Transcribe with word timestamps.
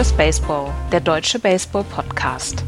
Just 0.00 0.16
Baseball, 0.16 0.72
der 0.90 1.00
deutsche 1.00 1.38
Baseball-Podcast. 1.38 2.64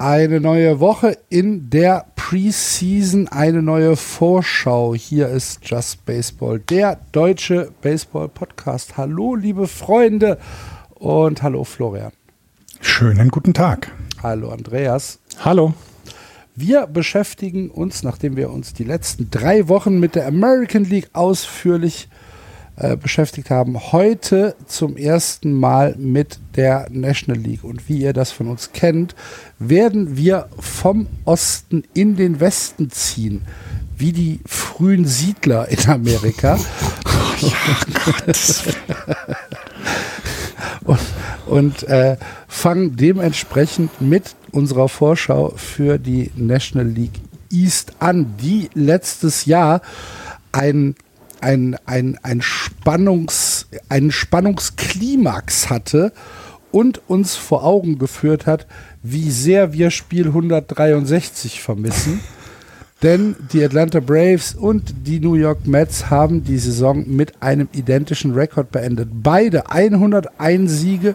Eine 0.00 0.40
neue 0.40 0.80
Woche 0.80 1.16
in 1.28 1.70
der 1.70 2.06
Preseason, 2.16 3.28
eine 3.28 3.62
neue 3.62 3.94
Vorschau. 3.94 4.96
Hier 4.96 5.28
ist 5.28 5.60
Just 5.62 6.04
Baseball, 6.04 6.58
der 6.58 6.98
deutsche 7.12 7.70
Baseball-Podcast. 7.80 8.96
Hallo, 8.96 9.36
liebe 9.36 9.68
Freunde 9.68 10.36
und 10.96 11.44
hallo, 11.44 11.62
Florian. 11.62 12.10
Schönen 12.80 13.28
guten 13.28 13.54
Tag. 13.54 13.92
Hallo, 14.22 14.50
Andreas. 14.50 15.18
Hallo. 15.42 15.72
Wir 16.54 16.86
beschäftigen 16.86 17.70
uns, 17.70 18.02
nachdem 18.02 18.36
wir 18.36 18.50
uns 18.50 18.74
die 18.74 18.84
letzten 18.84 19.30
drei 19.30 19.66
Wochen 19.68 19.98
mit 19.98 20.14
der 20.14 20.26
American 20.26 20.84
League 20.84 21.08
ausführlich 21.14 22.10
äh, 22.76 22.98
beschäftigt 22.98 23.48
haben, 23.48 23.92
heute 23.92 24.56
zum 24.66 24.98
ersten 24.98 25.54
Mal 25.54 25.94
mit 25.96 26.38
der 26.56 26.86
National 26.90 27.40
League. 27.40 27.64
Und 27.64 27.88
wie 27.88 28.02
ihr 28.02 28.12
das 28.12 28.30
von 28.30 28.48
uns 28.48 28.72
kennt, 28.72 29.14
werden 29.58 30.18
wir 30.18 30.50
vom 30.58 31.06
Osten 31.24 31.84
in 31.94 32.16
den 32.16 32.40
Westen 32.40 32.90
ziehen, 32.90 33.46
wie 33.96 34.12
die 34.12 34.40
frühen 34.44 35.06
Siedler 35.06 35.66
in 35.68 35.88
Amerika. 35.88 36.58
und, 40.84 40.98
und 41.50 41.82
äh, 41.84 42.16
fangen 42.48 42.96
dementsprechend 42.96 44.00
mit 44.00 44.34
unserer 44.52 44.88
Vorschau 44.88 45.52
für 45.56 45.98
die 45.98 46.30
National 46.36 46.86
League 46.86 47.20
East 47.52 47.92
an, 47.98 48.34
die 48.40 48.70
letztes 48.74 49.44
Jahr 49.44 49.82
ein 50.52 50.94
ein, 51.40 51.76
ein, 51.86 52.18
ein 52.22 52.42
Spannungs, 52.42 53.66
einen 53.88 54.10
Spannungsklimax 54.10 55.70
hatte 55.70 56.12
und 56.70 57.00
uns 57.08 57.34
vor 57.34 57.64
Augen 57.64 57.98
geführt 57.98 58.46
hat, 58.46 58.66
wie 59.02 59.30
sehr 59.30 59.72
wir 59.72 59.90
Spiel 59.90 60.26
163 60.26 61.62
vermissen. 61.62 62.20
Denn 63.02 63.34
die 63.52 63.64
Atlanta 63.64 64.00
Braves 64.00 64.54
und 64.54 65.06
die 65.06 65.20
New 65.20 65.34
York 65.34 65.66
Mets 65.66 66.10
haben 66.10 66.44
die 66.44 66.58
Saison 66.58 67.04
mit 67.06 67.42
einem 67.42 67.68
identischen 67.72 68.34
Rekord 68.34 68.70
beendet. 68.72 69.08
Beide 69.22 69.70
101 69.70 70.70
Siege 70.70 71.14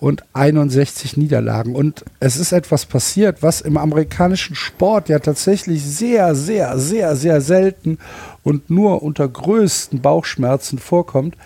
und 0.00 0.24
61 0.32 1.16
Niederlagen. 1.16 1.74
Und 1.74 2.04
es 2.20 2.36
ist 2.36 2.52
etwas 2.52 2.86
passiert, 2.86 3.42
was 3.42 3.60
im 3.60 3.76
amerikanischen 3.76 4.54
Sport 4.54 5.08
ja 5.08 5.18
tatsächlich 5.18 5.84
sehr, 5.84 6.34
sehr, 6.34 6.78
sehr, 6.78 7.16
sehr 7.16 7.40
selten 7.40 7.98
und 8.42 8.70
nur 8.70 9.02
unter 9.02 9.28
größten 9.28 10.00
Bauchschmerzen 10.00 10.78
vorkommt, 10.78 11.36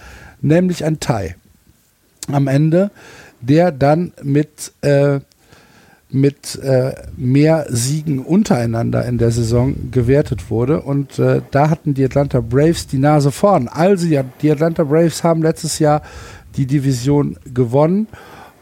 nämlich 0.40 0.84
ein 0.84 1.00
Tie. 1.00 1.34
Am 2.30 2.46
Ende, 2.46 2.90
der 3.40 3.72
dann 3.72 4.12
mit, 4.22 4.72
äh, 4.82 5.20
mit 6.12 6.56
äh, 6.62 6.94
mehr 7.16 7.66
Siegen 7.70 8.18
untereinander 8.18 9.04
in 9.06 9.18
der 9.18 9.30
Saison 9.30 9.90
gewertet 9.90 10.50
wurde. 10.50 10.82
Und 10.82 11.18
äh, 11.18 11.40
da 11.50 11.70
hatten 11.70 11.94
die 11.94 12.04
Atlanta 12.04 12.40
Braves 12.40 12.86
die 12.86 12.98
Nase 12.98 13.32
vorn. 13.32 13.68
Also 13.68 14.06
die 14.06 14.50
Atlanta 14.50 14.84
Braves 14.84 15.24
haben 15.24 15.42
letztes 15.42 15.78
Jahr 15.78 16.02
die 16.56 16.66
Division 16.66 17.38
gewonnen 17.52 18.08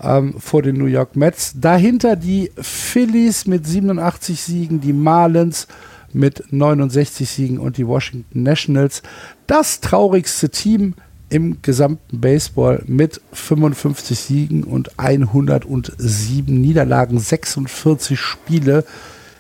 ähm, 0.03 0.35
vor 0.39 0.63
den 0.63 0.77
New 0.77 0.87
York 0.87 1.17
Mets. 1.17 1.55
Dahinter 1.61 2.17
die 2.17 2.51
Phillies 2.57 3.47
mit 3.47 3.67
87 3.67 4.41
Siegen, 4.41 4.81
die 4.81 4.93
Marlins 4.93 5.67
mit 6.13 6.45
69 6.51 7.29
Siegen 7.29 7.59
und 7.59 7.77
die 7.77 7.87
Washington 7.87 8.43
Nationals. 8.43 9.03
Das 9.47 9.81
traurigste 9.81 10.51
Team 10.51 10.95
im 11.31 11.63
gesamten 11.63 12.21
Baseball 12.21 12.83
mit 12.87 13.21
55 13.33 14.19
Siegen 14.19 14.65
und 14.65 14.99
107 14.99 16.61
Niederlagen, 16.61 17.19
46 17.19 18.19
Spiele 18.19 18.85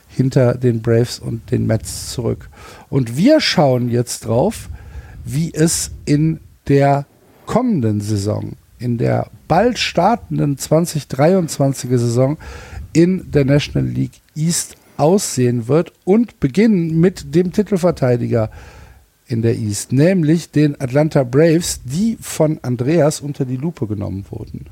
hinter 0.09 0.55
den 0.55 0.83
Braves 0.83 1.19
und 1.19 1.51
den 1.51 1.67
Mets 1.67 2.13
zurück. 2.13 2.49
Und 2.89 3.17
wir 3.17 3.41
schauen 3.41 3.91
jetzt 3.91 4.27
drauf, 4.27 4.69
wie 5.25 5.53
es 5.53 5.91
in 6.05 6.41
der 6.69 7.07
kommenden 7.47 8.01
Saison, 8.01 8.53
in 8.79 8.97
der 8.97 9.29
bald 9.49 9.79
startenden 9.79 10.57
2023er 10.57 11.99
Saison 11.99 12.39
in 12.93 13.31
der 13.31 13.45
National 13.45 13.89
League 13.89 14.21
East 14.37 14.77
aussehen 14.97 15.67
wird 15.67 15.93
und 16.05 16.41
beginnen 16.41 17.01
mit 17.01 17.35
dem 17.35 17.53
Titelverteidiger 17.53 18.51
in 19.31 19.43
der 19.43 19.57
East, 19.57 19.93
nämlich 19.93 20.51
den 20.51 20.81
Atlanta 20.81 21.23
Braves, 21.23 21.81
die 21.85 22.19
von 22.21 22.59
Andreas 22.63 23.21
unter 23.21 23.45
die 23.45 23.57
Lupe 23.57 23.87
genommen 23.87 24.25
wurden. 24.31 24.67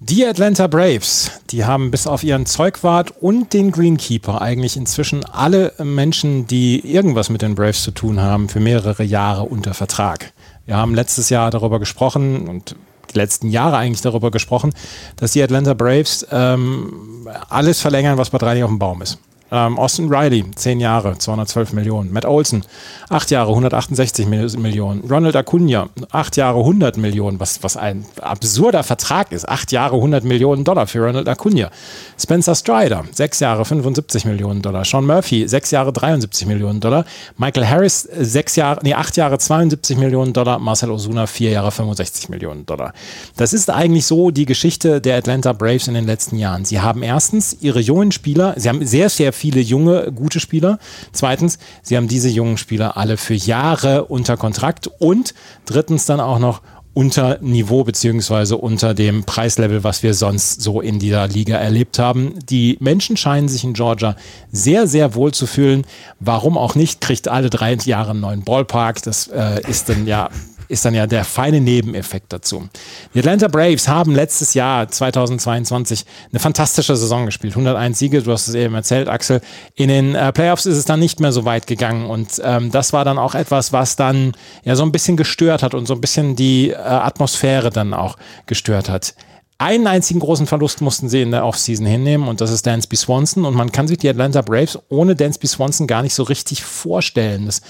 Die 0.00 0.24
Atlanta 0.24 0.68
Braves, 0.68 1.32
die 1.50 1.64
haben 1.64 1.90
bis 1.90 2.06
auf 2.06 2.22
ihren 2.22 2.46
Zeugwart 2.46 3.12
und 3.20 3.52
den 3.52 3.72
Greenkeeper 3.72 4.40
eigentlich 4.40 4.76
inzwischen 4.76 5.24
alle 5.24 5.72
Menschen, 5.82 6.46
die 6.46 6.80
irgendwas 6.88 7.30
mit 7.30 7.42
den 7.42 7.56
Braves 7.56 7.82
zu 7.82 7.90
tun 7.90 8.20
haben, 8.20 8.48
für 8.48 8.60
mehrere 8.60 9.02
Jahre 9.02 9.42
unter 9.42 9.74
Vertrag. 9.74 10.32
Wir 10.66 10.76
haben 10.76 10.94
letztes 10.94 11.30
Jahr 11.30 11.50
darüber 11.50 11.80
gesprochen 11.80 12.46
und 12.48 12.76
die 13.12 13.18
letzten 13.18 13.48
Jahre 13.48 13.76
eigentlich 13.76 14.02
darüber 14.02 14.30
gesprochen, 14.30 14.72
dass 15.16 15.32
die 15.32 15.42
Atlanta 15.42 15.74
Braves 15.74 16.26
ähm, 16.30 17.26
alles 17.48 17.80
verlängern, 17.80 18.18
was 18.18 18.30
bei 18.30 18.38
drei 18.38 18.62
auf 18.62 18.70
dem 18.70 18.78
Baum 18.78 19.02
ist. 19.02 19.18
Ähm, 19.50 19.78
Austin 19.78 20.12
Riley, 20.12 20.44
10 20.54 20.80
Jahre, 20.80 21.16
212 21.16 21.72
Millionen. 21.72 22.12
Matt 22.12 22.26
Olson, 22.26 22.62
8 23.08 23.30
Jahre, 23.30 23.50
168 23.50 24.26
Millionen. 24.26 25.08
Ronald 25.08 25.36
Acuna, 25.36 25.88
8 26.10 26.36
Jahre, 26.36 26.58
100 26.58 26.96
Millionen, 26.98 27.40
was, 27.40 27.62
was 27.62 27.76
ein 27.76 28.04
absurder 28.20 28.82
Vertrag 28.82 29.32
ist. 29.32 29.48
8 29.48 29.72
Jahre, 29.72 29.96
100 29.96 30.24
Millionen 30.24 30.64
Dollar 30.64 30.86
für 30.86 31.04
Ronald 31.04 31.28
Acuna. 31.28 31.70
Spencer 32.18 32.54
Strider, 32.54 33.04
6 33.10 33.40
Jahre, 33.40 33.64
75 33.64 34.24
Millionen 34.26 34.60
Dollar. 34.60 34.84
Sean 34.84 35.06
Murphy, 35.06 35.48
6 35.48 35.70
Jahre, 35.70 35.92
73 35.92 36.46
Millionen 36.46 36.80
Dollar. 36.80 37.04
Michael 37.36 37.66
Harris, 37.66 38.02
6 38.02 38.56
Jahre, 38.56 38.80
nee, 38.82 38.94
8 38.94 39.16
Jahre, 39.16 39.38
72 39.38 39.96
Millionen 39.96 40.32
Dollar. 40.32 40.58
Marcel 40.58 40.90
Osuna, 40.90 41.26
4 41.26 41.50
Jahre, 41.50 41.70
65 41.70 42.28
Millionen 42.28 42.66
Dollar. 42.66 42.92
Das 43.36 43.52
ist 43.52 43.70
eigentlich 43.70 44.04
so 44.04 44.30
die 44.30 44.44
Geschichte 44.44 45.00
der 45.00 45.16
Atlanta 45.16 45.52
Braves 45.52 45.88
in 45.88 45.94
den 45.94 46.06
letzten 46.06 46.36
Jahren. 46.36 46.64
Sie 46.64 46.80
haben 46.80 47.02
erstens 47.02 47.56
ihre 47.60 47.80
jungen 47.80 48.12
Spieler, 48.12 48.54
sie 48.56 48.68
haben 48.68 48.84
sehr, 48.84 49.08
sehr 49.08 49.32
viele 49.38 49.60
junge, 49.60 50.12
gute 50.12 50.40
Spieler. 50.40 50.78
Zweitens, 51.12 51.58
sie 51.82 51.96
haben 51.96 52.08
diese 52.08 52.28
jungen 52.28 52.58
Spieler 52.58 52.96
alle 52.96 53.16
für 53.16 53.34
Jahre 53.34 54.04
unter 54.06 54.36
Kontrakt 54.36 54.90
und 54.98 55.32
drittens 55.64 56.04
dann 56.06 56.20
auch 56.20 56.38
noch 56.38 56.60
unter 56.98 57.38
Niveau 57.40 57.84
beziehungsweise 57.84 58.56
unter 58.56 58.92
dem 58.92 59.22
Preislevel, 59.22 59.84
was 59.84 60.02
wir 60.02 60.14
sonst 60.14 60.62
so 60.62 60.80
in 60.80 60.98
dieser 60.98 61.28
Liga 61.28 61.56
erlebt 61.56 62.00
haben. 62.00 62.34
Die 62.50 62.76
Menschen 62.80 63.16
scheinen 63.16 63.48
sich 63.48 63.62
in 63.62 63.74
Georgia 63.74 64.16
sehr, 64.50 64.88
sehr 64.88 65.14
wohl 65.14 65.32
zu 65.32 65.46
fühlen. 65.46 65.84
Warum 66.18 66.58
auch 66.58 66.74
nicht, 66.74 67.00
kriegt 67.00 67.28
alle 67.28 67.50
drei 67.50 67.74
Jahre 67.74 68.10
einen 68.10 68.20
neuen 68.20 68.42
Ballpark. 68.42 69.00
Das 69.02 69.28
äh, 69.28 69.60
ist 69.68 69.88
dann 69.88 70.08
ja 70.08 70.28
ist 70.68 70.84
dann 70.84 70.94
ja 70.94 71.06
der 71.06 71.24
feine 71.24 71.60
Nebeneffekt 71.60 72.32
dazu. 72.32 72.68
Die 73.14 73.18
Atlanta 73.18 73.48
Braves 73.48 73.88
haben 73.88 74.14
letztes 74.14 74.54
Jahr 74.54 74.88
2022 74.88 76.04
eine 76.30 76.40
fantastische 76.40 76.96
Saison 76.96 77.26
gespielt. 77.26 77.54
101 77.54 77.98
Siege, 77.98 78.22
du 78.22 78.32
hast 78.32 78.48
es 78.48 78.54
eben 78.54 78.74
erzählt, 78.74 79.08
Axel. 79.08 79.40
In 79.74 79.88
den 79.88 80.14
äh, 80.14 80.32
Playoffs 80.32 80.66
ist 80.66 80.76
es 80.76 80.84
dann 80.84 81.00
nicht 81.00 81.20
mehr 81.20 81.32
so 81.32 81.44
weit 81.44 81.66
gegangen 81.66 82.06
und 82.06 82.40
ähm, 82.44 82.70
das 82.70 82.92
war 82.92 83.04
dann 83.04 83.18
auch 83.18 83.34
etwas, 83.34 83.72
was 83.72 83.96
dann 83.96 84.32
ja 84.64 84.76
so 84.76 84.82
ein 84.82 84.92
bisschen 84.92 85.16
gestört 85.16 85.62
hat 85.62 85.74
und 85.74 85.86
so 85.86 85.94
ein 85.94 86.00
bisschen 86.00 86.36
die 86.36 86.70
äh, 86.70 86.76
Atmosphäre 86.76 87.70
dann 87.70 87.94
auch 87.94 88.16
gestört 88.46 88.88
hat. 88.88 89.14
Einen 89.60 89.88
einzigen 89.88 90.20
großen 90.20 90.46
Verlust 90.46 90.82
mussten 90.82 91.08
sie 91.08 91.20
in 91.20 91.32
der 91.32 91.44
Offseason 91.44 91.84
hinnehmen 91.84 92.28
und 92.28 92.40
das 92.40 92.52
ist 92.52 92.64
Dansby 92.64 92.94
Swanson. 92.94 93.44
Und 93.44 93.56
man 93.56 93.72
kann 93.72 93.88
sich 93.88 93.98
die 93.98 94.08
Atlanta 94.08 94.40
Braves 94.40 94.78
ohne 94.88 95.16
Dansby 95.16 95.48
Swanson 95.48 95.88
gar 95.88 96.02
nicht 96.02 96.14
so 96.14 96.22
richtig 96.22 96.62
vorstellen. 96.62 97.46
Das 97.46 97.60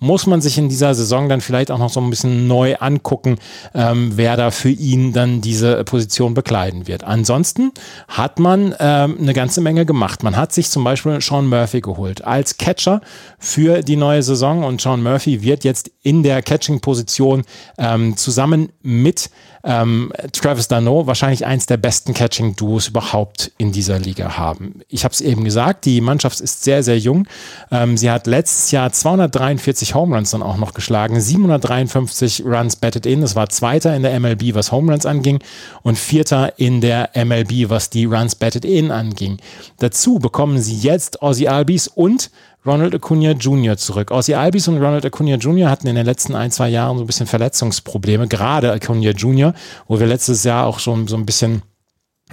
muss 0.00 0.26
man 0.26 0.40
sich 0.40 0.58
in 0.58 0.68
dieser 0.68 0.94
Saison 0.94 1.28
dann 1.28 1.40
vielleicht 1.40 1.70
auch 1.70 1.78
noch 1.78 1.90
so 1.90 2.00
ein 2.00 2.10
bisschen 2.10 2.46
neu 2.46 2.76
angucken, 2.76 3.38
ähm, 3.74 4.12
wer 4.14 4.36
da 4.36 4.50
für 4.50 4.70
ihn 4.70 5.12
dann 5.12 5.40
diese 5.40 5.82
Position 5.84 6.34
bekleiden 6.34 6.86
wird. 6.86 7.04
Ansonsten 7.04 7.72
hat 8.06 8.38
man 8.38 8.74
ähm, 8.78 9.16
eine 9.20 9.34
ganze 9.34 9.60
Menge 9.60 9.86
gemacht. 9.86 10.22
Man 10.22 10.36
hat 10.36 10.52
sich 10.52 10.70
zum 10.70 10.84
Beispiel 10.84 11.20
Sean 11.20 11.46
Murphy 11.46 11.80
geholt 11.80 12.24
als 12.24 12.58
Catcher 12.58 13.00
für 13.38 13.82
die 13.82 13.96
neue 13.96 14.22
Saison 14.22 14.64
und 14.64 14.80
Sean 14.80 15.02
Murphy 15.02 15.42
wird 15.42 15.64
jetzt 15.64 15.90
in 16.02 16.22
der 16.22 16.42
Catching-Position 16.42 17.44
ähm, 17.78 18.16
zusammen 18.16 18.70
mit 18.82 19.30
ähm, 19.64 20.12
Travis 20.32 20.68
Dano 20.68 21.06
wahrscheinlich 21.06 21.44
eins 21.44 21.66
der 21.66 21.76
besten 21.76 22.14
Catching-Duos 22.14 22.88
überhaupt 22.88 23.52
in 23.58 23.72
dieser 23.72 23.98
Liga 23.98 24.38
haben. 24.38 24.80
Ich 24.88 25.04
habe 25.04 25.12
es 25.12 25.20
eben 25.20 25.44
gesagt, 25.44 25.84
die 25.84 26.00
Mannschaft 26.00 26.40
ist 26.40 26.64
sehr, 26.64 26.82
sehr 26.82 26.98
jung. 26.98 27.26
Ähm, 27.70 27.96
sie 27.96 28.10
hat 28.10 28.26
letztes 28.26 28.70
Jahr 28.70 28.92
243 28.92 29.87
Home 29.94 30.14
Runs 30.14 30.30
dann 30.30 30.42
auch 30.42 30.56
noch 30.56 30.74
geschlagen, 30.74 31.20
753 31.20 32.44
Runs 32.44 32.76
batted 32.76 33.06
in. 33.06 33.20
Das 33.20 33.36
war 33.36 33.48
Zweiter 33.48 33.94
in 33.94 34.02
der 34.02 34.18
MLB, 34.18 34.54
was 34.54 34.72
Home 34.72 34.92
Runs 34.92 35.06
anging 35.06 35.40
und 35.82 35.98
Vierter 35.98 36.58
in 36.58 36.80
der 36.80 37.10
MLB, 37.14 37.70
was 37.70 37.90
die 37.90 38.04
Runs 38.04 38.34
batted 38.34 38.64
in 38.64 38.90
anging. 38.90 39.38
Dazu 39.78 40.18
bekommen 40.18 40.58
sie 40.58 40.76
jetzt 40.76 41.22
Ozzy 41.22 41.48
Albies 41.48 41.88
und 41.88 42.30
Ronald 42.66 42.94
Acuna 42.94 43.32
Jr. 43.32 43.76
zurück. 43.76 44.10
Ozzy 44.10 44.34
Albies 44.34 44.68
und 44.68 44.78
Ronald 44.78 45.06
Acuna 45.06 45.36
Jr. 45.36 45.70
hatten 45.70 45.86
in 45.86 45.94
den 45.94 46.04
letzten 46.04 46.34
ein, 46.34 46.50
zwei 46.50 46.68
Jahren 46.68 46.98
so 46.98 47.04
ein 47.04 47.06
bisschen 47.06 47.26
Verletzungsprobleme, 47.26 48.28
gerade 48.28 48.72
Acuna 48.72 49.10
Jr., 49.10 49.54
wo 49.86 49.98
wir 50.00 50.06
letztes 50.06 50.44
Jahr 50.44 50.66
auch 50.66 50.78
schon 50.78 51.08
so 51.08 51.16
ein 51.16 51.24
bisschen 51.24 51.62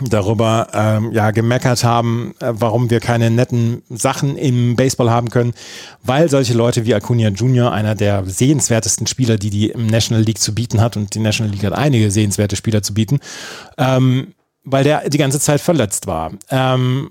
darüber 0.02 0.68
ähm, 0.74 1.12
ja 1.12 1.32
gemeckert 1.32 1.84
haben, 1.84 2.34
äh, 2.40 2.52
warum 2.54 2.90
wir 2.90 3.00
keine 3.00 3.32
netten 3.32 3.82
Sachen 3.90 4.38
im 4.38 4.76
Baseball 4.76 5.10
haben 5.10 5.30
können, 5.30 5.54
weil 6.04 6.30
solche 6.30 6.54
Leute 6.54 6.86
wie 6.86 6.94
Acuna 6.94 7.30
Jr., 7.30 7.72
einer 7.72 7.96
der 7.96 8.26
sehenswertesten 8.26 9.08
Spieler, 9.08 9.38
die 9.38 9.50
die 9.50 9.74
National 9.76 10.24
League 10.24 10.40
zu 10.40 10.54
bieten 10.54 10.82
hat 10.82 10.98
und 10.98 11.16
die 11.16 11.20
National 11.20 11.54
League 11.54 11.64
hat 11.64 11.74
einige 11.74 12.12
sehenswerte 12.12 12.56
Spieler 12.56 12.82
zu 12.82 12.94
bieten, 12.94 13.20
ähm, 13.78 14.34
weil 14.64 14.84
der 14.84 15.10
die 15.10 15.18
ganze 15.18 15.40
Zeit 15.40 15.62
verletzt 15.62 16.08
war. 16.08 16.32
Ähm, 16.50 17.10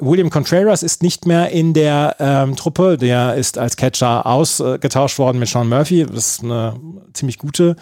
William 0.00 0.30
Contreras 0.30 0.82
ist 0.82 1.02
nicht 1.02 1.26
mehr 1.26 1.50
in 1.50 1.74
der 1.74 2.16
ähm, 2.18 2.56
Truppe. 2.56 2.96
Der 2.96 3.34
ist 3.34 3.58
als 3.58 3.76
Catcher 3.76 4.26
ausgetauscht 4.26 5.18
worden 5.18 5.38
mit 5.38 5.48
Sean 5.48 5.68
Murphy. 5.68 6.06
Das 6.06 6.26
ist 6.26 6.44
eine 6.44 6.74
ziemlich 7.12 7.38
gute 7.38 7.76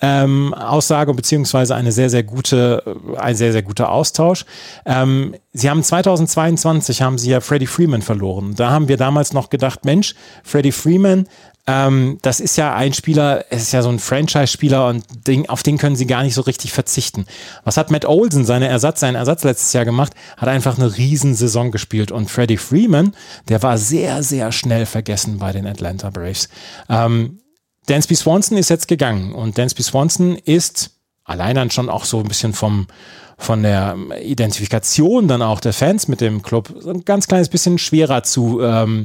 ähm, 0.00 0.54
Aussage 0.54 1.14
beziehungsweise 1.14 1.74
eine 1.74 1.92
sehr, 1.92 2.10
sehr 2.10 2.22
gute, 2.22 2.82
ein 3.16 3.34
sehr, 3.34 3.52
sehr 3.52 3.62
guter 3.62 3.90
Austausch. 3.90 4.44
Ähm, 4.84 5.34
sie 5.52 5.70
haben 5.70 5.82
2022 5.82 7.02
haben 7.02 7.18
sie 7.18 7.30
ja 7.30 7.40
Freddie 7.40 7.66
Freeman 7.66 8.02
verloren. 8.02 8.54
Da 8.56 8.70
haben 8.70 8.88
wir 8.88 8.96
damals 8.96 9.32
noch 9.32 9.50
gedacht, 9.50 9.84
Mensch, 9.84 10.14
Freddie 10.42 10.72
Freeman 10.72 11.26
ähm, 11.66 12.18
das 12.22 12.40
ist 12.40 12.56
ja 12.56 12.74
ein 12.74 12.92
Spieler, 12.92 13.44
es 13.50 13.62
ist 13.62 13.72
ja 13.72 13.82
so 13.82 13.88
ein 13.88 14.00
Franchise-Spieler 14.00 14.88
und 14.88 15.04
den, 15.28 15.48
auf 15.48 15.62
den 15.62 15.78
können 15.78 15.94
sie 15.94 16.06
gar 16.06 16.24
nicht 16.24 16.34
so 16.34 16.40
richtig 16.42 16.72
verzichten. 16.72 17.24
Was 17.62 17.76
hat 17.76 17.90
Matt 17.90 18.04
Olsen, 18.04 18.44
seine 18.44 18.66
Ersatz, 18.66 19.00
seinen 19.00 19.14
Ersatz 19.14 19.44
letztes 19.44 19.72
Jahr 19.72 19.84
gemacht? 19.84 20.12
Hat 20.36 20.48
einfach 20.48 20.76
eine 20.76 20.96
Riesensaison 20.96 21.70
gespielt 21.70 22.10
und 22.10 22.30
Freddie 22.30 22.56
Freeman, 22.56 23.14
der 23.48 23.62
war 23.62 23.78
sehr, 23.78 24.24
sehr 24.24 24.50
schnell 24.50 24.86
vergessen 24.86 25.38
bei 25.38 25.52
den 25.52 25.66
Atlanta 25.66 26.10
Braves. 26.10 26.48
Ähm, 26.88 27.38
Dansby 27.86 28.16
Swanson 28.16 28.58
ist 28.58 28.68
jetzt 28.68 28.88
gegangen 28.88 29.32
und 29.32 29.56
Dansby 29.56 29.82
Swanson 29.82 30.36
ist 30.36 30.90
allein 31.24 31.54
dann 31.54 31.70
schon 31.70 31.88
auch 31.88 32.04
so 32.04 32.18
ein 32.18 32.28
bisschen 32.28 32.54
vom, 32.54 32.88
von 33.38 33.62
der 33.62 33.96
Identifikation 34.20 35.28
dann 35.28 35.42
auch 35.42 35.60
der 35.60 35.72
Fans 35.72 36.08
mit 36.08 36.20
dem 36.20 36.42
Club 36.42 36.74
ein 36.84 37.04
ganz 37.04 37.28
kleines 37.28 37.48
bisschen 37.48 37.78
schwerer 37.78 38.24
zu 38.24 38.60
ähm, 38.62 39.04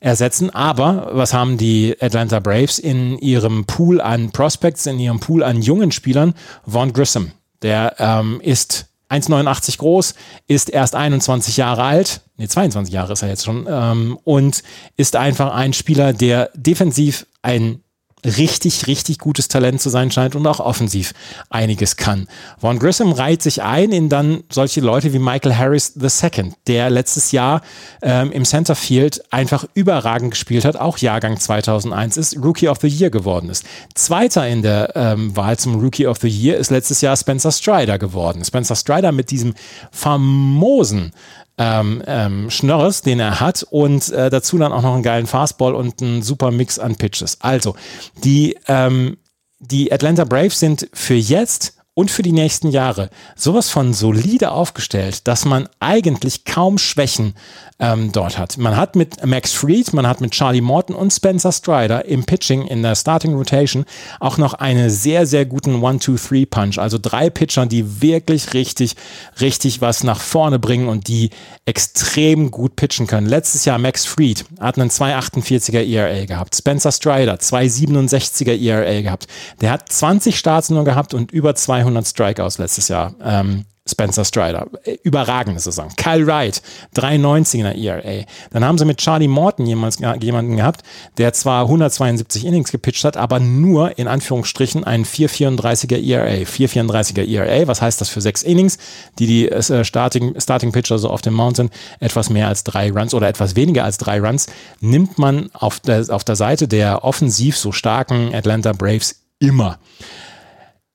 ersetzen. 0.00 0.50
Aber 0.50 1.10
was 1.12 1.32
haben 1.32 1.58
die 1.58 1.96
Atlanta 2.00 2.40
Braves 2.40 2.78
in 2.78 3.18
ihrem 3.18 3.64
Pool 3.64 4.00
an 4.00 4.30
Prospects, 4.30 4.86
in 4.86 4.98
ihrem 4.98 5.20
Pool 5.20 5.42
an 5.42 5.62
jungen 5.62 5.92
Spielern? 5.92 6.34
Vaughn 6.66 6.92
Grissom, 6.92 7.32
der 7.62 7.96
ähm, 7.98 8.40
ist 8.42 8.86
1,89 9.08 9.78
groß, 9.78 10.14
ist 10.48 10.68
erst 10.68 10.94
21 10.94 11.56
Jahre 11.56 11.84
alt, 11.84 12.22
nee, 12.36 12.48
22 12.48 12.92
Jahre 12.92 13.12
ist 13.12 13.22
er 13.22 13.28
jetzt 13.28 13.44
schon, 13.44 13.66
ähm, 13.68 14.18
und 14.24 14.62
ist 14.96 15.16
einfach 15.16 15.54
ein 15.54 15.72
Spieler, 15.72 16.12
der 16.12 16.50
defensiv 16.54 17.26
ein 17.42 17.82
richtig, 18.24 18.86
richtig 18.86 19.18
gutes 19.18 19.48
Talent 19.48 19.80
zu 19.80 19.88
sein 19.88 20.10
scheint 20.10 20.34
und 20.34 20.46
auch 20.46 20.60
offensiv 20.60 21.12
einiges 21.50 21.96
kann. 21.96 22.28
Vaughn 22.58 22.78
Grissom 22.78 23.12
reiht 23.12 23.42
sich 23.42 23.62
ein 23.62 23.92
in 23.92 24.08
dann 24.08 24.42
solche 24.50 24.80
Leute 24.80 25.12
wie 25.12 25.18
Michael 25.18 25.54
Harris 25.54 25.94
II, 25.96 26.52
der 26.66 26.90
letztes 26.90 27.32
Jahr 27.32 27.62
ähm, 28.02 28.32
im 28.32 28.44
Centerfield 28.44 29.22
einfach 29.30 29.66
überragend 29.74 30.32
gespielt 30.32 30.64
hat, 30.64 30.76
auch 30.76 30.98
Jahrgang 30.98 31.38
2001 31.38 32.16
ist, 32.16 32.36
Rookie 32.36 32.68
of 32.68 32.78
the 32.80 32.88
Year 32.88 33.10
geworden 33.10 33.50
ist. 33.50 33.64
Zweiter 33.94 34.46
in 34.48 34.62
der 34.62 34.96
ähm, 34.96 35.36
Wahl 35.36 35.58
zum 35.58 35.80
Rookie 35.80 36.06
of 36.06 36.18
the 36.20 36.28
Year 36.28 36.56
ist 36.56 36.70
letztes 36.70 37.00
Jahr 37.00 37.16
Spencer 37.16 37.52
Strider 37.52 37.98
geworden. 37.98 38.44
Spencer 38.44 38.76
Strider 38.76 39.12
mit 39.12 39.30
diesem 39.30 39.54
famosen 39.92 41.12
ähm, 41.58 42.02
ähm, 42.06 42.50
Schnörres, 42.50 43.02
den 43.02 43.20
er 43.20 43.40
hat 43.40 43.66
und 43.70 44.10
äh, 44.10 44.30
dazu 44.30 44.58
dann 44.58 44.72
auch 44.72 44.82
noch 44.82 44.94
einen 44.94 45.02
geilen 45.02 45.26
Fastball 45.26 45.74
und 45.74 46.02
einen 46.02 46.22
super 46.22 46.50
Mix 46.50 46.78
an 46.78 46.96
Pitches. 46.96 47.38
Also, 47.40 47.76
die, 48.24 48.56
ähm, 48.68 49.16
die 49.58 49.92
Atlanta 49.92 50.24
Braves 50.24 50.60
sind 50.60 50.88
für 50.92 51.14
jetzt 51.14 51.75
und 51.96 52.10
für 52.10 52.22
die 52.22 52.32
nächsten 52.32 52.68
Jahre 52.68 53.08
sowas 53.36 53.70
von 53.70 53.94
solide 53.94 54.52
aufgestellt, 54.52 55.26
dass 55.26 55.46
man 55.46 55.66
eigentlich 55.80 56.44
kaum 56.44 56.76
Schwächen 56.76 57.34
ähm, 57.78 58.12
dort 58.12 58.38
hat. 58.38 58.58
Man 58.58 58.76
hat 58.76 58.96
mit 58.96 59.24
Max 59.24 59.52
Fried, 59.52 59.94
man 59.94 60.06
hat 60.06 60.20
mit 60.20 60.32
Charlie 60.32 60.60
Morton 60.60 60.94
und 60.94 61.10
Spencer 61.10 61.52
Strider 61.52 62.04
im 62.04 62.24
Pitching 62.24 62.66
in 62.66 62.82
der 62.82 62.96
Starting 62.96 63.32
Rotation 63.34 63.86
auch 64.20 64.36
noch 64.36 64.52
einen 64.52 64.90
sehr, 64.90 65.26
sehr 65.26 65.46
guten 65.46 65.82
One-Two-Three-Punch. 65.82 66.78
Also 66.78 66.98
drei 67.00 67.30
Pitcher, 67.30 67.64
die 67.64 68.02
wirklich 68.02 68.52
richtig, 68.52 68.94
richtig 69.40 69.80
was 69.80 70.04
nach 70.04 70.20
vorne 70.20 70.58
bringen 70.58 70.88
und 70.88 71.08
die 71.08 71.30
extrem 71.64 72.50
gut 72.50 72.76
pitchen 72.76 73.06
können. 73.06 73.26
Letztes 73.26 73.64
Jahr 73.64 73.78
Max 73.78 74.04
Fried 74.04 74.44
hat 74.60 74.78
einen 74.78 74.90
2,48er 74.90 75.82
ERA 75.82 76.26
gehabt. 76.26 76.54
Spencer 76.54 76.92
Strider 76.92 77.36
2,67er 77.36 78.58
ERA 78.58 79.00
gehabt. 79.00 79.28
Der 79.62 79.70
hat 79.70 79.90
20 79.90 80.38
Starts 80.38 80.68
nur 80.68 80.84
gehabt 80.84 81.14
und 81.14 81.32
über 81.32 81.54
200 81.54 81.85
Strikeouts 82.04 82.58
letztes 82.58 82.88
Jahr. 82.88 83.14
Ähm, 83.22 83.64
Spencer 83.88 84.24
Strider. 84.24 84.66
Überragende 85.04 85.60
Saison. 85.60 85.88
Kyle 85.96 86.26
Wright, 86.26 86.60
3,90er 86.96 87.72
ERA. 87.74 88.24
Dann 88.50 88.64
haben 88.64 88.78
sie 88.78 88.84
mit 88.84 88.98
Charlie 88.98 89.28
Morton 89.28 89.66
jemanden 89.66 90.56
gehabt, 90.56 90.82
der 91.18 91.32
zwar 91.32 91.62
172 91.62 92.44
Innings 92.44 92.72
gepitcht 92.72 93.04
hat, 93.04 93.16
aber 93.16 93.38
nur 93.38 93.96
in 93.98 94.08
Anführungsstrichen 94.08 94.82
einen 94.82 95.04
4,34er 95.04 96.02
ERA. 96.02 96.44
4,34er 96.44 97.24
ERA, 97.24 97.68
was 97.68 97.80
heißt 97.80 98.00
das 98.00 98.08
für 98.08 98.20
sechs 98.20 98.42
Innings, 98.42 98.78
die 99.18 99.26
die 99.26 99.48
äh, 99.48 99.84
Starting, 99.84 100.38
Starting 100.40 100.72
Pitcher 100.72 100.98
so 100.98 101.08
auf 101.08 101.22
dem 101.22 101.34
Mountain 101.34 101.70
etwas 102.00 102.28
mehr 102.28 102.48
als 102.48 102.64
drei 102.64 102.90
Runs 102.90 103.14
oder 103.14 103.28
etwas 103.28 103.54
weniger 103.54 103.84
als 103.84 103.98
drei 103.98 104.20
Runs, 104.20 104.48
nimmt 104.80 105.18
man 105.18 105.50
auf 105.52 105.78
der, 105.78 106.06
auf 106.10 106.24
der 106.24 106.36
Seite 106.36 106.66
der 106.66 107.04
offensiv 107.04 107.56
so 107.56 107.70
starken 107.70 108.34
Atlanta 108.34 108.72
Braves 108.72 109.20
immer. 109.38 109.78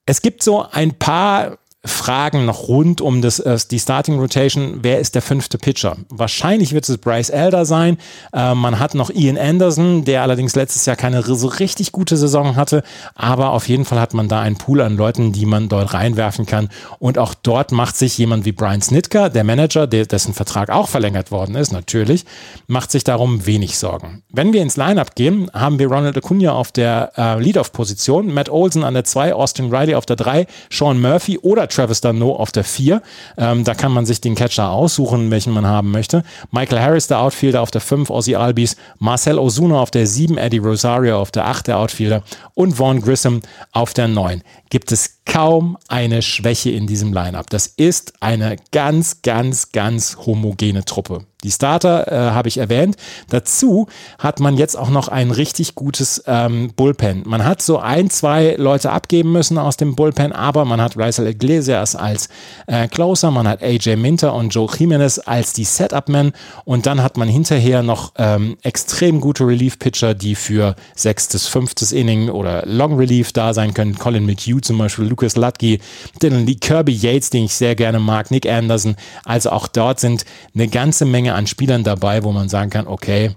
Es 0.06 0.20
gibt 0.22 0.42
so 0.42 0.66
ein 0.70 0.98
paar 0.98 1.58
Fragen 1.84 2.44
noch 2.44 2.68
rund 2.68 3.00
um 3.00 3.22
das, 3.22 3.40
äh, 3.40 3.58
die 3.68 3.80
Starting 3.80 4.20
Rotation. 4.20 4.78
Wer 4.82 5.00
ist 5.00 5.16
der 5.16 5.22
fünfte 5.22 5.58
Pitcher? 5.58 5.96
Wahrscheinlich 6.10 6.72
wird 6.72 6.88
es 6.88 6.96
Bryce 6.96 7.30
Elder 7.30 7.64
sein. 7.64 7.98
Äh, 8.32 8.54
man 8.54 8.78
hat 8.78 8.94
noch 8.94 9.10
Ian 9.10 9.36
Anderson, 9.36 10.04
der 10.04 10.22
allerdings 10.22 10.54
letztes 10.54 10.86
Jahr 10.86 10.94
keine 10.94 11.22
so 11.22 11.48
richtig 11.48 11.90
gute 11.90 12.16
Saison 12.16 12.54
hatte. 12.54 12.84
Aber 13.16 13.50
auf 13.50 13.68
jeden 13.68 13.84
Fall 13.84 13.98
hat 13.98 14.14
man 14.14 14.28
da 14.28 14.40
einen 14.40 14.58
Pool 14.58 14.80
an 14.80 14.96
Leuten, 14.96 15.32
die 15.32 15.44
man 15.44 15.68
dort 15.68 15.92
reinwerfen 15.92 16.46
kann. 16.46 16.68
Und 17.00 17.18
auch 17.18 17.34
dort 17.34 17.72
macht 17.72 17.96
sich 17.96 18.16
jemand 18.16 18.44
wie 18.44 18.52
Brian 18.52 18.80
Snitker, 18.80 19.28
der 19.28 19.42
Manager, 19.42 19.88
der, 19.88 20.06
dessen 20.06 20.34
Vertrag 20.34 20.70
auch 20.70 20.86
verlängert 20.86 21.32
worden 21.32 21.56
ist, 21.56 21.72
natürlich, 21.72 22.24
macht 22.68 22.92
sich 22.92 23.02
darum 23.02 23.44
wenig 23.44 23.76
Sorgen. 23.76 24.22
Wenn 24.30 24.52
wir 24.52 24.62
ins 24.62 24.76
Lineup 24.76 25.16
gehen, 25.16 25.50
haben 25.52 25.80
wir 25.80 25.88
Ronald 25.88 26.16
Acuna 26.16 26.52
auf 26.52 26.70
der 26.70 27.12
äh, 27.16 27.40
Lead-Off-Position, 27.40 28.32
Matt 28.32 28.50
Olsen 28.50 28.84
an 28.84 28.94
der 28.94 29.02
2, 29.02 29.34
Austin 29.34 29.74
Riley 29.74 29.96
auf 29.96 30.06
der 30.06 30.16
3, 30.16 30.46
Sean 30.70 31.00
Murphy 31.00 31.38
oder 31.38 31.71
Travis 31.74 32.00
Dano 32.00 32.34
auf 32.34 32.52
der 32.52 32.64
4. 32.64 33.02
Ähm, 33.38 33.64
da 33.64 33.74
kann 33.74 33.92
man 33.92 34.06
sich 34.06 34.20
den 34.20 34.34
Catcher 34.34 34.70
aussuchen, 34.70 35.30
welchen 35.30 35.52
man 35.52 35.66
haben 35.66 35.90
möchte. 35.90 36.22
Michael 36.50 36.80
Harris, 36.80 37.06
der 37.06 37.20
Outfielder, 37.20 37.60
auf 37.62 37.70
der 37.70 37.80
5, 37.80 38.10
Ozzy 38.10 38.34
Albies, 38.34 38.76
Marcel 38.98 39.38
Ozuna 39.38 39.80
auf 39.80 39.90
der 39.90 40.06
7, 40.06 40.38
Eddie 40.38 40.58
Rosario 40.58 41.20
auf 41.20 41.30
der 41.30 41.46
8, 41.46 41.68
der 41.68 41.78
Outfielder 41.78 42.22
und 42.54 42.74
Vaughn 42.74 43.00
Grissom 43.00 43.40
auf 43.72 43.94
der 43.94 44.08
9. 44.08 44.42
Gibt 44.70 44.92
es 44.92 45.21
kaum 45.24 45.78
eine 45.88 46.22
Schwäche 46.22 46.70
in 46.70 46.86
diesem 46.86 47.12
Lineup. 47.12 47.48
Das 47.50 47.66
ist 47.66 48.14
eine 48.20 48.56
ganz, 48.70 49.22
ganz, 49.22 49.72
ganz 49.72 50.16
homogene 50.26 50.84
Truppe. 50.84 51.26
Die 51.44 51.50
Starter 51.50 52.10
äh, 52.10 52.30
habe 52.30 52.48
ich 52.48 52.58
erwähnt. 52.58 52.96
Dazu 53.28 53.88
hat 54.18 54.38
man 54.38 54.56
jetzt 54.56 54.76
auch 54.76 54.90
noch 54.90 55.08
ein 55.08 55.32
richtig 55.32 55.74
gutes 55.74 56.22
ähm, 56.26 56.72
Bullpen. 56.76 57.24
Man 57.26 57.44
hat 57.44 57.62
so 57.62 57.78
ein, 57.78 58.10
zwei 58.10 58.54
Leute 58.58 58.92
abgeben 58.92 59.32
müssen 59.32 59.58
aus 59.58 59.76
dem 59.76 59.96
Bullpen, 59.96 60.32
aber 60.32 60.64
man 60.64 60.80
hat 60.80 60.96
Raisel 60.96 61.26
Iglesias 61.26 61.96
als 61.96 62.28
äh, 62.68 62.86
Closer, 62.86 63.32
man 63.32 63.48
hat 63.48 63.62
AJ 63.62 63.96
Minter 63.96 64.34
und 64.34 64.54
Joe 64.54 64.68
Jimenez 64.72 65.18
als 65.18 65.52
die 65.52 65.64
Setup-Men 65.64 66.32
und 66.64 66.86
dann 66.86 67.02
hat 67.02 67.16
man 67.16 67.28
hinterher 67.28 67.82
noch 67.82 68.12
ähm, 68.18 68.56
extrem 68.62 69.20
gute 69.20 69.44
Relief-Pitcher, 69.44 70.14
die 70.14 70.36
für 70.36 70.76
sechstes, 70.94 71.48
fünftes 71.48 71.90
Inning 71.90 72.28
oder 72.28 72.64
Long 72.66 72.96
Relief 72.96 73.32
da 73.32 73.52
sein 73.52 73.74
können. 73.74 73.98
Colin 73.98 74.26
McHugh 74.26 74.60
zum 74.60 74.78
Beispiel, 74.78 75.08
Lucas 75.12 75.34
Dylan 75.34 76.46
Lee, 76.46 76.54
Kirby 76.54 76.92
Yates, 76.92 77.30
den 77.30 77.44
ich 77.44 77.54
sehr 77.54 77.74
gerne 77.74 78.00
mag, 78.00 78.30
Nick 78.30 78.48
Anderson. 78.48 78.96
Also 79.24 79.50
auch 79.50 79.68
dort 79.68 80.00
sind 80.00 80.24
eine 80.54 80.68
ganze 80.68 81.04
Menge 81.04 81.34
an 81.34 81.46
Spielern 81.46 81.84
dabei, 81.84 82.24
wo 82.24 82.32
man 82.32 82.48
sagen 82.48 82.70
kann, 82.70 82.86
okay, 82.86 83.34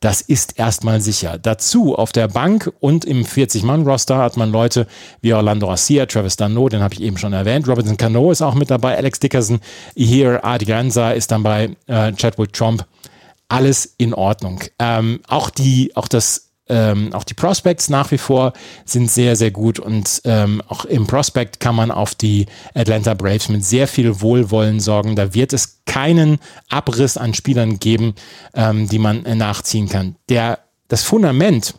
Das 0.00 0.20
ist 0.20 0.58
erstmal 0.58 1.00
sicher. 1.00 1.38
Dazu 1.38 1.96
auf 1.96 2.12
der 2.12 2.28
Bank 2.28 2.70
und 2.80 3.06
im 3.06 3.24
40-Mann-Roster 3.24 4.18
hat 4.18 4.36
man 4.36 4.52
Leute 4.52 4.86
wie 5.22 5.32
Orlando 5.32 5.66
Garcia, 5.68 6.04
Travis 6.04 6.36
Dano, 6.36 6.68
den 6.68 6.82
habe 6.82 6.92
ich 6.92 7.00
eben 7.00 7.16
schon 7.16 7.32
erwähnt. 7.32 7.66
Robinson 7.66 7.96
Cano 7.96 8.30
ist 8.30 8.42
auch 8.42 8.52
mit 8.54 8.68
dabei, 8.68 8.98
Alex 8.98 9.18
Dickerson, 9.20 9.60
Ihir 9.94 10.44
Adiganza 10.44 11.12
ist 11.12 11.30
dann 11.30 11.42
bei 11.42 11.74
äh, 11.86 12.12
Chadwick 12.12 12.52
Trump. 12.52 12.84
Alles 13.48 13.94
in 13.96 14.12
Ordnung. 14.12 14.60
Ähm, 14.78 15.20
auch 15.26 15.48
die, 15.48 15.96
auch 15.96 16.08
das 16.08 16.50
ähm, 16.68 17.12
auch 17.12 17.24
die 17.24 17.34
Prospects 17.34 17.90
nach 17.90 18.10
wie 18.10 18.18
vor 18.18 18.52
sind 18.84 19.10
sehr, 19.10 19.36
sehr 19.36 19.50
gut 19.50 19.78
und 19.78 20.22
ähm, 20.24 20.62
auch 20.68 20.84
im 20.84 21.06
Prospect 21.06 21.60
kann 21.60 21.74
man 21.74 21.90
auf 21.90 22.14
die 22.14 22.46
Atlanta 22.74 23.14
Braves 23.14 23.48
mit 23.48 23.64
sehr 23.64 23.86
viel 23.86 24.20
Wohlwollen 24.20 24.80
sorgen. 24.80 25.16
Da 25.16 25.34
wird 25.34 25.52
es 25.52 25.82
keinen 25.84 26.38
Abriss 26.70 27.16
an 27.16 27.34
Spielern 27.34 27.78
geben, 27.78 28.14
ähm, 28.54 28.88
die 28.88 28.98
man 28.98 29.26
äh, 29.26 29.34
nachziehen 29.34 29.88
kann. 29.88 30.16
Der, 30.28 30.60
das 30.88 31.02
Fundament 31.02 31.74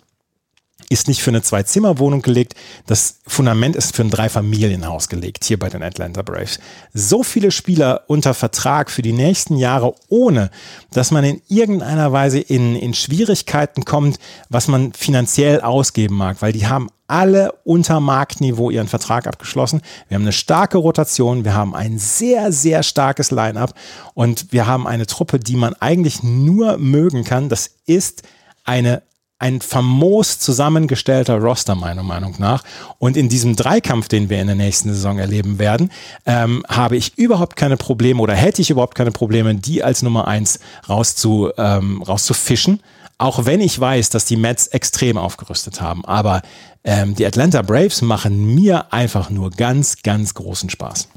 ist 0.89 1.07
nicht 1.07 1.21
für 1.21 1.31
eine 1.31 1.41
Zwei-Zimmer-Wohnung 1.41 2.21
gelegt. 2.21 2.55
Das 2.87 3.19
Fundament 3.27 3.75
ist 3.75 3.95
für 3.95 4.03
ein 4.03 4.09
Dreifamilienhaus 4.09 5.09
gelegt, 5.09 5.43
hier 5.43 5.59
bei 5.59 5.69
den 5.69 5.83
Atlanta 5.83 6.21
Braves. 6.21 6.59
So 6.93 7.23
viele 7.23 7.51
Spieler 7.51 8.03
unter 8.07 8.33
Vertrag 8.33 8.89
für 8.91 9.01
die 9.01 9.13
nächsten 9.13 9.57
Jahre, 9.57 9.95
ohne 10.09 10.51
dass 10.91 11.11
man 11.11 11.23
in 11.23 11.41
irgendeiner 11.47 12.11
Weise 12.11 12.39
in, 12.39 12.75
in 12.75 12.93
Schwierigkeiten 12.93 13.85
kommt, 13.85 14.17
was 14.49 14.67
man 14.67 14.93
finanziell 14.93 15.61
ausgeben 15.61 16.15
mag, 16.15 16.41
weil 16.41 16.53
die 16.53 16.67
haben 16.67 16.89
alle 17.07 17.51
unter 17.63 17.99
Marktniveau 17.99 18.69
ihren 18.69 18.87
Vertrag 18.87 19.27
abgeschlossen. 19.27 19.81
Wir 20.07 20.15
haben 20.15 20.23
eine 20.23 20.31
starke 20.31 20.77
Rotation, 20.77 21.45
wir 21.45 21.53
haben 21.53 21.75
ein 21.75 21.99
sehr, 21.99 22.51
sehr 22.51 22.83
starkes 22.83 23.31
Line-up 23.31 23.73
und 24.13 24.51
wir 24.51 24.65
haben 24.65 24.87
eine 24.87 25.05
Truppe, 25.05 25.39
die 25.39 25.55
man 25.55 25.75
eigentlich 25.75 26.23
nur 26.23 26.77
mögen 26.77 27.23
kann. 27.23 27.49
Das 27.49 27.69
ist 27.85 28.23
eine 28.63 29.03
ein 29.37 29.59
famos 29.59 30.39
zusammengestellter 30.39 31.37
Roster, 31.37 31.75
meiner 31.75 32.03
Meinung 32.03 32.35
nach. 32.39 32.63
Und 32.99 33.17
in 33.17 33.27
diesem 33.27 33.55
Dreikampf, 33.55 34.07
den 34.07 34.29
wir 34.29 34.39
in 34.39 34.47
der 34.47 34.55
nächsten 34.55 34.89
Saison 34.89 35.19
erleben 35.19 35.59
werden, 35.59 35.91
ähm, 36.25 36.63
habe 36.69 36.95
ich 36.95 37.17
überhaupt 37.17 37.55
keine 37.55 37.77
Probleme 37.77 38.21
oder 38.21 38.33
hätte 38.33 38.61
ich 38.61 38.69
überhaupt 38.69 38.95
keine 38.95 39.11
Probleme, 39.11 39.55
die 39.55 39.83
als 39.83 40.01
Nummer 40.01 40.27
eins 40.27 40.59
rauszu, 40.87 41.51
ähm, 41.57 42.01
rauszufischen. 42.01 42.81
Auch 43.17 43.45
wenn 43.45 43.61
ich 43.61 43.79
weiß, 43.79 44.09
dass 44.09 44.25
die 44.25 44.37
Mets 44.37 44.67
extrem 44.67 45.17
aufgerüstet 45.17 45.81
haben. 45.81 46.05
Aber 46.05 46.41
ähm, 46.83 47.15
die 47.15 47.25
Atlanta 47.25 47.61
Braves 47.61 48.01
machen 48.01 48.55
mir 48.55 48.93
einfach 48.93 49.29
nur 49.29 49.51
ganz, 49.51 50.01
ganz 50.01 50.33
großen 50.33 50.69
Spaß. 50.69 51.09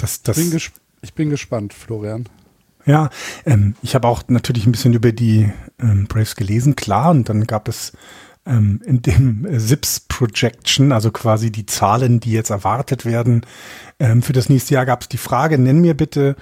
Das, 0.00 0.22
das 0.22 0.36
bin 0.36 0.60
ich 1.00 1.14
bin 1.14 1.30
gespannt, 1.30 1.72
Florian. 1.74 2.28
Ja, 2.88 3.10
ähm, 3.44 3.74
ich 3.82 3.94
habe 3.94 4.08
auch 4.08 4.22
natürlich 4.28 4.66
ein 4.66 4.72
bisschen 4.72 4.94
über 4.94 5.12
die 5.12 5.52
ähm, 5.78 6.06
Braves 6.08 6.36
gelesen, 6.36 6.74
klar, 6.74 7.10
und 7.10 7.28
dann 7.28 7.46
gab 7.46 7.68
es 7.68 7.92
ähm, 8.46 8.80
in 8.82 9.02
dem 9.02 9.44
äh, 9.44 9.60
SIPS 9.60 10.00
Projection, 10.08 10.90
also 10.90 11.10
quasi 11.10 11.52
die 11.52 11.66
Zahlen, 11.66 12.18
die 12.18 12.32
jetzt 12.32 12.48
erwartet 12.48 13.04
werden, 13.04 13.44
ähm, 14.00 14.22
für 14.22 14.32
das 14.32 14.48
nächste 14.48 14.72
Jahr 14.72 14.86
gab 14.86 15.02
es 15.02 15.08
die 15.08 15.18
Frage, 15.18 15.58
nenn 15.58 15.80
mir 15.80 15.94
bitte 15.94 16.34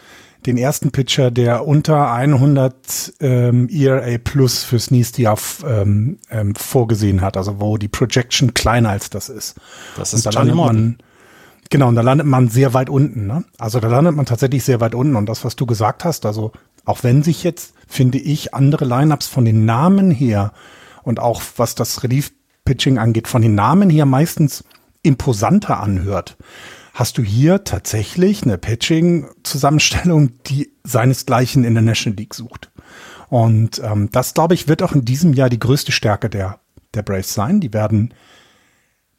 den 0.47 0.57
ersten 0.57 0.93
Pitcher, 0.93 1.33
der 1.33 1.67
unter 1.67 2.13
100 2.13 3.15
ähm, 3.19 3.69
ERA 3.69 4.17
plus 4.23 4.63
fürs 4.63 4.93
nächste 4.93 5.23
Jahr 5.23 5.39
ähm, 5.67 6.19
ähm, 6.31 6.55
vorgesehen 6.55 7.23
hat, 7.23 7.37
also 7.37 7.59
wo 7.59 7.77
die 7.77 7.89
Projection 7.89 8.55
kleiner 8.55 8.91
als 8.91 9.11
das 9.11 9.29
ist. 9.29 9.57
Das 9.97 10.15
ist 10.15 10.33
Johnny 10.33 10.55
man, 10.55 10.99
Genau, 11.71 11.89
und 11.89 11.97
da 11.97 12.03
landet 12.03 12.27
man 12.27 12.49
sehr 12.49 12.75
weit 12.75 12.89
unten. 12.89 13.27
Ne? 13.27 13.45
Also 13.59 13.81
da 13.81 13.89
landet 13.89 14.15
man 14.15 14.27
tatsächlich 14.27 14.65
sehr 14.65 14.81
weit 14.81 14.95
unten. 14.95 15.17
Und 15.17 15.27
das, 15.27 15.45
was 15.45 15.57
du 15.57 15.67
gesagt 15.67 16.05
hast, 16.05 16.27
also 16.27 16.53
auch 16.85 17.03
wenn 17.03 17.23
sich 17.23 17.43
jetzt, 17.43 17.75
finde 17.89 18.19
ich, 18.19 18.55
andere 18.55 18.85
Lineups 18.85 19.27
von 19.27 19.45
den 19.45 19.65
Namen 19.65 20.11
her 20.11 20.53
und 21.03 21.19
auch 21.19 21.43
was 21.57 21.75
das 21.75 22.03
Relief-Pitching 22.03 22.99
angeht, 22.99 23.29
von 23.29 23.43
den 23.43 23.55
Namen 23.55 23.91
her 23.91 24.07
meistens 24.07 24.65
imposanter 25.03 25.81
anhört, 25.81 26.37
hast 26.95 27.19
du 27.19 27.23
hier 27.23 27.65
tatsächlich 27.65 28.45
eine 28.45 28.59
Pitching-Zusammenstellung, 28.59 30.43
die 30.47 30.73
seinesgleichen 30.85 31.65
in 31.65 31.75
der 31.75 31.83
National 31.83 32.17
League 32.17 32.35
sucht. 32.35 32.71
Und 33.29 33.83
ähm, 33.85 34.09
das, 34.13 34.35
glaube 34.35 34.55
ich, 34.55 34.69
wird 34.69 34.83
auch 34.83 34.93
in 34.93 35.05
diesem 35.05 35.33
Jahr 35.33 35.51
die 35.51 35.59
größte 35.59 35.93
Stärke 35.93 36.31
der, 36.31 36.61
der 36.95 37.03
Braves 37.03 37.35
sein. 37.35 37.61
Die 37.61 37.73
werden 37.73 38.15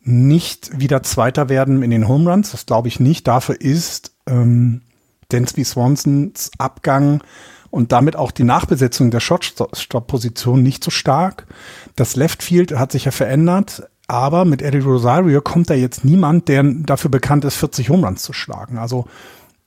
nicht 0.07 0.79
wieder 0.79 1.03
Zweiter 1.03 1.49
werden 1.49 1.83
in 1.83 1.91
den 1.91 2.07
Home 2.07 2.31
Runs. 2.31 2.51
Das 2.51 2.65
glaube 2.65 2.87
ich 2.87 2.99
nicht. 2.99 3.27
Dafür 3.27 3.59
ist 3.59 4.13
ähm, 4.25 4.81
Dansby 5.29 5.63
Swansons 5.63 6.51
Abgang 6.57 7.21
und 7.69 7.91
damit 7.91 8.15
auch 8.15 8.31
die 8.31 8.45
Nachbesetzung 8.45 9.11
der 9.11 9.19
Shotstop-Position 9.19 10.63
nicht 10.63 10.83
so 10.83 10.91
stark. 10.91 11.47
Das 11.95 12.15
Left 12.15 12.41
Field 12.41 12.71
hat 12.71 12.91
sich 12.91 13.05
ja 13.05 13.11
verändert, 13.11 13.83
aber 14.07 14.45
mit 14.45 14.61
Eddie 14.61 14.79
Rosario 14.79 15.41
kommt 15.41 15.69
da 15.69 15.73
jetzt 15.73 16.05
niemand, 16.05 16.47
der 16.47 16.63
dafür 16.63 17.11
bekannt 17.11 17.43
ist, 17.43 17.57
40 17.57 17.89
Home 17.89 18.07
Runs 18.07 18.23
zu 18.23 18.31
schlagen. 18.31 18.77
Also 18.77 19.07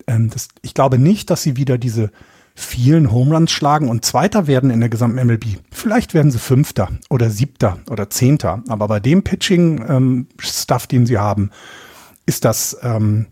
ähm, 0.07 0.31
das, 0.31 0.49
ich 0.63 0.73
glaube 0.73 0.99
nicht, 0.99 1.29
dass 1.29 1.43
sie 1.43 1.57
wieder 1.57 1.77
diese 1.77 2.11
vielen 2.61 3.11
Home 3.11 3.35
Runs 3.35 3.51
schlagen 3.51 3.89
und 3.89 4.05
Zweiter 4.05 4.47
werden 4.47 4.71
in 4.71 4.81
der 4.81 4.89
gesamten 4.89 5.25
MLB. 5.25 5.59
Vielleicht 5.71 6.15
werden 6.15 6.31
sie 6.31 6.39
Fünfter 6.39 6.91
oder 7.09 7.31
Siebter 7.31 7.79
oder 7.91 8.11
Zehnter. 8.11 8.63
Aber 8.69 8.89
bei 8.89 9.01
dem 9.01 9.23
Pitching-Stuff, 9.23 10.83
ähm, 10.85 10.89
den 10.89 11.07
sie 11.07 11.19
haben, 11.19 11.51
ist 12.27 12.45
das, 12.45 12.77
ähm, 12.83 13.27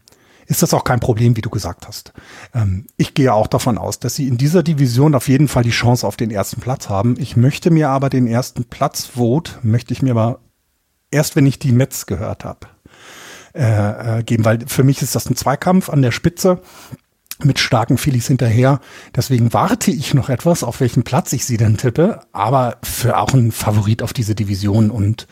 ist 0.46 0.62
das 0.62 0.72
auch 0.72 0.84
kein 0.84 1.00
Problem, 1.00 1.36
wie 1.36 1.42
du 1.42 1.50
gesagt 1.50 1.86
hast. 1.86 2.12
Ähm, 2.54 2.86
ich 2.96 3.14
gehe 3.14 3.32
auch 3.32 3.46
davon 3.46 3.78
aus, 3.78 3.98
dass 3.98 4.14
sie 4.14 4.26
in 4.26 4.38
dieser 4.38 4.62
Division 4.62 5.14
auf 5.14 5.28
jeden 5.28 5.48
Fall 5.48 5.62
die 5.62 5.70
Chance 5.70 6.06
auf 6.06 6.16
den 6.16 6.30
ersten 6.30 6.60
Platz 6.60 6.88
haben. 6.88 7.16
Ich 7.18 7.36
möchte 7.36 7.70
mir 7.70 7.90
aber 7.90 8.08
den 8.08 8.26
ersten 8.26 8.64
Platz 8.64 9.04
Vote, 9.04 9.52
möchte 9.62 9.92
ich 9.92 10.02
mir 10.02 10.12
aber 10.12 10.40
erst, 11.10 11.36
wenn 11.36 11.46
ich 11.46 11.58
die 11.58 11.72
Mets 11.72 12.06
gehört 12.06 12.44
habe, 12.44 12.66
äh, 13.54 14.18
äh, 14.18 14.22
geben, 14.22 14.44
weil 14.44 14.60
für 14.66 14.84
mich 14.84 15.02
ist 15.02 15.14
das 15.14 15.28
ein 15.28 15.36
Zweikampf 15.36 15.90
an 15.90 16.02
der 16.02 16.12
Spitze 16.12 16.60
mit 17.42 17.58
starken 17.58 17.98
Phillies 17.98 18.26
hinterher. 18.26 18.80
Deswegen 19.14 19.52
warte 19.52 19.90
ich 19.90 20.14
noch 20.14 20.28
etwas, 20.28 20.64
auf 20.64 20.80
welchen 20.80 21.04
Platz 21.04 21.32
ich 21.32 21.44
sie 21.44 21.56
denn 21.56 21.76
tippe, 21.76 22.20
aber 22.32 22.78
für 22.82 23.18
auch 23.18 23.32
ein 23.32 23.52
Favorit 23.52 24.02
auf 24.02 24.12
diese 24.12 24.34
Division 24.34 24.90
und 24.90 25.26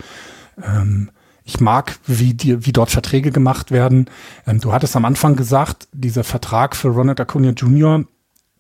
ähm, 0.63 1.11
ich 1.45 1.61
mag, 1.61 1.99
wie, 2.07 2.35
die, 2.35 2.67
wie 2.67 2.73
dort 2.73 2.91
Verträge 2.91 3.31
gemacht 3.31 3.71
werden. 3.71 4.07
Ähm, 4.47 4.61
du 4.61 4.73
hattest 4.73 4.97
am 4.97 5.05
Anfang 5.05 5.37
gesagt, 5.37 5.89
dieser 5.93 6.25
Vertrag 6.25 6.75
für 6.75 6.89
Ronald 6.89 7.21
Acuna 7.21 7.51
Jr., 7.51 8.05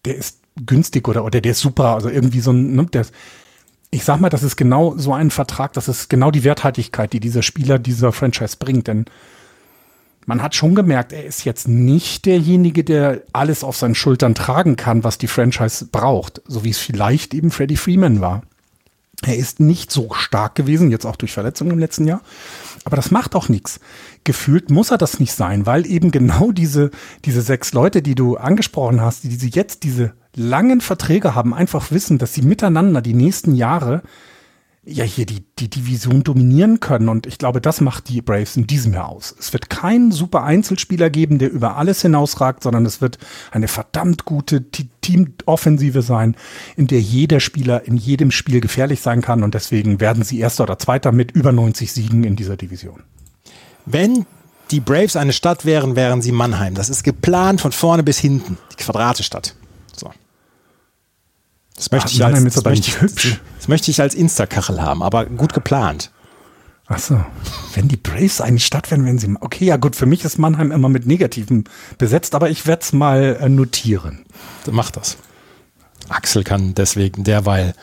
der 0.05 0.17
ist 0.17 0.39
günstig 0.65 1.09
oder, 1.09 1.25
oder 1.25 1.41
der 1.41 1.53
ist 1.53 1.61
super, 1.61 1.95
also 1.95 2.09
irgendwie 2.09 2.41
so 2.41 2.53
ein, 2.53 2.75
ne, 2.75 2.87
der, 2.87 3.07
ich 3.91 4.05
sag 4.05 4.21
mal, 4.21 4.29
das 4.29 4.45
ist 4.45 4.57
genau 4.57 4.97
so 4.97 5.13
ein 5.13 5.31
Vertrag, 5.31 5.73
das 5.73 5.89
ist 5.89 6.09
genau 6.09 6.31
die 6.31 6.45
Werthaltigkeit, 6.45 7.13
die 7.13 7.21
dieser 7.21 7.43
Spieler 7.43 7.79
dieser 7.79 8.13
Franchise 8.13 8.57
bringt, 8.59 8.87
denn 8.87 9.07
man 10.27 10.43
hat 10.43 10.55
schon 10.55 10.75
gemerkt, 10.75 11.13
er 11.13 11.25
ist 11.25 11.45
jetzt 11.45 11.69
nicht 11.69 12.27
derjenige, 12.27 12.85
der 12.85 13.23
alles 13.33 13.65
auf 13.65 13.77
seinen 13.77 13.95
Schultern 13.95 14.35
tragen 14.35 14.77
kann, 14.77 15.05
was 15.05 15.19
die 15.19 15.29
Franchise 15.29 15.87
braucht, 15.87 16.43
so 16.47 16.65
wie 16.65 16.71
es 16.71 16.79
vielleicht 16.79 17.33
eben 17.33 17.53
Freddie 17.53 17.77
Freeman 17.77 18.21
war. 18.21 18.43
Er 19.23 19.37
ist 19.37 19.61
nicht 19.61 19.91
so 19.91 20.13
stark 20.13 20.57
gewesen, 20.57 20.91
jetzt 20.91 21.07
auch 21.07 21.17
durch 21.17 21.33
Verletzungen 21.33 21.71
im 21.71 21.79
letzten 21.79 22.07
Jahr. 22.07 22.21
Aber 22.85 22.97
das 22.97 23.11
macht 23.11 23.35
auch 23.35 23.49
nichts. 23.49 23.81
Gefühlt 24.25 24.71
muss 24.71 24.91
er 24.91 24.99
das 24.99 25.21
nicht 25.21 25.33
sein, 25.33 25.65
weil 25.65 25.87
eben 25.87 26.11
genau 26.11 26.53
diese, 26.53 26.91
diese 27.25 27.41
sechs 27.41 27.73
Leute, 27.73 28.03
die 28.03 28.15
du 28.15 28.37
angesprochen 28.37 29.01
hast, 29.01 29.25
die, 29.25 29.39
die 29.39 29.49
jetzt 29.49 29.85
diese 29.85 30.13
langen 30.35 30.81
Verträge 30.81 31.35
haben, 31.35 31.55
einfach 31.55 31.91
wissen, 31.91 32.19
dass 32.19 32.35
sie 32.35 32.43
miteinander 32.43 33.01
die 33.01 33.15
nächsten 33.15 33.55
Jahre 33.55 34.03
ja 34.87 35.05
hier 35.05 35.27
die, 35.27 35.45
die 35.59 35.69
Division 35.69 36.23
dominieren 36.23 36.79
können. 36.81 37.09
Und 37.09 37.27
ich 37.27 37.39
glaube, 37.39 37.61
das 37.61 37.81
macht 37.81 38.09
die 38.09 38.23
Braves 38.23 38.57
in 38.57 38.67
diesem 38.67 38.95
Jahr 38.95 39.09
aus. 39.09 39.35
Es 39.39 39.53
wird 39.53 39.69
keinen 39.69 40.13
super 40.13 40.45
Einzelspieler 40.45 41.11
geben, 41.11 41.39
der 41.39 41.51
über 41.51 41.77
alles 41.77 42.03
hinausragt, 42.03 42.63
sondern 42.63 42.87
es 42.87 43.01
wird 43.01 43.19
eine 43.51 43.69
verdammt 43.69 44.25
gute 44.25 44.65
Teamoffensive 44.71 46.03
sein, 46.03 46.37
in 46.77 46.87
der 46.87 47.01
jeder 47.01 47.41
Spieler 47.41 47.85
in 47.85 47.97
jedem 47.97 48.31
Spiel 48.31 48.61
gefährlich 48.61 49.01
sein 49.01 49.23
kann. 49.23 49.43
Und 49.43 49.55
deswegen 49.55 50.01
werden 50.01 50.23
sie 50.23 50.39
Erster 50.39 50.65
oder 50.65 50.79
Zweiter 50.79 51.11
mit 51.11 51.33
über 51.33 51.51
90 51.51 51.93
Siegen 51.93 52.23
in 52.23 52.37
dieser 52.37 52.57
Division. 52.57 53.03
Wenn 53.87 54.25
die 54.71 54.81
Braves 54.81 55.17
eine 55.17 55.33
Stadt 55.33 55.65
wären, 55.65 55.97
wären 55.97 56.23
sie 56.23 56.33
Mannheim. 56.33 56.75
Das 56.75 56.89
ist 56.89 57.03
geplant 57.03 57.61
von 57.61 57.73
vorne 57.73 58.03
bis 58.03 58.19
hinten. 58.19 58.57
Die 58.73 58.83
Quadratestadt. 58.83 59.55
Das 61.77 61.91
möchte, 61.91 62.11
ich 62.11 62.25
als, 62.25 62.43
das, 62.43 62.65
möchte 62.65 62.89
ich, 62.89 63.01
hübsch. 63.01 63.41
das 63.59 63.69
möchte 63.69 63.91
ich 63.91 64.01
als 64.01 64.15
Instakachel 64.15 64.81
haben, 64.81 65.03
aber 65.03 65.27
gut 65.27 65.53
geplant. 65.53 66.11
Ach 66.89 66.99
so. 66.99 67.25
Wenn 67.75 67.89
die 67.89 67.97
Braves 67.97 68.41
eine 68.41 68.61
Stadt 68.61 68.91
wären, 68.91 69.05
wenn 69.05 69.19
sie. 69.19 69.35
Okay, 69.41 69.67
ja 69.67 69.77
gut, 69.77 69.97
für 69.97 70.07
mich 70.07 70.25
ist 70.25 70.39
Mannheim 70.39 70.71
immer 70.71 70.89
mit 70.89 71.05
Negativen 71.07 71.65
besetzt, 71.99 72.35
aber 72.35 72.49
ich 72.49 72.67
werde 72.67 72.83
es 72.83 72.93
mal 72.93 73.39
äh, 73.41 73.49
notieren. 73.49 74.25
Mach 74.71 74.91
das. 74.91 75.19
Axel 76.09 76.45
kann 76.45 76.75
deswegen 76.75 77.25
derweil 77.25 77.75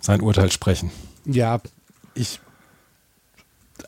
sein 0.00 0.20
Urteil 0.20 0.52
sprechen. 0.52 0.90
Ja, 1.24 1.60
ich. 2.14 2.40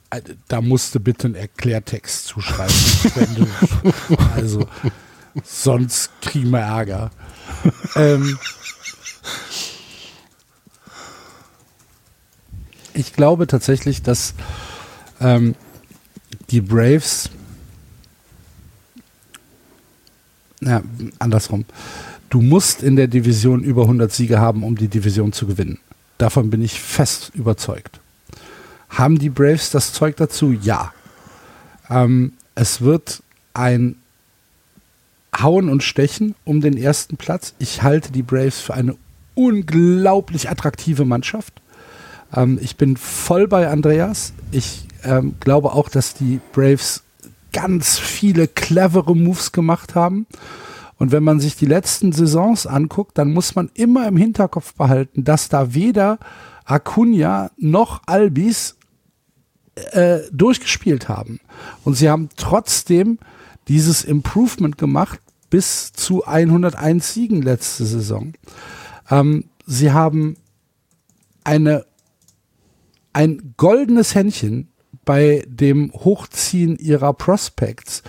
Äh, 0.08 0.22
da 0.48 0.62
musste 0.62 0.98
bitte 0.98 1.26
einen 1.26 1.34
Erklärtext 1.34 2.26
zuschreiben. 2.26 2.74
du, 3.36 4.16
also, 4.34 4.66
sonst 5.44 6.10
kriegen 6.22 6.50
wir 6.50 6.60
Ärger 6.60 7.10
ähm, 7.96 8.38
ich 12.94 13.12
glaube 13.12 13.46
tatsächlich, 13.46 14.02
dass 14.02 14.34
ähm, 15.20 15.54
die 16.50 16.60
Braves, 16.60 17.30
ja, 20.60 20.82
andersrum, 21.18 21.64
du 22.30 22.40
musst 22.40 22.82
in 22.82 22.96
der 22.96 23.08
Division 23.08 23.62
über 23.62 23.82
100 23.82 24.12
Siege 24.12 24.40
haben, 24.40 24.62
um 24.62 24.76
die 24.76 24.88
Division 24.88 25.32
zu 25.32 25.46
gewinnen. 25.46 25.78
Davon 26.18 26.50
bin 26.50 26.62
ich 26.62 26.80
fest 26.80 27.32
überzeugt. 27.34 28.00
Haben 28.88 29.18
die 29.18 29.30
Braves 29.30 29.70
das 29.70 29.92
Zeug 29.92 30.16
dazu? 30.16 30.52
Ja. 30.52 30.92
Ähm, 31.90 32.34
es 32.54 32.80
wird 32.80 33.22
ein 33.52 33.96
Hauen 35.42 35.68
und 35.68 35.82
Stechen 35.82 36.34
um 36.44 36.60
den 36.60 36.76
ersten 36.76 37.16
Platz. 37.16 37.54
Ich 37.58 37.82
halte 37.82 38.12
die 38.12 38.22
Braves 38.22 38.60
für 38.60 38.74
eine 38.74 38.96
unglaublich 39.34 40.48
attraktive 40.50 41.04
Mannschaft. 41.04 41.60
Ähm, 42.34 42.58
ich 42.60 42.76
bin 42.76 42.96
voll 42.96 43.48
bei 43.48 43.68
Andreas. 43.68 44.32
Ich 44.52 44.86
ähm, 45.02 45.34
glaube 45.40 45.72
auch, 45.72 45.88
dass 45.88 46.14
die 46.14 46.40
Braves 46.52 47.02
ganz 47.52 47.98
viele 47.98 48.48
clevere 48.48 49.14
Moves 49.14 49.52
gemacht 49.52 49.94
haben. 49.94 50.26
Und 50.98 51.12
wenn 51.12 51.24
man 51.24 51.40
sich 51.40 51.56
die 51.56 51.66
letzten 51.66 52.12
Saisons 52.12 52.66
anguckt, 52.66 53.18
dann 53.18 53.32
muss 53.32 53.54
man 53.54 53.70
immer 53.74 54.06
im 54.06 54.16
Hinterkopf 54.16 54.74
behalten, 54.74 55.24
dass 55.24 55.48
da 55.48 55.74
weder 55.74 56.18
Acuna 56.64 57.50
noch 57.56 58.02
Albis 58.06 58.76
äh, 59.92 60.20
durchgespielt 60.32 61.08
haben. 61.08 61.40
Und 61.84 61.94
sie 61.94 62.08
haben 62.08 62.28
trotzdem 62.36 63.18
dieses 63.68 64.04
Improvement 64.04 64.78
gemacht 64.78 65.20
bis 65.54 65.92
zu 65.92 66.24
101 66.26 67.14
Siegen 67.14 67.40
letzte 67.40 67.84
Saison. 67.84 68.32
Ähm, 69.08 69.44
sie 69.66 69.92
haben 69.92 70.36
eine, 71.44 71.84
ein 73.12 73.54
goldenes 73.56 74.16
Händchen 74.16 74.72
bei 75.04 75.44
dem 75.46 75.92
Hochziehen 75.92 76.76
ihrer 76.76 77.12
Prospects. 77.12 78.02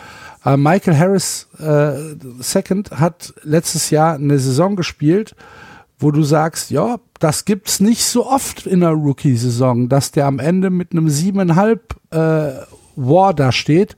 Äh, 0.43 0.57
Michael 0.57 0.97
Harris 0.97 1.47
äh, 1.59 2.15
Second 2.39 2.89
hat 2.89 3.35
letztes 3.43 3.91
Jahr 3.91 4.15
eine 4.15 4.39
Saison 4.39 4.75
gespielt, 4.75 5.35
wo 5.99 6.09
du 6.09 6.23
sagst, 6.23 6.71
ja, 6.71 6.97
das 7.19 7.45
gibt's 7.45 7.79
nicht 7.79 8.05
so 8.05 8.25
oft 8.25 8.65
in 8.65 8.79
der 8.79 8.89
Rookie-Saison, 8.89 9.87
dass 9.87 10.09
der 10.09 10.25
am 10.25 10.39
Ende 10.39 10.71
mit 10.71 10.93
einem 10.93 11.09
siebeneinhalb 11.09 11.95
äh, 12.09 12.53
War 12.95 13.35
da 13.35 13.51
steht, 13.51 13.95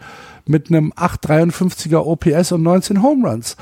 mit 0.48 0.70
einem 0.70 0.94
853er 0.94 1.98
OPS 1.98 2.52
und 2.52 2.64
19 2.64 3.04
Home 3.04 3.30
Runs. 3.30 3.56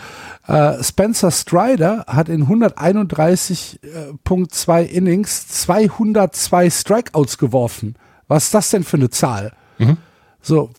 Äh, 0.47 0.81
Spencer 0.83 1.31
Strider 1.31 2.05
hat 2.07 2.29
in 2.29 2.47
131.2 2.47 4.83
Innings 4.83 5.47
202 5.47 6.69
Strikeouts 6.69 7.37
geworfen. 7.37 7.95
Was 8.27 8.45
ist 8.45 8.53
das 8.53 8.69
denn 8.69 8.83
für 8.83 8.97
eine 8.97 9.09
Zahl? 9.09 9.53
Mhm. 9.77 9.97
So, 10.41 10.71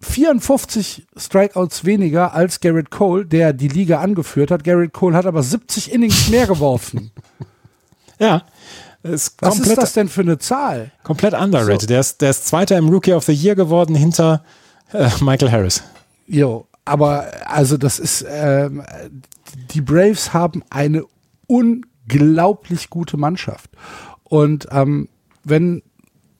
54 0.00 1.06
Strikeouts 1.16 1.84
weniger 1.84 2.34
als 2.34 2.60
Garrett 2.60 2.90
Cole, 2.90 3.24
der 3.24 3.52
die 3.52 3.68
Liga 3.68 4.00
angeführt 4.00 4.50
hat. 4.50 4.64
Garrett 4.64 4.92
Cole 4.92 5.16
hat 5.16 5.26
aber 5.26 5.42
70 5.42 5.92
Innings 5.92 6.28
mehr 6.28 6.46
geworfen. 6.46 7.10
ja. 8.18 8.42
Ist 9.02 9.36
Was 9.40 9.58
ist 9.58 9.76
das 9.76 9.92
denn 9.92 10.08
für 10.08 10.22
eine 10.22 10.38
Zahl? 10.38 10.90
Komplett 11.02 11.34
underrated. 11.34 11.82
So. 11.82 11.86
Der, 11.88 12.00
ist, 12.00 12.22
der 12.22 12.30
ist 12.30 12.46
Zweiter 12.46 12.78
im 12.78 12.88
Rookie 12.88 13.12
of 13.12 13.24
the 13.24 13.32
Year 13.32 13.54
geworden 13.54 13.94
hinter 13.94 14.42
äh, 14.92 15.08
Michael 15.20 15.50
Harris. 15.50 15.82
Jo, 16.26 16.66
aber 16.84 17.26
also 17.46 17.76
das 17.76 17.98
ist, 17.98 18.24
ähm, 18.28 18.82
die 19.70 19.80
Braves 19.80 20.32
haben 20.32 20.62
eine 20.70 21.04
unglaublich 21.46 22.90
gute 22.90 23.16
Mannschaft. 23.16 23.70
Und 24.24 24.68
ähm, 24.70 25.08
wenn 25.44 25.82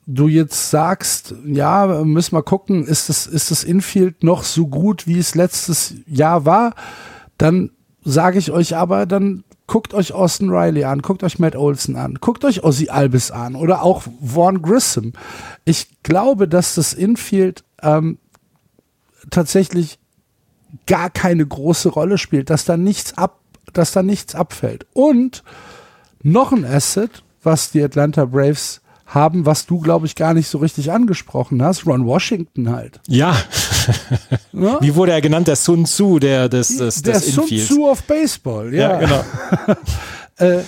du 0.07 0.29
jetzt 0.29 0.71
sagst, 0.71 1.35
ja, 1.47 1.87
müssen 2.05 2.37
wir 2.37 2.43
gucken, 2.43 2.87
ist 2.87 3.09
das, 3.09 3.27
ist 3.27 3.51
das 3.51 3.65
Infield 3.65 4.23
noch 4.23 4.43
so 4.45 4.67
gut, 4.67 5.07
wie 5.07 5.19
es 5.19 5.35
letztes 5.35 5.95
Jahr 6.07 6.45
war, 6.45 6.75
dann 7.39 7.71
sage 8.03 8.39
ich 8.39 8.51
euch 8.51 8.77
aber, 8.77 9.07
dann 9.07 9.45
guckt 9.67 9.95
euch 9.95 10.13
Austin 10.13 10.51
Riley 10.51 10.85
an, 10.85 11.01
guckt 11.01 11.23
euch 11.23 11.39
Matt 11.39 11.57
Olson 11.57 11.97
an, 11.97 12.19
guckt 12.21 12.45
euch 12.45 12.63
Ozzy 12.63 12.91
Albis 12.91 13.31
an 13.31 13.55
oder 13.55 13.83
auch 13.83 14.03
Vaughn 14.23 14.61
Grissom. 14.61 15.15
Ich 15.65 16.03
glaube, 16.03 16.49
dass 16.49 16.75
das 16.75 16.93
Infield 16.93 17.65
ähm, 17.83 18.19
tatsächlich 19.31 19.99
gar 20.87 21.11
keine 21.11 21.47
große 21.47 21.89
Rolle 21.89 22.19
spielt, 22.19 22.51
dass 22.51 22.65
da 22.65 22.77
nichts 22.77 23.17
ab, 23.17 23.41
dass 23.73 23.93
da 23.93 24.03
nichts 24.03 24.35
abfällt. 24.35 24.87
Und 24.93 25.43
noch 26.23 26.53
ein 26.53 26.65
Asset, 26.65 27.23
was 27.43 27.71
die 27.71 27.83
Atlanta 27.83 28.25
Braves 28.25 28.81
haben, 29.07 29.47
was 29.47 29.67
du, 29.67 29.79
glaube 29.79 30.07
ich, 30.07 30.17
gar 30.17 30.35
nicht 30.35 30.49
so 30.49 30.59
richtig 30.59 30.91
angesprochen 30.91 31.63
hast. 31.63 31.87
Ron 31.87 32.07
Washington 32.07 32.71
halt. 32.71 33.01
Ja. 33.07 33.37
ja? 34.53 34.79
Wie 34.81 34.95
wurde 34.95 35.13
er 35.13 35.21
genannt? 35.21 35.47
Der 35.47 35.57
Sun 35.57 35.85
Tzu 35.85 36.19
der, 36.19 36.49
des, 36.49 36.77
des, 36.79 37.03
der 37.03 37.15
des 37.15 37.35
Sun 37.35 37.47
Tzu 37.47 37.89
of 37.89 38.03
Baseball, 38.05 38.75
ja. 38.75 39.01
ja 39.01 39.01
genau. 39.01 39.25
äh, 40.39 40.63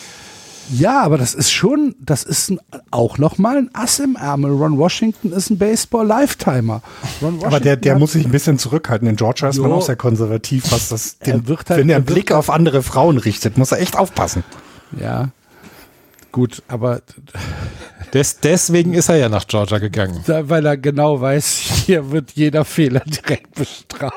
ja, 0.71 1.03
aber 1.03 1.19
das 1.19 1.35
ist 1.35 1.51
schon, 1.51 1.95
das 2.01 2.25
ist 2.25 2.51
ein, 2.51 2.61
auch 2.91 3.19
nochmal 3.19 3.57
ein 3.57 3.71
Ass 3.73 3.99
im 3.99 4.17
Ärmel. 4.17 4.51
Ron 4.53 4.79
Washington 4.79 5.33
ist 5.33 5.51
ein 5.51 5.59
Baseball-Lifetimer. 5.59 6.83
Aber 7.43 7.61
der, 7.61 7.77
der 7.77 7.99
muss 7.99 8.13
sich 8.13 8.25
ein 8.25 8.33
bisschen 8.33 8.59
zurückhalten. 8.59 9.07
In 9.09 9.17
Georgia 9.17 9.49
ist 9.49 9.57
jo. 9.57 9.63
man 9.63 9.73
auch 9.73 9.83
sehr 9.83 9.97
konservativ, 9.97 10.73
was 10.73 10.89
das, 10.89 11.19
den, 11.19 11.47
halt, 11.47 11.69
wenn 11.71 11.89
er 11.89 11.97
einen 11.97 12.05
Blick 12.05 12.33
auf 12.33 12.51
andere 12.51 12.83
Frauen 12.83 13.19
richtet, 13.19 13.59
muss 13.59 13.73
er 13.73 13.81
echt 13.81 13.97
aufpassen. 13.97 14.43
Ja, 15.01 15.31
gut, 16.33 16.63
aber 16.69 17.03
des, 18.15 18.41
deswegen 18.41 18.95
ist 18.95 19.09
er 19.09 19.17
ja 19.17 19.29
nach 19.29 19.47
Georgia 19.47 19.79
gegangen. 19.79 20.23
Da, 20.27 20.49
weil 20.49 20.67
er 20.67 20.77
genau 20.77 21.21
weiß, 21.21 21.47
hier 21.87 22.11
wird 22.11 22.33
jeder 22.33 22.65
Fehler 22.65 23.03
direkt 23.07 23.55
bestraft. 23.55 24.15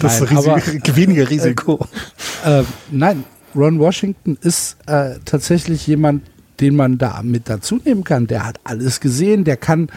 Das 0.00 0.20
nein, 0.20 0.28
Risiko, 0.28 0.50
aber, 0.50 0.96
weniger 0.96 1.30
Risiko. 1.30 1.86
Äh, 2.44 2.60
äh, 2.60 2.64
nein, 2.90 3.24
Ron 3.56 3.78
Washington 3.78 4.38
ist 4.40 4.76
äh, 4.86 5.14
tatsächlich 5.24 5.86
jemand, 5.86 6.22
den 6.60 6.76
man 6.76 6.98
da 6.98 7.22
mit 7.22 7.48
dazu 7.48 7.80
nehmen 7.84 8.04
kann. 8.04 8.26
Der 8.26 8.44
hat 8.44 8.60
alles 8.64 9.00
gesehen, 9.00 9.44
der 9.44 9.56
kann 9.56 9.88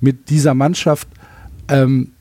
mit 0.00 0.30
dieser 0.30 0.54
Mannschaft 0.54 1.08
ähm, 1.68 2.12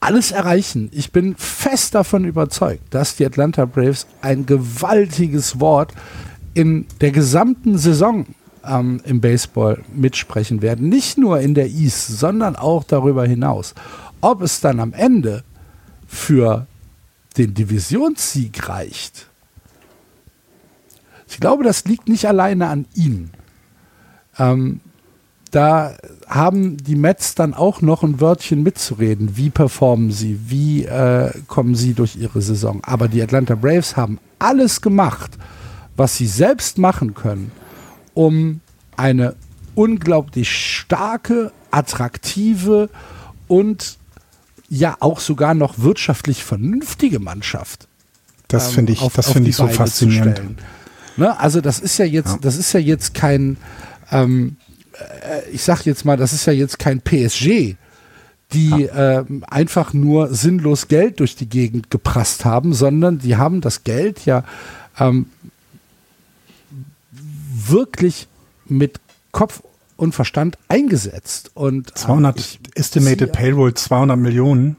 alles 0.00 0.32
erreichen. 0.32 0.90
Ich 0.92 1.12
bin 1.12 1.34
fest 1.36 1.94
davon 1.94 2.24
überzeugt, 2.24 2.82
dass 2.90 3.16
die 3.16 3.24
Atlanta 3.24 3.64
Braves 3.64 4.06
ein 4.20 4.44
gewaltiges 4.44 5.60
Wort 5.60 5.92
in 6.52 6.86
der 7.00 7.10
gesamten 7.10 7.78
Saison 7.78 8.26
ähm, 8.66 9.00
im 9.04 9.20
Baseball 9.20 9.82
mitsprechen 9.94 10.62
werden. 10.62 10.88
Nicht 10.88 11.18
nur 11.18 11.40
in 11.40 11.54
der 11.54 11.68
East, 11.68 12.18
sondern 12.18 12.56
auch 12.56 12.84
darüber 12.84 13.26
hinaus. 13.26 13.74
Ob 14.20 14.42
es 14.42 14.60
dann 14.60 14.78
am 14.78 14.92
Ende 14.92 15.42
für 16.06 16.66
den 17.36 17.54
Divisionssieg 17.54 18.68
reicht, 18.68 19.28
ich 21.28 21.40
glaube, 21.40 21.64
das 21.64 21.84
liegt 21.84 22.08
nicht 22.08 22.26
alleine 22.28 22.68
an 22.68 22.86
ihnen. 22.94 23.30
Ähm, 24.38 24.80
da 25.50 25.96
haben 26.28 26.76
die 26.76 26.96
Mets 26.96 27.34
dann 27.34 27.54
auch 27.54 27.80
noch 27.80 28.02
ein 28.02 28.20
Wörtchen 28.20 28.62
mitzureden. 28.62 29.36
Wie 29.36 29.50
performen 29.50 30.10
sie? 30.10 30.38
Wie 30.46 30.84
äh, 30.84 31.32
kommen 31.46 31.74
sie 31.74 31.94
durch 31.94 32.16
ihre 32.16 32.42
Saison? 32.42 32.82
Aber 32.84 33.08
die 33.08 33.22
Atlanta 33.22 33.54
Braves 33.54 33.96
haben 33.96 34.18
alles 34.38 34.80
gemacht, 34.80 35.32
was 35.96 36.16
sie 36.16 36.26
selbst 36.26 36.78
machen 36.78 37.14
können, 37.14 37.52
um 38.14 38.60
eine 38.96 39.34
unglaublich 39.74 40.50
starke, 40.50 41.52
attraktive 41.70 42.90
und 43.48 43.98
ja 44.74 44.96
auch 44.98 45.20
sogar 45.20 45.54
noch 45.54 45.78
wirtschaftlich 45.78 46.42
vernünftige 46.42 47.20
Mannschaft. 47.20 47.86
Das 48.48 48.68
ähm, 48.68 48.74
finde 48.74 48.92
ich, 48.92 49.00
auf, 49.02 49.14
das 49.14 49.30
finde 49.30 49.50
ich 49.50 49.56
so 49.56 49.68
faszinierend. 49.68 50.60
Ne? 51.16 51.38
Also 51.38 51.60
das 51.60 51.78
ist 51.78 51.96
ja 51.98 52.04
jetzt, 52.04 52.32
ja. 52.32 52.38
das 52.40 52.56
ist 52.56 52.72
ja 52.72 52.80
jetzt 52.80 53.14
kein, 53.14 53.56
ähm, 54.10 54.56
äh, 55.22 55.48
ich 55.50 55.62
sag 55.62 55.86
jetzt 55.86 56.04
mal, 56.04 56.16
das 56.16 56.32
ist 56.32 56.46
ja 56.46 56.52
jetzt 56.52 56.80
kein 56.80 57.00
PSG, 57.00 57.76
die 58.52 58.70
ja. 58.70 59.20
äh, 59.20 59.24
einfach 59.48 59.92
nur 59.92 60.34
sinnlos 60.34 60.88
Geld 60.88 61.20
durch 61.20 61.36
die 61.36 61.48
Gegend 61.48 61.90
geprasst 61.90 62.44
haben, 62.44 62.74
sondern 62.74 63.20
die 63.20 63.36
haben 63.36 63.60
das 63.60 63.84
Geld 63.84 64.26
ja 64.26 64.44
ähm, 64.98 65.26
wirklich 67.52 68.26
mit 68.66 68.98
Kopf 69.30 69.62
und 69.96 70.14
Verstand 70.14 70.58
eingesetzt. 70.68 71.50
Und 71.54 71.96
200 71.96 72.38
ich, 72.38 72.60
Estimated 72.74 73.32
Payroll 73.32 73.74
200 73.74 74.18
Millionen 74.18 74.76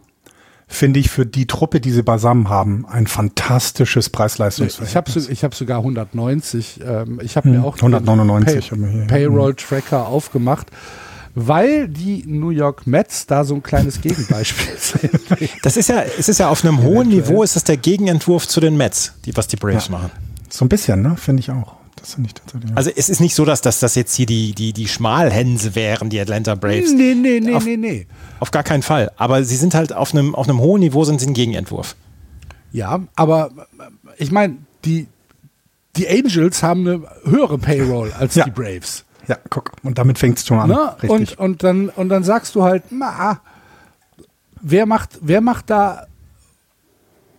finde 0.67 0.99
ich 0.99 1.09
für 1.09 1.25
die 1.25 1.45
Truppe, 1.45 1.79
die 1.79 1.91
sie 1.91 2.03
beisammen 2.03 2.49
haben, 2.49 2.85
ein 2.87 3.07
fantastisches 3.07 4.09
Preis-Leistungsverhältnis. 4.09 5.29
Ich 5.29 5.43
habe 5.43 5.53
hab 5.53 5.55
sogar 5.55 5.77
190. 5.79 6.81
Ähm, 6.85 7.19
ich 7.23 7.37
habe 7.37 7.49
hm, 7.49 7.57
mir 7.57 7.63
auch 7.63 7.75
199 7.75 8.69
Pay 8.71 9.05
Payroll-Tracker 9.07 10.07
aufgemacht 10.07 10.71
weil 11.35 11.89
die 11.89 12.23
New 12.25 12.49
York 12.49 12.87
Mets 12.87 13.27
da 13.27 13.43
so 13.43 13.55
ein 13.55 13.61
kleines 13.61 14.01
Gegenbeispiel 14.01 14.73
sind. 14.77 15.51
Das 15.61 15.77
ist 15.77 15.89
ja, 15.89 16.01
es 16.17 16.29
ist 16.29 16.39
ja 16.39 16.49
auf 16.49 16.63
einem 16.63 16.81
hohen 16.81 17.09
Niveau, 17.09 17.43
ist 17.43 17.57
das 17.57 17.65
der 17.65 17.77
Gegenentwurf 17.77 18.47
zu 18.47 18.61
den 18.61 18.77
Mets, 18.77 19.13
die, 19.25 19.35
was 19.35 19.47
die 19.47 19.57
Braves 19.57 19.87
ja. 19.87 19.91
machen. 19.91 20.11
So 20.49 20.63
ein 20.63 20.69
bisschen, 20.69 21.01
ne? 21.01 21.17
Finde 21.17 21.41
ich 21.41 21.51
auch. 21.51 21.74
Finde 22.13 22.27
ich 22.29 22.33
tatsächlich. 22.35 22.77
Also 22.77 22.91
es 22.95 23.09
ist 23.09 23.19
nicht 23.19 23.35
so, 23.35 23.43
dass 23.45 23.61
das, 23.61 23.79
das 23.79 23.95
jetzt 23.95 24.13
hier 24.15 24.25
die, 24.25 24.53
die, 24.53 24.71
die 24.73 24.87
Schmalhänse 24.87 25.75
wären, 25.75 26.09
die 26.09 26.19
Atlanta 26.19 26.55
Braves. 26.55 26.93
Nee, 26.93 27.15
nee, 27.15 27.39
nee, 27.39 27.53
auf, 27.55 27.65
nee, 27.65 27.77
nee. 27.77 28.07
Auf 28.39 28.51
gar 28.51 28.63
keinen 28.63 28.83
Fall. 28.83 29.11
Aber 29.17 29.43
sie 29.43 29.55
sind 29.55 29.73
halt 29.73 29.93
auf 29.93 30.13
einem, 30.13 30.35
auf 30.35 30.47
einem 30.47 30.59
hohen 30.59 30.81
Niveau, 30.81 31.03
sind 31.03 31.19
sie 31.19 31.27
ein 31.27 31.33
Gegenentwurf. 31.33 31.95
Ja, 32.71 33.01
aber 33.15 33.51
ich 34.17 34.31
meine, 34.31 34.57
die, 34.83 35.07
die 35.95 36.07
Angels 36.07 36.61
haben 36.61 36.87
eine 36.87 37.01
höhere 37.23 37.57
Payroll 37.57 38.11
als 38.13 38.35
Ja. 38.35 38.45
die 38.45 38.51
Braves. 38.51 39.03
Ja, 39.27 39.37
guck, 39.49 39.71
und 39.81 39.97
damit 39.97 40.19
fängt 40.19 40.37
es 40.37 40.45
schon 40.45 40.59
an. 40.59 40.69
Ne? 40.69 40.95
Richtig. 41.01 41.09
Und, 41.09 41.39
und, 41.39 41.63
dann, 41.63 41.89
und 41.89 42.09
dann 42.09 42.23
sagst 42.23 42.53
du 42.53 42.63
halt, 42.63 42.83
na, 42.91 43.41
wer 44.61 44.85
macht, 44.85 45.17
wer 45.21 45.41
macht 45.41 45.69
da 45.69 46.05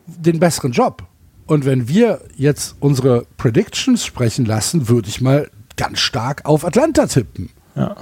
den 0.07 0.41
besseren 0.41 0.73
Job? 0.73 1.05
Und 1.47 1.65
wenn 1.65 1.89
wir 1.89 2.21
jetzt 2.37 2.77
unsere 2.81 3.27
Predictions 3.37 4.05
sprechen 4.05 4.45
lassen, 4.45 4.89
würde 4.89 5.09
ich 5.09 5.21
mal 5.21 5.49
ganz 5.77 6.01
stark 6.01 6.45
auf 6.45 6.65
Atlanta 6.65 7.07
tippen. 7.07 7.51
Ja. 7.75 7.97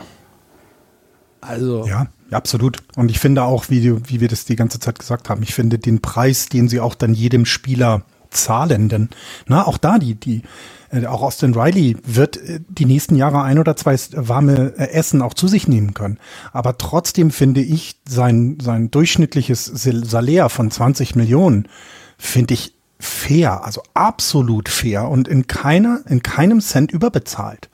Also, 1.41 1.87
Ja, 1.87 2.07
absolut. 2.31 2.79
Und 2.97 3.11
ich 3.11 3.19
finde 3.19 3.43
auch, 3.43 3.69
wie, 3.69 3.83
du- 3.87 4.01
wie 4.07 4.21
wir 4.21 4.29
das 4.29 4.45
die 4.45 4.57
ganze 4.57 4.81
Zeit 4.81 4.99
gesagt 4.99 5.29
haben, 5.29 5.43
ich 5.43 5.55
finde 5.55 5.79
den 5.79 6.01
Preis, 6.01 6.49
den 6.49 6.69
sie 6.69 6.81
auch 6.81 6.95
dann 6.95 7.13
jedem 7.15 7.45
Spieler 7.45 8.03
zahlen, 8.31 8.89
denn 8.89 9.11
na, 9.47 9.65
auch 9.67 9.79
da, 9.79 9.99
die, 9.99 10.15
die, 10.17 10.43
äh, 10.91 11.07
auch 11.07 11.23
Austin 11.23 11.55
Riley 11.55 11.97
wird 12.05 12.37
äh, 12.39 12.61
die 12.69 12.85
nächsten 12.87 13.15
Jahre 13.15 13.43
ein 13.43 13.59
oder 13.61 13.77
zwei 13.77 13.97
warme 14.13 14.73
äh, 14.77 14.89
Essen 14.91 15.23
auch 15.23 15.35
zu 15.35 15.47
sich 15.47 15.69
nehmen 15.69 15.95
können. 15.95 16.19
Aber 16.53 16.77
trotzdem 16.79 17.31
finde 17.31 17.61
ich 17.61 17.97
sein, 18.09 18.59
sein 18.61 18.91
durchschnittliches 18.91 19.67
Sal- 19.67 20.05
Salär 20.05 20.49
von 20.49 20.71
20 20.71 21.15
Millionen, 21.15 21.69
finde 22.19 22.55
ich 22.55 22.75
fair, 23.05 23.65
also 23.65 23.83
absolut 23.95 24.69
fair 24.69 25.09
und 25.09 25.29
in 25.29 25.47
keiner, 25.47 26.01
in 26.09 26.23
keinem 26.23 26.61
Cent 26.61 26.93
überbezahlt. 26.93 27.71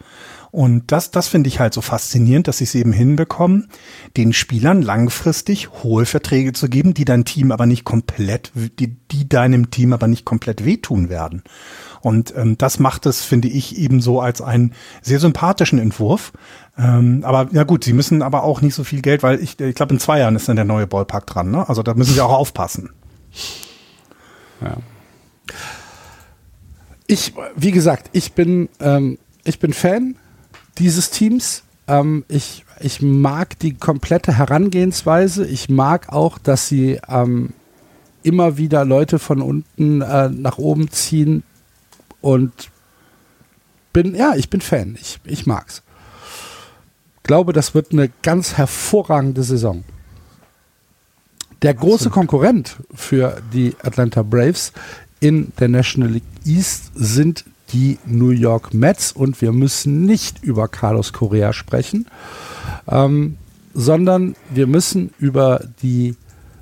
Und 0.53 0.91
das, 0.91 1.13
das 1.13 1.29
finde 1.29 1.47
ich 1.49 1.61
halt 1.61 1.75
so 1.75 1.81
faszinierend, 1.81 2.49
dass 2.49 2.59
sie 2.59 2.65
es 2.65 2.75
eben 2.75 2.93
hinbekommen, 2.93 3.69
den 4.17 4.33
Spielern 4.33 4.83
langfristig 4.83 5.71
hohe 5.85 6.07
Verträge 6.07 6.53
zu 6.53 6.69
geben, 6.69 6.93
die 6.93 7.05
dein 7.05 7.25
Team 7.25 7.53
aber 7.53 7.67
nicht 7.67 7.85
komplett, 7.85 8.51
die, 8.55 8.89
die 8.89 9.29
deinem 9.29 9.71
Team 9.71 9.93
aber 9.93 10.09
nicht 10.09 10.25
komplett 10.25 10.65
wehtun 10.65 11.09
werden. 11.09 11.45
Und 12.01 12.35
ähm, 12.37 12.59
das 12.59 12.81
macht 12.81 13.07
es, 13.07 13.23
finde 13.23 13.47
ich, 13.47 13.79
eben 13.79 14.01
so 14.01 14.21
als 14.21 14.43
einen 14.43 14.73
sehr 15.03 15.21
sympathischen 15.21 15.79
Entwurf. 15.79 16.33
Ähm, 16.77 17.21
aber 17.25 17.49
ja 17.53 17.63
gut, 17.63 17.85
sie 17.85 17.93
müssen 17.93 18.23
aber 18.23 18.43
auch 18.43 18.61
nicht 18.61 18.75
so 18.75 18.83
viel 18.83 19.03
Geld, 19.03 19.23
weil 19.23 19.41
ich, 19.41 19.61
ich 19.61 19.75
glaube, 19.77 19.95
in 19.95 20.01
zwei 20.01 20.19
Jahren 20.19 20.35
ist 20.35 20.49
dann 20.49 20.57
der 20.57 20.65
neue 20.65 20.89
Ballpark 20.89 21.27
dran. 21.27 21.53
Ne? 21.53 21.69
Also 21.69 21.85
da 21.85 21.95
müssen 21.95 22.15
sie 22.15 22.21
auch 22.21 22.33
aufpassen. 22.33 22.91
Ich, 27.07 27.35
wie 27.57 27.73
gesagt, 27.73 28.11
ich 28.13 28.33
bin, 28.33 28.69
ähm, 28.79 29.19
ich 29.45 29.59
bin 29.59 29.73
Fan 29.73 30.17
dieses 30.79 31.11
Teams. 31.11 31.65
Ähm, 31.89 32.25
ich, 32.29 32.65
ich 32.79 33.03
mag 33.03 33.59
die 33.59 33.75
komplette 33.75 34.39
Herangehensweise. 34.39 35.47
Ich 35.47 35.69
mag 35.69 36.13
auch, 36.13 36.39
dass 36.39 36.69
sie 36.69 37.01
ähm, 37.09 37.53
immer 38.23 38.59
wieder 38.59 38.85
Leute 38.85 39.19
von 39.19 39.43
unten 39.43 40.03
äh, 40.03 40.29
nach 40.29 40.59
oben 40.59 40.91
ziehen 40.91 41.43
und 42.21 42.71
bin, 43.93 44.15
ja, 44.15 44.35
ich 44.37 44.51
bin 44.51 44.61
Fan. 44.61 44.97
Ich, 45.01 45.19
ich 45.25 45.47
mag's. 45.47 45.83
Glaube, 47.23 47.53
das 47.53 47.75
wird 47.75 47.93
eine 47.93 48.11
ganz 48.23 48.57
hervorragende 48.57 49.43
Saison. 49.43 49.85
Der 51.63 51.75
große 51.75 52.09
Konkurrent 52.09 52.77
für 52.95 53.43
die 53.53 53.75
Atlanta 53.83 54.23
Braves 54.23 54.73
in 55.21 55.53
der 55.61 55.69
National 55.69 56.11
League 56.11 56.23
East 56.45 56.91
sind 56.95 57.45
die 57.73 57.99
New 58.07 58.31
York 58.31 58.75
Mets 58.75 59.13
und 59.13 59.41
wir 59.41 59.53
müssen 59.53 60.05
nicht 60.05 60.43
über 60.43 60.67
Carlos 60.67 61.13
Correa 61.13 61.53
sprechen, 61.53 62.07
ähm, 62.89 63.37
sondern 63.75 64.35
wir 64.53 64.67
müssen 64.67 65.13
über 65.19 65.65
die 65.83 66.17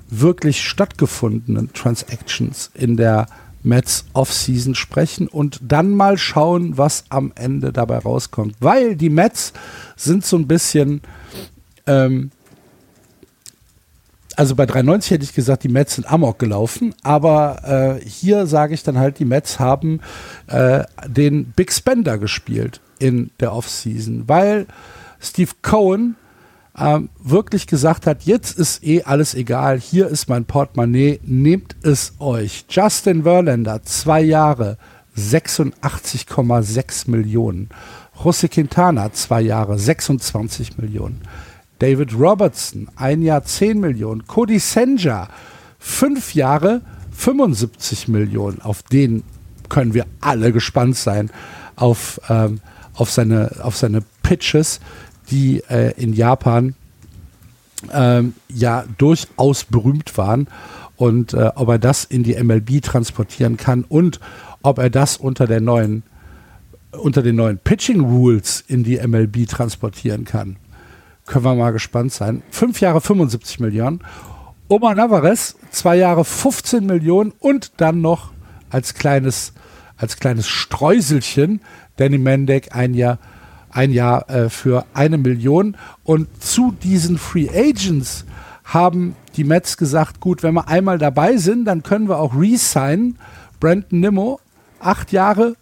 wirklich 0.09 0.61
stattgefundenen 0.67 1.73
Transactions 1.73 2.69
in 2.73 2.97
der 2.97 3.27
Mets 3.63 4.05
Offseason 4.13 4.75
sprechen 4.75 5.27
und 5.27 5.59
dann 5.61 5.91
mal 5.91 6.17
schauen, 6.17 6.77
was 6.77 7.05
am 7.09 7.31
Ende 7.35 7.73
dabei 7.73 7.97
rauskommt. 7.99 8.55
Weil 8.59 8.95
die 8.95 9.09
Mets 9.09 9.53
sind 9.95 10.25
so 10.25 10.37
ein 10.37 10.47
bisschen, 10.47 11.01
ähm, 11.85 12.31
also 14.39 14.55
bei 14.55 14.65
390 14.65 15.11
hätte 15.11 15.25
ich 15.25 15.33
gesagt, 15.33 15.65
die 15.65 15.67
Mets 15.67 15.95
sind 15.95 16.09
Amok 16.09 16.39
gelaufen, 16.39 16.95
aber 17.03 17.99
äh, 17.99 18.09
hier 18.09 18.47
sage 18.47 18.73
ich 18.73 18.83
dann 18.83 18.97
halt, 18.97 19.19
die 19.19 19.25
Mets 19.25 19.59
haben 19.59 19.99
äh, 20.47 20.85
den 21.05 21.51
Big 21.51 21.73
Spender 21.73 22.17
gespielt 22.17 22.79
in 22.99 23.31
der 23.41 23.51
Offseason, 23.51 24.29
weil 24.29 24.65
Steve 25.19 25.51
Cohen 25.61 26.15
ähm, 26.77 27.09
wirklich 27.21 27.67
gesagt 27.67 28.07
hat, 28.07 28.23
jetzt 28.23 28.57
ist 28.57 28.81
eh 28.81 29.03
alles 29.03 29.35
egal, 29.35 29.77
hier 29.77 30.07
ist 30.07 30.29
mein 30.29 30.45
Portemonnaie, 30.45 31.19
nehmt 31.23 31.75
es 31.81 32.13
euch. 32.19 32.63
Justin 32.69 33.23
Verlander, 33.23 33.83
zwei 33.83 34.21
Jahre, 34.21 34.77
86,6 35.17 37.11
Millionen. 37.11 37.67
José 38.23 38.47
Quintana, 38.47 39.11
zwei 39.11 39.41
Jahre, 39.41 39.77
26 39.77 40.77
Millionen. 40.77 41.19
David 41.79 42.13
Robertson, 42.13 42.89
ein 42.95 43.21
Jahr 43.21 43.43
10 43.43 43.79
Millionen. 43.79 44.27
Cody 44.27 44.59
Senja, 44.59 45.29
fünf 45.79 46.35
Jahre, 46.35 46.81
75 47.11 48.07
Millionen. 48.09 48.61
Auf 48.61 48.83
den 48.83 49.23
können 49.69 49.93
wir 49.93 50.05
alle 50.19 50.51
gespannt 50.51 50.97
sein, 50.97 51.31
auf, 51.75 52.19
ähm, 52.29 52.59
auf, 52.93 53.09
seine, 53.11 53.51
auf 53.61 53.77
seine 53.77 54.03
Pitches, 54.23 54.79
die 55.31 55.63
äh, 55.69 55.93
in 56.01 56.13
Japan 56.13 56.75
ähm, 57.93 58.33
ja 58.49 58.83
durchaus 58.97 59.63
berühmt 59.63 60.17
waren. 60.17 60.47
Und 60.97 61.33
äh, 61.33 61.51
ob 61.55 61.69
er 61.69 61.79
das 61.79 62.03
in 62.03 62.23
die 62.23 62.35
MLB 62.41 62.81
transportieren 62.81 63.55
kann 63.55 63.85
und 63.87 64.19
ob 64.61 64.79
er 64.79 64.89
das 64.89 65.15
unter 65.15 65.47
der 65.47 65.61
neuen 65.61 66.03
unter 66.91 67.21
den 67.21 67.35
neuen 67.35 67.59
Pitching 67.59 68.01
Rules 68.01 68.63
in 68.67 68.83
die 68.83 68.97
MLB 68.97 69.47
transportieren 69.47 70.25
kann. 70.25 70.57
Können 71.29 71.45
wir 71.45 71.53
mal 71.53 71.71
gespannt 71.71 72.11
sein. 72.11 72.41
Fünf 72.49 72.81
Jahre 72.81 73.01
75 73.01 73.59
Millionen. 73.59 73.99
Omar 74.67 74.95
Navarez, 74.95 75.57
zwei 75.69 75.95
Jahre 75.95 76.25
15 76.25 76.83
Millionen 76.87 77.33
und 77.37 77.73
dann 77.77 78.01
noch 78.01 78.31
als 78.71 78.95
kleines, 78.95 79.53
als 79.95 80.17
kleines 80.17 80.47
Streuselchen 80.47 81.61
Danny 81.97 82.17
Mendek 82.17 82.75
ein 82.75 82.95
Jahr, 82.95 83.19
ein 83.69 83.91
Jahr 83.91 84.27
äh, 84.27 84.49
für 84.49 84.87
eine 84.95 85.19
Million. 85.19 85.77
Und 86.03 86.27
zu 86.41 86.71
diesen 86.71 87.19
Free 87.19 87.47
Agents 87.47 88.25
haben 88.63 89.15
die 89.35 89.43
Mets 89.43 89.77
gesagt, 89.77 90.21
gut, 90.21 90.41
wenn 90.41 90.55
wir 90.55 90.67
einmal 90.67 90.97
dabei 90.97 91.37
sind, 91.37 91.65
dann 91.65 91.83
können 91.83 92.09
wir 92.09 92.17
auch 92.17 92.33
resignen. 92.35 93.19
Brandon 93.59 93.99
Nimmo, 93.99 94.39
acht 94.79 95.11
Jahre, 95.11 95.53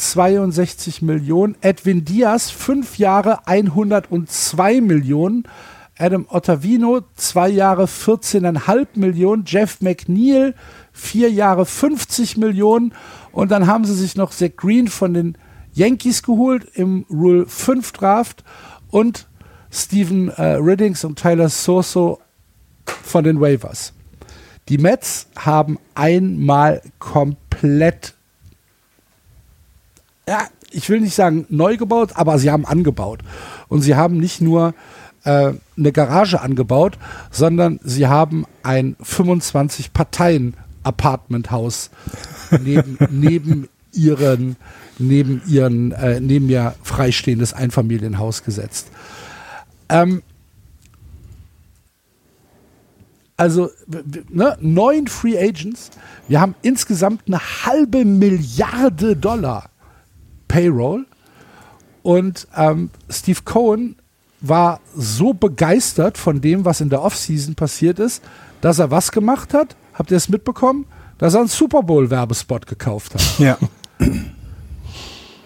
162 0.00 1.02
Millionen. 1.02 1.56
Edwin 1.60 2.04
Diaz, 2.04 2.50
fünf 2.50 2.98
Jahre, 2.98 3.46
102 3.46 4.80
Millionen. 4.80 5.44
Adam 5.98 6.26
Ottavino, 6.30 7.02
zwei 7.14 7.50
Jahre, 7.50 7.84
14,5 7.84 8.86
Millionen. 8.94 9.44
Jeff 9.46 9.80
McNeil, 9.82 10.54
vier 10.92 11.30
Jahre, 11.30 11.66
50 11.66 12.38
Millionen. 12.38 12.94
Und 13.32 13.50
dann 13.50 13.66
haben 13.66 13.84
sie 13.84 13.94
sich 13.94 14.16
noch 14.16 14.30
Zach 14.30 14.56
Green 14.56 14.88
von 14.88 15.14
den 15.14 15.36
Yankees 15.72 16.22
geholt 16.22 16.66
im 16.74 17.04
Rule 17.10 17.46
5 17.46 17.92
Draft 17.92 18.44
und 18.88 19.28
Steven 19.70 20.28
äh, 20.30 20.54
Riddings 20.54 21.04
und 21.04 21.18
Tyler 21.18 21.48
Soso 21.48 22.20
von 23.02 23.24
den 23.24 23.40
Waivers. 23.40 23.92
Die 24.68 24.78
Mets 24.78 25.28
haben 25.36 25.78
einmal 25.94 26.82
komplett, 26.98 28.14
ja, 30.30 30.46
ich 30.70 30.88
will 30.88 31.00
nicht 31.00 31.16
sagen 31.16 31.44
neu 31.48 31.76
gebaut, 31.76 32.12
aber 32.14 32.38
sie 32.38 32.52
haben 32.52 32.64
angebaut. 32.64 33.18
Und 33.66 33.82
sie 33.82 33.96
haben 33.96 34.18
nicht 34.18 34.40
nur 34.40 34.74
äh, 35.24 35.54
eine 35.76 35.92
Garage 35.92 36.40
angebaut, 36.40 36.98
sondern 37.32 37.80
sie 37.82 38.06
haben 38.06 38.46
ein 38.62 38.94
25 39.02 39.92
Parteien 39.92 40.54
Apartmenthaus 40.84 41.90
neben, 42.62 42.96
neben 43.10 43.68
ihren 43.92 44.54
neben 45.00 45.42
ihren 45.48 45.90
äh, 45.92 46.20
neben 46.20 46.48
ihr 46.48 46.76
freistehendes 46.84 47.52
Einfamilienhaus 47.52 48.44
gesetzt. 48.44 48.86
Ähm, 49.88 50.22
also 53.36 53.70
ne, 54.28 54.56
neun 54.60 55.08
Free 55.08 55.36
Agents. 55.36 55.90
Wir 56.28 56.40
haben 56.40 56.54
insgesamt 56.62 57.22
eine 57.26 57.40
halbe 57.40 58.04
Milliarde 58.04 59.16
Dollar 59.16 59.69
Payroll. 60.50 61.06
Und 62.02 62.48
ähm, 62.56 62.90
Steve 63.08 63.40
Cohen 63.44 63.96
war 64.40 64.80
so 64.96 65.32
begeistert 65.32 66.18
von 66.18 66.40
dem, 66.40 66.64
was 66.64 66.80
in 66.80 66.90
der 66.90 67.02
Offseason 67.02 67.54
passiert 67.54 67.98
ist, 67.98 68.22
dass 68.60 68.78
er 68.78 68.90
was 68.90 69.12
gemacht 69.12 69.54
hat. 69.54 69.76
Habt 69.94 70.10
ihr 70.10 70.16
es 70.16 70.28
mitbekommen? 70.28 70.86
Dass 71.18 71.34
er 71.34 71.40
einen 71.40 71.48
Super 71.48 71.82
Bowl-Werbespot 71.82 72.66
gekauft 72.66 73.14
hat. 73.14 73.38
Ja. 73.38 73.58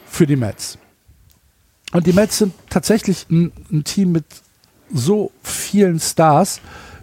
für 0.06 0.26
die 0.26 0.36
Mets. 0.36 0.78
Und 1.92 2.06
die 2.06 2.12
Mets 2.12 2.38
sind 2.38 2.54
tatsächlich 2.70 3.26
ein, 3.30 3.52
ein 3.70 3.84
Team 3.84 4.12
mit 4.12 4.24
so 4.92 5.32
vielen 5.42 5.98
Stars, 6.00 6.60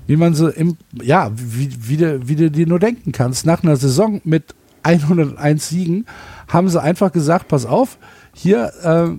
wie 0.08 0.16
man 0.16 0.34
sie 0.34 0.50
im, 0.50 0.78
ja, 1.02 1.32
wie, 1.36 1.70
wie, 1.88 1.98
du, 1.98 2.28
wie 2.28 2.36
du 2.36 2.50
dir 2.50 2.68
nur 2.68 2.80
denken 2.80 3.12
kannst. 3.12 3.46
Nach 3.46 3.64
einer 3.64 3.76
Saison 3.76 4.22
mit 4.24 4.56
101 4.84 5.70
Siegen 5.70 6.06
haben 6.48 6.70
sie 6.70 6.82
einfach 6.82 7.12
gesagt, 7.12 7.48
pass 7.48 7.66
auf, 7.66 7.98
hier 8.34 8.72
äh, 8.84 9.18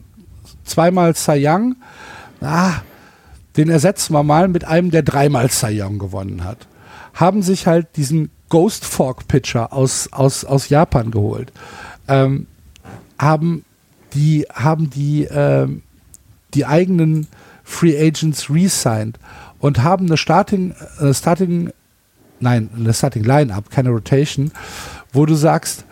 zweimal 0.64 1.14
Cy 1.14 1.46
Young, 1.46 1.76
ah, 2.40 2.74
den 3.56 3.68
ersetzen 3.68 4.14
wir 4.14 4.22
mal 4.22 4.48
mit 4.48 4.64
einem, 4.64 4.90
der 4.90 5.02
dreimal 5.02 5.50
Cy 5.50 5.82
Young 5.82 5.98
gewonnen 5.98 6.44
hat. 6.44 6.66
Haben 7.14 7.42
sich 7.42 7.66
halt 7.66 7.96
diesen 7.96 8.30
Ghost 8.48 8.84
Fork 8.84 9.28
Pitcher 9.28 9.72
aus, 9.72 10.12
aus, 10.12 10.44
aus 10.44 10.68
Japan 10.68 11.10
geholt. 11.10 11.52
Ähm, 12.08 12.46
haben 13.18 13.64
die, 14.14 14.46
haben 14.52 14.90
die, 14.90 15.24
ähm, 15.24 15.82
die 16.54 16.66
eigenen 16.66 17.28
Free 17.64 17.98
Agents 17.98 18.50
re-signed 18.50 19.18
und 19.58 19.82
haben 19.82 20.06
eine 20.06 20.16
Starting, 20.16 20.74
äh, 21.00 21.14
Starting, 21.14 21.72
nein, 22.40 22.68
eine 22.76 22.92
Starting 22.92 23.24
Line-Up, 23.24 23.70
keine 23.70 23.90
Rotation, 23.90 24.52
wo 25.12 25.26
du 25.26 25.34
sagst, 25.34 25.84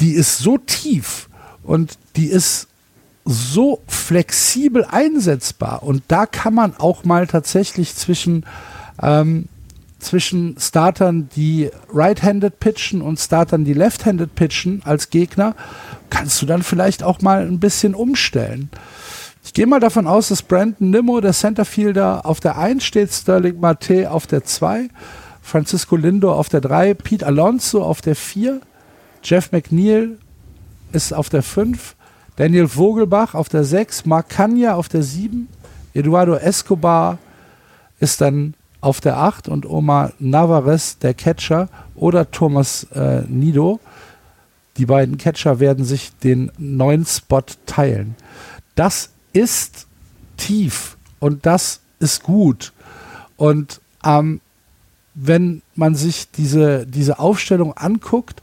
die 0.00 0.12
ist 0.12 0.38
so 0.38 0.58
tief 0.58 1.28
und 1.62 1.98
die 2.16 2.26
ist 2.26 2.68
so 3.24 3.82
flexibel 3.88 4.84
einsetzbar 4.84 5.82
und 5.82 6.02
da 6.08 6.26
kann 6.26 6.54
man 6.54 6.76
auch 6.76 7.04
mal 7.04 7.26
tatsächlich 7.26 7.94
zwischen 7.96 8.44
ähm, 9.02 9.48
zwischen 9.98 10.56
Startern, 10.58 11.28
die 11.34 11.70
right-handed 11.92 12.60
pitchen 12.60 13.02
und 13.02 13.18
Startern, 13.18 13.64
die 13.64 13.72
left-handed 13.72 14.34
pitchen 14.34 14.82
als 14.84 15.10
Gegner, 15.10 15.56
kannst 16.10 16.40
du 16.40 16.46
dann 16.46 16.62
vielleicht 16.62 17.02
auch 17.02 17.22
mal 17.22 17.46
ein 17.46 17.58
bisschen 17.58 17.94
umstellen. 17.94 18.70
Ich 19.44 19.54
gehe 19.54 19.66
mal 19.66 19.80
davon 19.80 20.06
aus, 20.06 20.28
dass 20.28 20.42
Brandon 20.42 20.90
Nimmo, 20.90 21.20
der 21.20 21.32
Centerfielder, 21.32 22.26
auf 22.26 22.40
der 22.40 22.58
1 22.58 22.84
steht, 22.84 23.12
Sterling 23.12 23.58
Mate 23.58 24.10
auf 24.10 24.26
der 24.26 24.44
2, 24.44 24.88
Francisco 25.46 25.94
Lindo 25.94 26.32
auf 26.32 26.48
der 26.48 26.60
3, 26.60 26.94
Pete 26.94 27.24
Alonso 27.24 27.80
auf 27.80 28.00
der 28.00 28.16
4, 28.16 28.60
Jeff 29.22 29.52
McNeil 29.52 30.18
ist 30.90 31.14
auf 31.14 31.28
der 31.28 31.44
5, 31.44 31.94
Daniel 32.34 32.66
Vogelbach 32.66 33.34
auf 33.34 33.48
der 33.48 33.62
6, 33.62 34.06
Mark 34.06 34.28
Kanya 34.28 34.74
auf 34.74 34.88
der 34.88 35.04
7, 35.04 35.46
Eduardo 35.94 36.34
Escobar 36.34 37.18
ist 38.00 38.20
dann 38.20 38.54
auf 38.80 39.00
der 39.00 39.18
8 39.18 39.46
und 39.46 39.66
Omar 39.66 40.12
Navarez, 40.18 40.98
der 40.98 41.14
Catcher, 41.14 41.68
oder 41.94 42.28
Thomas 42.32 42.84
äh, 42.92 43.22
Nido. 43.28 43.78
Die 44.78 44.86
beiden 44.86 45.16
Catcher 45.16 45.60
werden 45.60 45.84
sich 45.84 46.10
den 46.18 46.50
neuen 46.58 47.06
Spot 47.06 47.44
teilen. 47.66 48.16
Das 48.74 49.10
ist 49.32 49.86
tief 50.36 50.96
und 51.20 51.46
das 51.46 51.82
ist 52.00 52.24
gut. 52.24 52.72
Und 53.36 53.80
ähm, 54.04 54.40
wenn 55.16 55.62
man 55.74 55.94
sich 55.94 56.30
diese, 56.30 56.86
diese 56.86 57.18
Aufstellung 57.18 57.72
anguckt, 57.72 58.42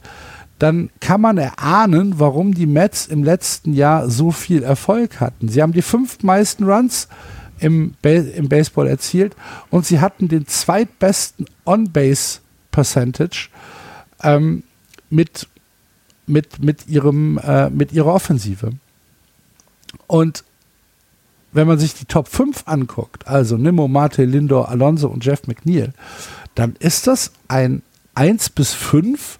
dann 0.58 0.90
kann 1.00 1.20
man 1.20 1.38
erahnen, 1.38 2.14
warum 2.18 2.52
die 2.52 2.66
Mets 2.66 3.06
im 3.06 3.22
letzten 3.22 3.72
Jahr 3.72 4.10
so 4.10 4.32
viel 4.32 4.62
Erfolg 4.62 5.20
hatten. 5.20 5.48
Sie 5.48 5.62
haben 5.62 5.72
die 5.72 5.82
fünf 5.82 6.22
meisten 6.22 6.64
Runs 6.64 7.08
im, 7.60 7.94
ba 8.02 8.10
im 8.10 8.48
Baseball 8.48 8.88
erzielt 8.88 9.36
und 9.70 9.86
sie 9.86 10.00
hatten 10.00 10.28
den 10.28 10.46
zweitbesten 10.48 11.46
On-Base-Percentage 11.64 13.50
ähm, 14.22 14.64
mit, 15.10 15.48
mit, 16.26 16.60
mit, 16.62 16.86
äh, 16.88 17.70
mit 17.70 17.92
ihrer 17.92 18.14
Offensive. 18.14 18.72
Und 20.08 20.44
wenn 21.52 21.68
man 21.68 21.78
sich 21.78 21.94
die 21.94 22.06
Top 22.06 22.26
5 22.26 22.64
anguckt, 22.66 23.28
also 23.28 23.56
Nimmo, 23.56 23.86
Mate, 23.86 24.24
Lindor, 24.24 24.68
Alonso 24.70 25.06
und 25.06 25.24
Jeff 25.24 25.46
McNeil, 25.46 25.92
dann 26.54 26.76
ist 26.78 27.06
das 27.06 27.32
ein 27.48 27.82
1 28.14 28.50
bis 28.50 28.72
5 28.72 29.38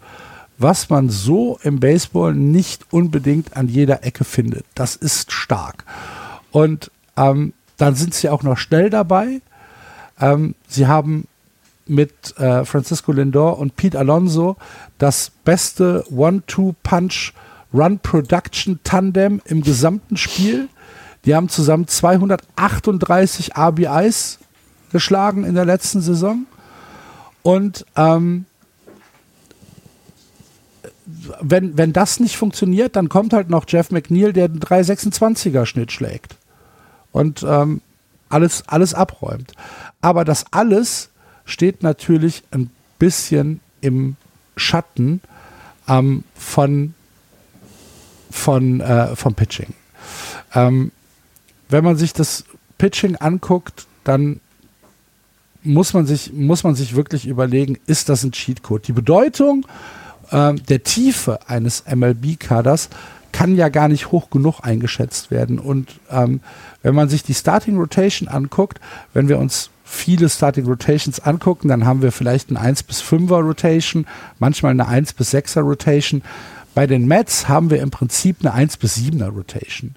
was 0.57 0.89
man 0.89 1.09
so 1.09 1.59
im 1.63 1.79
Baseball 1.79 2.33
nicht 2.33 2.85
unbedingt 2.91 3.57
an 3.57 3.67
jeder 3.67 4.03
Ecke 4.03 4.23
findet. 4.23 4.65
Das 4.73 4.95
ist 4.95 5.31
stark. 5.31 5.83
Und 6.51 6.91
ähm, 7.17 7.53
dann 7.77 7.95
sind 7.95 8.13
sie 8.13 8.29
auch 8.29 8.43
noch 8.43 8.57
schnell 8.57 8.89
dabei. 8.89 9.41
Ähm, 10.19 10.55
sie 10.67 10.87
haben 10.87 11.27
mit 11.87 12.37
äh, 12.37 12.65
Francisco 12.65 13.11
Lindor 13.11 13.59
und 13.59 13.75
Pete 13.75 13.99
Alonso 13.99 14.55
das 14.97 15.31
beste 15.43 16.05
One-Two-Punch 16.09 17.33
Run 17.73 17.99
Production 17.99 18.79
Tandem 18.83 19.41
im 19.45 19.61
gesamten 19.61 20.15
Spiel. 20.15 20.69
Die 21.25 21.35
haben 21.35 21.49
zusammen 21.49 21.87
238 21.87 23.57
RBIs 23.57 24.39
geschlagen 24.91 25.43
in 25.43 25.55
der 25.55 25.65
letzten 25.65 25.99
Saison. 25.99 26.45
Und 27.45 27.85
ähm, 27.95 28.47
wenn, 31.41 31.77
wenn 31.77 31.93
das 31.93 32.19
nicht 32.19 32.37
funktioniert, 32.37 32.95
dann 32.95 33.07
kommt 33.07 33.33
halt 33.33 33.51
noch 33.51 33.65
Jeff 33.67 33.91
McNeil, 33.91 34.33
der 34.33 34.45
einen 34.45 34.59
326er 34.59 35.67
Schnitt 35.67 35.91
schlägt 35.91 36.37
und 37.11 37.45
ähm, 37.47 37.81
alles, 38.29 38.67
alles 38.67 38.95
abräumt. 38.95 39.51
Aber 40.01 40.25
das 40.25 40.45
alles 40.53 41.09
steht 41.45 41.83
natürlich 41.83 42.41
ein 42.49 42.71
bisschen 42.97 43.59
im 43.79 44.15
Schatten 44.55 45.21
ähm, 45.87 46.23
von, 46.33 46.95
von, 48.31 48.81
äh, 48.81 49.15
vom 49.15 49.35
Pitching. 49.35 49.75
Ähm, 50.55 50.91
wenn 51.69 51.83
man 51.83 51.95
sich 51.95 52.11
das 52.11 52.45
Pitching 52.79 53.17
anguckt, 53.17 53.85
dann 54.03 54.41
muss 55.65 55.93
man 55.93 56.05
sich, 56.05 56.33
muss 56.33 56.63
man 56.63 56.75
sich 56.75 56.95
wirklich 56.95 57.27
überlegen, 57.27 57.77
ist 57.87 58.09
das 58.09 58.23
ein 58.23 58.31
Cheatcode? 58.31 58.87
Die 58.87 58.93
Bedeutung 58.93 59.65
ähm, 60.31 60.63
der 60.65 60.83
Tiefe 60.83 61.39
eines 61.47 61.83
MLB-Kaders 61.93 62.89
kann 63.31 63.55
ja 63.55 63.69
gar 63.69 63.89
nicht 63.89 64.11
hoch 64.11 64.29
genug 64.29 64.61
eingeschätzt 64.61 65.29
werden. 65.29 65.59
Und 65.59 65.99
ähm, 66.09 66.39
wenn 66.83 66.95
man 66.95 67.09
sich 67.09 67.23
die 67.23 67.33
Starting 67.33 67.77
Rotation 67.77 68.29
anguckt, 68.29 68.79
wenn 69.13 69.27
wir 69.27 69.39
uns 69.39 69.69
viele 69.83 70.29
Starting 70.29 70.65
Rotations 70.65 71.19
angucken, 71.19 71.67
dann 71.67 71.85
haben 71.85 72.01
wir 72.01 72.11
vielleicht 72.11 72.49
eine 72.49 72.59
1 72.61 72.83
bis 72.83 73.01
5er 73.01 73.41
Rotation, 73.41 74.07
manchmal 74.39 74.71
eine 74.71 74.87
1 74.87 75.13
bis 75.13 75.33
6er 75.33 75.61
Rotation. 75.61 76.21
Bei 76.73 76.87
den 76.87 77.07
Mets 77.07 77.47
haben 77.47 77.69
wir 77.69 77.81
im 77.81 77.91
Prinzip 77.91 78.37
eine 78.39 78.53
1 78.53 78.77
bis 78.77 78.97
7er 78.97 79.29
Rotation. 79.29 79.95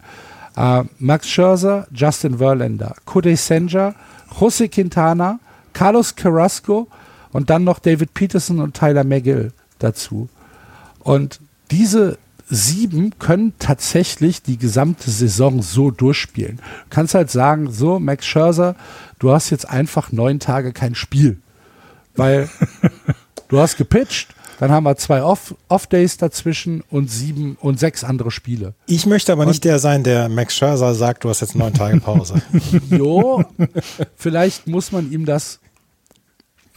Äh, 0.56 0.84
Max 0.98 1.28
Scherzer, 1.28 1.86
Justin 1.92 2.38
Verlander, 2.38 2.96
Kodai 3.04 3.36
Senja, 3.36 3.94
Jose 4.38 4.68
Quintana, 4.68 5.38
Carlos 5.78 6.16
Carrasco 6.16 6.88
und 7.30 7.50
dann 7.50 7.62
noch 7.62 7.78
David 7.78 8.12
Peterson 8.12 8.58
und 8.58 8.74
Tyler 8.74 9.04
McGill 9.04 9.52
dazu. 9.78 10.28
Und 10.98 11.38
diese 11.70 12.18
sieben 12.50 13.16
können 13.20 13.52
tatsächlich 13.60 14.42
die 14.42 14.58
gesamte 14.58 15.08
Saison 15.08 15.62
so 15.62 15.92
durchspielen. 15.92 16.56
Du 16.56 16.62
kannst 16.90 17.14
halt 17.14 17.30
sagen, 17.30 17.70
so, 17.70 18.00
Max 18.00 18.26
Scherzer, 18.26 18.74
du 19.20 19.30
hast 19.30 19.50
jetzt 19.50 19.70
einfach 19.70 20.10
neun 20.10 20.40
Tage 20.40 20.72
kein 20.72 20.96
Spiel. 20.96 21.38
Weil 22.16 22.48
du 23.46 23.60
hast 23.60 23.76
gepitcht, 23.76 24.34
dann 24.58 24.72
haben 24.72 24.82
wir 24.82 24.96
zwei 24.96 25.22
Off-Days 25.22 26.14
Off 26.14 26.18
dazwischen 26.18 26.82
und 26.90 27.08
sieben 27.08 27.56
und 27.60 27.78
sechs 27.78 28.02
andere 28.02 28.32
Spiele. 28.32 28.74
Ich 28.86 29.06
möchte 29.06 29.30
aber 29.30 29.42
und 29.42 29.48
nicht 29.50 29.62
der 29.62 29.78
sein, 29.78 30.02
der 30.02 30.28
Max 30.28 30.56
Scherzer 30.56 30.96
sagt, 30.96 31.22
du 31.22 31.28
hast 31.28 31.40
jetzt 31.40 31.54
neun 31.54 31.72
Tage 31.72 32.00
Pause. 32.00 32.42
jo, 32.90 33.44
vielleicht 34.16 34.66
muss 34.66 34.90
man 34.90 35.12
ihm 35.12 35.24
das 35.24 35.60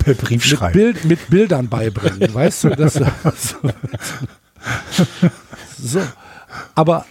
per 0.04 0.14
Brief 0.14 0.44
schreiben. 0.46 0.74
Bild, 0.74 1.06
mit 1.06 1.30
Bildern 1.30 1.70
beibringen, 1.70 2.34
weißt 2.34 2.66
du? 2.66 2.70
Das, 2.70 2.94
so. 2.94 3.06
so. 5.78 6.02
Aber 6.76 7.06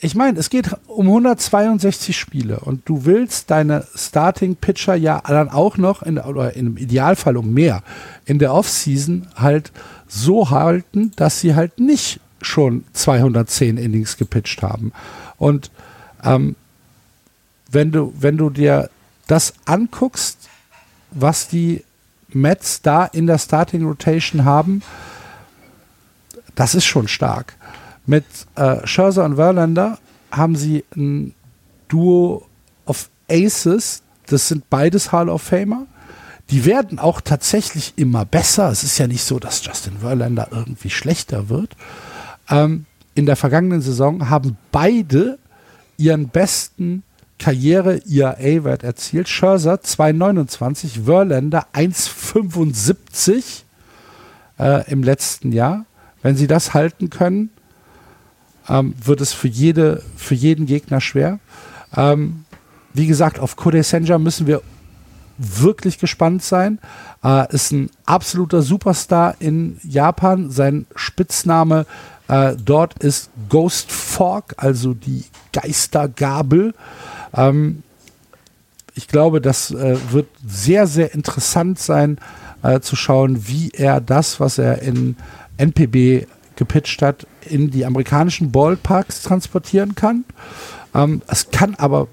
ich 0.00 0.14
meine, 0.14 0.38
es 0.38 0.48
geht 0.48 0.70
um 0.86 1.06
162 1.06 2.18
Spiele 2.18 2.60
und 2.60 2.88
du 2.88 3.04
willst 3.04 3.50
deine 3.50 3.86
Starting 3.94 4.56
Pitcher 4.56 4.94
ja 4.94 5.20
dann 5.26 5.50
auch 5.50 5.76
noch 5.76 6.02
in, 6.02 6.18
oder 6.18 6.56
im 6.56 6.76
Idealfall 6.78 7.36
um 7.36 7.52
mehr 7.52 7.82
in 8.24 8.38
der 8.38 8.54
Offseason 8.54 9.28
halt 9.36 9.72
so 10.08 10.50
halten, 10.50 11.12
dass 11.16 11.40
sie 11.40 11.54
halt 11.54 11.78
nicht 11.78 12.20
schon 12.40 12.84
210 12.94 13.76
Innings 13.76 14.16
gepitcht 14.16 14.62
haben. 14.62 14.92
Und 15.36 15.70
ähm, 16.24 16.56
wenn 17.70 17.92
du 17.92 18.14
wenn 18.18 18.38
du 18.38 18.48
dir 18.48 18.88
das 19.26 19.52
anguckst, 19.66 20.48
was 21.10 21.48
die 21.48 21.84
Mets 22.34 22.82
da 22.82 23.04
in 23.06 23.26
der 23.26 23.38
Starting 23.38 23.84
Rotation 23.84 24.44
haben, 24.44 24.82
das 26.54 26.74
ist 26.74 26.84
schon 26.84 27.08
stark. 27.08 27.56
Mit 28.06 28.24
äh, 28.56 28.86
Scherzer 28.86 29.24
und 29.24 29.36
Verlander 29.36 29.98
haben 30.30 30.56
sie 30.56 30.84
ein 30.96 31.34
Duo 31.88 32.46
of 32.86 33.08
Aces, 33.30 34.02
das 34.26 34.48
sind 34.48 34.68
beides 34.70 35.12
Hall 35.12 35.28
of 35.28 35.42
Famer. 35.42 35.86
Die 36.50 36.64
werden 36.64 36.98
auch 36.98 37.20
tatsächlich 37.20 37.94
immer 37.96 38.24
besser. 38.24 38.70
Es 38.70 38.82
ist 38.82 38.98
ja 38.98 39.06
nicht 39.06 39.22
so, 39.22 39.38
dass 39.38 39.64
Justin 39.64 39.98
Verlander 39.98 40.48
irgendwie 40.50 40.90
schlechter 40.90 41.48
wird. 41.48 41.76
Ähm, 42.48 42.86
in 43.14 43.26
der 43.26 43.36
vergangenen 43.36 43.82
Saison 43.82 44.30
haben 44.30 44.56
beide 44.72 45.38
ihren 45.96 46.28
besten 46.28 47.02
Karriere 47.40 48.00
ERA-Wert 48.06 48.84
erzielt. 48.84 49.28
Scherzer 49.28 49.74
2,29, 49.74 51.04
Verlander 51.04 51.66
1,75 51.72 53.62
äh, 54.58 54.88
im 54.90 55.02
letzten 55.02 55.50
Jahr. 55.50 55.86
Wenn 56.22 56.36
sie 56.36 56.46
das 56.46 56.74
halten 56.74 57.10
können, 57.10 57.50
ähm, 58.68 58.94
wird 59.02 59.20
es 59.20 59.32
für, 59.32 59.48
jede, 59.48 60.02
für 60.16 60.34
jeden 60.34 60.66
Gegner 60.66 61.00
schwer. 61.00 61.40
Ähm, 61.96 62.44
wie 62.92 63.06
gesagt, 63.06 63.38
auf 63.38 63.56
Kodai 63.56 63.82
Senja 63.82 64.18
müssen 64.18 64.46
wir 64.46 64.62
wirklich 65.38 65.98
gespannt 65.98 66.42
sein. 66.42 66.78
Äh, 67.24 67.52
ist 67.54 67.72
ein 67.72 67.90
absoluter 68.04 68.60
Superstar 68.60 69.36
in 69.40 69.80
Japan. 69.82 70.50
Sein 70.50 70.86
Spitzname 70.94 71.86
äh, 72.28 72.54
dort 72.62 73.02
ist 73.02 73.30
Ghost 73.48 73.90
Fork, 73.90 74.54
also 74.58 74.92
die 74.92 75.24
Geistergabel. 75.52 76.74
Ähm, 77.34 77.82
ich 78.94 79.08
glaube, 79.08 79.40
das 79.40 79.70
äh, 79.70 79.96
wird 80.10 80.28
sehr, 80.46 80.86
sehr 80.86 81.14
interessant 81.14 81.78
sein, 81.78 82.18
äh, 82.62 82.80
zu 82.80 82.96
schauen, 82.96 83.48
wie 83.48 83.70
er 83.70 84.00
das, 84.00 84.40
was 84.40 84.58
er 84.58 84.82
in 84.82 85.16
NPB 85.56 86.26
gepitcht 86.56 87.00
hat, 87.02 87.26
in 87.48 87.70
die 87.70 87.86
amerikanischen 87.86 88.52
Ballparks 88.52 89.22
transportieren 89.22 89.94
kann. 89.94 90.24
Ähm, 90.94 91.22
es 91.26 91.50
kann 91.50 91.74
aber 91.76 92.08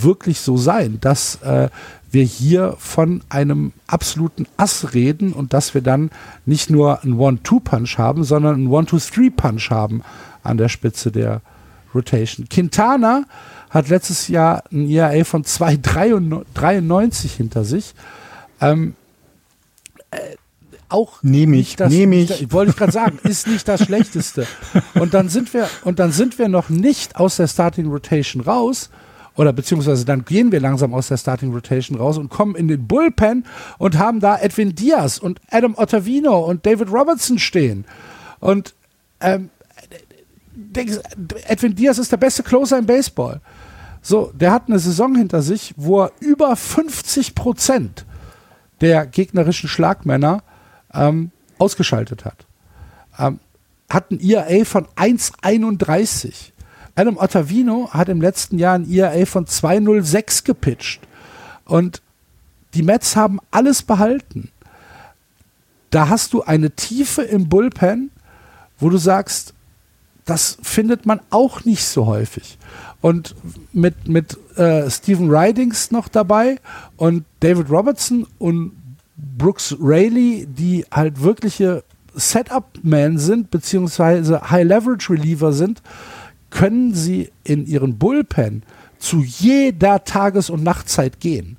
wirklich 0.00 0.40
so 0.40 0.56
sein, 0.56 0.98
dass 1.00 1.42
äh, 1.42 1.68
wir 2.10 2.22
hier 2.22 2.76
von 2.78 3.22
einem 3.28 3.72
absoluten 3.86 4.46
Ass 4.56 4.94
reden 4.94 5.32
und 5.32 5.52
dass 5.52 5.74
wir 5.74 5.82
dann 5.82 6.10
nicht 6.46 6.70
nur 6.70 7.02
einen 7.02 7.18
One-Two-Punch 7.18 7.98
haben, 7.98 8.24
sondern 8.24 8.54
einen 8.54 8.68
One-Two-Three-Punch 8.68 9.70
haben 9.70 10.02
an 10.42 10.56
der 10.56 10.68
Spitze 10.68 11.10
der 11.10 11.42
Rotation. 11.94 12.48
Quintana 12.48 13.24
hat 13.70 13.88
letztes 13.88 14.28
Jahr 14.28 14.64
ein 14.72 14.88
ERA 14.88 15.24
von 15.24 15.44
2,93 15.44 17.28
hinter 17.36 17.64
sich. 17.64 17.94
Ähm, 18.60 18.94
äh, 20.10 20.18
auch 20.88 21.22
nehme 21.22 21.56
ich, 21.56 21.76
das, 21.76 21.92
nehme 21.92 22.16
ich. 22.16 22.50
wollte 22.50 22.70
ich 22.70 22.76
gerade 22.76 22.92
sagen, 22.92 23.18
ist 23.22 23.46
nicht 23.46 23.68
das 23.68 23.84
Schlechteste. 23.84 24.46
Und 24.94 25.12
dann 25.12 25.28
sind 25.28 25.52
wir 25.52 25.68
und 25.84 25.98
dann 25.98 26.12
sind 26.12 26.38
wir 26.38 26.48
noch 26.48 26.70
nicht 26.70 27.16
aus 27.16 27.36
der 27.36 27.46
Starting 27.46 27.88
Rotation 27.88 28.42
raus 28.42 28.88
oder 29.36 29.52
beziehungsweise 29.52 30.04
dann 30.04 30.24
gehen 30.24 30.50
wir 30.50 30.60
langsam 30.60 30.94
aus 30.94 31.08
der 31.08 31.18
Starting 31.18 31.52
Rotation 31.52 31.98
raus 31.98 32.16
und 32.16 32.30
kommen 32.30 32.56
in 32.56 32.68
den 32.68 32.88
Bullpen 32.88 33.44
und 33.76 33.98
haben 33.98 34.20
da 34.20 34.38
Edwin 34.38 34.74
Diaz 34.74 35.18
und 35.18 35.40
Adam 35.50 35.74
Ottavino 35.76 36.38
und 36.38 36.64
David 36.64 36.90
Robertson 36.90 37.38
stehen. 37.38 37.84
Und 38.40 38.74
ähm, 39.20 39.50
Edwin 41.46 41.74
Diaz 41.74 41.98
ist 41.98 42.10
der 42.10 42.16
beste 42.16 42.42
Closer 42.42 42.78
im 42.78 42.86
Baseball. 42.86 43.40
So, 44.08 44.32
der 44.34 44.52
hat 44.52 44.68
eine 44.68 44.78
Saison 44.78 45.14
hinter 45.16 45.42
sich, 45.42 45.74
wo 45.76 46.04
er 46.04 46.12
über 46.20 46.56
50 46.56 47.34
Prozent 47.34 48.06
der 48.80 49.04
gegnerischen 49.04 49.68
Schlagmänner 49.68 50.42
ähm, 50.94 51.30
ausgeschaltet 51.58 52.24
hat. 52.24 52.46
Ähm, 53.18 53.38
hat 53.90 54.10
ein 54.10 54.18
ERA 54.18 54.64
von 54.64 54.86
1,31. 54.96 56.52
Adam 56.94 57.18
Ottavino 57.18 57.90
hat 57.90 58.08
im 58.08 58.22
letzten 58.22 58.58
Jahr 58.58 58.76
ein 58.76 58.90
ERA 58.90 59.26
von 59.26 59.44
2,06 59.44 60.42
gepitcht. 60.42 61.02
Und 61.66 62.00
die 62.72 62.82
Mets 62.82 63.14
haben 63.14 63.40
alles 63.50 63.82
behalten. 63.82 64.50
Da 65.90 66.08
hast 66.08 66.32
du 66.32 66.44
eine 66.44 66.70
Tiefe 66.70 67.24
im 67.24 67.50
Bullpen, 67.50 68.10
wo 68.78 68.88
du 68.88 68.96
sagst, 68.96 69.52
das 70.24 70.56
findet 70.62 71.04
man 71.04 71.20
auch 71.28 71.66
nicht 71.66 71.84
so 71.84 72.06
häufig. 72.06 72.58
Und 73.00 73.34
mit, 73.72 74.08
mit 74.08 74.36
äh, 74.56 74.90
Stephen 74.90 75.30
Ridings 75.30 75.90
noch 75.90 76.08
dabei 76.08 76.56
und 76.96 77.24
David 77.40 77.70
Robertson 77.70 78.26
und 78.38 78.72
Brooks 79.16 79.76
Rayleigh, 79.80 80.46
die 80.46 80.84
halt 80.90 81.22
wirkliche 81.22 81.84
Setup-Man 82.14 83.18
sind, 83.18 83.50
beziehungsweise 83.50 84.50
High-Leverage-Reliever 84.50 85.52
sind, 85.52 85.82
können 86.50 86.94
sie 86.94 87.30
in 87.44 87.66
ihren 87.66 87.98
Bullpen 87.98 88.62
zu 88.98 89.20
jeder 89.20 90.04
Tages- 90.04 90.50
und 90.50 90.62
Nachtzeit 90.64 91.20
gehen. 91.20 91.58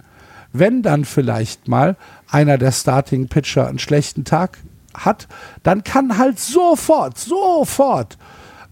Wenn 0.52 0.82
dann 0.82 1.06
vielleicht 1.06 1.68
mal 1.68 1.96
einer 2.30 2.58
der 2.58 2.72
Starting-Pitcher 2.72 3.68
einen 3.68 3.80
schlechten 3.80 4.26
Tag 4.26 4.58
hat, 4.94 5.28
dann 5.64 5.84
kann 5.84 6.18
halt 6.18 6.40
sofort, 6.40 7.18
sofort 7.18 8.18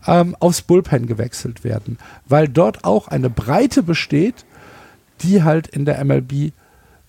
ähm, 0.08 0.36
aufs 0.40 0.62
Bullpen 0.62 1.06
gewechselt 1.06 1.64
werden, 1.64 2.00
weil 2.28 2.48
dort 2.48 2.84
auch 2.84 3.10
eine 3.10 3.30
Breite 3.30 3.84
besteht, 3.84 4.46
die 5.22 5.44
halt 5.44 5.68
in 5.68 5.86
der 5.86 6.04
MLB 6.04 6.54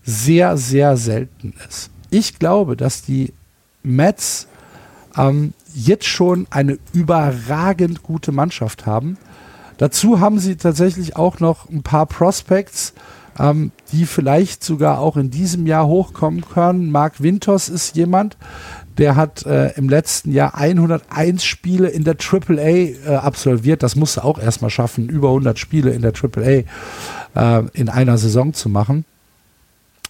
sehr, 0.02 0.56
sehr 0.56 0.96
selten 0.96 1.54
ist. 1.68 1.90
Ich 2.10 2.38
glaube, 2.38 2.76
dass 2.76 3.02
die 3.02 3.32
Mets 3.82 4.48
ähm, 5.16 5.52
jetzt 5.74 6.06
schon 6.06 6.46
eine 6.50 6.78
überragend 6.92 8.02
gute 8.02 8.32
Mannschaft 8.32 8.86
haben. 8.86 9.18
Dazu 9.76 10.20
haben 10.20 10.38
sie 10.38 10.56
tatsächlich 10.56 11.16
auch 11.16 11.40
noch 11.40 11.68
ein 11.68 11.82
paar 11.82 12.06
Prospects, 12.06 12.94
ähm, 13.38 13.70
die 13.92 14.06
vielleicht 14.06 14.64
sogar 14.64 14.98
auch 14.98 15.16
in 15.16 15.30
diesem 15.30 15.66
Jahr 15.66 15.86
hochkommen 15.86 16.44
können. 16.44 16.90
Mark 16.90 17.22
Winters 17.22 17.68
ist 17.68 17.94
jemand, 17.94 18.36
der 18.98 19.14
hat 19.14 19.46
äh, 19.46 19.70
im 19.76 19.88
letzten 19.88 20.32
Jahr 20.32 20.56
101 20.56 21.44
Spiele 21.44 21.88
in 21.88 22.04
der 22.04 22.16
AAA 22.16 22.58
äh, 22.58 23.14
absolviert. 23.14 23.82
Das 23.82 23.96
musste 23.96 24.24
auch 24.24 24.38
erstmal 24.38 24.70
schaffen, 24.70 25.08
über 25.08 25.28
100 25.28 25.58
Spiele 25.58 25.90
in 25.92 26.02
der 26.02 26.12
AAA 26.12 26.64
äh, 27.34 27.64
in 27.72 27.88
einer 27.88 28.18
Saison 28.18 28.52
zu 28.52 28.68
machen. 28.68 29.04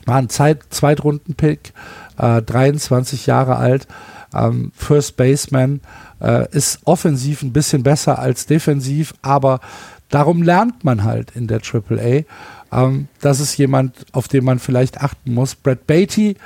War 0.07 0.17
ein 0.17 0.31
Zeit 0.31 0.61
Zweitrunden-Pick, 0.71 1.75
äh, 2.17 2.41
23 2.41 3.27
Jahre 3.27 3.57
alt, 3.57 3.87
ähm, 4.35 4.73
First 4.75 5.17
Baseman, 5.19 5.81
äh, 6.21 6.51
ist 6.51 6.81
offensiv 6.85 7.43
ein 7.43 7.53
bisschen 7.53 7.83
besser 7.83 8.19
als 8.19 8.47
defensiv, 8.47 9.13
aber 9.21 9.61
darum 10.09 10.43
lernt 10.43 10.83
man 10.83 11.05
halt 11.05 11.33
in 11.37 11.47
der 11.47 11.61
AAA. 11.61 12.25
Ähm, 12.73 13.09
das 13.21 13.41
ist 13.41 13.59
jemand, 13.59 14.07
auf 14.13 14.29
den 14.29 14.45
man 14.45 14.59
vielleicht 14.59 15.03
achten 15.03 15.35
muss. 15.35 15.55
Brad 15.55 15.87
Beatty 15.87 16.37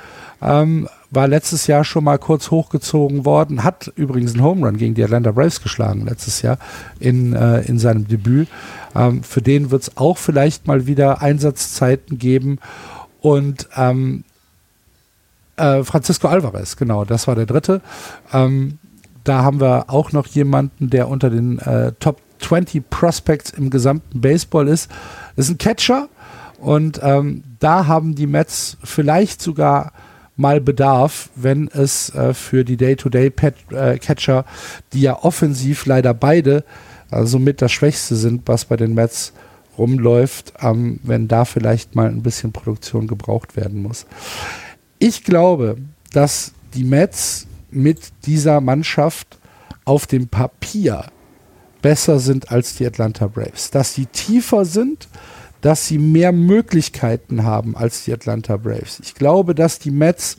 ähm, 0.41 0.89
war 1.13 1.27
letztes 1.27 1.67
Jahr 1.67 1.83
schon 1.83 2.03
mal 2.03 2.17
kurz 2.17 2.51
hochgezogen 2.51 3.25
worden, 3.25 3.63
hat 3.63 3.91
übrigens 3.95 4.33
einen 4.33 4.43
Home 4.43 4.65
Run 4.65 4.77
gegen 4.77 4.95
die 4.95 5.03
Atlanta 5.03 5.31
Braves 5.31 5.61
geschlagen 5.61 6.05
letztes 6.05 6.41
Jahr 6.41 6.57
in, 6.99 7.33
äh, 7.33 7.61
in 7.61 7.79
seinem 7.79 8.07
Debüt. 8.07 8.47
Ähm, 8.95 9.23
für 9.23 9.41
den 9.41 9.71
wird 9.71 9.83
es 9.83 9.97
auch 9.97 10.17
vielleicht 10.17 10.67
mal 10.67 10.87
wieder 10.87 11.21
Einsatzzeiten 11.21 12.17
geben. 12.17 12.59
Und 13.21 13.69
ähm, 13.75 14.23
äh, 15.55 15.83
Francisco 15.83 16.27
Alvarez, 16.27 16.75
genau, 16.75 17.05
das 17.05 17.27
war 17.27 17.35
der 17.35 17.45
dritte. 17.45 17.81
Ähm, 18.31 18.79
da 19.23 19.43
haben 19.43 19.61
wir 19.61 19.89
auch 19.89 20.11
noch 20.11 20.27
jemanden, 20.27 20.89
der 20.89 21.07
unter 21.07 21.29
den 21.29 21.59
äh, 21.59 21.93
Top 21.99 22.19
20 22.39 22.89
Prospects 22.89 23.51
im 23.51 23.69
gesamten 23.69 24.19
Baseball 24.19 24.67
ist. 24.67 24.89
Das 25.35 25.45
ist 25.45 25.51
ein 25.51 25.57
Catcher 25.57 26.09
und 26.59 26.99
ähm, 27.03 27.43
da 27.59 27.87
haben 27.87 28.15
die 28.15 28.27
Mets 28.27 28.77
vielleicht 28.83 29.41
sogar 29.41 29.93
mal 30.35 30.61
Bedarf, 30.61 31.29
wenn 31.35 31.67
es 31.67 32.13
äh, 32.15 32.33
für 32.33 32.63
die 32.63 32.77
Day-to-Day-Catcher, 32.77 34.39
äh, 34.39 34.43
die 34.93 35.01
ja 35.01 35.23
offensiv 35.23 35.85
leider 35.85 36.13
beide 36.13 36.63
äh, 37.11 37.25
somit 37.25 37.61
das 37.61 37.71
Schwächste 37.71 38.15
sind, 38.15 38.43
was 38.47 38.65
bei 38.65 38.77
den 38.77 38.93
Mets 38.93 39.33
rumläuft, 39.77 40.53
ähm, 40.61 40.99
wenn 41.03 41.27
da 41.27 41.45
vielleicht 41.45 41.95
mal 41.95 42.07
ein 42.07 42.23
bisschen 42.23 42.51
Produktion 42.51 43.07
gebraucht 43.07 43.55
werden 43.55 43.81
muss. 43.81 44.05
Ich 44.99 45.23
glaube, 45.23 45.77
dass 46.11 46.53
die 46.73 46.83
Mets 46.83 47.47
mit 47.71 47.99
dieser 48.25 48.61
Mannschaft 48.61 49.39
auf 49.85 50.07
dem 50.07 50.27
Papier 50.27 51.05
besser 51.81 52.19
sind 52.19 52.51
als 52.51 52.75
die 52.75 52.85
Atlanta 52.85 53.27
Braves. 53.27 53.71
Dass 53.71 53.93
sie 53.93 54.05
tiefer 54.05 54.65
sind, 54.65 55.07
dass 55.63 55.87
sie 55.87 55.97
mehr 55.97 56.33
Möglichkeiten 56.33 57.43
haben 57.43 57.75
als 57.75 58.03
die 58.03 58.13
Atlanta 58.13 58.57
Braves. 58.57 58.99
Ich 59.01 59.15
glaube, 59.15 59.55
dass 59.55 59.79
die 59.79 59.91
Mets 59.91 60.37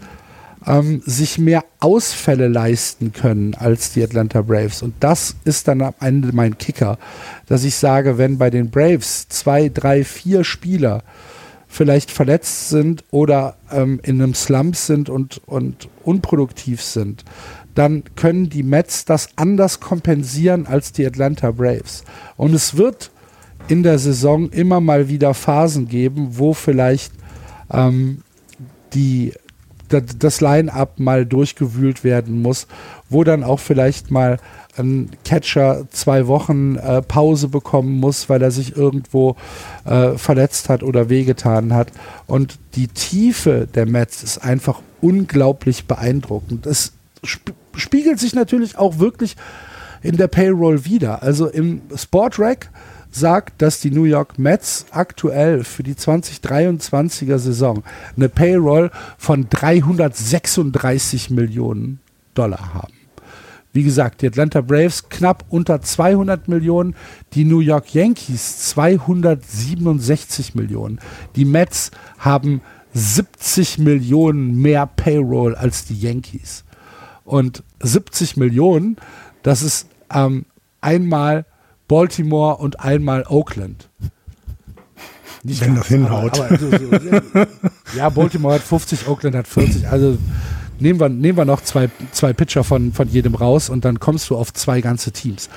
ähm, 0.66 1.02
sich 1.06 1.38
mehr 1.38 1.64
Ausfälle 1.80 2.46
leisten 2.48 3.14
können 3.14 3.54
als 3.54 3.94
die 3.94 4.02
Atlanta 4.02 4.42
Braves. 4.42 4.82
Und 4.82 4.94
das 5.00 5.34
ist 5.44 5.66
dann 5.66 5.80
am 5.80 5.94
Ende 5.98 6.32
mein 6.32 6.58
Kicker, 6.58 6.98
dass 7.46 7.64
ich 7.64 7.74
sage, 7.74 8.18
wenn 8.18 8.36
bei 8.36 8.50
den 8.50 8.70
Braves 8.70 9.26
zwei, 9.28 9.70
drei, 9.70 10.04
vier 10.04 10.44
Spieler 10.44 11.02
vielleicht 11.68 12.10
verletzt 12.10 12.68
sind 12.68 13.02
oder 13.10 13.56
ähm, 13.72 14.00
in 14.02 14.20
einem 14.20 14.34
Slump 14.34 14.76
sind 14.76 15.08
und, 15.08 15.40
und 15.46 15.88
unproduktiv 16.02 16.82
sind, 16.82 17.24
dann 17.74 18.04
können 18.14 18.50
die 18.50 18.62
Mets 18.62 19.06
das 19.06 19.30
anders 19.36 19.80
kompensieren 19.80 20.66
als 20.66 20.92
die 20.92 21.06
Atlanta 21.06 21.50
Braves. 21.50 22.04
Und 22.36 22.52
es 22.52 22.76
wird 22.76 23.10
in 23.68 23.82
der 23.82 23.98
Saison 23.98 24.50
immer 24.50 24.80
mal 24.80 25.08
wieder 25.08 25.34
Phasen 25.34 25.88
geben, 25.88 26.28
wo 26.32 26.52
vielleicht 26.52 27.12
ähm, 27.70 28.22
die 28.92 29.32
das 29.88 30.40
Line-up 30.40 30.98
mal 30.98 31.26
durchgewühlt 31.26 32.04
werden 32.04 32.42
muss, 32.42 32.66
wo 33.08 33.22
dann 33.22 33.44
auch 33.44 33.60
vielleicht 33.60 34.10
mal 34.10 34.38
ein 34.76 35.10
Catcher 35.24 35.86
zwei 35.90 36.26
Wochen 36.26 36.76
äh, 36.76 37.00
Pause 37.02 37.48
bekommen 37.48 38.00
muss, 38.00 38.28
weil 38.28 38.42
er 38.42 38.50
sich 38.50 38.76
irgendwo 38.76 39.36
äh, 39.84 40.12
verletzt 40.12 40.68
hat 40.68 40.82
oder 40.82 41.10
wehgetan 41.10 41.74
hat. 41.74 41.92
Und 42.26 42.58
die 42.74 42.88
Tiefe 42.88 43.68
der 43.72 43.86
Mets 43.86 44.22
ist 44.22 44.38
einfach 44.38 44.80
unglaublich 45.00 45.86
beeindruckend. 45.86 46.66
Es 46.66 46.92
sp 47.22 47.54
spiegelt 47.76 48.20
sich 48.20 48.34
natürlich 48.34 48.78
auch 48.78 48.98
wirklich 48.98 49.36
in 50.02 50.16
der 50.16 50.28
Payroll 50.28 50.84
wieder. 50.84 51.22
Also 51.22 51.48
im 51.48 51.82
Sportrack 51.94 52.70
sagt, 53.14 53.62
dass 53.62 53.80
die 53.80 53.90
New 53.90 54.04
York 54.04 54.38
Mets 54.38 54.86
aktuell 54.90 55.64
für 55.64 55.82
die 55.82 55.94
2023er 55.94 57.38
Saison 57.38 57.82
eine 58.16 58.28
Payroll 58.28 58.90
von 59.18 59.48
336 59.48 61.30
Millionen 61.30 62.00
Dollar 62.34 62.74
haben. 62.74 62.94
Wie 63.72 63.82
gesagt, 63.82 64.22
die 64.22 64.28
Atlanta 64.28 64.60
Braves 64.60 65.08
knapp 65.08 65.44
unter 65.48 65.80
200 65.80 66.46
Millionen, 66.46 66.94
die 67.32 67.44
New 67.44 67.58
York 67.58 67.92
Yankees 67.92 68.70
267 68.70 70.54
Millionen. 70.54 71.00
Die 71.34 71.44
Mets 71.44 71.90
haben 72.18 72.60
70 72.92 73.78
Millionen 73.78 74.60
mehr 74.62 74.86
Payroll 74.86 75.56
als 75.56 75.84
die 75.84 75.98
Yankees. 75.98 76.64
Und 77.24 77.64
70 77.80 78.36
Millionen, 78.36 78.96
das 79.42 79.62
ist 79.62 79.88
ähm, 80.12 80.44
einmal 80.80 81.44
Baltimore 81.88 82.56
und 82.56 82.80
einmal 82.80 83.24
Oakland. 83.28 83.88
Nicht 85.42 85.60
Wenn 85.60 85.74
das 85.74 85.88
hinhaut. 85.88 86.40
Aber, 86.40 86.46
aber 86.46 86.58
so, 86.58 86.70
so, 86.70 87.46
ja, 87.96 88.08
Baltimore 88.08 88.54
hat 88.54 88.62
50, 88.62 89.06
Oakland 89.06 89.36
hat 89.36 89.46
40. 89.46 89.88
Also 89.88 90.16
nehmen 90.80 90.98
wir, 90.98 91.10
nehmen 91.10 91.36
wir 91.36 91.44
noch 91.44 91.60
zwei, 91.60 91.90
zwei 92.12 92.32
Pitcher 92.32 92.64
von, 92.64 92.92
von 92.92 93.08
jedem 93.08 93.34
raus 93.34 93.68
und 93.68 93.84
dann 93.84 94.00
kommst 94.00 94.30
du 94.30 94.36
auf 94.36 94.52
zwei 94.54 94.80
ganze 94.80 95.12
Teams. 95.12 95.50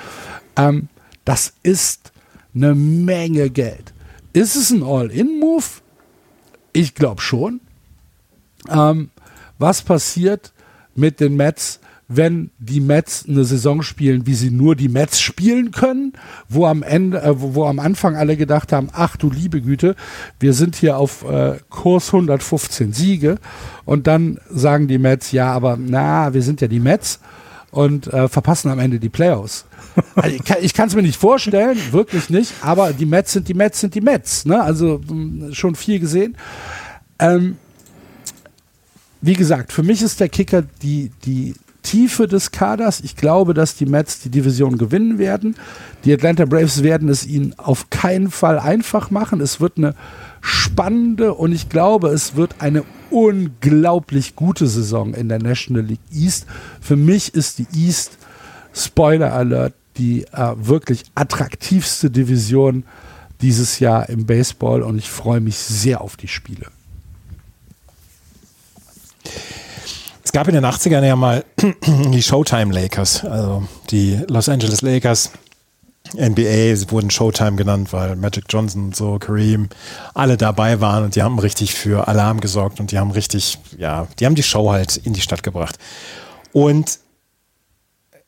Ähm, 0.57 0.89
das 1.23 1.53
ist 1.63 2.11
eine 2.53 2.75
Menge 2.75 3.49
Geld. 3.49 3.93
Ist 4.34 4.55
es 4.55 4.71
ein 4.71 4.84
All-In-Move? 4.84 5.65
Ich 6.73 6.93
glaube 6.93 7.21
schon. 7.21 7.61
Ähm, 8.69 9.09
was 9.57 9.82
passiert 9.82 10.51
mit 10.95 11.19
den 11.19 11.36
Mets, 11.36 11.80
wenn 12.08 12.51
die 12.58 12.80
Mets 12.80 13.26
eine 13.28 13.43
Saison 13.43 13.82
spielen, 13.82 14.26
wie 14.26 14.34
sie 14.34 14.49
nur 14.49 14.76
die 14.76 14.88
Mets 14.88 15.20
spielen 15.20 15.72
können, 15.72 16.14
wo 16.47 16.66
am 16.66 16.82
Ende, 16.84 17.22
äh, 17.22 17.39
wo, 17.39 17.55
wo, 17.55 17.66
am 17.66 17.80
Anfang 17.80 18.16
alle 18.16 18.38
gedacht 18.38 18.72
haben, 18.72 18.89
ach 18.93 19.18
du 19.18 19.30
liebe 19.30 19.62
Güte, 19.62 19.95
wir 20.39 20.53
sind 20.53 20.76
hier 20.76 20.97
auf 20.97 21.24
äh, 21.24 21.58
Kurs 21.70 22.08
115 22.08 22.93
Siege 22.93 23.38
und 23.84 24.08
dann 24.08 24.39
sagen 24.49 24.88
die 24.88 24.97
Mets, 24.97 25.32
ja, 25.32 25.51
aber 25.51 25.78
na, 25.80 26.34
wir 26.34 26.41
sind 26.41 26.62
ja 26.62 26.68
die 26.68 26.80
Mets 26.80 27.20
und 27.72 28.08
äh, 28.08 28.30
verpassen 28.30 28.72
am 28.72 28.80
Ende 28.80 28.99
die 28.99 29.10
Playoffs. 29.10 29.66
Also 30.14 30.38
ich 30.62 30.76
kann 30.76 30.89
es 30.89 30.95
mir 30.95 31.01
nicht 31.01 31.20
vorstellen, 31.20 31.76
wirklich 31.89 32.30
nicht, 32.30 32.53
aber 32.62 32.93
die 32.93 33.08
Mets 33.08 33.34
sind 33.34 33.47
die 33.47 33.55
Mets 33.55 33.80
sind 33.80 33.95
die 33.95 34.01
Mets, 34.01 34.45
ne? 34.45 34.62
Also 34.62 35.01
mh, 35.08 35.55
schon 35.55 35.74
viel 35.74 35.99
gesehen. 35.99 36.38
Ähm, 37.18 37.58
wie 39.22 39.34
gesagt, 39.34 39.74
für 39.74 39.82
mich 39.82 40.03
ist 40.03 40.20
der 40.20 40.30
Kicker 40.30 40.64
die, 40.84 41.12
die 41.26 41.55
Tiefe 41.84 42.28
des 42.28 42.51
Kaders. 42.51 43.01
Ich 43.01 43.15
glaube, 43.15 43.53
dass 43.53 43.75
die 43.75 43.86
Mets 43.86 44.19
die 44.19 44.30
Division 44.30 44.78
gewinnen 44.78 45.17
werden. 45.17 45.55
Die 46.05 46.13
Atlanta 46.13 46.45
Braves 46.45 46.84
werden 46.84 47.09
es 47.09 47.25
ihnen 47.25 47.53
auf 47.57 47.89
keinen 47.89 48.30
Fall 48.30 48.59
einfach 48.59 49.09
machen. 49.11 49.41
Es 49.41 49.61
wird 49.61 49.78
eine 49.78 49.95
spannende 50.41 51.34
und 51.34 51.51
ich 51.51 51.69
glaube, 51.69 52.09
es 52.09 52.36
wird 52.36 52.55
eine 52.59 52.84
unglaublich 53.09 54.36
gute 54.36 54.67
Saison 54.67 55.13
in 55.13 55.30
der 55.30 55.39
National 55.39 55.84
League 55.84 55.99
East. 56.11 56.45
Für 56.82 56.95
mich 56.95 57.34
ist 57.34 57.59
die 57.59 57.67
East, 57.75 58.17
Spoiler 58.73 59.34
Alert, 59.34 59.73
die 59.97 60.23
äh, 60.25 60.53
wirklich 60.57 61.03
attraktivste 61.15 62.11
Division 62.11 62.84
dieses 63.41 63.80
Jahr 63.80 64.09
im 64.09 64.25
Baseball 64.25 64.84
und 64.84 64.97
ich 64.97 65.09
freue 65.09 65.39
mich 65.39 65.57
sehr 65.57 66.01
auf 66.01 66.17
die 66.17 66.28
Spiele. 66.28 66.67
Gab 70.38 70.48
in 70.48 70.54
den 70.54 70.68
80ern 70.68 71.04
ja 71.04 71.16
mal 71.16 71.44
die 71.88 72.22
Showtime 72.22 72.72
Lakers, 72.72 73.26
also 73.26 73.64
die 73.90 74.20
Los 74.28 74.48
Angeles 74.50 74.84
Lakers. 74.84 75.32
NBA, 76.14 76.76
sie 76.76 76.92
wurden 76.92 77.10
Showtime 77.10 77.56
genannt, 77.56 77.92
weil 77.92 78.16
Magic 78.16 78.44
Johnson 78.48 78.84
und 78.84 78.96
so, 78.96 79.18
Kareem, 79.18 79.68
alle 80.14 80.38
dabei 80.38 80.80
waren 80.80 81.06
und 81.06 81.16
die 81.16 81.24
haben 81.24 81.40
richtig 81.40 81.74
für 81.74 82.08
Alarm 82.08 82.40
gesorgt 82.40 82.80
und 82.80 82.92
die 82.92 83.00
haben 83.00 83.10
richtig, 83.10 83.58
ja, 83.80 84.08
die 84.20 84.28
haben 84.28 84.36
die 84.36 84.44
Show 84.44 84.70
halt 84.70 84.98
in 84.98 85.14
die 85.14 85.22
Stadt 85.22 85.42
gebracht. 85.42 85.80
Und 86.54 87.00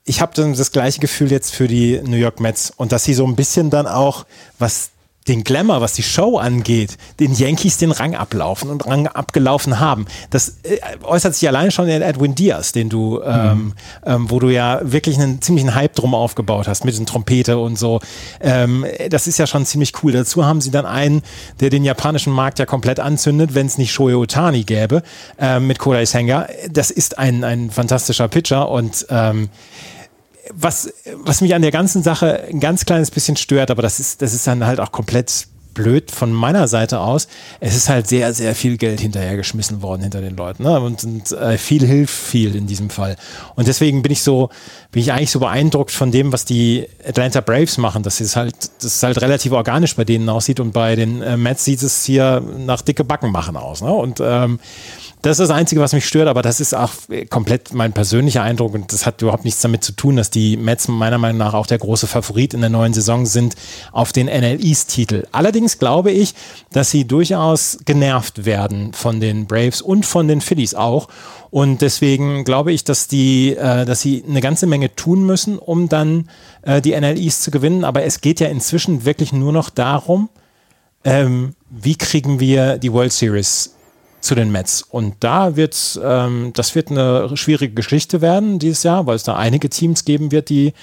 ich 0.04 0.20
habe 0.20 0.34
dann 0.34 0.56
das 0.56 0.72
gleiche 0.72 1.00
Gefühl 1.00 1.30
jetzt 1.30 1.54
für 1.54 1.68
die 1.68 2.02
New 2.04 2.18
York 2.18 2.40
Mets 2.40 2.74
und 2.76 2.92
dass 2.92 3.04
sie 3.04 3.14
so 3.14 3.28
ein 3.28 3.36
bisschen 3.36 3.70
dann 3.70 3.86
auch, 3.86 4.26
was 4.58 4.90
den 5.30 5.44
Glamour, 5.44 5.80
was 5.80 5.94
die 5.94 6.04
Show 6.04 6.38
angeht, 6.38 6.98
den 7.20 7.34
Yankees 7.34 7.78
den 7.78 7.92
Rang 7.92 8.16
ablaufen 8.16 8.70
und 8.70 8.86
Rang 8.86 9.08
abgelaufen 9.08 9.80
haben. 9.80 10.06
Das 10.32 10.58
äh, 10.64 10.80
äußert 11.04 11.36
sich 11.36 11.48
allein 11.48 11.72
schon 11.72 11.88
in 11.88 12.02
Edwin 12.02 12.36
Diaz, 12.36 12.72
den 12.72 12.90
du, 12.90 13.22
ähm, 13.24 13.58
mhm. 13.58 13.74
ähm, 14.06 14.32
wo 14.32 14.40
du 14.40 14.50
ja 14.50 14.80
wirklich 14.84 15.18
einen 15.18 15.42
ziemlichen 15.42 15.76
Hype 15.76 15.96
drum 15.96 16.16
aufgebaut 16.16 16.68
hast 16.68 16.84
mit 16.84 16.98
den 16.98 17.06
Trompete 17.06 17.60
und 17.60 17.78
so. 17.78 18.00
Ähm, 18.42 18.86
das 19.10 19.28
ist 19.28 19.38
ja 19.38 19.48
schon 19.48 19.66
ziemlich 19.66 19.94
cool. 20.04 20.12
Dazu 20.12 20.46
haben 20.46 20.62
sie 20.62 20.72
dann 20.72 20.86
einen, 20.86 21.22
der 21.60 21.70
den 21.70 21.84
japanischen 21.84 22.34
Markt 22.34 22.60
ja 22.60 22.66
komplett 22.66 23.00
anzündet, 23.00 23.54
wenn 23.54 23.68
es 23.68 23.78
nicht 23.78 23.92
Shohei 23.92 24.16
Otani 24.16 24.64
gäbe, 24.64 25.04
ähm, 25.38 25.68
mit 25.68 25.80
Kodai 25.80 26.06
Senga. 26.06 26.48
Das 26.70 26.90
ist 26.90 27.20
ein, 27.20 27.44
ein 27.44 27.70
fantastischer 27.70 28.28
Pitcher 28.28 28.70
und 28.70 29.06
ähm, 29.10 29.50
was, 30.54 30.94
was 31.24 31.42
mich 31.42 31.54
an 31.54 31.62
der 31.62 31.72
ganzen 31.72 32.04
Sache 32.04 32.44
ein 32.50 32.60
ganz 32.60 32.86
kleines 32.86 33.12
bisschen 33.12 33.36
stört, 33.38 33.72
aber 33.72 33.82
das 33.82 34.00
ist, 34.00 34.22
das 34.22 34.34
ist 34.34 34.48
dann 34.48 34.66
halt 34.66 34.80
auch 34.80 34.92
komplett 34.92 35.48
blöd 35.74 36.12
von 36.12 36.34
meiner 36.34 36.68
Seite 36.68 37.00
aus. 37.00 37.28
Es 37.60 37.76
ist 37.76 37.88
halt 37.90 38.08
sehr, 38.08 38.34
sehr 38.34 38.54
viel 38.54 38.78
Geld 38.78 39.00
hinterhergeschmissen 39.00 39.82
worden 39.82 40.02
hinter 40.02 40.20
den 40.20 40.36
Leuten. 40.36 40.64
Ne? 40.64 40.80
Und, 40.80 41.04
und 41.04 41.32
äh, 41.32 41.58
viel 41.58 41.86
hilft 41.86 42.14
viel 42.14 42.56
in 42.56 42.68
diesem 42.68 42.90
Fall. 42.90 43.16
Und 43.56 43.68
deswegen 43.68 44.02
bin 44.02 44.12
ich 44.12 44.22
so, 44.22 44.50
bin 44.92 45.02
ich 45.02 45.14
eigentlich 45.14 45.32
so 45.32 45.40
beeindruckt 45.40 45.92
von 45.92 46.12
dem, 46.12 46.34
was 46.34 46.44
die 46.44 46.88
Atlanta 47.08 47.40
Braves 47.42 47.78
machen. 47.78 48.04
Das 48.04 48.20
ist 48.20 48.36
halt, 48.36 48.56
das 48.82 48.96
ist 48.96 49.04
halt 49.04 49.22
relativ 49.22 49.52
organisch 49.54 49.96
bei 49.96 50.04
denen 50.04 50.28
aussieht 50.28 50.60
und 50.60 50.74
bei 50.74 50.96
den 50.96 51.22
äh, 51.22 51.38
Mets 51.38 51.64
sieht 51.64 51.82
es 51.82 52.04
hier 52.04 52.42
nach 52.58 52.82
dicke 52.82 53.06
Backen 53.06 53.32
machen 53.32 53.56
aus. 53.56 53.82
Ne? 53.82 53.92
Und 53.92 54.20
ähm, 54.22 54.60
das 55.22 55.38
ist 55.38 55.50
das 55.50 55.58
Einzige, 55.58 55.82
was 55.82 55.92
mich 55.92 56.06
stört, 56.06 56.30
aber 56.30 56.42
das 56.42 56.62
ist 56.62 56.74
auch 56.74 56.94
komplett 57.30 57.74
mein 57.74 57.92
persönlicher 57.92 58.42
Eindruck 58.42 58.74
und 58.74 58.94
das 58.94 59.06
hat 59.06 59.22
überhaupt 59.22 59.44
nichts 59.44 59.60
damit 59.60 59.84
zu 59.84 59.92
tun, 59.92 60.16
dass 60.16 60.30
die 60.30 60.56
Mets 60.56 60.88
meiner 60.88 61.18
Meinung 61.18 61.40
nach 61.40 61.54
auch 61.54 61.68
der 61.68 61.78
große 61.78 62.08
Favorit 62.08 62.54
in 62.54 62.62
der 62.62 62.70
neuen 62.70 62.94
Saison 62.94 63.26
sind 63.26 63.56
auf 63.92 64.14
den 64.14 64.28
NL 64.28 64.64
East-Titel. 64.64 65.28
Allerdings 65.34 65.78
glaube 65.78 66.12
ich, 66.12 66.36
dass 66.72 66.90
sie 66.92 67.06
durchaus 67.06 67.80
genervt 67.84 68.46
werden 68.46 68.94
von 68.94 69.20
den 69.20 69.46
Braves 69.46 69.82
und 69.82 70.06
von 70.06 70.30
den 70.30 70.40
Phillies 70.40 70.74
auch. 70.74 71.10
Und 71.52 71.82
deswegen 71.82 72.46
glaube 72.46 72.72
ich, 72.72 72.86
dass 72.86 73.08
die, 73.10 73.56
äh, 73.56 73.84
dass 73.84 74.02
sie 74.02 74.24
eine 74.26 74.40
ganze 74.40 74.68
Menge 74.68 74.96
tun 74.96 75.26
müssen, 75.26 75.58
um 75.58 75.90
dann 75.90 76.30
äh, 76.62 76.80
die 76.82 76.94
NL 76.94 77.18
East 77.18 77.44
zu 77.44 77.52
gewinnen. 77.52 77.84
Aber 77.84 78.04
es 78.04 78.22
geht 78.22 78.40
ja 78.40 78.48
inzwischen 78.48 79.04
wirklich 79.04 79.34
nur 79.34 79.52
noch 79.52 79.70
darum, 79.70 80.30
ähm, 81.04 81.56
wie 81.70 81.96
kriegen 81.96 82.40
wir 82.40 82.78
die 82.78 82.94
World 82.94 83.12
Series 83.12 83.76
zu 84.22 84.36
den 84.36 84.52
Mets. 84.52 84.82
Und 84.82 85.16
da 85.22 85.56
wird 85.56 86.00
ähm, 86.04 86.52
das 86.54 86.76
wird 86.76 86.92
eine 86.92 87.36
schwierige 87.38 87.74
Geschichte 87.74 88.22
werden 88.22 88.60
dieses 88.60 88.84
Jahr, 88.84 89.06
weil 89.06 89.16
es 89.16 89.24
da 89.24 89.36
einige 89.36 89.70
Teams 89.70 90.06
geben 90.06 90.32
wird, 90.32 90.50
die 90.50 90.74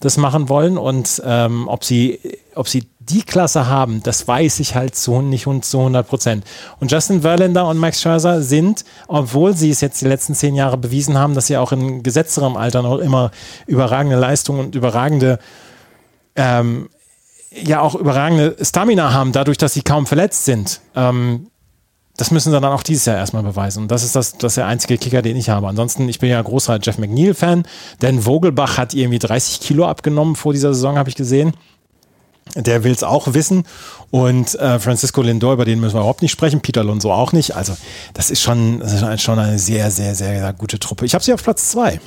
das 0.00 0.16
machen 0.16 0.48
wollen. 0.48 0.78
Und 0.78 1.22
ähm, 1.24 1.68
ob 1.68 1.84
sie, 1.84 2.20
ob 2.54 2.68
sie 2.68 2.86
die 2.98 3.22
Klasse 3.22 3.66
haben, 3.68 4.02
das 4.02 4.26
weiß 4.26 4.60
ich 4.60 4.74
halt 4.74 4.96
so 4.96 5.22
nicht 5.22 5.46
zu 5.62 5.78
100 5.78 6.08
Prozent. 6.08 6.44
Und 6.80 6.90
Justin 6.90 7.22
Verlander 7.22 7.68
und 7.68 7.78
Max 7.78 8.00
Scherzer 8.00 8.42
sind, 8.42 8.84
obwohl 9.06 9.54
sie 9.56 9.70
es 9.70 9.80
jetzt 9.80 10.00
die 10.00 10.06
letzten 10.06 10.34
zehn 10.34 10.54
Jahre 10.54 10.76
bewiesen 10.76 11.16
haben, 11.16 11.34
dass 11.34 11.46
sie 11.46 11.56
auch 11.56 11.72
in 11.72 12.02
gesetzterem 12.02 12.56
Alter 12.56 12.82
noch 12.82 12.98
immer 12.98 13.30
überragende 13.66 14.16
Leistungen 14.16 14.60
und 14.60 14.74
überragende 14.74 15.38
ähm, 16.34 16.88
ja 17.50 17.80
auch 17.80 17.94
überragende 17.94 18.56
Stamina 18.60 19.12
haben, 19.12 19.32
dadurch, 19.32 19.58
dass 19.58 19.74
sie 19.74 19.82
kaum 19.82 20.06
verletzt 20.06 20.44
sind. 20.44 20.80
Ähm, 20.94 21.48
das 22.16 22.30
müssen 22.30 22.50
sie 22.50 22.60
dann 22.60 22.72
auch 22.72 22.82
dieses 22.82 23.04
Jahr 23.04 23.16
erstmal 23.16 23.42
beweisen. 23.42 23.82
Und 23.82 23.90
das 23.90 24.02
ist 24.02 24.16
das, 24.16 24.32
das 24.32 24.52
ist 24.52 24.56
der 24.56 24.66
einzige 24.66 24.98
Kicker, 24.98 25.22
den 25.22 25.36
ich 25.36 25.48
habe. 25.48 25.68
Ansonsten, 25.68 26.08
ich 26.08 26.18
bin 26.18 26.30
ja 26.30 26.40
großer 26.40 26.78
Jeff 26.82 26.98
McNeil-Fan, 26.98 27.66
denn 28.02 28.22
Vogelbach 28.22 28.78
hat 28.78 28.94
irgendwie 28.94 29.18
30 29.18 29.60
Kilo 29.60 29.86
abgenommen 29.86 30.36
vor 30.36 30.52
dieser 30.52 30.72
Saison, 30.74 30.98
habe 30.98 31.08
ich 31.08 31.16
gesehen. 31.16 31.52
Der 32.54 32.84
will 32.84 32.92
es 32.92 33.02
auch 33.02 33.34
wissen. 33.34 33.64
Und 34.10 34.54
äh, 34.54 34.78
Francisco 34.78 35.20
Lindor, 35.20 35.54
über 35.54 35.64
den 35.64 35.80
müssen 35.80 35.94
wir 35.94 36.00
überhaupt 36.00 36.22
nicht 36.22 36.30
sprechen, 36.30 36.60
Peter 36.60 36.80
Alonso 36.80 37.12
auch 37.12 37.32
nicht. 37.32 37.56
Also, 37.56 37.76
das 38.14 38.30
ist 38.30 38.40
schon, 38.40 38.78
das 38.78 38.92
ist 38.92 39.22
schon 39.22 39.38
eine 39.38 39.58
sehr, 39.58 39.90
sehr, 39.90 40.14
sehr, 40.14 40.38
sehr 40.38 40.52
gute 40.52 40.78
Truppe. 40.78 41.04
Ich 41.04 41.14
habe 41.14 41.24
sie 41.24 41.34
auf 41.34 41.42
Platz 41.42 41.70
zwei. 41.70 42.00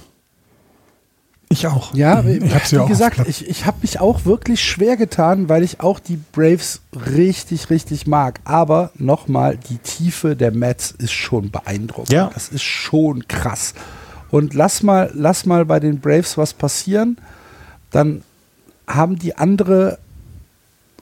Ich 1.52 1.66
auch. 1.66 1.96
Ja, 1.96 2.24
ich 2.24 2.54
habe 2.54 2.86
wie 2.86 2.88
gesagt, 2.88 3.28
ich, 3.28 3.50
ich 3.50 3.66
habe 3.66 3.78
mich 3.82 4.00
auch 4.00 4.26
wirklich 4.26 4.64
schwer 4.64 4.98
getan, 4.98 5.50
weil 5.50 5.64
ich 5.64 5.80
auch 5.80 6.00
die 6.00 6.20
Braves 6.32 6.82
richtig, 6.94 7.72
richtig 7.72 8.06
mag. 8.06 8.40
Aber 8.44 8.92
nochmal, 8.94 9.58
die 9.58 9.80
Tiefe 9.80 10.36
der 10.36 10.52
Mets 10.52 10.92
ist 10.92 11.12
schon 11.12 11.50
beeindruckend. 11.50 12.12
Ja. 12.12 12.30
Das 12.32 12.50
ist 12.50 12.62
schon 12.62 13.28
krass. 13.28 13.74
Und 14.30 14.54
lass 14.54 14.84
mal, 14.84 15.10
lass 15.16 15.48
mal 15.48 15.66
bei 15.66 15.80
den 15.80 16.00
Braves 16.00 16.38
was 16.38 16.54
passieren, 16.54 17.18
dann 17.90 18.22
haben 18.88 19.18
die 19.18 19.36
andere 19.36 19.98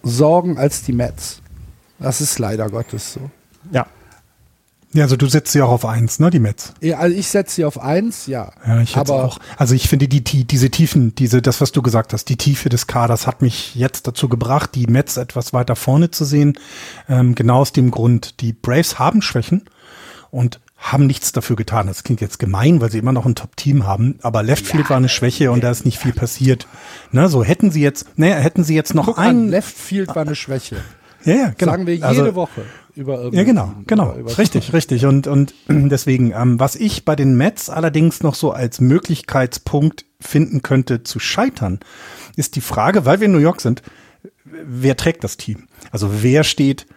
Sorgen 0.01 0.57
als 0.57 0.81
die 0.83 0.93
Mets. 0.93 1.41
Das 1.99 2.21
ist 2.21 2.39
leider 2.39 2.69
Gottes 2.69 3.13
so. 3.13 3.29
Ja. 4.93 5.03
Also 5.03 5.17
du 5.17 5.27
setzt 5.27 5.51
sie 5.51 5.61
auch 5.61 5.69
auf 5.69 5.85
eins, 5.85 6.19
ne, 6.19 6.29
die 6.29 6.39
Mets. 6.39 6.73
Ja, 6.81 6.97
also 6.99 7.15
ich 7.15 7.27
setze 7.27 7.55
sie 7.55 7.65
auf 7.65 7.79
eins, 7.79 8.25
ja. 8.25 8.51
Ja, 8.65 8.79
ich 8.81 8.95
aber 8.95 9.25
auch. 9.25 9.39
Also 9.57 9.75
ich 9.75 9.89
finde 9.89 10.07
die, 10.07 10.23
die, 10.23 10.45
diese 10.45 10.69
Tiefen, 10.71 11.13
diese, 11.13 11.41
das, 11.41 11.59
was 11.61 11.71
du 11.71 11.81
gesagt 11.81 12.13
hast, 12.13 12.29
die 12.29 12.37
Tiefe 12.37 12.69
des 12.69 12.87
Kaders 12.87 13.27
hat 13.27 13.41
mich 13.41 13.75
jetzt 13.75 14.07
dazu 14.07 14.29
gebracht, 14.29 14.71
die 14.75 14.87
Mets 14.87 15.17
etwas 15.17 15.51
weiter 15.53 15.75
vorne 15.75 16.09
zu 16.11 16.23
sehen. 16.25 16.57
Ähm, 17.09 17.35
genau 17.35 17.59
aus 17.59 17.73
dem 17.73 17.91
Grund, 17.91 18.39
die 18.41 18.53
Braves 18.53 18.97
haben 18.97 19.21
Schwächen 19.21 19.65
und 20.31 20.59
haben 20.77 21.05
nichts 21.07 21.31
dafür 21.31 21.55
getan. 21.55 21.87
Das 21.87 22.03
klingt 22.03 22.21
jetzt 22.21 22.39
gemein, 22.39 22.79
weil 22.81 22.89
sie 22.91 22.99
immer 22.99 23.11
noch 23.11 23.25
ein 23.25 23.35
Top-Team 23.35 23.85
haben, 23.85 24.19
aber 24.21 24.41
Leftfield 24.43 24.85
Ja, 24.85 24.89
war 24.91 24.97
eine 24.97 25.09
Schwäche 25.09 25.51
und 25.51 25.63
da 25.63 25.71
ist 25.71 25.85
nicht 25.85 25.97
viel 25.99 26.13
passiert. 26.13 26.67
Ne, 27.11 27.27
so 27.29 27.43
hätten 27.43 27.71
sie 27.71 27.81
jetzt, 27.81 28.05
naja, 28.17 28.35
hätten 28.35 28.63
sie 28.63 28.75
jetzt 28.75 28.93
noch 28.93 29.05
guck 29.05 29.17
einen. 29.19 29.45
an, 29.45 29.49
Left 29.49 29.75
Field 29.77 30.09
war 30.09 30.21
eine 30.21 30.35
Schwäche. 30.35 30.77
ja, 31.25 31.33
ja, 31.35 31.53
genau. 31.57 31.71
Sagen 31.73 31.87
wir 31.87 31.95
jede 31.95 32.07
Also- 32.07 32.35
Woche 32.35 32.61
über 32.97 33.15
Ja, 33.15 33.23
irgendein 33.25 33.45
genau, 33.45 33.73
genau. 33.87 34.09
oder 34.09 34.17
über- 34.19 34.37
Richtig, 34.37 34.73
richtig. 34.73 35.05
Und, 35.05 35.27
und 35.27 35.53
deswegen, 35.67 36.31
ähm, 36.31 36.59
was 36.59 36.75
ich 36.75 37.05
bei 37.05 37.15
den 37.15 37.37
Mets 37.37 37.69
allerdings 37.69 38.21
noch 38.23 38.35
so 38.35 38.51
als 38.51 38.81
Möglichkeitspunkt 38.81 40.05
finden 40.19 40.61
könnte 40.63 41.03
zu 41.03 41.19
scheitern, 41.19 41.79
ist 42.35 42.55
die 42.55 42.61
Frage, 42.61 43.05
weil 43.05 43.19
wir 43.19 43.25
in 43.25 43.31
New 43.33 43.37
York 43.39 43.61
sind, 43.61 43.81
wer 44.45 44.97
trägt 44.97 45.23
das 45.23 45.37
Team? 45.37 45.67
Also 45.91 46.23
wer 46.23 46.43
steht 46.43 46.87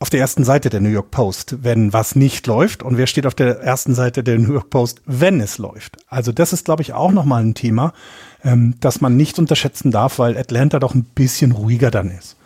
auf 0.00 0.10
der 0.10 0.20
ersten 0.20 0.44
Seite 0.44 0.70
der 0.70 0.80
New 0.80 0.88
York 0.90 1.10
Post, 1.12 1.62
wenn 1.62 1.92
was 1.92 2.16
nicht 2.16 2.46
läuft 2.46 2.82
und 2.82 2.98
wer 2.98 3.06
steht 3.06 3.26
auf 3.26 3.34
der 3.34 3.60
ersten 3.60 3.94
Seite 3.94 4.22
der 4.24 4.38
New 4.38 4.52
York 4.52 4.68
Post, 4.68 5.00
wenn 5.06 5.40
es 5.40 5.56
läuft. 5.58 5.96
Also 6.08 6.32
das 6.32 6.52
ist, 6.52 6.64
glaube 6.64 6.82
ich, 6.82 6.92
auch 6.92 7.12
nochmal 7.12 7.42
ein 7.44 7.54
Thema, 7.54 7.94
ähm, 8.42 8.74
das 8.80 9.00
man 9.00 9.16
nicht 9.16 9.38
unterschätzen 9.38 9.92
darf, 9.92 10.18
weil 10.18 10.36
Atlanta 10.36 10.78
doch 10.80 10.94
ein 10.94 11.04
bisschen 11.04 11.52
ruhiger 11.52 11.90
dann 11.90 12.10
ist. 12.10 12.36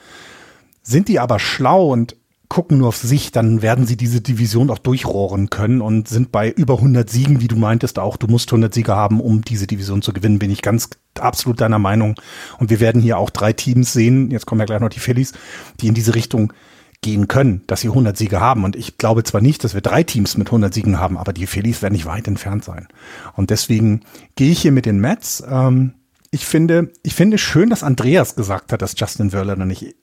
Sind 0.82 1.08
die 1.08 1.18
aber 1.18 1.38
schlau 1.38 1.90
und 1.92 2.16
gucken 2.48 2.78
nur 2.78 2.88
auf 2.88 2.96
sich, 2.96 3.30
dann 3.30 3.60
werden 3.62 3.86
sie 3.86 3.96
diese 3.96 4.20
Division 4.20 4.70
auch 4.70 4.78
durchrohren 4.78 5.50
können 5.50 5.80
und 5.80 6.08
sind 6.08 6.32
bei 6.32 6.50
über 6.50 6.74
100 6.74 7.08
Siegen, 7.08 7.40
wie 7.40 7.48
du 7.48 7.56
meintest 7.56 7.98
auch. 7.98 8.16
Du 8.16 8.26
musst 8.26 8.48
100 8.48 8.72
Siege 8.72 8.94
haben, 8.94 9.20
um 9.20 9.42
diese 9.42 9.66
Division 9.66 10.02
zu 10.02 10.12
gewinnen, 10.12 10.38
bin 10.38 10.50
ich 10.50 10.62
ganz 10.62 10.88
absolut 11.18 11.60
deiner 11.60 11.78
Meinung. 11.78 12.14
Und 12.58 12.70
wir 12.70 12.80
werden 12.80 13.02
hier 13.02 13.18
auch 13.18 13.30
drei 13.30 13.52
Teams 13.52 13.92
sehen, 13.92 14.30
jetzt 14.30 14.46
kommen 14.46 14.60
ja 14.60 14.64
gleich 14.64 14.80
noch 14.80 14.88
die 14.88 15.00
Phillies, 15.00 15.32
die 15.80 15.88
in 15.88 15.94
diese 15.94 16.14
Richtung 16.14 16.52
gehen 17.00 17.28
können, 17.28 17.62
dass 17.66 17.82
sie 17.82 17.88
100 17.88 18.16
Siege 18.16 18.40
haben. 18.40 18.64
Und 18.64 18.76
ich 18.76 18.98
glaube 18.98 19.24
zwar 19.24 19.40
nicht, 19.40 19.62
dass 19.62 19.74
wir 19.74 19.80
drei 19.80 20.02
Teams 20.02 20.36
mit 20.36 20.48
100 20.48 20.72
Siegen 20.72 20.98
haben, 20.98 21.16
aber 21.16 21.32
die 21.32 21.46
Phillies 21.46 21.82
werden 21.82 21.94
nicht 21.94 22.06
weit 22.06 22.26
entfernt 22.26 22.64
sein. 22.64 22.88
Und 23.34 23.50
deswegen 23.50 24.00
gehe 24.36 24.50
ich 24.50 24.62
hier 24.62 24.72
mit 24.72 24.86
den 24.86 25.00
Mets. 25.00 25.42
Ähm, 25.48 25.94
ich 26.30 26.44
finde, 26.46 26.92
ich 27.02 27.14
finde 27.14 27.38
schön, 27.38 27.70
dass 27.70 27.82
Andreas 27.82 28.34
gesagt 28.34 28.72
hat, 28.72 28.82
dass 28.82 28.98
Justin 28.98 29.30
Verlander 29.30 29.64
nicht 29.64 29.94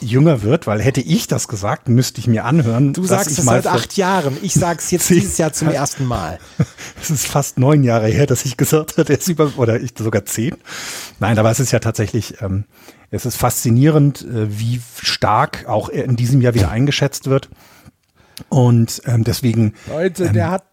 jünger 0.00 0.42
wird, 0.42 0.66
weil 0.66 0.80
hätte 0.80 1.00
ich 1.00 1.26
das 1.26 1.48
gesagt, 1.48 1.88
müsste 1.88 2.20
ich 2.20 2.26
mir 2.26 2.44
anhören. 2.44 2.92
Du 2.92 3.04
sagst 3.04 3.38
es 3.38 3.44
seit 3.44 3.66
acht 3.66 3.96
Jahren. 3.96 4.36
Ich 4.42 4.54
sag's 4.54 4.90
jetzt 4.90 5.08
dieses 5.10 5.38
Jahr 5.38 5.52
zum 5.52 5.68
ersten 5.68 6.04
Mal. 6.06 6.38
Es 7.00 7.10
ist 7.10 7.26
fast 7.26 7.58
neun 7.58 7.82
Jahre 7.84 8.08
her, 8.08 8.26
dass 8.26 8.44
ich 8.44 8.56
gesagt 8.56 8.98
habe, 8.98 9.12
er 9.12 9.18
ist 9.18 9.28
über, 9.28 9.52
oder 9.56 9.80
ich 9.80 9.92
sogar 9.98 10.24
zehn. 10.24 10.56
Nein, 11.20 11.38
aber 11.38 11.50
es 11.50 11.60
ist 11.60 11.72
ja 11.72 11.78
tatsächlich, 11.78 12.40
ähm, 12.42 12.64
es 13.10 13.26
ist 13.26 13.36
faszinierend, 13.36 14.22
äh, 14.22 14.58
wie 14.58 14.80
stark 15.02 15.66
auch 15.68 15.88
er 15.88 16.04
in 16.04 16.16
diesem 16.16 16.40
Jahr 16.40 16.54
wieder 16.54 16.70
eingeschätzt 16.70 17.28
wird. 17.28 17.48
Und 18.48 19.02
ähm, 19.06 19.24
deswegen. 19.24 19.74
Leute, 19.88 20.30
der 20.32 20.50
hat 20.50 20.64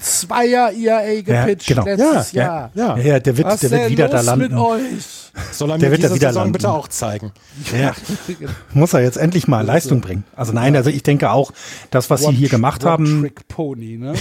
Zweier 0.00 0.72
ERA 0.72 1.20
gepitcht 1.20 1.68
genau. 1.68 1.84
letztes 1.84 2.32
Ja, 2.32 2.42
Jahr. 2.42 2.70
ja, 2.74 2.96
Ja, 2.96 3.02
ja, 3.04 3.20
der 3.20 3.36
wird, 3.36 3.46
Was 3.46 3.60
der 3.60 3.70
wird 3.70 3.90
wieder 3.90 4.08
da 4.08 4.20
landen. 4.20 4.48
mit 4.48 4.52
euch? 4.54 5.31
Soll 5.50 5.70
er 5.70 5.78
Der 5.78 5.88
mir 5.88 5.92
wird 5.92 6.04
da 6.04 6.08
diese 6.08 6.16
wieder 6.16 6.28
Saison 6.28 6.42
landen. 6.42 6.52
bitte 6.52 6.70
auch 6.70 6.88
zeigen. 6.88 7.32
Ja, 7.78 7.94
muss 8.74 8.92
er 8.92 9.00
jetzt 9.00 9.16
endlich 9.16 9.48
mal 9.48 9.64
Leistung 9.64 10.00
bringen. 10.00 10.24
Also 10.36 10.52
nein, 10.52 10.76
also 10.76 10.90
ich 10.90 11.02
denke 11.02 11.30
auch, 11.30 11.52
das, 11.90 12.10
was 12.10 12.22
sie 12.22 12.32
hier 12.32 12.48
gemacht 12.50 12.84
haben, 12.84 13.22
Trick 13.22 13.48
Pony, 13.48 13.96
ne? 13.96 14.12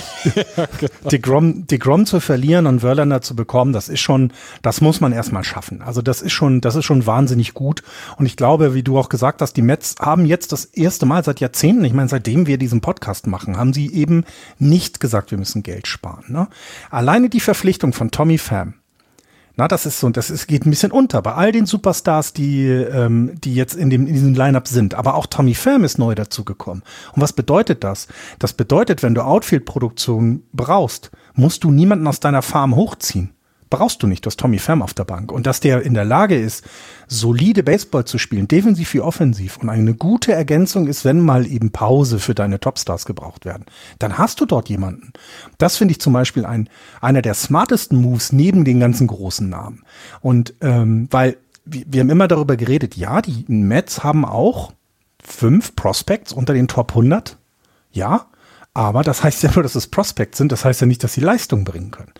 DeGrom, 1.12 1.68
DeGrom 1.68 2.06
zu 2.06 2.20
verlieren 2.20 2.66
und 2.68 2.80
Verlander 2.80 3.22
zu 3.22 3.36
bekommen, 3.36 3.74
das 3.74 3.90
ist 3.90 4.00
schon, 4.00 4.32
das 4.62 4.82
muss 4.82 5.02
man 5.02 5.12
erstmal 5.12 5.44
schaffen. 5.44 5.82
Also 5.82 6.02
das 6.02 6.22
ist 6.22 6.32
schon, 6.32 6.62
das 6.62 6.76
ist 6.76 6.86
schon 6.86 7.06
wahnsinnig 7.06 7.54
gut. 7.54 7.84
Und 8.18 8.26
ich 8.26 8.38
glaube, 8.38 8.74
wie 8.74 8.84
du 8.84 8.98
auch 8.98 9.10
gesagt 9.10 9.42
hast, 9.42 9.54
die 9.58 9.62
Mets 9.62 9.96
haben 10.00 10.26
jetzt 10.26 10.52
das 10.52 10.66
erste 10.66 11.06
Mal 11.06 11.24
seit 11.24 11.40
Jahrzehnten, 11.40 11.84
ich 11.84 11.94
meine, 11.94 12.10
seitdem 12.10 12.48
wir 12.48 12.58
diesen 12.58 12.82
Podcast 12.82 13.28
machen, 13.28 13.58
haben 13.58 13.74
sie 13.74 13.94
eben 13.94 14.24
nicht 14.60 15.00
gesagt, 15.00 15.32
wir 15.32 15.38
müssen 15.38 15.64
Geld 15.64 15.88
sparen. 15.88 16.26
Ne? 16.30 16.48
Alleine 16.90 17.30
die 17.30 17.40
Verpflichtung 17.40 17.94
von 17.94 18.12
Tommy 18.12 18.38
Pham, 18.38 18.76
na, 19.58 19.68
das 19.68 19.86
ist 19.86 20.00
so, 20.00 20.10
das 20.10 20.30
ist, 20.30 20.48
geht 20.48 20.66
ein 20.66 20.70
bisschen 20.70 20.92
unter 20.92 21.22
bei 21.22 21.34
all 21.34 21.52
den 21.52 21.66
Superstars, 21.66 22.34
die, 22.34 22.68
ähm, 22.68 23.34
die 23.44 23.54
jetzt 23.54 23.76
in, 23.76 23.90
dem, 23.90 24.08
in 24.08 24.14
diesem 24.14 24.34
Lineup 24.34 24.68
sind. 24.68 24.96
Aber 24.96 25.16
auch 25.16 25.26
Tommy 25.26 25.54
Pham 25.54 25.84
ist 25.84 25.98
neu 25.98 26.16
dazugekommen. 26.16 26.84
Und 27.14 27.22
was 27.22 27.34
bedeutet 27.34 27.84
das? 27.84 28.08
Das 28.40 28.54
bedeutet, 28.54 29.04
wenn 29.04 29.14
du 29.14 29.22
Outfield-Produktion 29.22 30.44
brauchst, 30.54 31.12
musst 31.34 31.64
du 31.64 31.72
niemanden 31.72 32.08
aus 32.08 32.20
deiner 32.20 32.42
Farm 32.42 32.76
hochziehen. 32.76 33.34
Brauchst 33.72 34.04
du 34.04 34.08
nicht, 34.08 34.26
du 34.26 34.28
hast 34.28 34.38
Tommy 34.38 34.60
Pham 34.60 34.82
auf 34.82 34.94
der 34.94 35.06
Bank. 35.06 35.32
Und 35.32 35.48
dass 35.48 35.62
der 35.62 35.82
in 35.82 35.94
der 35.94 36.04
Lage 36.04 36.38
ist, 36.38 36.66
solide 37.08 37.64
Baseball 37.64 38.04
zu 38.04 38.18
spielen, 38.18 38.50
defensiv 38.50 38.94
wie 38.94 39.00
offensiv 39.00 39.58
und 39.58 39.70
eine 39.70 39.94
gute 39.94 40.34
Ergänzung 40.34 40.88
ist, 40.88 41.06
wenn 41.06 41.22
mal 41.22 41.48
eben 41.48 41.72
Pause 41.72 42.20
für 42.20 42.36
deine 42.36 42.60
Topstars 42.60 43.06
gebraucht 43.06 43.46
werden, 43.46 43.66
dann 43.98 44.18
hast 44.18 44.42
du 44.42 44.46
dort 44.46 44.68
jemanden. 44.68 45.14
Das 45.58 45.78
finde 45.78 45.94
ich 45.94 46.02
zum 46.02 46.12
Beispiel 46.12 46.46
ein, 46.46 46.70
einer 47.00 47.22
der 47.22 47.34
smartesten 47.34 48.00
Moves 48.02 48.34
neben 48.34 48.66
den 48.66 48.82
ganzen 48.82 49.08
großen 49.08 49.48
Namen. 49.48 49.84
Und 50.20 50.54
ähm, 50.60 51.08
weil 51.10 51.38
wir, 51.64 52.02
haben 52.02 52.10
immer 52.10 52.28
darüber 52.28 52.58
geredet, 52.58 52.98
ja, 52.98 53.22
die 53.22 53.46
Mets 53.48 54.04
haben 54.04 54.26
auch 54.26 54.74
fünf 55.24 55.78
Prospects 55.78 56.34
unter 56.34 56.54
den 56.54 56.68
Top 56.68 56.92
100. 56.92 57.38
Ja, 57.92 58.28
aber 58.74 59.04
das 59.04 59.24
heißt 59.24 59.44
ja 59.44 59.52
nur, 59.54 59.64
dass 59.64 59.76
es 59.76 59.88
Prospects 59.88 60.38
sind. 60.38 60.52
Das 60.52 60.66
heißt 60.66 60.82
ja 60.82 60.88
nicht, 60.88 61.04
dass 61.04 61.14
sie 61.14 61.22
Leistung 61.22 61.64
bringen 61.64 61.92
können. 61.92 62.12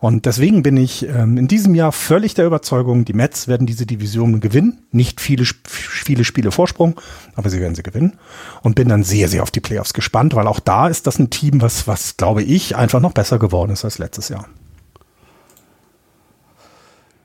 Und 0.00 0.26
deswegen 0.26 0.62
bin 0.62 0.76
ich 0.76 1.08
ähm, 1.08 1.36
in 1.36 1.48
diesem 1.48 1.74
Jahr 1.74 1.90
völlig 1.90 2.34
der 2.34 2.46
Überzeugung, 2.46 3.04
die 3.04 3.12
Mets 3.12 3.48
werden 3.48 3.66
diese 3.66 3.84
Division 3.84 4.40
gewinnen. 4.40 4.86
Nicht 4.92 5.20
viele, 5.20 5.44
viele 5.44 6.24
Spiele 6.24 6.52
Vorsprung, 6.52 7.00
aber 7.34 7.50
sie 7.50 7.60
werden 7.60 7.74
sie 7.74 7.82
gewinnen. 7.82 8.16
Und 8.62 8.76
bin 8.76 8.88
dann 8.88 9.02
sehr, 9.02 9.28
sehr 9.28 9.42
auf 9.42 9.50
die 9.50 9.60
Playoffs 9.60 9.94
gespannt, 9.94 10.34
weil 10.36 10.46
auch 10.46 10.60
da 10.60 10.88
ist 10.88 11.06
das 11.06 11.18
ein 11.18 11.30
Team, 11.30 11.60
was, 11.60 11.88
was 11.88 12.16
glaube 12.16 12.42
ich, 12.42 12.76
einfach 12.76 13.00
noch 13.00 13.12
besser 13.12 13.38
geworden 13.38 13.72
ist 13.72 13.84
als 13.84 13.98
letztes 13.98 14.28
Jahr. 14.28 14.46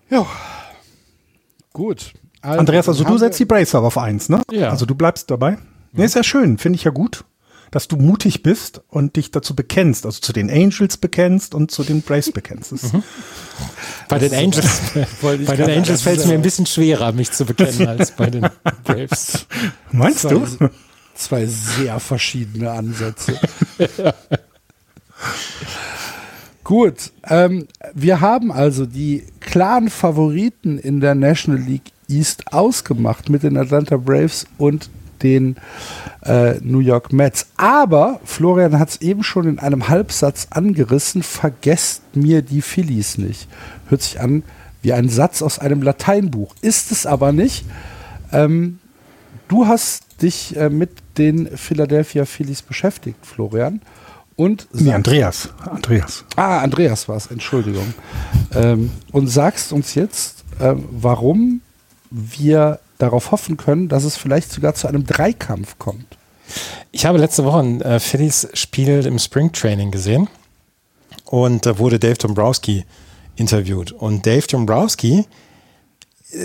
Ja. 0.10 0.26
Gut. 1.74 2.14
Also, 2.42 2.60
Andreas, 2.60 2.88
also 2.88 3.04
du 3.04 3.18
setzt 3.18 3.40
die 3.40 3.46
Bracer 3.46 3.82
auf 3.82 3.98
eins, 3.98 4.30
ne? 4.30 4.42
Ja. 4.52 4.70
Also 4.70 4.86
du 4.86 4.96
bleibst 4.96 5.32
dabei. 5.32 5.58
Nee, 5.94 6.06
ist 6.06 6.16
ja 6.16 6.24
schön, 6.24 6.58
finde 6.58 6.78
ich 6.78 6.84
ja 6.84 6.92
gut, 6.92 7.24
dass 7.74 7.88
du 7.88 7.96
mutig 7.98 8.44
bist 8.44 8.82
und 8.88 9.16
dich 9.16 9.32
dazu 9.32 9.56
bekennst, 9.56 10.06
also 10.06 10.20
zu 10.20 10.32
den 10.32 10.52
Angels 10.52 10.98
bekennst 10.98 11.56
und 11.56 11.72
zu 11.72 11.84
den 11.84 12.04
Braves 12.04 12.32
bekennst. 12.32 12.72
Das 12.72 12.84
ist 12.84 12.94
Bei 14.08 14.20
den 14.20 14.32
Angels, 14.32 14.68
bei 15.24 15.38
den 15.38 15.72
Angels 15.72 16.04
fällt 16.04 16.20
es 16.20 16.28
mir 16.28 16.36
ein 16.36 16.44
bisschen 16.44 16.68
schwerer, 16.68 17.12
mich 17.14 17.32
zu 17.32 17.46
bekennen, 17.46 17.88
als 18.00 18.12
bei 18.12 18.30
den 18.30 18.48
Braves. 18.84 19.48
Meinst 19.92 20.26
du? 20.26 20.46
Zwei, 20.46 20.70
zwei 21.16 21.46
sehr 21.48 22.00
verschiedene 22.00 22.70
Ansätze. 22.70 23.40
Gut, 26.64 27.12
ähm, 27.28 27.68
wir 27.96 28.22
haben 28.22 28.52
also 28.52 28.86
die 28.86 29.24
klaren 29.40 29.90
Favoriten 29.90 30.78
in 30.78 31.00
der 31.00 31.16
National 31.16 31.60
League 31.60 31.92
East 32.08 32.54
ausgemacht 32.54 33.30
mit 33.30 33.42
den 33.42 33.58
Atlanta 33.58 33.98
Braves 33.98 34.46
und 34.60 34.92
den 35.24 35.56
äh, 36.24 36.56
New 36.62 36.80
York 36.80 37.12
Mets. 37.14 37.48
Aber 37.58 38.20
Florian 38.26 38.78
hat 38.80 38.90
es 38.90 39.02
eben 39.02 39.24
schon 39.24 39.48
in 39.48 39.60
einem 39.60 39.88
Halbsatz 39.90 40.48
angerissen, 40.52 41.24
vergesst 41.24 42.16
mir 42.16 42.42
die 42.42 42.62
Phillies 42.62 43.18
nicht. 43.18 43.48
Hört 43.88 44.02
sich 44.02 44.20
an 44.20 44.44
wie 44.82 44.94
ein 44.94 45.10
Satz 45.10 45.42
aus 45.42 45.60
einem 45.60 45.82
Lateinbuch. 45.82 46.54
Ist 46.62 46.92
es 46.92 47.06
aber 47.06 47.32
nicht. 47.32 47.66
Ähm, 48.32 48.80
du 49.48 49.66
hast 49.68 50.22
dich 50.22 50.56
äh, 50.58 50.70
mit 50.70 50.92
den 51.18 51.48
Philadelphia 51.58 52.26
Phillies 52.26 52.62
beschäftigt, 52.62 53.18
Florian. 53.26 53.82
Und 54.36 54.68
Nee, 54.74 54.92
Andreas. 54.94 55.50
Andreas. 55.64 56.26
Ah, 56.36 56.60
Andreas 56.60 57.08
war 57.08 57.18
es, 57.18 57.28
Entschuldigung. 57.28 57.94
ähm, 58.56 58.90
und 59.12 59.28
sagst 59.28 59.72
uns 59.72 59.94
jetzt, 59.96 60.44
ähm, 60.60 60.86
warum 60.92 61.62
wir 62.10 62.80
darauf 63.04 63.32
hoffen 63.32 63.58
können, 63.58 63.89
dass 63.89 64.04
es 64.04 64.18
vielleicht 64.18 64.51
sogar 64.51 64.74
zu 64.74 64.88
einem 64.88 65.06
Dreikampf 65.06 65.78
kommt. 65.78 66.18
Ich 66.91 67.06
habe 67.06 67.18
letzte 67.18 67.45
Woche 67.45 67.60
ein 67.60 67.82
äh, 67.82 67.99
Phillies 67.99 68.47
Spiel 68.54 69.06
im 69.06 69.20
Spring 69.20 69.51
Training 69.51 69.91
gesehen 69.91 70.30
und 71.26 71.66
da 71.66 71.80
wurde 71.80 71.99
Dave 71.99 72.18
Dombrowski 72.18 72.86
interviewt. 73.36 73.91
Und 73.91 74.26
Dave 74.26 74.45
Dombrowski, 74.47 75.26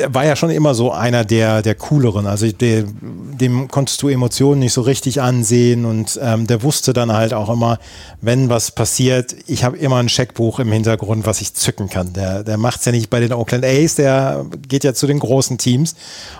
war 0.08 0.24
ja 0.24 0.36
schon 0.36 0.50
immer 0.50 0.74
so 0.74 0.92
einer 0.92 1.24
der, 1.24 1.62
der 1.62 1.74
cooleren. 1.74 2.26
Also 2.26 2.50
der, 2.52 2.84
dem 3.00 3.68
konntest 3.68 4.02
du 4.02 4.08
Emotionen 4.08 4.60
nicht 4.60 4.72
so 4.72 4.82
richtig 4.82 5.20
ansehen 5.20 5.84
und 5.84 6.18
ähm, 6.22 6.46
der 6.46 6.62
wusste 6.62 6.92
dann 6.92 7.12
halt 7.12 7.32
auch 7.32 7.48
immer, 7.48 7.78
wenn 8.20 8.50
was 8.50 8.70
passiert, 8.70 9.34
ich 9.46 9.64
habe 9.64 9.78
immer 9.78 9.96
ein 9.96 10.08
Scheckbuch 10.08 10.58
im 10.58 10.70
Hintergrund, 10.72 11.26
was 11.26 11.40
ich 11.40 11.54
zücken 11.54 11.88
kann. 11.88 12.12
Der, 12.12 12.44
der 12.44 12.58
macht 12.58 12.80
es 12.80 12.84
ja 12.84 12.92
nicht 12.92 13.08
bei 13.08 13.20
den 13.20 13.32
Oakland 13.32 13.64
A's, 13.64 13.94
der 13.94 14.44
geht 14.68 14.84
ja 14.84 14.92
zu 14.92 15.06
den 15.06 15.18
großen 15.18 15.56
Teams 15.56 15.94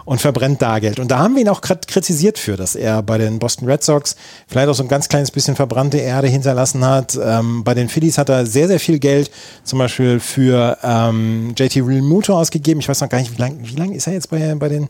und 0.04 0.20
verbrennt 0.20 0.60
da 0.60 0.78
Geld. 0.78 0.98
Und 0.98 1.10
da 1.10 1.18
haben 1.18 1.34
wir 1.34 1.42
ihn 1.42 1.48
auch 1.48 1.62
kritisiert 1.62 2.38
für, 2.38 2.56
dass 2.56 2.74
er 2.74 3.02
bei 3.02 3.16
den 3.16 3.38
Boston 3.38 3.68
Red 3.68 3.82
Sox 3.82 4.16
vielleicht 4.46 4.68
auch 4.68 4.74
so 4.74 4.82
ein 4.82 4.88
ganz 4.88 5.08
kleines 5.08 5.30
bisschen 5.30 5.56
verbrannte 5.56 5.98
Erde 5.98 6.28
hinterlassen 6.28 6.84
hat. 6.84 7.18
Ähm, 7.22 7.64
bei 7.64 7.74
den 7.74 7.88
Phillies 7.88 8.18
hat 8.18 8.28
er 8.28 8.44
sehr, 8.44 8.68
sehr 8.68 8.80
viel 8.80 8.98
Geld 8.98 9.30
zum 9.64 9.78
Beispiel 9.78 10.20
für 10.20 10.76
ähm, 10.82 11.54
JT 11.56 11.76
Realmuto 11.76 12.38
ausgegeben. 12.38 12.80
Ich 12.80 12.88
weiß 12.88 13.00
noch 13.00 13.08
gar 13.08 13.18
nicht, 13.18 13.32
wie 13.32 13.37
lange 13.38 13.58
wie 13.62 13.76
lang 13.76 13.92
ist 13.92 14.06
er 14.06 14.12
jetzt 14.12 14.30
bei, 14.30 14.54
bei 14.54 14.68
den 14.68 14.88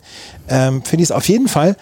ähm, 0.49 0.83
Phillies? 0.83 1.11
Auf 1.11 1.29
jeden 1.29 1.49
Fall 1.49 1.77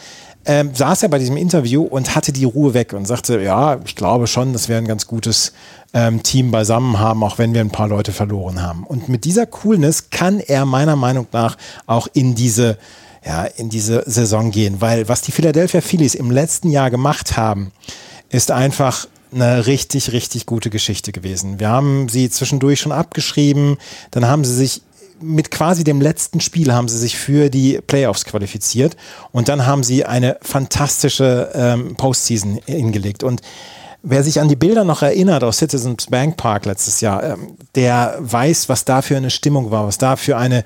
ähm, 0.45 0.75
saß 0.75 1.03
er 1.03 1.09
bei 1.09 1.19
diesem 1.19 1.37
Interview 1.37 1.83
und 1.83 2.15
hatte 2.15 2.33
die 2.33 2.45
Ruhe 2.45 2.73
weg 2.75 2.93
und 2.93 3.07
sagte, 3.07 3.41
ja, 3.41 3.81
ich 3.85 3.97
glaube 3.97 4.27
schon, 4.27 4.53
dass 4.53 4.69
wir 4.69 4.77
ein 4.77 4.87
ganz 4.87 5.07
gutes 5.07 5.53
ähm, 5.93 6.23
Team 6.23 6.51
beisammen 6.51 6.99
haben, 6.99 7.25
auch 7.25 7.39
wenn 7.39 7.53
wir 7.53 7.61
ein 7.61 7.71
paar 7.71 7.89
Leute 7.89 8.13
verloren 8.13 8.63
haben. 8.63 8.85
Und 8.85 9.09
mit 9.09 9.25
dieser 9.25 9.47
Coolness 9.47 10.11
kann 10.11 10.39
er 10.39 10.65
meiner 10.65 10.97
Meinung 10.97 11.27
nach 11.33 11.57
auch 11.87 12.09
in 12.13 12.35
diese 12.35 12.79
ja, 13.25 13.45
in 13.45 13.69
diese 13.71 14.05
Saison 14.07 14.53
gehen, 14.53 14.81
weil 14.81 15.09
was 15.09 15.21
die 15.21 15.33
Philadelphia 15.33 15.81
Phillies 15.81 16.15
im 16.15 16.31
letzten 16.31 16.71
Jahr 16.71 16.93
gemacht 16.93 17.37
haben, 17.37 17.73
ist 18.29 18.53
einfach 18.53 19.09
eine 19.35 19.67
richtig, 19.67 20.13
richtig 20.13 20.47
gute 20.47 20.71
Geschichte 20.71 21.11
gewesen. 21.11 21.59
Wir 21.59 21.69
haben 21.69 22.09
sie 22.09 22.31
zwischendurch 22.31 22.79
schon 22.79 22.93
abgeschrieben, 22.93 23.79
dann 24.13 24.27
haben 24.27 24.45
sie 24.45 24.55
sich 24.55 24.83
mit 25.21 25.51
quasi 25.51 25.85
dem 25.85 26.01
letzten 26.01 26.41
Spiel 26.41 26.73
haben 26.73 26.89
sie 26.89 26.99
sich 26.99 27.17
für 27.17 27.51
die 27.51 27.81
Playoffs 27.87 28.25
qualifiziert 28.25 28.97
und 29.33 29.49
dann 29.49 29.67
haben 29.67 29.83
sie 29.83 30.05
eine 30.05 30.39
fantastische 30.43 31.51
ähm, 31.55 31.97
Postseason 31.97 32.61
hingelegt. 32.67 33.23
Und 33.23 33.41
wer 34.03 34.23
sich 34.23 34.41
an 34.41 34.49
die 34.49 34.57
Bilder 34.57 34.85
noch 34.85 35.03
erinnert 35.03 35.45
aus 35.45 35.59
Citizens 35.59 36.07
Bank 36.07 36.37
Park 36.37 36.67
letztes 36.67 37.01
Jahr, 37.01 37.23
ähm, 37.23 37.57
der 37.75 38.17
weiß, 38.21 38.69
was 38.69 38.85
da 38.85 39.03
für 39.03 39.17
eine 39.17 39.31
Stimmung 39.31 39.71
war, 39.71 39.87
was 39.87 39.99
da 39.99 40.17
für 40.17 40.37
eine 40.37 40.65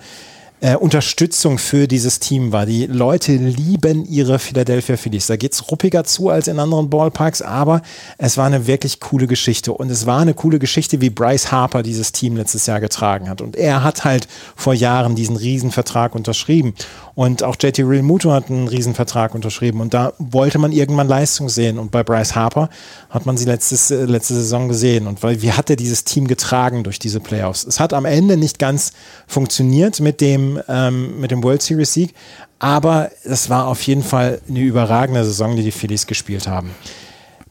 äh, 0.60 0.76
Unterstützung 0.76 1.58
für 1.58 1.88
dieses 1.88 2.20
Team 2.20 2.52
war. 2.52 2.66
Die 2.66 2.86
Leute 2.86 3.32
lieben 3.32 4.04
ihre 4.04 4.38
Philadelphia 4.38 4.96
Phillies. 4.96 5.26
Da 5.26 5.36
geht 5.36 5.54
es 5.54 5.70
ruppiger 5.70 6.04
zu 6.04 6.28
als 6.28 6.48
in 6.48 6.58
anderen 6.58 6.90
Ballparks, 6.90 7.40
aber 7.40 7.80
es 8.18 8.36
war 8.36 8.46
eine 8.46 8.66
wirklich 8.66 9.00
coole 9.00 9.26
Geschichte. 9.26 9.72
Und 9.72 9.90
es 9.90 10.06
war 10.06 10.20
eine 10.20 10.34
coole 10.34 10.58
Geschichte, 10.58 11.00
wie 11.00 11.10
Bryce 11.10 11.50
Harper 11.50 11.82
dieses 11.82 12.12
Team 12.12 12.36
letztes 12.36 12.66
Jahr 12.66 12.80
getragen 12.80 13.28
hat. 13.28 13.40
Und 13.40 13.56
er 13.56 13.82
hat 13.82 14.04
halt 14.04 14.28
vor 14.54 14.74
Jahren 14.74 15.14
diesen 15.14 15.36
Riesenvertrag 15.36 16.14
unterschrieben. 16.14 16.74
Und 17.14 17.42
auch 17.42 17.56
JT 17.60 17.80
Real 17.80 18.02
Muto 18.02 18.30
hat 18.30 18.50
einen 18.50 18.68
Riesenvertrag 18.68 19.34
unterschrieben. 19.34 19.80
Und 19.80 19.94
da 19.94 20.12
wollte 20.18 20.58
man 20.58 20.72
irgendwann 20.72 21.08
Leistung 21.08 21.48
sehen. 21.48 21.78
Und 21.78 21.90
bei 21.90 22.02
Bryce 22.02 22.34
Harper 22.34 22.68
hat 23.08 23.24
man 23.24 23.36
sie 23.36 23.46
letztes, 23.46 23.90
äh, 23.90 24.04
letzte 24.04 24.34
Saison 24.34 24.68
gesehen. 24.68 25.06
Und 25.06 25.22
weil, 25.22 25.40
wie 25.40 25.52
hat 25.52 25.70
er 25.70 25.76
dieses 25.76 26.04
Team 26.04 26.28
getragen 26.28 26.84
durch 26.84 26.98
diese 26.98 27.20
Playoffs? 27.20 27.64
Es 27.64 27.80
hat 27.80 27.94
am 27.94 28.04
Ende 28.04 28.36
nicht 28.36 28.58
ganz 28.58 28.92
funktioniert 29.26 30.00
mit 30.00 30.20
dem, 30.20 30.49
ähm, 30.68 31.20
mit 31.20 31.30
dem 31.30 31.42
World 31.42 31.62
Series 31.62 31.92
Sieg. 31.92 32.14
Aber 32.58 33.10
es 33.24 33.48
war 33.50 33.66
auf 33.66 33.82
jeden 33.82 34.02
Fall 34.02 34.40
eine 34.48 34.60
überragende 34.60 35.24
Saison, 35.24 35.56
die 35.56 35.62
die 35.62 35.70
Phillies 35.70 36.06
gespielt 36.06 36.48
haben. 36.48 36.70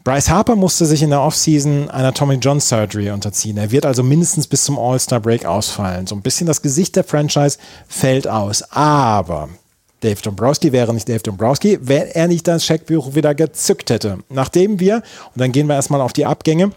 Bryce 0.04 0.30
Harper 0.30 0.56
musste 0.56 0.86
sich 0.86 1.04
in 1.04 1.10
der 1.10 1.22
Offseason 1.22 1.89
einer 1.89 2.14
Tommy 2.14 2.36
John 2.36 2.60
Surgery 2.60 3.12
unterziehen. 3.12 3.58
Er 3.58 3.70
wird 3.70 3.86
also 3.86 4.02
mindestens 4.02 4.47
bis 4.47 4.64
zum 4.64 4.80
All-Star 4.80 5.20
Break 5.20 5.45
ausfallen. 5.45 6.08
So 6.08 6.16
ein 6.16 6.22
bisschen 6.22 6.47
das 6.47 6.62
Gesicht 6.62 6.95
der 6.95 7.04
Franchise 7.04 7.58
fällt 7.88 8.28
aus. 8.28 8.64
Aber 8.72 9.50
Dave 10.02 10.22
Dombrowski 10.22 10.72
wäre 10.72 10.93
nicht 10.93 11.10
Dave 11.10 11.20
Dombrowski, 11.20 11.78
wenn 11.82 12.08
er 12.08 12.28
nicht 12.28 12.47
das 12.47 12.66
Scheckbuch 12.66 13.14
wieder 13.14 13.36
gezückt 13.36 13.89
hätte. 13.89 14.20
Nachdem 14.30 14.80
wir, 14.80 15.04
und 15.36 15.41
dann 15.41 15.52
gehen 15.52 15.68
wir 15.68 15.76
erstmal 15.76 16.02
auf 16.02 16.14
die 16.14 16.26
Abgänge, 16.26 16.72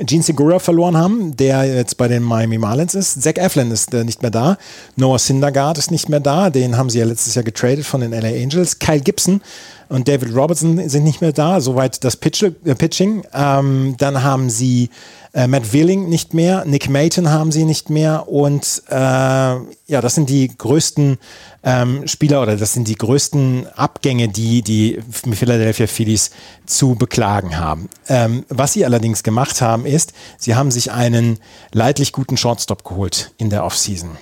Gene 0.00 0.22
Segura 0.22 0.58
verloren 0.58 0.96
haben, 0.96 1.36
der 1.36 1.64
jetzt 1.64 1.96
bei 1.96 2.08
den 2.08 2.22
Miami 2.22 2.58
Marlins 2.58 2.94
ist. 2.94 3.22
Zach 3.22 3.36
Eflin 3.36 3.70
ist 3.70 3.92
äh, 3.94 4.04
nicht 4.04 4.22
mehr 4.22 4.30
da. 4.30 4.58
Noah 4.96 5.18
Syndergaard 5.18 5.78
ist 5.78 5.90
nicht 5.90 6.08
mehr 6.08 6.20
da. 6.20 6.50
Den 6.50 6.76
haben 6.76 6.90
sie 6.90 6.98
ja 6.98 7.04
letztes 7.04 7.34
Jahr 7.34 7.44
getradet 7.44 7.84
von 7.84 8.00
den 8.00 8.12
LA 8.12 8.28
Angels. 8.28 8.78
Kyle 8.78 9.00
Gibson 9.00 9.40
und 9.88 10.08
David 10.08 10.34
Robertson 10.34 10.88
sind 10.88 11.04
nicht 11.04 11.20
mehr 11.20 11.32
da. 11.32 11.60
Soweit 11.60 12.02
das 12.04 12.16
Pitch, 12.16 12.42
äh, 12.42 12.74
Pitching. 12.74 13.22
Ähm, 13.32 13.94
dann 13.98 14.22
haben 14.22 14.50
sie 14.50 14.90
äh, 15.36 15.46
Matt 15.46 15.74
Willing 15.74 16.08
nicht 16.08 16.32
mehr. 16.32 16.64
Nick 16.64 16.88
Mayton 16.88 17.28
haben 17.30 17.52
sie 17.52 17.64
nicht 17.64 17.90
mehr. 17.90 18.26
Und 18.26 18.82
äh, 18.88 18.94
ja, 18.94 20.00
das 20.00 20.14
sind 20.14 20.30
die 20.30 20.48
größten 20.48 21.18
ähm, 21.62 22.08
Spieler 22.08 22.40
oder 22.40 22.56
das 22.56 22.72
sind 22.72 22.88
die 22.88 22.94
größten 22.94 23.66
Abgänge, 23.76 24.28
die 24.28 24.62
die 24.62 24.98
Philadelphia 25.10 25.86
Phillies 25.86 26.30
zu 26.64 26.94
beklagen 26.94 27.58
haben. 27.58 27.90
Ähm, 28.08 28.46
was 28.48 28.72
sie 28.72 28.86
allerdings 28.86 29.22
gemacht 29.22 29.60
haben, 29.60 29.84
ist, 29.84 30.14
sie 30.38 30.54
haben 30.54 30.70
sich 30.70 30.90
einen 30.90 31.38
leidlich 31.70 32.12
guten 32.12 32.38
Shortstop 32.38 32.82
geholt 32.82 33.32
in 33.36 33.50
der 33.50 33.64
Offseason. 33.64 34.16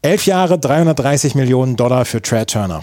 Elf 0.00 0.24
Jahre, 0.24 0.58
330 0.58 1.34
Millionen 1.34 1.76
Dollar 1.76 2.06
für 2.06 2.22
Trey 2.22 2.46
Turner. 2.46 2.82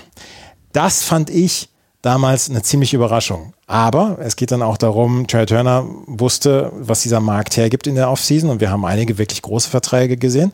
Das 0.74 1.02
fand 1.02 1.32
ich 1.32 1.70
damals 2.04 2.52
eine 2.52 2.62
ziemliche 2.62 2.98
Überraschung. 2.98 3.54
Aber 3.66 4.18
es 4.20 4.36
geht 4.36 4.52
dann 4.52 4.62
auch 4.62 4.78
darum, 4.78 5.26
Trey 5.28 5.46
Turner 5.46 5.86
wusste, 6.06 6.72
was 6.76 7.02
dieser 7.02 7.22
Markt 7.22 7.56
hergibt 7.56 7.88
in 7.88 7.96
der 7.96 8.10
Offseason 8.10 8.50
und 8.50 8.60
wir 8.60 8.70
haben 8.70 8.86
einige 8.86 9.18
wirklich 9.18 9.42
große 9.42 9.70
Verträge 9.70 10.18
gesehen. 10.18 10.52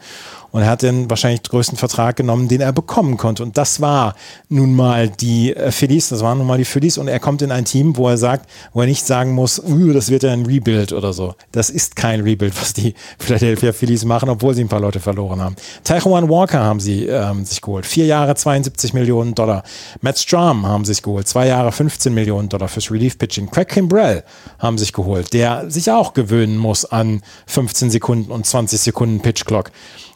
Und 0.51 0.61
er 0.61 0.69
hat 0.69 0.81
den 0.81 1.09
wahrscheinlich 1.09 1.43
größten 1.43 1.77
Vertrag 1.77 2.15
genommen, 2.15 2.47
den 2.47 2.61
er 2.61 2.73
bekommen 2.73 3.17
konnte. 3.17 3.43
Und 3.43 3.57
das 3.57 3.81
war 3.81 4.15
nun 4.49 4.75
mal 4.75 5.09
die 5.09 5.55
äh, 5.55 5.71
Phillies, 5.71 6.09
das 6.09 6.21
waren 6.21 6.37
nun 6.37 6.47
mal 6.47 6.57
die 6.57 6.65
Phillies. 6.65 6.97
Und 6.97 7.07
er 7.07 7.19
kommt 7.19 7.41
in 7.41 7.51
ein 7.51 7.65
Team, 7.65 7.95
wo 7.97 8.07
er 8.07 8.17
sagt, 8.17 8.49
wo 8.73 8.81
er 8.81 8.87
nicht 8.87 9.05
sagen 9.05 9.33
muss, 9.33 9.61
das 9.93 10.09
wird 10.09 10.23
ja 10.23 10.31
ein 10.31 10.45
Rebuild 10.45 10.93
oder 10.93 11.13
so. 11.13 11.35
Das 11.51 11.69
ist 11.69 11.95
kein 11.95 12.21
Rebuild, 12.21 12.59
was 12.59 12.73
die 12.73 12.93
Philadelphia 13.19 13.73
Phillies 13.73 14.05
machen, 14.05 14.29
obwohl 14.29 14.53
sie 14.53 14.63
ein 14.63 14.69
paar 14.69 14.79
Leute 14.79 14.99
verloren 14.99 15.41
haben. 15.41 15.55
Taijuan 15.83 16.29
Walker 16.29 16.59
haben 16.59 16.79
sie 16.79 17.05
ähm, 17.05 17.45
sich 17.45 17.61
geholt. 17.61 17.85
Vier 17.85 18.05
Jahre 18.05 18.35
72 18.35 18.93
Millionen 18.93 19.35
Dollar. 19.35 19.63
Matt 20.01 20.17
Strom 20.17 20.65
haben 20.65 20.85
sich 20.85 21.01
geholt. 21.01 21.27
Zwei 21.27 21.47
Jahre 21.47 21.71
15 21.71 22.13
Millionen 22.13 22.49
Dollar 22.49 22.67
fürs 22.67 22.91
Relief 22.91 23.17
Pitching. 23.17 23.49
Craig 23.49 23.69
Kimbrell 23.69 24.23
haben 24.57 24.77
sich 24.77 24.93
geholt, 24.93 25.33
der 25.33 25.69
sich 25.69 25.91
auch 25.91 26.13
gewöhnen 26.13 26.57
muss 26.57 26.85
an 26.85 27.21
15 27.47 27.89
Sekunden 27.91 28.31
und 28.31 28.45
20 28.45 28.79
Sekunden 28.79 29.21
Pitch 29.21 29.45
Clock 29.45 29.71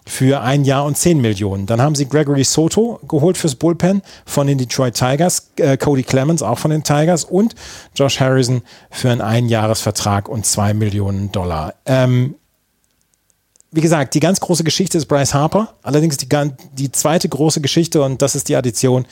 für 0.05 0.41
ein 0.41 0.65
Jahr 0.65 0.85
und 0.85 0.97
10 0.97 1.21
Millionen. 1.21 1.65
Dann 1.65 1.81
haben 1.81 1.95
sie 1.95 2.07
Gregory 2.07 2.43
Soto 2.43 2.99
geholt 3.07 3.37
fürs 3.37 3.55
Bullpen 3.55 4.01
von 4.25 4.47
den 4.47 4.57
Detroit 4.57 4.95
Tigers, 4.95 5.51
äh, 5.57 5.77
Cody 5.77 6.03
Clemens 6.03 6.43
auch 6.43 6.59
von 6.59 6.71
den 6.71 6.83
Tigers 6.83 7.23
und 7.23 7.55
Josh 7.95 8.19
Harrison 8.19 8.61
für 8.91 9.09
einen 9.09 9.21
Einjahresvertrag 9.21 10.27
und 10.27 10.45
2 10.45 10.73
Millionen 10.73 11.31
Dollar. 11.31 11.75
Ähm, 11.85 12.35
wie 13.73 13.81
gesagt, 13.81 14.13
die 14.13 14.19
ganz 14.19 14.39
große 14.39 14.63
Geschichte 14.63 14.99
ist 14.99 15.07
Bryce 15.07 15.33
Harper. 15.33 15.73
Allerdings 15.81 16.17
die, 16.17 16.27
die 16.73 16.91
zweite 16.91 17.27
große 17.27 17.59
Geschichte, 17.59 18.03
und 18.03 18.21
das 18.21 18.35
ist 18.35 18.47
die 18.47 18.55
Addition 18.55 19.05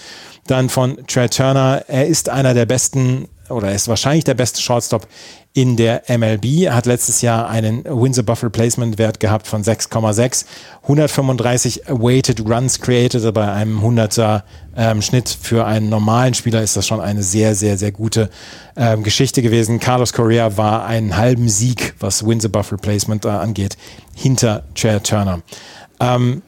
dann 0.45 0.69
von 0.69 0.97
Trey 1.07 1.29
Turner. 1.29 1.83
Er 1.87 2.05
ist 2.05 2.29
einer 2.29 2.53
der 2.53 2.67
besten 2.67 3.27
oder 3.51 3.69
er 3.69 3.75
ist 3.75 3.87
wahrscheinlich 3.87 4.23
der 4.23 4.33
beste 4.33 4.61
Shortstop 4.61 5.07
in 5.53 5.75
der 5.75 6.03
MLB. 6.07 6.69
Hat 6.69 6.85
letztes 6.85 7.21
Jahr 7.21 7.49
einen 7.49 7.83
Windsor 7.85 8.23
Buff 8.23 8.43
Replacement 8.43 8.97
Wert 8.97 9.19
gehabt 9.19 9.47
von 9.47 9.63
6,6, 9.63 10.45
135 10.83 11.83
Weighted 11.87 12.41
Runs 12.49 12.79
created, 12.79 13.33
bei 13.33 13.51
einem 13.51 13.79
100er 13.83 14.43
ähm, 14.75 15.01
Schnitt 15.01 15.29
für 15.29 15.65
einen 15.65 15.89
normalen 15.89 16.33
Spieler 16.33 16.61
ist 16.61 16.77
das 16.77 16.87
schon 16.87 17.01
eine 17.01 17.23
sehr, 17.23 17.55
sehr, 17.55 17.77
sehr 17.77 17.91
gute 17.91 18.29
ähm, 18.75 19.03
Geschichte 19.03 19.41
gewesen. 19.41 19.79
Carlos 19.79 20.13
Correa 20.13 20.57
war 20.57 20.85
einen 20.85 21.17
halben 21.17 21.49
Sieg, 21.49 21.95
was 21.99 22.25
Windsor 22.25 22.51
Buff 22.51 22.71
Replacement 22.71 23.25
äh, 23.25 23.29
angeht, 23.29 23.77
hinter 24.15 24.63
Chair 24.75 25.03
Turner. 25.03 25.41
Ähm, 25.99 26.41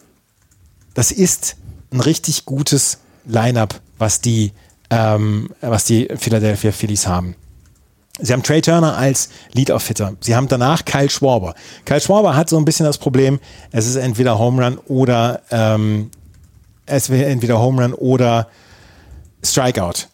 das 0.93 1.11
ist 1.11 1.57
ein 1.91 1.99
richtig 1.99 2.45
gutes 2.45 2.99
Lineup, 3.25 3.79
was 3.97 4.21
die, 4.21 4.51
ähm, 4.93 5.49
was 5.61 5.85
die 5.85 6.07
Philadelphia 6.17 6.71
Phillies 6.71 7.07
haben. 7.07 7.35
Sie 8.19 8.31
haben 8.31 8.43
Trey 8.43 8.61
Turner 8.61 8.95
als 8.95 9.29
Lead-Off-Hitter. 9.53 10.13
Sie 10.19 10.35
haben 10.35 10.47
danach 10.47 10.85
Kyle 10.85 11.09
Schwarber. 11.09 11.55
Kyle 11.83 11.99
Schwarber 11.99 12.35
hat 12.35 12.47
so 12.47 12.57
ein 12.57 12.65
bisschen 12.65 12.85
das 12.85 12.99
Problem, 12.99 13.39
es 13.71 13.87
ist 13.87 13.95
entweder 13.95 14.37
Home 14.37 14.63
Run 14.63 14.77
oder 14.87 15.41
ähm, 15.49 16.11
es 16.85 17.09
wäre 17.09 17.25
entweder 17.25 17.59
Home 17.59 17.81
Run 17.81 17.93
oder 17.93 18.49
Strikeout. 19.43 20.07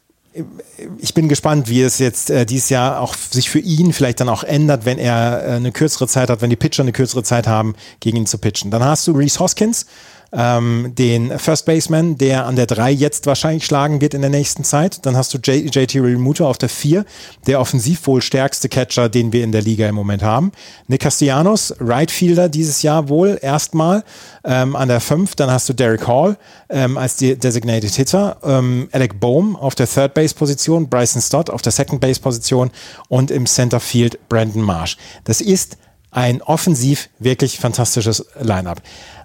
Ich 1.00 1.14
bin 1.14 1.28
gespannt, 1.28 1.68
wie 1.68 1.82
es 1.82 2.00
jetzt 2.00 2.30
äh, 2.30 2.46
dieses 2.46 2.70
Jahr 2.70 3.02
auch 3.02 3.16
sich 3.16 3.50
für 3.50 3.60
ihn 3.60 3.92
vielleicht 3.92 4.22
dann 4.22 4.30
auch 4.30 4.44
ändert, 4.44 4.86
wenn 4.86 4.98
er 4.98 5.44
äh, 5.44 5.52
eine 5.56 5.74
kürzere 5.74 6.08
Zeit 6.08 6.30
hat, 6.30 6.42
wenn 6.42 6.50
die 6.50 6.56
Pitcher 6.56 6.84
eine 6.84 6.94
kürzere 6.94 7.24
Zeit 7.24 7.48
haben, 7.48 7.76
gegen 8.00 8.16
ihn 8.16 8.28
zu 8.28 8.38
pitchen. 8.38 8.72
Dann 8.72 8.84
hast 8.84 9.08
du 9.08 9.12
Reese 9.12 9.40
Hoskins, 9.40 9.88
ähm, 10.32 10.94
den 10.96 11.38
First 11.40 11.66
Baseman, 11.66 12.18
der 12.18 12.46
an 12.46 12.56
der 12.56 12.66
3 12.66 12.92
jetzt 12.92 13.26
wahrscheinlich 13.26 13.66
schlagen 13.66 14.02
wird 14.02 14.14
in 14.14 14.22
der 14.22 14.30
nächsten 14.30 14.64
Zeit. 14.64 15.06
Dann 15.06 15.18
hast 15.18 15.34
du 15.34 15.38
J 15.38 15.74
JT 15.74 15.96
Realmuto 15.96 16.48
auf 16.48 16.58
der 16.58 16.70
4, 16.70 17.06
der 17.48 17.60
offensiv 17.60 18.06
wohl 18.08 18.22
stärkste 18.22 18.70
Catcher, 18.70 19.10
den 19.10 19.34
wir 19.34 19.44
in 19.44 19.52
der 19.52 19.62
Liga 19.62 19.88
im 19.88 19.96
Moment 19.96 20.24
haben. 20.24 20.52
Nick 20.88 21.02
Castellanos, 21.02 21.74
Right 21.80 22.12
Fielder 22.12 22.50
dieses 22.50 22.82
Jahr 22.82 23.10
wohl 23.10 23.40
erstmal 23.42 24.04
ähm, 24.44 24.76
an 24.76 24.88
der 24.88 25.00
5. 25.00 25.36
Dann 25.36 25.50
hast 25.50 25.68
du 25.70 25.74
Derek 25.74 26.08
Hall 26.08 26.38
ähm, 26.70 26.98
als 26.98 27.16
die 27.16 27.36
Designated 27.36 27.94
Hitter, 27.94 28.38
ähm, 28.44 28.90
Alec 28.92 29.20
Bohm 29.20 29.56
auf 29.56 29.76
der 29.76 29.88
Third 29.88 30.14
Base 30.14 30.36
Position, 30.36 30.90
Bryson 30.90 31.22
Stott 31.22 31.50
auf 31.50 31.62
der 31.62 31.72
Second 31.72 32.02
Base 32.02 32.20
Position 32.20 32.72
und 33.08 33.32
im 33.32 33.46
Center 33.46 33.80
Field 33.80 34.20
Brandon 34.30 34.62
Marsh. 34.62 34.98
Das 35.24 35.42
ist 35.42 35.78
ein 36.12 36.42
offensiv 36.42 37.10
wirklich 37.20 37.60
fantastisches 37.60 38.26
Lineup. 38.40 38.82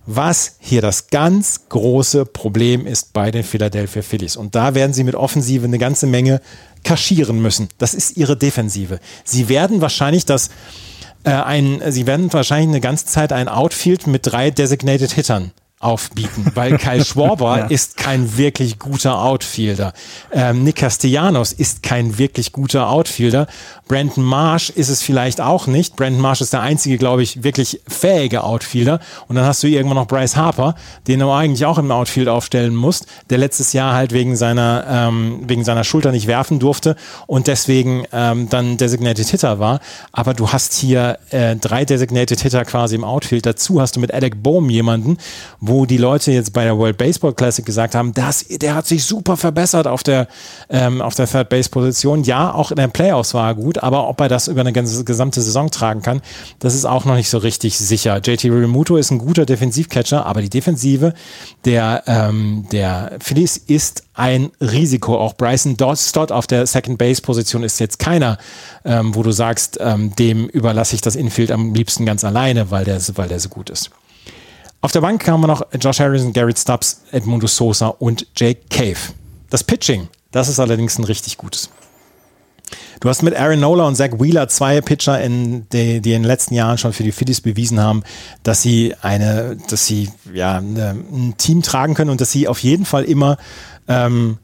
Was 0.07 0.57
hier 0.59 0.83
das 0.83 1.09
ganz 1.09 1.69
große 1.69 2.27
Problem 2.27 2.87
ist 2.87 3.13
bei 3.13 3.31
den 3.31 3.43
Philadelphia 3.43 4.03
Phillies. 4.03 4.37
Und 4.37 4.55
da 4.55 4.75
werden 4.75 4.93
sie 4.93 5.05
mit 5.05 5.15
Offensive 5.15 5.65
eine 5.65 5.79
ganze 5.79 6.07
Menge 6.07 6.41
kaschieren 6.83 7.41
müssen. 7.41 7.69
Das 7.79 7.95
ist 7.95 8.17
ihre 8.17 8.37
Defensive. 8.37 9.01
Sie 9.25 9.49
werden 9.49 9.81
wahrscheinlich 9.81 10.27
das 10.27 10.51
äh, 11.25 11.31
ein, 11.31 11.81
sie 11.89 12.07
werden 12.07 12.33
wahrscheinlich 12.33 12.69
eine 12.69 12.81
ganze 12.81 13.07
Zeit 13.07 13.33
ein 13.33 13.49
Outfield 13.49 14.07
mit 14.07 14.27
drei 14.27 14.51
Designated 14.51 15.13
Hittern 15.13 15.53
aufbieten, 15.85 16.51
weil 16.55 16.79
Kyle 16.79 17.05
Schwarber 17.05 17.59
ja. 17.59 17.65
ist 17.67 17.97
kein 17.97 18.37
wirklich 18.37 18.79
guter 18.79 19.21
Outfielder. 19.21 19.93
Ähm, 20.33 20.65
Nick 20.65 20.77
Castellanos 20.77 21.53
ist 21.53 21.83
kein 21.83 22.19
wirklich 22.19 22.53
guter 22.53 22.89
Outfielder. 22.89 23.47
Brandon 23.87 24.25
Marsh 24.25 24.71
ist 24.71 24.89
es 24.89 25.03
vielleicht 25.03 25.41
auch 25.41 25.67
nicht. 25.67 25.97
Brandon 25.97 26.21
Marsh 26.21 26.41
ist 26.41 26.55
der 26.55 26.63
einzige, 26.63 26.97
glaube 26.97 27.23
ich, 27.23 27.43
wirklich 27.43 27.81
fähige 27.87 28.45
Outfielder. 28.45 28.99
Und 29.29 29.37
dann 29.37 29.45
hast 29.45 29.63
du 29.63 29.67
irgendwann 29.67 29.97
noch 29.97 30.07
Bryce 30.07 30.37
Harper, 30.37 30.75
den 31.07 31.21
du 31.21 31.31
eigentlich 31.31 31.67
auch 31.67 31.77
im 31.77 31.91
Outfield 31.91 32.29
aufstellen 32.29 32.75
musst, 32.75 33.07
der 33.29 33.39
letztes 33.39 33.75
Jahr 33.75 33.95
halt 33.95 34.13
wegen 34.13 34.37
seiner, 34.37 34.87
ähm, 34.89 35.41
wegen 35.47 35.65
seiner 35.65 35.85
Schulter 35.85 36.13
nicht 36.13 36.27
werfen 36.27 36.59
durfte 36.61 36.97
und 37.27 37.47
deswegen 37.47 38.05
ähm, 38.13 38.49
dann 38.49 38.79
Designated 38.79 39.29
Hitter 39.29 39.59
war. 39.59 39.81
Aber 40.13 40.33
du 40.33 40.51
hast 40.51 40.73
hier 40.75 41.19
äh, 41.31 41.57
drei 41.57 41.85
Designated 41.85 42.41
Hitter 42.41 42.65
quasi 42.65 42.95
im 42.95 43.05
Outfield. 43.05 43.45
Dazu 43.45 43.81
hast 43.81 43.97
du 43.97 44.01
mit 44.01 44.15
Alec 44.15 44.43
Bohm 44.43 44.71
jemanden, 44.71 45.19
wo 45.61 45.74
die 45.85 45.99
Leute 45.99 46.33
jetzt 46.33 46.53
bei 46.53 46.65
der 46.65 46.77
World 46.77 46.99
Baseball 46.99 47.33
Classic 47.33 47.65
gesagt 47.65 47.95
haben, 47.95 48.13
das, 48.13 48.45
der 48.49 48.75
hat 48.75 48.87
sich 48.87 49.05
super 49.05 49.37
verbessert 49.37 49.87
auf 49.87 50.03
der, 50.03 50.27
ähm, 50.69 51.01
auf 51.01 51.15
der 51.15 51.29
Third 51.29 51.49
Base 51.49 51.69
Position. 51.69 52.25
Ja, 52.25 52.53
auch 52.53 52.71
in 52.71 52.77
den 52.77 52.91
Playoffs 52.91 53.35
war 53.35 53.49
er 53.49 53.55
gut 53.55 53.85
aber 53.85 54.09
ob 54.09 54.19
er 54.21 54.29
das 54.29 54.49
über 54.49 54.63
eine 54.63 54.73
ganze, 54.73 55.05
gesamte 55.05 55.43
Saison 55.43 55.71
tragen 55.71 56.01
kann, 56.01 56.23
das 56.59 56.75
ist 56.75 56.87
auch 56.87 57.05
noch 57.05 57.17
nicht 57.17 57.29
so 57.29 57.39
richtig 57.39 57.79
sicher. 57.79 58.17
JT 58.17 58.45
Realmuto 58.45 58.97
ist 58.97 59.11
ein 59.11 59.19
guter 59.19 59.45
Defensivcatcher, 59.45 60.25
aber 60.25 60.41
die 60.41 60.49
Defensive 60.49 61.13
der, 61.67 62.03
ähm, 62.07 62.67
der 62.73 63.13
Phillies 63.21 63.59
ist 63.59 64.05
ein 64.15 64.51
Risiko. 64.61 65.19
Auch 65.19 65.35
Bryson 65.35 65.77
Stott 65.97 66.33
auf 66.33 66.47
der 66.47 66.67
Second 66.67 66.99
Base 66.99 67.21
Position 67.21 67.63
ist 67.63 67.79
jetzt 67.79 67.99
keiner, 67.99 68.39
ähm, 68.85 69.15
wo 69.15 69.23
du 69.23 69.33
sagst, 69.33 69.79
ähm, 69.81 70.15
dem 70.17 70.49
überlasse 70.49 70.95
ich 70.95 71.03
das 71.03 71.15
Infield 71.15 71.51
am 71.51 71.75
liebsten 71.75 72.07
ganz 72.07 72.25
alleine, 72.25 72.71
weil 72.71 72.85
der, 72.85 73.01
weil 73.17 73.29
der 73.29 73.41
so 73.41 73.51
gut 73.51 73.69
ist. 73.69 73.91
Auf 74.85 74.93
der 74.93 75.01
Bank 75.01 75.27
haben 75.27 75.41
wir 75.41 75.47
noch 75.47 75.63
Josh 75.81 75.99
Harrison, 75.99 76.35
Garrett 76.35 76.59
Stubbs, 76.59 77.01
Edmundo 77.11 77.47
Sosa 77.47 77.87
und 77.87 78.27
Jake 78.37 78.61
Cave. 78.69 78.99
Das 79.49 79.65
Pitching, 79.65 80.09
das 80.31 80.51
ist 80.51 80.61
allerdings 80.61 80.99
ein 80.99 81.05
richtig 81.05 81.39
gutes. 81.39 81.71
Du 83.01 83.09
hast 83.09 83.23
mit 83.23 83.35
Aaron 83.35 83.61
Nola 83.61 83.87
und 83.87 83.97
Zach 83.97 84.11
Wheeler 84.19 84.47
zwei 84.49 84.83
Pitcher, 84.83 85.23
in, 85.23 85.67
die, 85.71 86.03
die 86.03 86.13
in 86.13 86.21
den 86.21 86.25
letzten 86.25 86.53
Jahren 86.53 86.77
schon 86.77 86.93
für 86.93 87.03
die 87.03 87.13
Phillies 87.13 87.41
bewiesen 87.41 87.81
haben, 87.81 88.03
dass 88.43 88.61
sie 88.61 88.95
eine, 89.01 89.57
dass 89.71 89.87
sie 89.87 90.11
ja 90.35 90.59
eine, 90.59 90.91
ein 90.91 91.35
Team 91.39 91.63
tragen 91.63 91.95
können 91.95 92.11
und 92.11 92.21
dass 92.21 92.31
sie 92.31 92.47
auf 92.47 92.59
jeden 92.59 92.85
Fall 92.85 93.05
immer 93.05 93.39
ähm, 93.89 94.37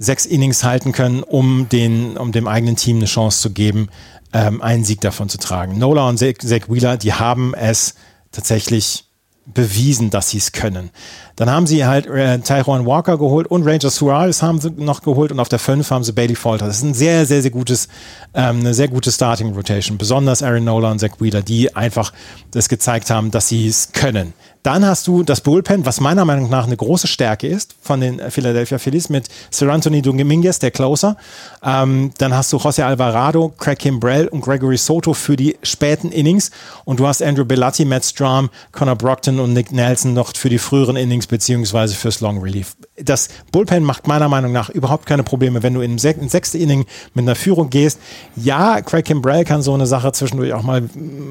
sechs 0.00 0.26
Innings 0.26 0.64
halten 0.64 0.90
können, 0.90 1.22
um 1.22 1.68
den, 1.68 2.16
um 2.16 2.32
dem 2.32 2.48
eigenen 2.48 2.74
Team 2.74 2.96
eine 2.96 3.06
Chance 3.06 3.40
zu 3.40 3.50
geben, 3.50 3.88
ähm, 4.32 4.62
einen 4.62 4.84
Sieg 4.84 5.00
davon 5.00 5.28
zu 5.28 5.38
tragen. 5.38 5.78
Nola 5.78 6.08
und 6.08 6.18
Zach, 6.18 6.68
Wheeler, 6.68 6.96
die 6.96 7.12
haben 7.12 7.54
es 7.54 7.94
tatsächlich 8.32 9.05
bewiesen, 9.46 10.10
dass 10.10 10.30
sie 10.30 10.38
es 10.38 10.52
können. 10.52 10.90
Dann 11.36 11.50
haben 11.50 11.66
sie 11.66 11.84
halt 11.84 12.06
äh, 12.06 12.38
Tyrone 12.38 12.86
Walker 12.86 13.18
geholt 13.18 13.46
und 13.46 13.66
Ranger 13.66 13.90
Suarez 13.90 14.42
haben 14.42 14.58
sie 14.58 14.70
noch 14.70 15.02
geholt 15.02 15.30
und 15.30 15.38
auf 15.38 15.48
der 15.48 15.58
5 15.58 15.90
haben 15.90 16.02
sie 16.02 16.12
Bailey 16.12 16.34
Falter. 16.34 16.66
Das 16.66 16.78
ist 16.78 16.82
ein 16.82 16.94
sehr, 16.94 17.26
sehr, 17.26 17.42
sehr 17.42 17.50
gutes, 17.50 17.88
ähm, 18.34 18.60
eine 18.60 18.72
sehr 18.72 18.88
gute 18.88 19.12
Starting 19.12 19.54
Rotation. 19.54 19.98
Besonders 19.98 20.42
Aaron 20.42 20.64
Nola 20.64 20.90
und 20.90 20.98
Zach 20.98 21.20
Wheeler, 21.20 21.42
die 21.42 21.76
einfach 21.76 22.12
das 22.52 22.68
gezeigt 22.68 23.10
haben, 23.10 23.30
dass 23.30 23.48
sie 23.48 23.68
es 23.68 23.92
können. 23.92 24.32
Dann 24.66 24.84
hast 24.84 25.06
du 25.06 25.22
das 25.22 25.42
Bullpen, 25.42 25.86
was 25.86 26.00
meiner 26.00 26.24
Meinung 26.24 26.50
nach 26.50 26.66
eine 26.66 26.76
große 26.76 27.06
Stärke 27.06 27.46
ist 27.46 27.76
von 27.80 28.00
den 28.00 28.20
Philadelphia 28.32 28.78
Phillies 28.78 29.08
mit 29.08 29.28
Sir 29.52 29.72
Anthony 29.72 30.02
Dominguez, 30.02 30.58
der 30.58 30.72
Closer. 30.72 31.16
Ähm, 31.62 32.10
dann 32.18 32.34
hast 32.34 32.52
du 32.52 32.56
José 32.56 32.82
Alvarado, 32.82 33.54
Craig 33.56 33.78
Kimbrell 33.78 34.26
und 34.26 34.40
Gregory 34.40 34.76
Soto 34.76 35.14
für 35.14 35.36
die 35.36 35.56
späten 35.62 36.10
Innings. 36.10 36.50
Und 36.84 36.98
du 36.98 37.06
hast 37.06 37.22
Andrew 37.22 37.44
Bellatti, 37.44 37.84
Matt 37.84 38.06
Strom, 38.06 38.50
Connor 38.72 38.96
Brockton 38.96 39.38
und 39.38 39.52
Nick 39.52 39.70
Nelson 39.70 40.14
noch 40.14 40.34
für 40.34 40.48
die 40.48 40.58
früheren 40.58 40.96
Innings 40.96 41.25
beziehungsweise 41.28 41.94
fürs 41.94 42.20
Long 42.20 42.38
Relief. 42.38 42.76
Das 43.00 43.28
Bullpen 43.52 43.84
macht 43.84 44.08
meiner 44.08 44.28
Meinung 44.28 44.52
nach 44.52 44.68
überhaupt 44.70 45.06
keine 45.06 45.22
Probleme, 45.22 45.62
wenn 45.62 45.74
du 45.74 45.80
in 45.80 45.96
ins 45.96 46.32
sechste 46.32 46.58
Inning 46.58 46.86
mit 47.14 47.22
einer 47.22 47.36
Führung 47.36 47.70
gehst. 47.70 48.00
Ja, 48.34 48.80
Craig 48.82 49.04
Kimbrell 49.04 49.44
kann 49.44 49.62
so 49.62 49.74
eine 49.74 49.86
Sache 49.86 50.10
zwischendurch 50.12 50.52
auch 50.52 50.62
mal 50.62 50.82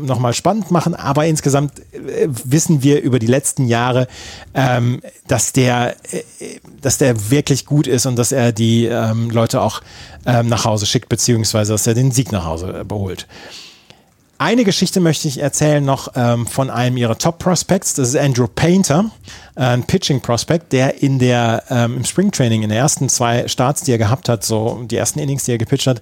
nochmal 0.03 0.33
spannend 0.33 0.71
machen, 0.71 0.95
aber 0.95 1.25
insgesamt 1.25 1.79
äh, 1.93 2.27
wissen 2.27 2.81
wir 2.81 3.01
über 3.01 3.19
die 3.19 3.25
die 3.25 3.31
letzten 3.31 3.65
Jahre, 3.65 4.07
ähm, 4.53 5.01
dass 5.27 5.51
der, 5.51 5.95
äh, 6.11 6.23
dass 6.81 6.97
der 6.97 7.31
wirklich 7.31 7.65
gut 7.65 7.87
ist 7.87 8.05
und 8.05 8.15
dass 8.15 8.31
er 8.31 8.51
die 8.51 8.85
ähm, 8.85 9.29
Leute 9.31 9.61
auch 9.61 9.81
ähm, 10.25 10.47
nach 10.47 10.65
Hause 10.65 10.85
schickt, 10.85 11.09
beziehungsweise 11.09 11.73
dass 11.73 11.87
er 11.87 11.95
den 11.95 12.11
Sieg 12.11 12.31
nach 12.31 12.45
Hause 12.45 12.81
äh, 12.81 12.83
beholt. 12.83 13.27
Eine 14.37 14.65
Geschichte 14.65 14.99
möchte 14.99 15.29
ich 15.29 15.39
erzählen 15.39 15.83
noch 15.83 16.09
ähm, 16.15 16.45
von 16.45 16.69
einem 16.69 16.97
ihrer 16.97 17.17
Top 17.17 17.39
Prospects. 17.39 17.93
Das 17.93 18.09
ist 18.09 18.17
Andrew 18.17 18.47
Painter, 18.47 19.09
äh, 19.55 19.61
ein 19.61 19.83
Pitching 19.83 20.19
Prospect, 20.19 20.73
der 20.73 21.01
in 21.01 21.19
der 21.19 21.63
ähm, 21.69 21.97
im 21.97 22.03
Spring 22.03 22.31
Training 22.31 22.63
in 22.63 22.69
den 22.69 22.77
ersten 22.77 23.07
zwei 23.07 23.47
Starts, 23.47 23.83
die 23.83 23.93
er 23.93 23.97
gehabt 23.97 24.27
hat, 24.27 24.43
so 24.43 24.83
die 24.83 24.97
ersten 24.97 25.19
Innings, 25.19 25.45
die 25.45 25.51
er 25.51 25.57
gepitcht 25.57 25.87
hat, 25.87 26.01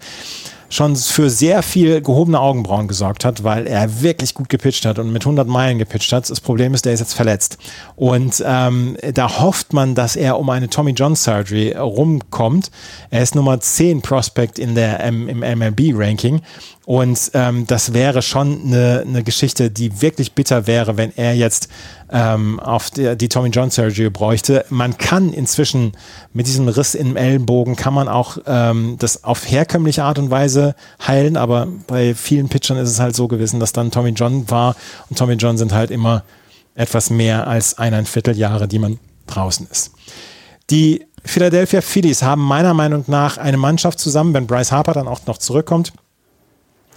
schon 0.73 0.95
für 0.95 1.29
sehr 1.29 1.61
viel 1.61 2.01
gehobene 2.01 2.39
Augenbrauen 2.39 2.87
gesorgt 2.87 3.25
hat, 3.25 3.43
weil 3.43 3.67
er 3.67 4.01
wirklich 4.01 4.33
gut 4.33 4.49
gepitcht 4.49 4.85
hat 4.85 4.97
und 4.97 5.11
mit 5.11 5.23
100 5.23 5.47
Meilen 5.47 5.77
gepitcht 5.77 6.11
hat. 6.11 6.29
Das 6.29 6.41
Problem 6.41 6.73
ist, 6.73 6.85
der 6.85 6.93
ist 6.93 6.99
jetzt 6.99 7.13
verletzt. 7.13 7.57
Und 7.95 8.43
ähm, 8.45 8.97
da 9.13 9.39
hofft 9.39 9.73
man, 9.73 9.93
dass 9.95 10.15
er 10.15 10.39
um 10.39 10.49
eine 10.49 10.69
Tommy 10.69 10.91
John 10.91 11.15
Surgery 11.15 11.73
rumkommt. 11.77 12.71
Er 13.11 13.21
ist 13.21 13.35
Nummer 13.35 13.59
10 13.59 14.01
Prospect 14.01 14.57
in 14.57 14.73
der, 14.73 14.99
ähm, 15.01 15.29
im 15.29 15.39
MLB-Ranking. 15.39 16.41
Und 16.85 17.31
ähm, 17.33 17.65
das 17.67 17.93
wäre 17.93 18.21
schon 18.21 18.61
eine, 18.65 19.05
eine 19.07 19.23
Geschichte, 19.23 19.71
die 19.71 20.01
wirklich 20.01 20.33
bitter 20.33 20.67
wäre, 20.67 20.97
wenn 20.97 21.15
er 21.15 21.33
jetzt 21.33 21.69
ähm, 22.13 22.59
auf 22.59 22.91
die, 22.91 23.17
die 23.17 23.27
Tommy 23.27 23.49
John 23.49 23.71
Surgery 23.71 24.11
bräuchte. 24.11 24.65
Man 24.69 24.97
kann 24.99 25.33
inzwischen 25.33 25.93
mit 26.31 26.45
diesem 26.45 26.67
Riss 26.67 26.93
im 26.93 27.17
Ellenbogen 27.17 27.75
kann 27.75 27.93
man 27.93 28.07
auch 28.07 28.37
ähm, 28.45 28.97
das 28.99 29.23
auf 29.23 29.49
herkömmliche 29.49 30.03
Art 30.03 30.19
und 30.19 30.29
Weise 30.29 30.75
heilen, 31.05 31.35
aber 31.35 31.67
bei 31.87 32.13
vielen 32.13 32.49
Pitchern 32.49 32.77
ist 32.77 32.89
es 32.89 32.99
halt 32.99 33.15
so 33.15 33.27
gewesen, 33.27 33.59
dass 33.59 33.73
dann 33.73 33.89
Tommy 33.89 34.11
John 34.11 34.49
war 34.49 34.75
und 35.09 35.17
Tommy 35.17 35.33
John 35.33 35.57
sind 35.57 35.73
halt 35.73 35.89
immer 35.89 36.23
etwas 36.75 37.09
mehr 37.09 37.47
als 37.47 37.79
eineinviertel 37.79 38.37
Jahre, 38.37 38.67
die 38.67 38.79
man 38.79 38.99
draußen 39.25 39.67
ist. 39.71 39.91
Die 40.69 41.05
Philadelphia 41.25 41.81
Phillies 41.81 42.21
haben 42.21 42.43
meiner 42.43 42.75
Meinung 42.75 43.05
nach 43.07 43.37
eine 43.37 43.57
Mannschaft 43.57 43.97
zusammen, 43.97 44.33
wenn 44.33 44.45
Bryce 44.45 44.71
Harper 44.71 44.93
dann 44.93 45.07
auch 45.07 45.25
noch 45.25 45.39
zurückkommt, 45.39 45.93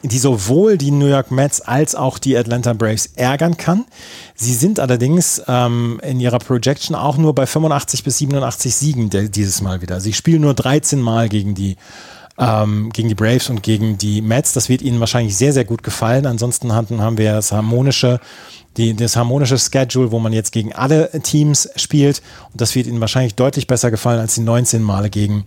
die 0.09 0.18
sowohl 0.18 0.78
die 0.78 0.90
New 0.90 1.07
York 1.07 1.30
Mets 1.30 1.61
als 1.61 1.94
auch 1.94 2.18
die 2.18 2.36
Atlanta 2.36 2.72
Braves 2.72 3.11
ärgern 3.16 3.57
kann. 3.57 3.84
Sie 4.34 4.54
sind 4.54 4.80
allerdings 4.80 5.42
ähm, 5.48 6.00
in 6.02 6.20
ihrer 6.20 6.38
Projection 6.38 6.94
auch 6.94 7.16
nur 7.16 7.34
bei 7.34 7.46
85 7.46 8.04
bis 8.04 8.18
87 8.18 8.74
Siegen 8.74 9.11
dieses 9.11 9.62
Mal 9.62 9.82
wieder. 9.82 10.00
Sie 10.00 10.12
spielen 10.12 10.42
nur 10.42 10.54
13 10.54 11.00
Mal 11.00 11.28
gegen 11.28 11.54
die 11.54 11.76
ähm, 12.38 12.90
gegen 12.92 13.09
die 13.09 13.14
Braves 13.14 13.48
und 13.48 13.62
gegen 13.62 13.98
die 13.98 14.20
Mets. 14.20 14.52
Das 14.52 14.68
wird 14.68 14.82
ihnen 14.82 15.00
wahrscheinlich 15.00 15.36
sehr, 15.36 15.52
sehr 15.52 15.64
gut 15.64 15.82
gefallen. 15.82 16.26
Ansonsten 16.26 16.72
haben 16.72 17.18
wir 17.18 17.32
das 17.32 17.52
harmonische, 17.52 18.20
die, 18.76 18.94
das 18.94 19.16
harmonische 19.16 19.59
Schedule, 19.59 20.12
wo 20.12 20.18
man 20.18 20.32
jetzt 20.32 20.52
gegen 20.52 20.74
alle 20.74 21.11
Teams 21.22 21.68
spielt. 21.76 22.22
Und 22.52 22.61
das 22.61 22.74
wird 22.74 22.86
ihnen 22.86 23.00
wahrscheinlich 23.00 23.34
deutlich 23.34 23.66
besser 23.66 23.90
gefallen 23.90 24.20
als 24.20 24.34
die 24.34 24.42
19 24.42 24.82
Male 24.82 25.09
gegen, 25.09 25.44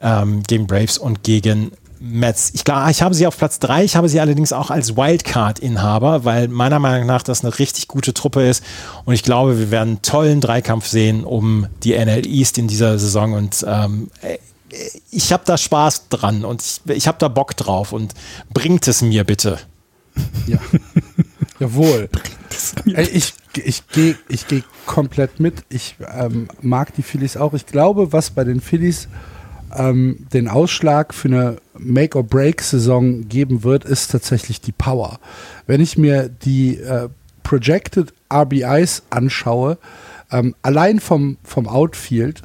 ähm, 0.00 0.42
gegen 0.44 0.66
Braves 0.66 0.98
und 0.98 1.22
gegen 1.22 1.72
Mets. 2.04 2.50
Ich 2.54 2.64
glaube, 2.64 2.90
ich 2.90 3.00
habe 3.00 3.14
sie 3.14 3.28
auf 3.28 3.38
Platz 3.38 3.60
3, 3.60 3.84
ich 3.84 3.94
habe 3.94 4.08
sie 4.08 4.20
allerdings 4.20 4.52
auch 4.52 4.70
als 4.70 4.96
Wildcard-Inhaber, 4.96 6.24
weil 6.24 6.48
meiner 6.48 6.80
Meinung 6.80 7.06
nach 7.06 7.22
das 7.22 7.44
eine 7.44 7.56
richtig 7.58 7.86
gute 7.86 8.12
Truppe 8.12 8.48
ist 8.48 8.64
und 9.04 9.14
ich 9.14 9.22
glaube, 9.22 9.58
wir 9.58 9.70
werden 9.70 9.88
einen 9.88 10.02
tollen 10.02 10.40
Dreikampf 10.40 10.86
sehen 10.86 11.24
um 11.24 11.68
die 11.84 11.92
NL 11.92 12.26
East 12.26 12.58
in 12.58 12.66
dieser 12.66 12.98
Saison 12.98 13.34
und 13.34 13.64
ähm, 13.68 14.10
ich 15.10 15.32
habe 15.32 15.44
da 15.46 15.56
Spaß 15.56 16.08
dran 16.08 16.44
und 16.44 16.62
ich, 16.62 16.80
ich 16.96 17.06
habe 17.06 17.18
da 17.20 17.28
Bock 17.28 17.56
drauf 17.56 17.92
und 17.92 18.14
bringt 18.52 18.88
es 18.88 19.02
mir 19.02 19.22
bitte. 19.22 19.58
Ja. 20.46 20.58
Jawohl. 21.60 22.08
Ich, 22.96 23.34
ich 23.62 23.86
gehe 23.88 24.16
ich 24.28 24.48
geh 24.48 24.62
komplett 24.86 25.38
mit. 25.38 25.64
Ich 25.68 25.96
ähm, 26.12 26.48
mag 26.60 26.94
die 26.94 27.02
Phillies 27.02 27.36
auch. 27.36 27.54
Ich 27.54 27.66
glaube, 27.66 28.12
was 28.12 28.30
bei 28.30 28.44
den 28.44 28.60
Phillies 28.60 29.08
ähm, 29.76 30.26
den 30.32 30.48
Ausschlag 30.48 31.14
für 31.14 31.28
eine 31.28 31.56
Make-or-Break-Saison 31.84 33.28
geben 33.28 33.64
wird, 33.64 33.84
ist 33.84 34.10
tatsächlich 34.10 34.60
die 34.60 34.72
Power. 34.72 35.18
Wenn 35.66 35.80
ich 35.80 35.98
mir 35.98 36.28
die 36.28 36.78
äh, 36.78 37.08
Projected 37.42 38.12
RBIs 38.32 39.02
anschaue, 39.10 39.78
ähm, 40.30 40.54
allein 40.62 41.00
vom, 41.00 41.36
vom 41.44 41.68
Outfield 41.68 42.42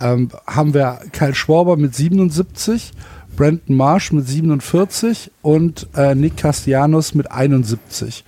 ähm, 0.00 0.30
haben 0.46 0.74
wir 0.74 1.00
Kyle 1.12 1.34
Schwarber 1.34 1.76
mit 1.76 1.94
77, 1.94 2.92
Brandon 3.36 3.76
Marsh 3.76 4.12
mit 4.12 4.28
47 4.28 5.30
und 5.42 5.88
äh, 5.96 6.14
Nick 6.14 6.36
Castellanos 6.36 7.14
mit 7.14 7.30
71. 7.30 8.24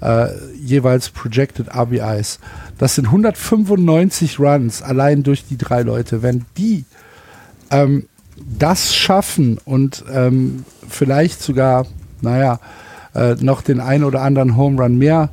Äh, 0.00 0.28
jeweils 0.60 1.08
Projected 1.08 1.74
RBIs. 1.74 2.38
Das 2.78 2.94
sind 2.96 3.06
195 3.06 4.38
Runs 4.38 4.82
allein 4.82 5.22
durch 5.22 5.46
die 5.46 5.56
drei 5.56 5.82
Leute. 5.82 6.22
Wenn 6.22 6.44
die 6.56 6.84
ähm, 7.70 8.06
das 8.36 8.94
schaffen 8.94 9.58
und 9.64 10.04
ähm, 10.12 10.64
vielleicht 10.88 11.42
sogar, 11.42 11.86
naja, 12.20 12.60
äh, 13.14 13.34
noch 13.40 13.62
den 13.62 13.80
einen 13.80 14.04
oder 14.04 14.22
anderen 14.22 14.56
Home 14.56 14.82
Run 14.82 14.98
mehr 14.98 15.30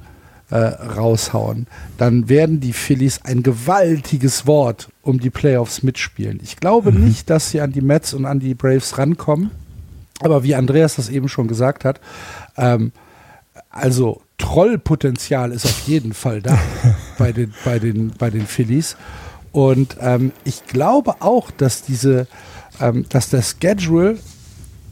äh, 0.50 0.58
raushauen, 0.58 1.68
dann 1.98 2.30
werden 2.30 2.60
die 2.60 2.74
Phillies 2.74 3.22
ein 3.24 3.44
gewaltiges 3.44 4.48
Wort 4.48 4.90
um 5.02 5.20
die 5.20 5.30
Playoffs 5.30 5.84
mitspielen. 5.84 6.40
Ich 6.44 6.58
glaube 6.58 6.92
mhm. 6.92 7.06
nicht, 7.06 7.30
dass 7.30 7.50
sie 7.50 7.62
an 7.62 7.72
die 7.72 7.82
Mets 7.82 8.14
und 8.14 8.26
an 8.26 8.40
die 8.40 8.54
Braves 8.54 8.98
rankommen, 8.98 9.52
aber 10.22 10.44
wie 10.44 10.56
Andreas 10.56 10.96
das 10.96 11.10
eben 11.10 11.28
schon 11.28 11.48
gesagt 11.48 11.86
hat, 11.86 12.00
ähm, 12.58 12.92
also 13.70 14.22
Trollpotenzial 14.38 15.52
ist 15.52 15.66
auf 15.66 15.88
jeden 15.88 16.14
Fall 16.14 16.42
da 16.42 16.58
bei 17.18 17.32
den, 17.32 17.54
bei 17.66 17.80
den, 17.80 18.12
bei 18.18 18.30
den 18.30 18.46
Phillies. 18.46 18.96
Und 19.52 19.98
ähm, 20.02 20.32
ich 20.44 20.66
glaube 20.66 21.22
auch, 21.22 21.52
dass 21.52 21.84
diese, 21.84 22.28
ähm, 22.80 23.06
dass 23.10 23.30
der 23.30 23.42
Schedule 23.42 24.18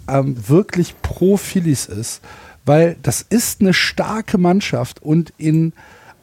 ähm, 0.07 0.35
wirklich 0.47 0.95
pro 1.01 1.37
Phillies 1.37 1.85
ist, 1.85 2.21
weil 2.65 2.97
das 3.01 3.21
ist 3.21 3.61
eine 3.61 3.73
starke 3.73 4.37
Mannschaft 4.37 5.01
und 5.01 5.33
in 5.37 5.73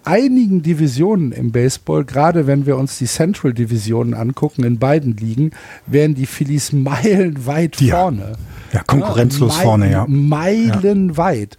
einigen 0.04 0.62
Divisionen 0.62 1.32
im 1.32 1.52
Baseball, 1.52 2.04
gerade 2.04 2.46
wenn 2.46 2.64
wir 2.64 2.76
uns 2.76 2.96
die 2.98 3.06
Central 3.06 3.52
Divisionen 3.52 4.14
angucken, 4.14 4.64
in 4.64 4.78
beiden 4.78 5.16
Ligen, 5.16 5.50
wären 5.86 6.14
die 6.14 6.26
Phillies 6.26 6.72
meilenweit 6.72 7.80
ja. 7.80 8.00
vorne. 8.00 8.32
Ja, 8.72 8.82
konkurrenzlos 8.84 9.56
ja, 9.56 9.62
vorne, 9.62 9.90
ja. 9.90 10.06
Meilenweit. 10.08 11.56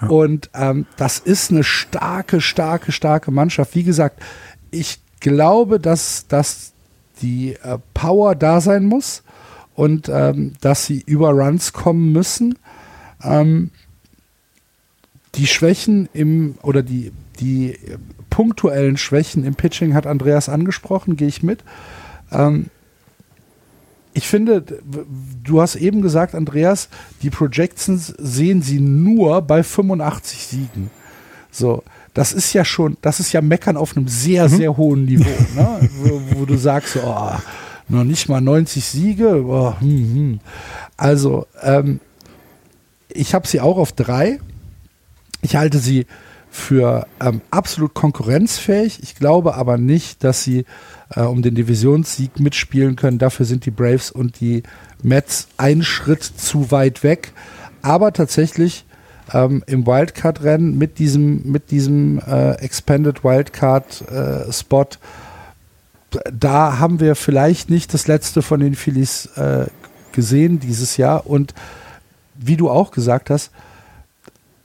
Ja. 0.00 0.08
Und 0.08 0.50
ähm, 0.54 0.86
das 0.96 1.18
ist 1.18 1.50
eine 1.50 1.62
starke, 1.62 2.40
starke, 2.40 2.90
starke 2.90 3.30
Mannschaft. 3.30 3.74
Wie 3.76 3.84
gesagt, 3.84 4.20
ich 4.72 4.98
glaube, 5.20 5.78
dass, 5.78 6.26
dass 6.26 6.72
die 7.20 7.52
äh, 7.62 7.78
Power 7.94 8.34
da 8.34 8.60
sein 8.60 8.84
muss 8.84 9.22
und 9.74 10.08
ähm, 10.08 10.52
dass 10.60 10.86
sie 10.86 11.02
über 11.06 11.30
Runs 11.30 11.72
kommen 11.72 12.12
müssen. 12.12 12.58
Ähm, 13.22 13.70
die 15.34 15.46
Schwächen 15.46 16.08
im 16.12 16.56
oder 16.62 16.82
die, 16.82 17.12
die 17.40 17.78
punktuellen 18.28 18.96
Schwächen 18.96 19.44
im 19.44 19.54
Pitching 19.54 19.94
hat 19.94 20.06
Andreas 20.06 20.48
angesprochen, 20.48 21.16
gehe 21.16 21.28
ich 21.28 21.42
mit. 21.42 21.64
Ähm, 22.30 22.66
ich 24.14 24.28
finde, 24.28 24.62
du 25.42 25.60
hast 25.62 25.76
eben 25.76 26.02
gesagt, 26.02 26.34
Andreas, 26.34 26.88
die 27.22 27.30
Projections 27.30 28.08
sehen 28.18 28.60
sie 28.60 28.78
nur 28.78 29.40
bei 29.42 29.62
85 29.62 30.38
Siegen. 30.38 30.90
So, 31.50 31.82
das 32.14 32.32
ist 32.32 32.52
ja 32.52 32.64
schon, 32.64 32.96
das 33.00 33.20
ist 33.20 33.32
ja 33.32 33.40
Meckern 33.40 33.76
auf 33.76 33.96
einem 33.96 34.08
sehr, 34.08 34.48
mhm. 34.48 34.56
sehr 34.56 34.76
hohen 34.76 35.04
Niveau, 35.04 35.30
ne? 35.56 35.88
wo, 36.02 36.20
wo, 36.30 36.44
du 36.44 36.56
sagst, 36.56 36.96
oh, 37.02 37.30
noch 37.88 38.04
nicht 38.04 38.28
mal 38.28 38.40
90 38.40 38.84
Siege. 38.84 39.44
Oh, 39.44 39.74
hm, 39.80 40.14
hm. 40.14 40.40
Also, 40.96 41.46
ähm, 41.62 42.00
ich 43.08 43.34
habe 43.34 43.46
sie 43.46 43.60
auch 43.60 43.76
auf 43.76 43.92
drei. 43.92 44.38
Ich 45.42 45.56
halte 45.56 45.78
sie 45.78 46.06
für 46.50 47.06
ähm, 47.20 47.40
absolut 47.50 47.94
konkurrenzfähig. 47.94 49.02
Ich 49.02 49.14
glaube 49.14 49.54
aber 49.54 49.78
nicht, 49.78 50.22
dass 50.22 50.44
sie 50.44 50.66
äh, 51.10 51.22
um 51.22 51.42
den 51.42 51.54
Divisionssieg 51.54 52.38
mitspielen 52.40 52.94
können. 52.96 53.18
Dafür 53.18 53.46
sind 53.46 53.64
die 53.64 53.70
Braves 53.70 54.10
und 54.10 54.40
die 54.40 54.62
Mets 55.02 55.48
einen 55.56 55.82
Schritt 55.82 56.22
zu 56.22 56.70
weit 56.70 57.02
weg. 57.02 57.32
Aber 57.80 58.12
tatsächlich 58.12 58.84
ähm, 59.32 59.64
im 59.66 59.86
Wildcard-Rennen 59.86 60.76
mit 60.76 60.98
diesem, 60.98 61.50
mit 61.50 61.70
diesem 61.70 62.20
äh, 62.20 62.52
Expanded 62.56 63.24
Wildcard-Spot. 63.24 64.82
Äh, 64.82 64.96
da 66.32 66.78
haben 66.78 67.00
wir 67.00 67.14
vielleicht 67.14 67.70
nicht 67.70 67.92
das 67.94 68.06
letzte 68.06 68.42
von 68.42 68.60
den 68.60 68.74
Phillies 68.74 69.26
äh, 69.36 69.66
gesehen 70.12 70.60
dieses 70.60 70.96
Jahr. 70.96 71.26
Und 71.26 71.54
wie 72.34 72.56
du 72.56 72.70
auch 72.70 72.90
gesagt 72.90 73.30
hast, 73.30 73.50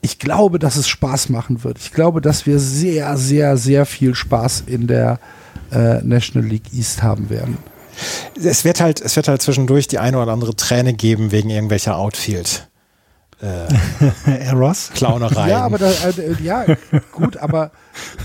ich 0.02 0.20
glaube, 0.20 0.60
dass 0.60 0.76
es 0.76 0.88
Spaß 0.88 1.30
machen 1.30 1.64
wird. 1.64 1.80
Ich 1.80 1.92
glaube, 1.92 2.22
dass 2.22 2.46
wir 2.46 2.60
sehr, 2.60 3.18
sehr, 3.18 3.58
sehr 3.58 3.86
viel 3.86 4.16
Spaß 4.16 4.64
in 4.68 4.88
der 4.88 5.20
äh, 5.72 6.02
National 6.04 6.48
League 6.48 6.74
East 6.74 7.04
haben 7.04 7.30
werden. 7.30 7.58
Es 8.42 8.64
wird 8.64 8.80
halt, 8.80 9.02
es 9.02 9.16
wird 9.16 9.28
halt 9.28 9.42
zwischendurch 9.42 9.88
die 9.88 9.98
eine 9.98 10.22
oder 10.22 10.32
andere 10.32 10.56
Träne 10.56 10.94
geben 10.94 11.32
wegen 11.32 11.50
irgendwelcher 11.50 11.98
Outfield 11.98 12.67
äh, 13.42 13.68
Eros? 14.46 14.92
Clownereien. 14.94 15.50
Ja, 15.50 15.64
aber 15.64 15.78
da, 15.78 15.92
äh, 15.92 16.36
ja, 16.42 16.66
gut, 17.12 17.38
aber 17.38 17.72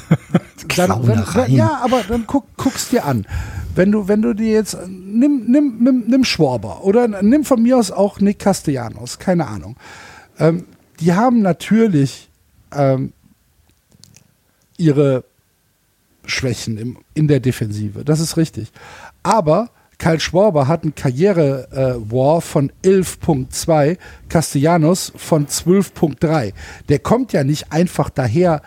dann, 0.77 1.07
wenn, 1.07 1.53
ja, 1.53 1.81
aber 1.83 2.03
dann 2.09 2.27
guck, 2.27 2.47
guckst 2.57 2.93
dir 2.93 3.05
an. 3.05 3.27
Wenn 3.75 3.91
du, 3.91 4.07
wenn 4.09 4.21
du 4.21 4.35
dir 4.35 4.53
jetzt 4.53 4.77
nimm, 4.87 5.45
nimm, 5.47 5.79
nimm, 5.83 6.05
nimm 6.07 6.25
Schwarber 6.25 6.85
oder 6.85 7.09
nimm 7.23 7.45
von 7.45 7.63
mir 7.63 7.79
aus 7.79 7.91
auch 7.91 8.21
Nick 8.21 8.39
Castellanos, 8.39 9.19
keine 9.19 9.47
Ahnung. 9.47 9.77
Ähm, 10.39 10.67
die 11.01 11.15
haben 11.15 11.41
natürlich 11.41 12.29
ähm, 12.75 13.13
ihre 14.77 15.25
Schwächen 16.25 16.79
im, 16.79 16.99
in 17.15 17.29
der 17.29 17.41
Defensive. 17.41 18.05
Das 18.05 18.21
ist 18.21 18.37
richtig. 18.37 18.71
Aber 19.23 19.71
Kyle 20.03 20.19
Schwarber 20.19 20.67
hat 20.67 20.83
einen 20.83 20.97
Karriere-War 20.97 22.39
äh, 22.39 22.41
von 22.41 22.73
11.2, 22.85 23.99
Castellanos 24.29 25.13
von 25.15 25.47
12.3. 25.47 26.53
Der 26.89 26.99
kommt 26.99 27.33
ja 27.33 27.45
nicht 27.45 27.71
einfach 27.71 28.11
daher, 28.11 28.63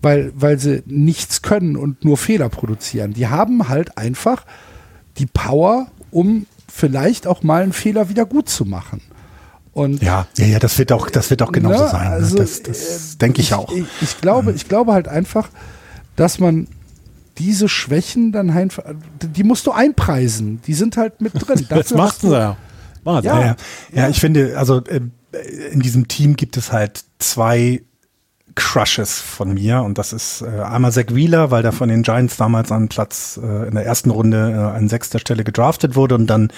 weil, 0.00 0.32
weil 0.34 0.58
sie 0.58 0.82
nichts 0.86 1.42
können 1.42 1.76
und 1.76 2.06
nur 2.06 2.16
Fehler 2.16 2.48
produzieren. 2.48 3.12
Die 3.12 3.26
haben 3.26 3.68
halt 3.68 3.98
einfach 3.98 4.46
die 5.18 5.26
Power, 5.26 5.88
um 6.10 6.46
vielleicht 6.72 7.26
auch 7.26 7.42
mal 7.42 7.64
einen 7.64 7.74
Fehler 7.74 8.08
wieder 8.08 8.24
gut 8.24 8.48
zu 8.48 8.64
machen. 8.64 9.02
Und 9.74 10.02
ja, 10.02 10.26
ja, 10.38 10.46
ja, 10.46 10.58
das 10.58 10.78
wird 10.78 10.90
auch, 10.90 11.10
das 11.10 11.28
wird 11.28 11.42
auch 11.42 11.52
genauso 11.52 11.84
ne, 11.84 11.90
sein. 11.90 12.08
Ne? 12.08 12.14
Also, 12.14 12.36
das, 12.38 12.62
das 12.62 13.14
äh, 13.14 13.18
denke 13.18 13.42
ich, 13.42 13.48
ich, 13.48 13.54
auch. 13.54 13.70
Ich, 13.70 13.84
ich, 14.00 14.20
glaube, 14.22 14.52
ich 14.52 14.70
glaube 14.70 14.94
halt 14.94 15.06
einfach, 15.06 15.50
dass 16.16 16.38
man 16.38 16.66
diese 17.38 17.68
Schwächen 17.68 18.32
dann 18.32 18.50
einfach, 18.50 18.84
die 19.22 19.44
musst 19.44 19.66
du 19.66 19.72
einpreisen. 19.72 20.60
Die 20.66 20.74
sind 20.74 20.96
halt 20.96 21.20
mit 21.20 21.32
drin. 21.46 21.66
das 21.68 21.92
machst 21.94 22.22
du 22.22 22.32
ja. 22.32 22.56
Ja. 23.04 23.20
Ja, 23.20 23.40
ja. 23.40 23.56
ja, 23.92 24.08
ich 24.08 24.20
finde, 24.20 24.58
also 24.58 24.82
äh, 24.84 25.00
in 25.70 25.80
diesem 25.80 26.08
Team 26.08 26.36
gibt 26.36 26.56
es 26.58 26.72
halt 26.72 27.04
zwei 27.18 27.82
Crushes 28.54 29.20
von 29.20 29.54
mir 29.54 29.82
und 29.82 29.98
das 29.98 30.12
ist 30.12 30.42
äh, 30.42 30.60
einmal 30.62 30.92
Zach 30.92 31.06
Wheeler, 31.10 31.50
weil 31.50 31.62
der 31.62 31.72
von 31.72 31.88
den 31.88 32.02
Giants 32.02 32.36
damals 32.36 32.72
an 32.72 32.88
Platz 32.88 33.38
äh, 33.42 33.68
in 33.68 33.74
der 33.74 33.86
ersten 33.86 34.10
Runde 34.10 34.50
äh, 34.50 34.76
an 34.76 34.88
sechster 34.88 35.20
Stelle 35.20 35.44
gedraftet 35.44 35.96
wurde 35.96 36.16
und 36.16 36.26
dann 36.26 36.52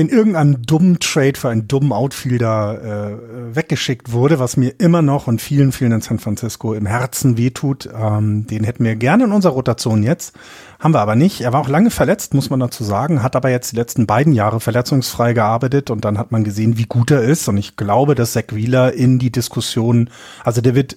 in 0.00 0.08
irgendeinem 0.08 0.62
dummen 0.62 0.98
Trade 0.98 1.38
für 1.38 1.50
einen 1.50 1.68
dummen 1.68 1.92
Outfielder 1.92 2.80
äh, 2.82 3.54
weggeschickt 3.54 4.12
wurde, 4.12 4.38
was 4.38 4.56
mir 4.56 4.72
immer 4.78 5.02
noch 5.02 5.26
und 5.26 5.42
vielen, 5.42 5.72
vielen 5.72 5.92
in 5.92 6.00
San 6.00 6.18
Francisco 6.18 6.72
im 6.72 6.86
Herzen 6.86 7.36
wehtut. 7.36 7.86
Ähm, 7.94 8.46
den 8.46 8.64
hätten 8.64 8.82
wir 8.82 8.96
gerne 8.96 9.24
in 9.24 9.32
unserer 9.32 9.52
Rotation 9.52 10.02
jetzt. 10.02 10.34
Haben 10.78 10.94
wir 10.94 11.00
aber 11.00 11.16
nicht. 11.16 11.42
Er 11.42 11.52
war 11.52 11.60
auch 11.60 11.68
lange 11.68 11.90
verletzt, 11.90 12.32
muss 12.32 12.48
man 12.48 12.60
dazu 12.60 12.82
sagen, 12.82 13.22
hat 13.22 13.36
aber 13.36 13.50
jetzt 13.50 13.72
die 13.72 13.76
letzten 13.76 14.06
beiden 14.06 14.32
Jahre 14.32 14.60
verletzungsfrei 14.60 15.34
gearbeitet 15.34 15.90
und 15.90 16.02
dann 16.06 16.16
hat 16.16 16.32
man 16.32 16.44
gesehen, 16.44 16.78
wie 16.78 16.86
gut 16.86 17.10
er 17.10 17.20
ist. 17.20 17.46
Und 17.48 17.58
ich 17.58 17.76
glaube, 17.76 18.14
dass 18.14 18.32
Zach 18.32 18.44
Wheeler 18.52 18.94
in 18.94 19.18
die 19.18 19.30
Diskussion, 19.30 20.08
also 20.44 20.62
der 20.62 20.74
wird 20.74 20.96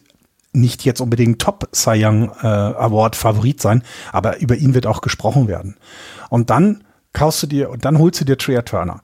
nicht 0.53 0.85
jetzt 0.85 1.01
unbedingt 1.01 1.41
Top 1.41 1.67
Cy 1.75 2.05
Young 2.05 2.31
äh, 2.41 2.47
Award 2.47 3.17
Favorit 3.17 3.61
sein, 3.61 3.83
aber 4.13 4.39
über 4.39 4.55
ihn 4.55 4.73
wird 4.73 4.87
auch 4.87 5.01
gesprochen 5.01 5.49
werden. 5.49 5.75
Und 6.29 6.49
dann 6.49 6.85
kaufst 7.13 7.43
du 7.43 7.47
dir 7.47 7.69
und 7.69 7.85
dann 7.85 7.99
holst 7.99 8.21
du 8.21 8.25
dir 8.25 8.37
Trea 8.37 8.63
Turner. 8.63 9.01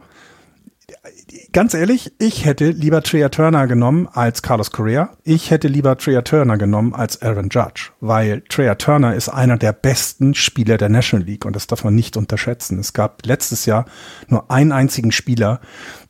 ganz 1.52 1.74
ehrlich, 1.74 2.12
ich 2.20 2.46
hätte 2.46 2.70
lieber 2.70 3.02
Tria 3.04 3.30
Turner 3.30 3.68
genommen 3.68 4.08
als 4.12 4.42
Carlos 4.42 4.72
Correa. 4.72 5.12
Ich 5.24 5.52
hätte 5.52 5.68
lieber 5.68 5.98
Tria 5.98 6.22
Turner 6.22 6.58
genommen 6.58 6.94
als 6.94 7.22
Aaron 7.22 7.50
Judge, 7.50 7.92
weil 8.02 8.42
Tria 8.50 8.76
Turner 8.76 9.16
ist 9.16 9.30
einer 9.30 9.58
der 9.58 9.74
besten 9.74 10.34
Spieler 10.34 10.78
der 10.78 10.90
National 10.90 11.26
League 11.26 11.46
und 11.46 11.56
das 11.56 11.68
darf 11.68 11.84
man 11.84 11.96
nicht 11.96 12.18
unterschätzen. 12.18 12.80
Es 12.80 12.94
gab 12.94 13.26
letztes 13.26 13.66
Jahr 13.66 13.86
nur 14.28 14.50
einen 14.52 14.72
einzigen 14.72 15.12
Spieler, 15.12 15.62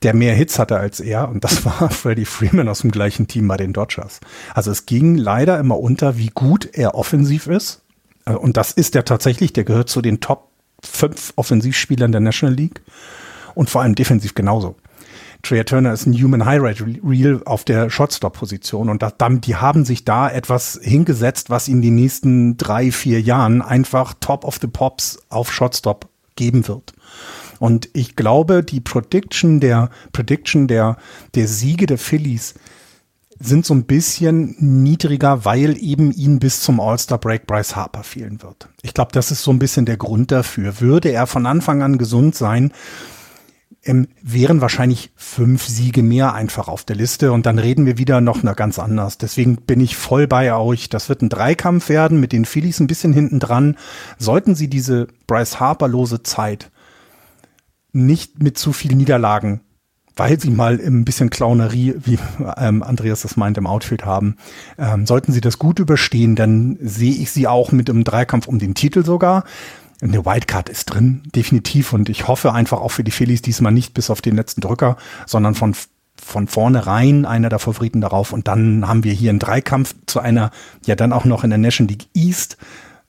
der 0.02 0.14
mehr 0.14 0.34
Hits 0.34 0.58
hatte 0.58 0.78
als 0.78 1.00
er 1.00 1.30
und 1.30 1.43
das 1.43 1.66
war 1.66 1.89
Freddie 1.89 2.26
Freeman 2.26 2.70
aus 2.70 2.80
dem 2.80 2.91
gleichen 2.91 3.28
Team 3.28 3.47
bei 3.47 3.58
den 3.58 3.74
Dodgers. 3.74 4.22
Also 4.54 4.72
es 4.72 4.86
ging 4.86 5.16
leider 5.16 5.60
immer 5.60 5.80
unter, 5.80 6.18
wie 6.18 6.32
gut 6.34 6.70
er 6.74 6.95
offensiv 6.95 7.47
ist. 7.47 7.82
Äh, 8.26 8.34
und 8.34 8.58
das 8.58 8.72
ist 8.72 8.95
er 8.95 9.06
tatsächlich, 9.06 9.54
der 9.54 9.64
gehört 9.64 9.89
zu 9.89 10.02
den 10.02 10.20
Top 10.20 10.49
fünf 10.84 11.34
Offensivspielern 11.36 12.11
der 12.11 12.21
National 12.21 12.55
League 12.55 12.82
und 13.55 13.69
vor 13.69 13.82
allem 13.82 13.95
defensiv 13.95 14.36
genauso. 14.36 14.75
Trey 15.41 15.63
Turner 15.63 15.93
ist 15.93 16.05
ein 16.05 16.13
Human 16.13 16.45
High 16.45 16.61
Rate 16.61 16.86
Real 17.03 17.41
auf 17.45 17.63
der 17.63 17.89
Shotstop-Position 17.89 18.89
und 18.89 19.01
das, 19.01 19.13
die 19.19 19.55
haben 19.55 19.86
sich 19.86 20.03
da 20.03 20.30
etwas 20.30 20.77
hingesetzt, 20.82 21.49
was 21.49 21.67
in 21.67 21.82
den 21.82 21.95
nächsten 21.95 22.57
drei, 22.57 22.91
vier 22.91 23.21
Jahren 23.21 23.61
einfach 23.61 24.13
Top 24.19 24.43
of 24.43 24.57
the 24.59 24.67
Pops 24.67 25.19
auf 25.30 25.51
Shotstop 25.51 26.09
geben 26.36 26.67
wird. 26.67 26.93
Und 27.59 27.89
ich 27.93 28.15
glaube, 28.15 28.63
die 28.63 28.82
Prediction 28.82 29.59
der, 29.59 29.89
Prediction 30.11 30.67
der, 30.67 30.97
der 31.36 31.47
Siege 31.47 31.86
der 31.86 31.97
Phillies 31.97 32.55
sind 33.40 33.66
so 33.66 33.74
ein 33.74 33.86
bisschen 33.86 34.56
niedriger, 34.60 35.46
weil 35.46 35.82
eben 35.82 36.12
ihnen 36.12 36.40
bis 36.40 36.62
zum 36.62 36.80
All-Star-Break 36.80 37.48
Bryce 37.48 37.76
Harper 37.76 38.04
fehlen 38.04 38.42
wird. 38.44 38.68
Ich 38.82 38.94
glaube, 38.94 39.12
das 39.14 39.32
ist 39.32 39.44
so 39.44 39.52
ein 39.52 39.60
bisschen 39.60 39.86
der 39.86 39.98
Grund 39.98 40.32
dafür. 40.32 40.82
Würde 40.82 41.10
er 41.10 41.26
von 41.26 41.46
Anfang 41.46 41.82
an 41.82 41.98
gesund 41.98 42.36
sein, 42.36 42.74
ähm, 43.84 44.08
wären 44.22 44.60
wahrscheinlich 44.60 45.12
fünf 45.16 45.66
Siege 45.66 46.04
mehr 46.04 46.34
einfach 46.34 46.68
auf 46.68 46.84
der 46.84 46.98
Liste 46.98 47.32
und 47.32 47.46
dann 47.46 47.60
reden 47.60 47.86
wir 47.86 47.98
wieder 47.98 48.20
noch 48.20 48.44
na, 48.44 48.54
ganz 48.54 48.78
anders. 48.78 49.18
Deswegen 49.18 49.56
bin 49.56 49.80
ich 49.80 49.96
voll 49.96 50.28
bei 50.28 50.54
euch. 50.54 50.90
Das 50.90 51.08
wird 51.08 51.22
ein 51.22 51.30
Dreikampf 51.30 51.88
werden 51.88 52.20
mit 52.20 52.34
den 52.34 52.44
Phillies 52.44 52.82
ein 52.82 52.88
bisschen 52.88 53.14
hinten 53.14 53.40
dran. 53.40 53.78
Sollten 54.18 54.54
sie 54.54 54.70
diese 54.70 55.08
Bryce 55.28 55.62
Harper 55.62 55.88
lose 55.88 56.24
Zeit 56.24 56.72
nicht 57.92 58.44
mit 58.44 58.58
zu 58.58 58.74
viel 58.74 58.96
Niederlagen, 58.96 59.62
weil 60.20 60.39
sie 60.39 60.49
mal 60.49 60.80
ein 60.80 61.05
bisschen 61.05 61.30
Clownerie, 61.30 61.95
wie 62.03 62.20
ähm, 62.57 62.84
Andreas 62.84 63.22
das 63.22 63.38
meint, 63.38 63.57
im 63.57 63.65
Outfield 63.65 64.05
haben, 64.05 64.36
ähm, 64.78 65.07
sollten 65.07 65.32
sie 65.32 65.41
das 65.41 65.57
gut 65.57 65.80
überstehen, 65.80 66.36
dann 66.36 66.78
sehe 66.82 67.13
ich 67.13 67.32
sie 67.32 67.47
auch 67.47 67.72
mit 67.72 67.89
einem 67.89 68.03
Dreikampf 68.03 68.47
um 68.47 68.59
den 68.59 68.76
Titel 68.76 69.05
sogar. 69.05 69.45
Eine 70.01 70.26
Wildcard 70.26 70.70
ist 70.70 70.86
drin, 70.86 71.24
definitiv. 71.34 71.93
Und 71.93 72.09
ich 72.09 72.28
hoffe 72.28 72.53
einfach 72.53 72.82
auch 72.82 72.91
für 72.91 73.03
die 73.03 73.11
Phillies 73.11 73.41
diesmal 73.41 73.72
nicht 73.72 73.93
bis 73.93 74.09
auf 74.09 74.22
den 74.22 74.36
letzten 74.36 74.61
Drücker, 74.61 74.97
sondern 75.26 75.55
von 75.55 75.74
von 76.22 76.49
vornherein 76.49 77.26
einer 77.26 77.47
der 77.47 77.59
Favoriten 77.59 78.01
darauf. 78.01 78.34
Und 78.34 78.49
dann 78.49 78.86
haben 78.86 79.05
wir 79.05 79.13
hier 79.13 79.30
einen 79.30 79.39
Dreikampf 79.39 79.95
zu 80.05 80.20
einer, 80.20 80.51
ja 80.86 80.95
dann 80.95 81.13
auch 81.13 81.24
noch 81.24 81.45
in 81.45 81.49
der 81.49 81.59
National 81.59 81.91
League 81.91 82.07
East 82.13 82.57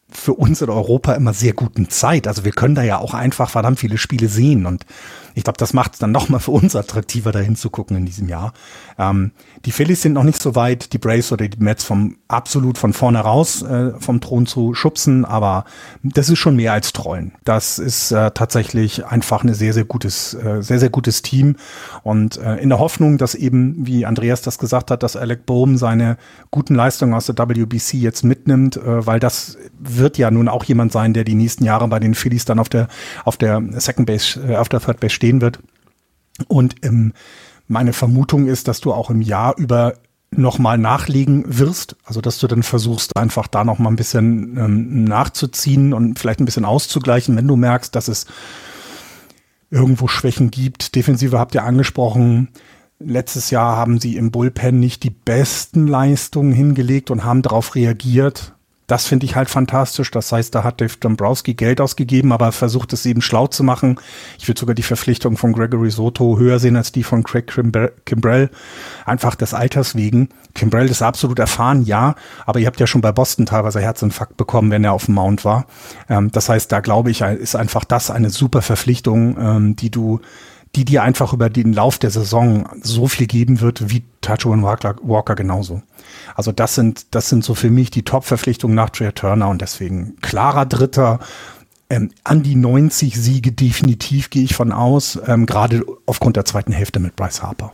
für 0.09 0.35
uns 0.35 0.63
in 0.63 0.71
Europa 0.71 1.15
immer 1.15 1.35
sehr 1.35 1.53
guten 1.53 1.89
Zeit. 1.89 2.29
Also 2.29 2.45
wir 2.45 2.53
können 2.53 2.77
da 2.77 2.83
ja 2.83 2.99
auch 2.99 3.15
einfach 3.15 3.51
verdammt 3.51 3.81
viele 3.81 3.99
Spiele 3.99 4.29
sehen 4.29 4.65
und 4.65 4.87
ich 5.35 5.45
glaube, 5.45 5.59
das 5.59 5.73
macht 5.73 5.95
es 5.95 5.99
dann 5.99 6.13
nochmal 6.13 6.41
für 6.41 6.51
uns 6.51 6.77
attraktiver, 6.77 7.33
dahin 7.33 7.57
zu 7.57 7.71
gucken 7.71 7.97
in 7.97 8.07
diesem 8.07 8.29
Jahr. 8.29 8.53
Ähm, 8.99 9.33
die 9.65 9.73
Phillies 9.73 10.03
sind 10.03 10.13
noch 10.13 10.25
nicht 10.25 10.41
so 10.41 10.55
weit, 10.55 10.93
die 10.93 10.99
Braves 10.99 11.33
oder 11.33 11.49
die 11.49 11.63
Mets 11.63 11.85
vom 11.85 12.17
absolut 12.29 12.79
von 12.79 12.93
vorne 12.93 13.21
raus 13.21 13.63
äh, 13.63 13.93
vom 13.99 14.21
Thron 14.21 14.47
zu 14.47 14.75
schubsen, 14.75 15.25
aber 15.25 15.65
das 16.03 16.29
ist 16.29 16.39
schon 16.39 16.57
mehr 16.57 16.73
als 16.73 16.93
Trollen. 16.93 17.33
Das 17.45 17.79
ist 17.79 18.13
äh, 18.13 18.31
tatsächlich 18.31 19.07
einfach 19.07 19.43
eine 19.43 19.55
sehr, 19.55 19.73
sehr 19.73 19.85
gutes, 19.85 20.35
äh, 20.35 20.63
sehr, 20.63 20.79
sehr 20.79 20.91
gutes 20.91 21.23
Team 21.23 21.57
und 22.03 22.39
äh, 22.39 22.57
in 22.57 22.69
der 22.69 22.79
Hoffnung, 22.79 23.19
dass 23.19 23.35
eben, 23.35 23.87
wie 23.87 24.07
Andreas 24.07 24.43
das 24.43 24.59
gesagt 24.59 24.91
hat, 24.91 25.03
dass 25.03 25.17
Alec 25.17 25.47
Bohm 25.47 25.77
seine 25.77 26.17
guten 26.51 26.75
Leistungen 26.75 27.15
aus 27.15 27.27
der 27.27 27.37
WBC 27.37 27.95
jetzt 27.95 28.25
mitnimmt, 28.25 28.77
äh, 28.77 29.07
weil 29.07 29.21
das 29.21 29.59
wird 29.79 30.19
ja 30.19 30.31
nun 30.31 30.49
auch 30.49 30.65
jemand 30.65 30.93
sein, 30.93 31.15
der 31.15 31.25
die 31.25 31.35
nächsten 31.35 31.65
Jahre 31.65 31.89
bei 31.89 32.01
den 32.01 32.15
Phillies 32.15 32.45
dann 32.45 32.59
auf 32.59 32.69
der 32.69 32.89
auf 33.25 33.37
der 33.37 33.63
Second 33.73 34.07
Base, 34.07 34.41
äh, 34.49 34.57
auf 34.57 34.69
der 34.69 34.81
Third 34.81 35.01
Base 35.01 35.15
stehen 35.21 35.43
wird. 35.43 35.61
Und 36.49 36.77
ähm, 36.83 37.13
meine 37.69 37.93
Vermutung 37.93 38.47
ist, 38.47 38.69
dass 38.69 38.81
du 38.81 38.93
auch 38.93 39.11
im 39.11 39.21
Jahr 39.21 39.57
über 39.59 39.95
nochmal 40.31 40.79
nachlegen 40.79 41.45
wirst. 41.47 41.97
Also 42.05 42.21
dass 42.21 42.39
du 42.39 42.47
dann 42.47 42.63
versuchst, 42.63 43.17
einfach 43.17 43.47
da 43.47 43.65
nochmal 43.65 43.93
ein 43.93 43.97
bisschen 43.97 44.57
ähm, 44.57 45.05
nachzuziehen 45.05 45.93
und 45.93 46.19
vielleicht 46.19 46.41
ein 46.41 46.47
bisschen 46.47 46.65
auszugleichen, 46.65 47.37
wenn 47.37 47.47
du 47.49 47.57
merkst, 47.57 47.95
dass 47.95 48.09
es 48.09 48.27
irgendwo 49.71 50.09
Schwächen 50.09 50.51
gibt. 50.51 50.95
Defensive 50.95 51.39
habt 51.39 51.55
ihr 51.55 51.65
angesprochen. 51.65 52.49
Letztes 52.99 53.51
Jahr 53.51 53.77
haben 53.77 54.01
sie 54.01 54.17
im 54.17 54.31
Bullpen 54.31 54.81
nicht 54.81 55.03
die 55.03 55.11
besten 55.11 55.87
Leistungen 55.87 56.53
hingelegt 56.53 57.11
und 57.11 57.25
haben 57.25 57.43
darauf 57.43 57.75
reagiert. 57.75 58.55
Das 58.91 59.07
finde 59.07 59.25
ich 59.25 59.37
halt 59.37 59.49
fantastisch. 59.49 60.11
Das 60.11 60.33
heißt, 60.33 60.53
da 60.53 60.65
hat 60.65 60.81
Dave 60.81 60.97
Dombrowski 60.99 61.55
Geld 61.55 61.81
ausgegeben, 61.81 62.33
aber 62.33 62.51
versucht 62.51 62.93
es 62.93 63.07
eben 63.07 63.23
schlau 63.23 63.47
zu 63.47 63.63
machen. 63.63 64.01
Ich 64.37 64.49
würde 64.49 64.59
sogar 64.59 64.75
die 64.75 64.83
Verpflichtung 64.83 65.37
von 65.37 65.53
Gregory 65.53 65.91
Soto 65.91 66.39
höher 66.39 66.59
sehen 66.59 66.75
als 66.75 66.91
die 66.91 67.05
von 67.05 67.23
Craig 67.23 67.47
Kimbrell. 68.05 68.51
Einfach 69.05 69.37
des 69.37 69.55
Alters 69.55 69.95
wegen. 69.95 70.31
Kimbrell 70.57 70.91
ist 70.91 71.03
absolut 71.03 71.39
erfahren, 71.39 71.85
ja, 71.85 72.17
aber 72.47 72.59
ihr 72.59 72.67
habt 72.67 72.81
ja 72.81 72.89
schon 72.89 73.01
bei 73.01 73.13
Boston 73.13 73.47
teilweise 73.47 73.79
Herzinfarkt 73.79 74.37
bekommen, 74.37 74.73
wenn 74.73 74.83
er 74.83 74.93
auf 74.93 75.05
dem 75.05 75.15
Mount 75.15 75.45
war. 75.45 75.67
Ähm, 76.09 76.33
das 76.33 76.49
heißt, 76.49 76.73
da 76.73 76.81
glaube 76.81 77.13
ich, 77.13 77.21
ist 77.21 77.55
einfach 77.55 77.85
das 77.85 78.11
eine 78.11 78.31
super 78.31 78.61
Verpflichtung, 78.61 79.37
ähm, 79.39 79.77
die 79.77 79.93
du 79.93 80.21
die 80.77 80.85
dir 80.85 81.03
einfach 81.03 81.33
über 81.33 81.51
den 81.51 81.73
Lauf 81.73 81.99
der 81.99 82.11
Saison 82.11 82.69
so 82.81 83.09
viel 83.09 83.27
geben 83.27 83.61
wird, 83.61 83.91
wie 83.91 84.05
Tacho 84.21 84.51
Walker, 84.63 84.97
Walker 85.03 85.35
genauso. 85.35 85.83
Also 86.37 86.53
das 86.53 86.75
sind, 86.75 87.15
das 87.15 87.29
sind 87.29 87.45
so 87.45 87.55
für 87.55 87.71
mich 87.71 87.91
die 87.91 88.05
Top-Verpflichtungen 88.05 88.77
nach 88.77 88.91
Trey 88.91 89.13
Turner 89.13 89.49
und 89.49 89.61
deswegen 89.61 90.17
klarer 90.21 90.67
Dritter. 90.67 91.19
Ähm, 91.89 92.13
an 92.23 92.45
die 92.45 92.55
90 92.55 93.21
Siege 93.21 93.51
definitiv 93.51 94.31
gehe 94.31 94.45
ich 94.45 94.55
von 94.55 94.71
aus, 94.71 95.19
ähm, 95.27 95.47
gerade 95.47 95.85
aufgrund 96.07 96.37
der 96.37 96.45
zweiten 96.45 96.73
Hälfte 96.73 97.01
mit 97.01 97.17
Bryce 97.17 97.43
Harper. 97.43 97.73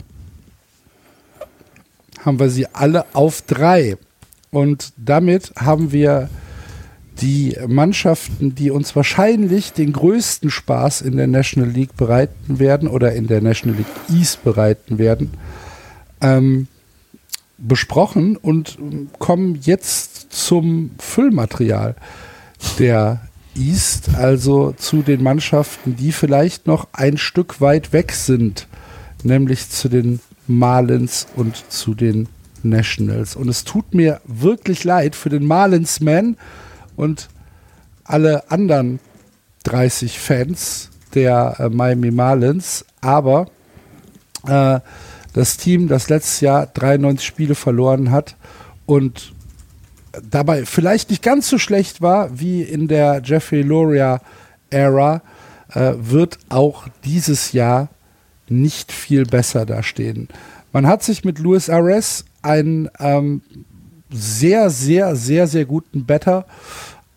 Haben 2.25 2.39
wir 2.39 2.49
sie 2.49 2.65
alle 2.73 3.05
auf 3.13 3.43
drei. 3.43 3.97
Und 4.49 4.93
damit 4.97 5.53
haben 5.55 5.91
wir 5.91 6.29
die 7.21 7.57
Mannschaften, 7.67 8.55
die 8.55 8.71
uns 8.71 8.95
wahrscheinlich 8.95 9.73
den 9.73 9.93
größten 9.93 10.49
Spaß 10.49 11.01
in 11.01 11.17
der 11.17 11.27
National 11.27 11.69
League 11.69 11.95
bereiten 11.97 12.59
werden 12.59 12.87
oder 12.87 13.13
in 13.13 13.27
der 13.27 13.41
National 13.41 13.77
League 13.77 14.19
East 14.19 14.43
bereiten 14.43 14.97
werden, 14.97 15.31
ähm, 16.21 16.67
besprochen 17.57 18.37
und 18.37 18.77
kommen 19.17 19.59
jetzt 19.63 20.31
zum 20.31 20.91
Füllmaterial 20.99 21.95
der 22.77 23.21
East, 23.55 24.09
also 24.15 24.73
zu 24.77 25.01
den 25.01 25.23
Mannschaften, 25.23 25.95
die 25.95 26.11
vielleicht 26.11 26.67
noch 26.67 26.87
ein 26.93 27.17
Stück 27.17 27.59
weit 27.59 27.93
weg 27.93 28.11
sind, 28.11 28.67
nämlich 29.23 29.69
zu 29.69 29.89
den 29.89 30.19
Marlins 30.45 31.27
und 31.35 31.55
zu 31.71 31.95
den 31.95 32.29
Nationals. 32.61 33.35
Und 33.35 33.49
es 33.49 33.63
tut 33.63 33.93
mir 33.93 34.21
wirklich 34.25 34.83
leid 34.83 35.15
für 35.15 35.29
den 35.29 35.45
Marlins-Man 35.45 36.37
und 36.97 37.29
alle 38.03 38.51
anderen 38.51 38.99
30 39.63 40.19
Fans 40.19 40.89
der 41.13 41.55
äh, 41.59 41.69
Miami 41.69 42.11
Marlins, 42.11 42.85
aber 42.99 43.47
äh, 44.45 44.79
das 45.33 45.57
Team, 45.57 45.87
das 45.87 46.09
letztes 46.09 46.41
Jahr 46.41 46.65
93 46.65 47.25
Spiele 47.25 47.55
verloren 47.55 48.11
hat 48.11 48.35
und 48.85 49.33
dabei 50.29 50.65
vielleicht 50.65 51.09
nicht 51.09 51.21
ganz 51.21 51.47
so 51.47 51.57
schlecht 51.57 52.01
war 52.01 52.39
wie 52.39 52.61
in 52.63 52.87
der 52.87 53.21
Jeffrey 53.23 53.61
Loria-Ära, 53.61 55.21
äh, 55.73 55.93
wird 55.97 56.39
auch 56.49 56.87
dieses 57.05 57.51
Jahr 57.51 57.89
nicht 58.49 58.91
viel 58.91 59.25
besser 59.25 59.65
dastehen. 59.65 60.29
Man 60.71 60.87
hat 60.87 61.03
sich 61.03 61.23
mit 61.23 61.39
Luis 61.39 61.69
Ares 61.69 62.25
einen 62.41 62.89
ähm, 62.99 63.41
sehr, 64.09 64.69
sehr, 64.69 65.15
sehr, 65.15 65.47
sehr 65.47 65.65
guten 65.65 66.05
Better 66.05 66.45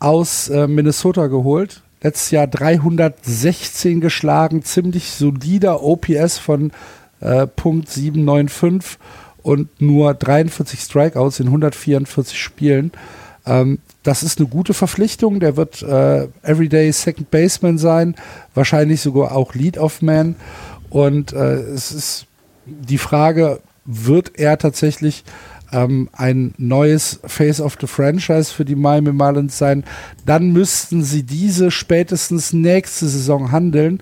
aus 0.01 0.49
äh, 0.49 0.67
Minnesota 0.67 1.29
geholt. 1.29 1.83
Letztes 2.03 2.31
Jahr 2.31 2.47
316 2.47 4.01
geschlagen, 4.01 4.63
ziemlich 4.65 5.11
solider 5.11 5.83
OPS 5.83 6.39
von 6.39 6.73
äh, 7.21 7.47
Punkt 7.47 7.89
795 7.89 8.99
und 9.43 9.81
nur 9.81 10.15
43 10.15 10.81
Strikeouts 10.81 11.41
in 11.41 11.47
144 11.47 12.39
Spielen. 12.39 12.93
Ähm, 13.47 13.79
das 14.03 14.23
ist 14.23 14.39
eine 14.39 14.49
gute 14.49 14.73
Verpflichtung. 14.73 15.41
Der 15.41 15.57
wird 15.57 15.83
äh, 15.83 16.29
Everyday 16.43 16.91
Second 16.93 17.31
Baseman 17.31 17.77
sein, 17.79 18.15
wahrscheinlich 18.55 19.03
sogar 19.03 19.33
auch 19.33 19.55
Lead-Off-Man. 19.55 20.37
Und 20.89 21.33
äh, 21.33 21.57
es 21.57 21.93
ist 21.93 22.27
die 22.65 22.99
Frage, 22.99 23.61
wird 23.85 24.39
er 24.39 24.59
tatsächlich 24.59 25.25
ähm, 25.73 26.09
ein 26.13 26.55
neues 26.59 27.21
Face 27.25 27.61
of 27.61 27.77
the 27.81 27.87
Franchise 27.87 28.53
für 28.53 28.65
die 28.65 28.77
Miami 28.77 29.13
Marlins 29.13 29.59
sein, 29.59 29.85
dann 30.27 30.53
müssten 30.53 31.03
sie 31.03 31.23
diese 31.23 31.71
spätestens 31.71 32.53
nächste 32.53 33.09
Saison 33.09 33.53
handeln. 33.53 34.01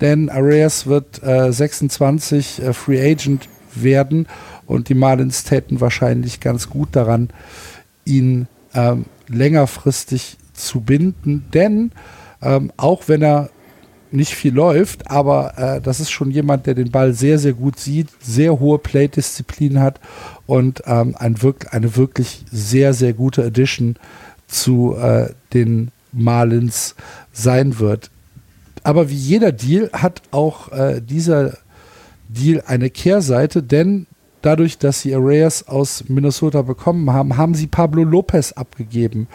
denn 0.00 0.28
Arias 0.28 0.86
wird 0.86 1.22
äh, 1.22 1.52
26 1.52 2.62
äh, 2.62 2.72
Free 2.72 3.00
Agent 3.00 3.48
werden 3.74 4.26
und 4.66 4.88
die 4.88 4.94
Marlins 4.94 5.44
täten 5.44 5.80
wahrscheinlich 5.80 6.40
ganz 6.40 6.68
gut 6.68 6.90
daran, 6.92 7.30
ihn 8.04 8.46
ähm, 8.74 9.06
längerfristig 9.28 10.36
zu 10.52 10.80
binden, 10.80 11.44
denn 11.52 11.92
ähm, 12.42 12.72
auch 12.76 13.08
wenn 13.08 13.22
er 13.22 13.50
nicht 14.12 14.34
viel 14.34 14.54
läuft, 14.54 15.10
aber 15.10 15.58
äh, 15.58 15.80
das 15.80 16.00
ist 16.00 16.10
schon 16.10 16.30
jemand, 16.30 16.66
der 16.66 16.74
den 16.74 16.90
Ball 16.90 17.12
sehr, 17.12 17.38
sehr 17.38 17.52
gut 17.52 17.78
sieht, 17.78 18.08
sehr 18.20 18.58
hohe 18.58 18.78
Play-Disziplin 18.78 19.80
hat 19.80 20.00
und 20.46 20.82
ähm, 20.86 21.14
ein 21.18 21.42
wirk 21.42 21.74
eine 21.74 21.96
wirklich 21.96 22.44
sehr, 22.50 22.94
sehr 22.94 23.12
gute 23.12 23.44
Addition 23.44 23.96
zu 24.46 24.96
äh, 24.96 25.30
den 25.52 25.90
Marlins 26.12 26.94
sein 27.32 27.78
wird. 27.78 28.10
Aber 28.82 29.10
wie 29.10 29.14
jeder 29.14 29.52
Deal 29.52 29.90
hat 29.92 30.22
auch 30.30 30.70
äh, 30.70 31.00
dieser 31.00 31.58
Deal 32.28 32.62
eine 32.66 32.90
Kehrseite, 32.90 33.62
denn 33.62 34.06
dadurch, 34.42 34.78
dass 34.78 35.00
sie 35.00 35.14
Arrays 35.14 35.64
aus 35.64 36.04
Minnesota 36.08 36.62
bekommen 36.62 37.12
haben, 37.12 37.36
haben 37.36 37.54
sie 37.54 37.66
Pablo 37.66 38.04
Lopez 38.04 38.52
abgegeben. 38.52 39.26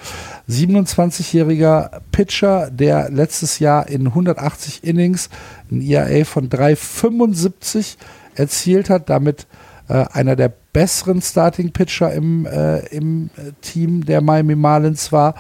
27-jähriger 0.50 2.00
Pitcher, 2.14 2.72
der 2.72 3.10
letztes 3.10 3.60
Jahr 3.60 3.90
in 3.90 4.08
180 4.08 4.86
Innings 4.86 5.30
ein 5.70 5.82
ERA 5.82 6.24
von 6.24 6.50
3,75 6.50 7.98
erzielt 8.36 8.90
hat, 8.90 9.10
damit 9.10 9.48
einer 9.94 10.36
der 10.36 10.52
besseren 10.74 11.22
Starting 11.22 11.72
Pitcher 11.72 12.14
im, 12.14 12.46
äh, 12.46 12.80
im 12.88 13.30
Team 13.62 14.06
der 14.06 14.22
Miami 14.22 14.56
Marlins 14.56 15.12
war 15.12 15.36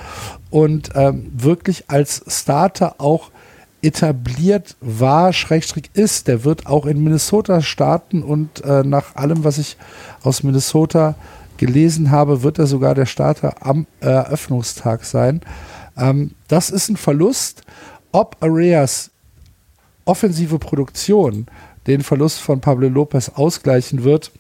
und 0.50 0.90
ähm, 0.96 1.32
wirklich 1.34 1.86
als 1.90 2.24
Starter 2.28 2.96
auch 3.00 3.32
etabliert 3.82 4.76
war, 4.80 5.34
Schrägstrich 5.34 5.90
ist, 5.94 6.28
der 6.28 6.44
wird 6.44 6.68
auch 6.68 6.86
in 6.86 7.04
Minnesota 7.04 7.62
starten 7.62 8.24
und 8.24 8.64
äh, 8.64 8.84
nach 8.84 9.16
allem, 9.16 9.44
was 9.44 9.58
ich 9.58 9.78
aus 10.22 10.44
Minnesota 10.44 11.16
gelesen 11.58 12.12
habe, 12.12 12.44
wird 12.44 12.60
er 12.60 12.68
sogar 12.68 12.96
der 12.96 13.06
Starter 13.06 13.56
am 13.62 13.88
Eröffnungstag 14.00 15.04
sein. 15.06 15.42
Ähm, 15.98 16.32
das 16.48 16.70
ist 16.70 16.90
ein 16.90 16.98
Verlust. 16.98 17.64
Ob 18.12 18.38
Areas 18.42 19.10
offensive 20.06 20.60
Produktion 20.60 21.48
den 21.88 22.02
Verlust 22.02 22.40
von 22.40 22.62
Pablo 22.62 22.88
Lopez 22.88 23.30
ausgleichen 23.30 24.04
wird, 24.04 24.32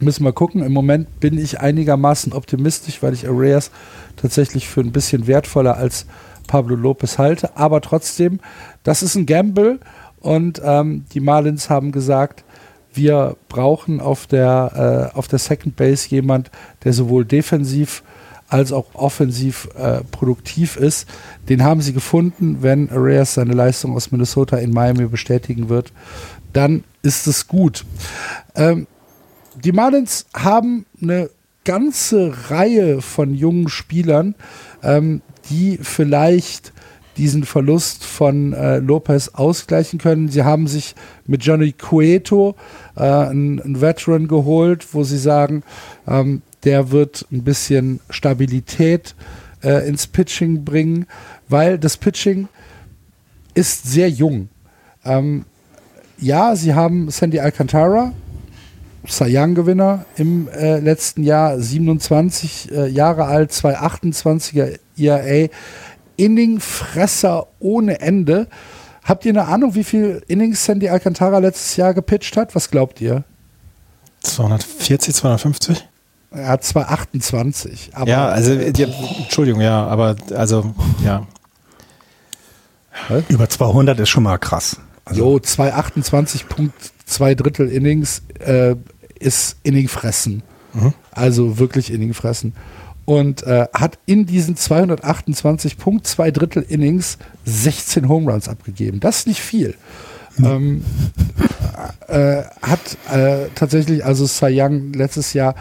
müssen 0.00 0.24
wir 0.24 0.32
gucken. 0.32 0.62
Im 0.62 0.72
Moment 0.72 1.20
bin 1.20 1.38
ich 1.38 1.60
einigermaßen 1.60 2.32
optimistisch, 2.32 3.02
weil 3.02 3.14
ich 3.14 3.28
Areas 3.28 3.70
tatsächlich 4.16 4.68
für 4.68 4.80
ein 4.80 4.92
bisschen 4.92 5.26
wertvoller 5.26 5.76
als 5.76 6.06
Pablo 6.46 6.76
Lopez 6.76 7.18
halte. 7.18 7.56
Aber 7.56 7.80
trotzdem, 7.80 8.40
das 8.82 9.02
ist 9.02 9.14
ein 9.14 9.26
Gamble 9.26 9.78
und 10.20 10.60
ähm, 10.64 11.04
die 11.12 11.20
Marlins 11.20 11.70
haben 11.70 11.92
gesagt, 11.92 12.44
wir 12.92 13.36
brauchen 13.48 14.00
auf 14.00 14.26
der, 14.26 15.10
äh, 15.14 15.16
auf 15.16 15.28
der 15.28 15.38
Second 15.38 15.76
Base 15.76 16.08
jemand, 16.08 16.50
der 16.84 16.92
sowohl 16.92 17.24
defensiv 17.24 18.02
als 18.48 18.72
auch 18.72 18.86
offensiv 18.94 19.68
äh, 19.76 20.00
produktiv 20.10 20.76
ist. 20.76 21.08
Den 21.48 21.62
haben 21.62 21.80
sie 21.80 21.92
gefunden. 21.92 22.58
Wenn 22.62 22.90
Arias 22.90 23.34
seine 23.34 23.52
Leistung 23.54 23.94
aus 23.94 24.10
Minnesota 24.10 24.56
in 24.56 24.72
Miami 24.72 25.06
bestätigen 25.06 25.68
wird, 25.68 25.92
dann 26.52 26.82
ist 27.02 27.28
es 27.28 27.46
gut. 27.46 27.84
Ähm, 28.56 28.88
die 29.64 29.72
Marlins 29.72 30.26
haben 30.34 30.86
eine 31.00 31.30
ganze 31.64 32.32
Reihe 32.50 33.02
von 33.02 33.34
jungen 33.34 33.68
Spielern, 33.68 34.34
ähm, 34.82 35.22
die 35.50 35.78
vielleicht 35.82 36.72
diesen 37.16 37.44
Verlust 37.44 38.04
von 38.04 38.52
äh, 38.52 38.78
Lopez 38.78 39.28
ausgleichen 39.34 39.98
können. 39.98 40.28
Sie 40.28 40.42
haben 40.42 40.66
sich 40.66 40.94
mit 41.26 41.44
Johnny 41.44 41.72
Cueto 41.72 42.54
äh, 42.96 43.02
einen, 43.02 43.80
Veteran 43.80 44.26
geholt, 44.26 44.94
wo 44.94 45.04
sie 45.04 45.18
sagen, 45.18 45.62
ähm, 46.08 46.42
der 46.64 46.90
wird 46.90 47.26
ein 47.30 47.42
bisschen 47.42 48.00
Stabilität 48.08 49.14
äh, 49.62 49.86
ins 49.86 50.06
Pitching 50.06 50.64
bringen, 50.64 51.06
weil 51.48 51.78
das 51.78 51.96
Pitching 51.96 52.48
ist 53.54 53.84
sehr 53.84 54.08
jung. 54.08 54.48
Ähm, 55.04 55.44
ja, 56.18 56.54
sie 56.56 56.74
haben 56.74 57.10
Sandy 57.10 57.40
Alcantara, 57.40 58.12
Cy 59.06 59.36
Young-Gewinner 59.36 60.04
im 60.16 60.48
äh, 60.48 60.78
letzten 60.78 61.22
Jahr, 61.22 61.58
27 61.58 62.72
äh, 62.72 62.86
Jahre 62.88 63.24
alt, 63.24 63.52
228er 63.52 64.78
ERA, 64.96 65.48
Inningfresser 66.16 67.46
ohne 67.58 68.00
Ende. 68.00 68.46
Habt 69.02 69.24
ihr 69.24 69.30
eine 69.30 69.46
Ahnung, 69.46 69.74
wie 69.74 69.84
viel 69.84 70.22
Innings 70.28 70.64
Sandy 70.64 70.88
Alcantara 70.88 71.38
letztes 71.38 71.76
Jahr 71.76 71.94
gepitcht 71.94 72.36
hat? 72.36 72.54
Was 72.54 72.70
glaubt 72.70 73.00
ihr? 73.00 73.24
240, 74.20 75.14
250? 75.14 75.88
Er 76.32 76.48
hat 76.48 76.64
228. 76.64 77.90
Aber 77.94 78.08
ja, 78.08 78.28
also, 78.28 78.54
die, 78.54 78.82
Entschuldigung, 78.82 79.60
ja, 79.60 79.84
aber 79.86 80.16
also, 80.34 80.74
ja. 81.04 81.26
Über 83.28 83.48
200 83.48 83.98
ist 83.98 84.10
schon 84.10 84.22
mal 84.22 84.38
krass. 84.38 84.76
Also. 85.04 85.20
Jo, 85.20 85.36
228.2 85.36 87.34
Drittel 87.34 87.68
Innings 87.68 88.22
äh, 88.38 88.76
ist 89.18 89.56
Inning 89.62 89.88
fressen. 89.88 90.42
Mhm. 90.72 90.94
Also 91.10 91.58
wirklich 91.58 91.92
Inning 91.92 92.14
fressen 92.14 92.54
und 93.10 93.42
äh, 93.42 93.66
hat 93.74 93.98
in 94.06 94.24
diesen 94.24 94.54
228.2 94.54 96.30
Drittel 96.30 96.62
Innings 96.62 97.18
16 97.44 98.08
Home 98.08 98.30
Runs 98.30 98.48
abgegeben. 98.48 99.00
Das 99.00 99.18
ist 99.18 99.26
nicht 99.26 99.40
viel. 99.40 99.74
Ähm, 100.38 100.84
äh, 102.06 102.44
hat 102.62 102.96
äh, 103.12 103.48
tatsächlich 103.56 104.04
also 104.04 104.28
Cy 104.28 104.60
Young 104.60 104.92
letztes 104.92 105.32
Jahr, 105.32 105.56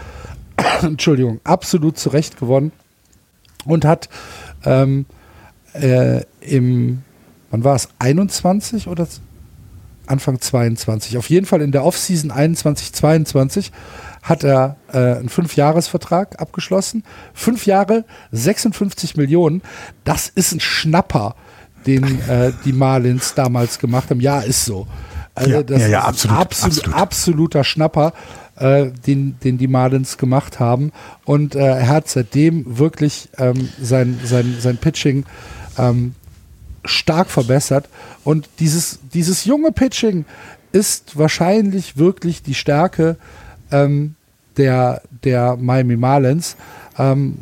Entschuldigung, 0.84 1.40
absolut 1.44 1.98
zurecht 1.98 2.40
gewonnen 2.40 2.72
und 3.66 3.84
hat 3.84 4.10
ähm, 4.64 5.08
äh, 5.74 6.22
im, 6.42 7.02
wann 7.50 7.64
war 7.64 7.76
es, 7.76 7.90
21 7.98 8.88
oder 8.88 9.08
Anfang 10.10 10.40
22, 10.40 11.18
auf 11.18 11.30
jeden 11.30 11.46
Fall 11.46 11.62
in 11.62 11.72
der 11.72 11.86
Offseason 11.86 12.32
21, 12.32 12.94
22 12.94 13.72
hat 14.22 14.44
er 14.44 14.76
äh, 14.92 14.98
einen 14.98 15.30
Fünfjahresvertrag 15.30 16.40
abgeschlossen. 16.42 17.04
Fünf 17.34 17.66
Jahre, 17.66 18.06
56 18.32 19.16
Millionen. 19.16 19.62
Das 20.04 20.28
ist 20.28 20.52
ein 20.52 20.60
Schnapper, 20.60 21.36
den 21.86 22.04
äh, 22.28 22.52
die 22.66 22.74
Marlins 22.74 23.34
damals 23.34 23.80
gemacht 23.80 24.10
haben. 24.10 24.20
Ja, 24.20 24.42
ist 24.42 24.66
so. 24.66 24.88
Also 25.36 25.52
ja, 25.52 25.64
das 25.64 25.82
ja, 25.82 25.88
ja, 25.88 26.02
absolut, 26.04 26.38
ist 26.38 26.44
absolut, 26.44 26.78
absolut. 26.78 27.02
absoluter 27.02 27.64
Schnapper, 27.64 28.14
äh, 28.58 28.92
den, 29.08 29.40
den 29.44 29.58
die 29.58 29.68
Marlins 29.68 30.18
gemacht 30.18 30.60
haben. 30.60 30.92
Und 31.24 31.56
äh, 31.56 31.60
er 31.60 31.88
hat 31.88 32.10
seitdem 32.10 32.78
wirklich 32.78 33.30
ähm, 33.38 33.70
sein, 33.82 34.20
sein, 34.24 34.58
sein 34.60 34.78
Pitching 34.78 35.26
ähm, 35.78 36.16
stark 36.86 37.30
verbessert. 37.30 37.90
Und 38.24 38.50
dieses, 38.60 39.00
dieses 39.14 39.46
junge 39.46 39.72
Pitching 39.72 40.26
ist 40.72 41.18
wahrscheinlich 41.18 41.98
wirklich 41.98 42.44
die 42.44 42.54
Stärke 42.54 43.18
ähm, 43.72 44.16
der, 44.58 45.02
der 45.24 45.56
Miami 45.58 45.98
Marlins. 45.98 46.56
Ähm, 46.98 47.38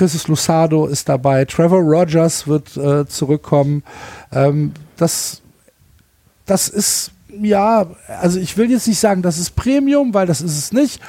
Jesus 0.00 0.28
Lusado 0.28 0.86
ist 0.86 1.08
dabei, 1.08 1.44
Trevor 1.44 1.80
Rogers 1.80 2.46
wird 2.46 2.76
äh, 2.76 3.06
zurückkommen. 3.06 3.82
Ähm, 4.32 4.72
das, 4.96 5.42
das 6.44 6.68
ist, 6.68 7.12
ja, 7.40 7.86
also 8.20 8.38
ich 8.38 8.56
will 8.56 8.70
jetzt 8.70 8.88
nicht 8.88 8.98
sagen, 8.98 9.22
das 9.22 9.38
ist 9.38 9.54
Premium, 9.54 10.14
weil 10.14 10.26
das 10.26 10.40
ist 10.40 10.58
es 10.58 10.72
nicht, 10.72 11.00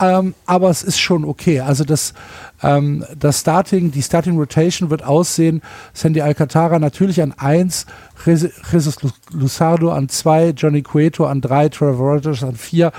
ähm, 0.00 0.34
aber 0.46 0.70
es 0.70 0.82
ist 0.82 0.98
schon 0.98 1.24
okay. 1.24 1.60
Also 1.60 1.84
das, 1.84 2.14
ähm, 2.62 3.04
das 3.18 3.40
Starting, 3.40 3.90
die 3.90 4.02
Starting 4.02 4.36
Rotation 4.36 4.90
wird 4.90 5.02
aussehen, 5.02 5.62
Sandy 5.92 6.20
Alcantara 6.20 6.78
natürlich 6.78 7.20
an 7.22 7.34
1, 7.36 7.86
Jesus 8.26 8.96
Lusardo 9.32 9.92
an 9.92 10.08
2, 10.08 10.50
Johnny 10.50 10.82
Cueto 10.82 11.26
an 11.26 11.40
3, 11.40 11.68
Trevor 11.70 12.12
Rogers 12.14 12.42
an 12.42 12.56
4 12.56 12.92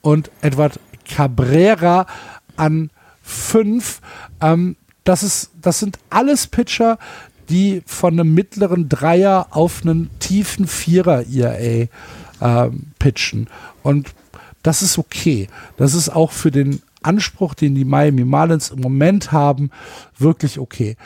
und 0.00 0.30
Edward 0.42 0.78
Cabrera 1.08 2.06
an 2.56 2.90
5. 3.22 4.00
Ähm, 4.40 4.76
das, 5.04 5.22
ist, 5.22 5.50
das 5.60 5.78
sind 5.78 5.98
alles 6.10 6.46
Pitcher, 6.46 6.98
die 7.48 7.82
von 7.86 8.14
einem 8.14 8.32
mittleren 8.32 8.88
Dreier 8.88 9.48
auf 9.50 9.82
einen 9.82 10.10
tiefen 10.18 10.66
Vierer 10.66 11.24
ERA 11.26 11.88
ähm, 12.40 12.92
pitchen. 12.98 13.48
Und 13.82 14.14
das 14.64 14.82
ist 14.82 14.98
okay. 14.98 15.46
Das 15.76 15.94
ist 15.94 16.08
auch 16.08 16.32
für 16.32 16.50
den 16.50 16.82
Anspruch, 17.02 17.54
den 17.54 17.74
die 17.74 17.84
Miami 17.84 18.24
Marlins 18.24 18.70
im 18.70 18.80
Moment 18.80 19.30
haben, 19.30 19.70
wirklich 20.18 20.58
okay. 20.58 20.96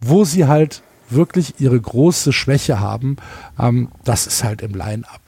Wo 0.00 0.24
sie 0.24 0.46
halt 0.46 0.82
wirklich 1.10 1.54
ihre 1.58 1.78
große 1.78 2.32
Schwäche 2.32 2.80
haben, 2.80 3.16
ähm, 3.58 3.88
das 4.04 4.26
ist 4.26 4.44
halt 4.44 4.62
im 4.62 4.72
Line-up. 4.72 5.20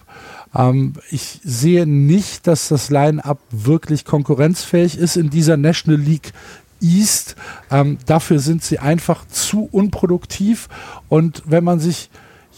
Ähm, 0.55 0.95
ich 1.11 1.41
sehe 1.43 1.87
nicht, 1.87 2.47
dass 2.47 2.69
das 2.69 2.91
Line-up 2.91 3.41
wirklich 3.51 4.05
konkurrenzfähig 4.05 4.97
ist 4.97 5.17
in 5.17 5.29
dieser 5.29 5.57
National 5.57 6.01
League 6.01 6.33
East. 6.81 7.35
Ähm, 7.71 7.99
dafür 8.07 8.39
sind 8.39 8.63
sie 8.63 8.79
einfach 8.79 9.27
zu 9.27 9.69
unproduktiv. 9.71 10.69
Und 11.09 11.43
wenn 11.47 11.65
man 11.65 11.81
sich 11.81 12.09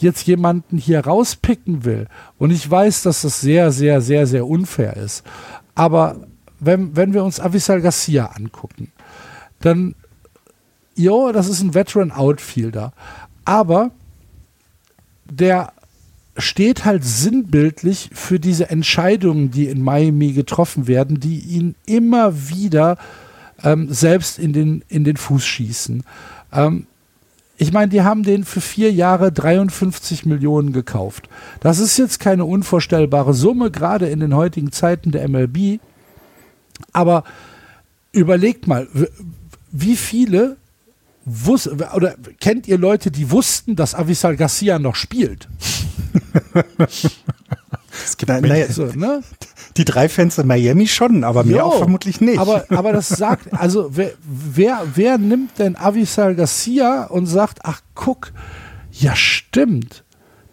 jetzt 0.02 0.26
jemanden 0.26 0.76
hier 0.76 1.00
rauspicken 1.00 1.84
will, 1.84 2.08
und 2.38 2.50
ich 2.50 2.68
weiß, 2.68 3.02
dass 3.02 3.22
das 3.22 3.40
sehr, 3.40 3.72
sehr, 3.72 4.00
sehr, 4.00 4.26
sehr 4.26 4.46
unfair 4.46 4.96
ist, 4.96 5.24
aber 5.74 6.26
wenn, 6.60 6.94
wenn 6.96 7.12
wir 7.12 7.24
uns 7.24 7.40
Avisal 7.40 7.80
Garcia 7.80 8.26
angucken, 8.26 8.92
dann, 9.60 9.94
jo, 10.94 11.32
das 11.32 11.48
ist 11.48 11.62
ein 11.62 11.74
Veteran 11.74 12.12
Outfielder, 12.12 12.92
aber 13.44 13.90
der 15.24 15.72
steht 16.36 16.84
halt 16.84 17.04
sinnbildlich 17.04 18.10
für 18.12 18.40
diese 18.40 18.70
Entscheidungen, 18.70 19.50
die 19.50 19.66
in 19.66 19.82
Miami 19.82 20.32
getroffen 20.32 20.86
werden, 20.86 21.20
die 21.20 21.38
ihn 21.38 21.74
immer 21.86 22.48
wieder 22.48 22.96
ähm, 23.62 23.92
selbst 23.92 24.38
in 24.38 24.52
den, 24.52 24.84
in 24.88 25.04
den 25.04 25.16
Fuß 25.16 25.44
schießen. 25.44 26.04
Ähm, 26.52 26.86
ich 27.56 27.72
meine, 27.72 27.88
die 27.88 28.02
haben 28.02 28.22
den 28.22 28.44
für 28.44 28.60
vier 28.60 28.92
Jahre 28.92 29.30
53 29.30 30.26
Millionen 30.26 30.72
gekauft. 30.72 31.28
Das 31.60 31.78
ist 31.78 31.96
jetzt 31.98 32.18
keine 32.18 32.44
unvorstellbare 32.44 33.34
Summe, 33.34 33.70
gerade 33.70 34.08
in 34.08 34.20
den 34.20 34.34
heutigen 34.34 34.72
Zeiten 34.72 35.10
der 35.12 35.28
MLB. 35.28 35.80
Aber 36.92 37.24
überlegt 38.12 38.66
mal, 38.66 38.88
wie 39.70 39.96
viele 39.96 40.56
wus 41.24 41.68
oder 41.68 42.16
kennt 42.40 42.66
ihr 42.66 42.78
Leute, 42.78 43.10
die 43.10 43.30
wussten, 43.30 43.76
dass 43.76 43.94
Avisal 43.94 44.36
Garcia 44.36 44.78
noch 44.78 44.96
spielt? 44.96 45.48
es 48.04 48.16
gibt 48.16 48.30
na, 48.30 48.40
na, 48.40 48.66
so, 48.66 48.86
ne? 48.86 49.22
Die 49.76 49.84
drei 49.84 50.08
Fans 50.08 50.36
in 50.38 50.46
Miami 50.46 50.86
schon, 50.86 51.24
aber 51.24 51.44
mehr 51.44 51.58
jo, 51.58 51.64
auch 51.64 51.78
vermutlich 51.78 52.20
nicht. 52.20 52.38
Aber, 52.38 52.64
aber 52.70 52.92
das 52.92 53.08
sagt, 53.08 53.52
also 53.52 53.90
wer, 53.96 54.12
wer, 54.22 54.82
wer 54.94 55.18
nimmt 55.18 55.58
denn 55.58 55.76
Avisal 55.76 56.34
Garcia 56.34 57.04
und 57.04 57.26
sagt, 57.26 57.60
ach 57.62 57.80
guck, 57.94 58.32
ja 58.90 59.16
stimmt, 59.16 60.04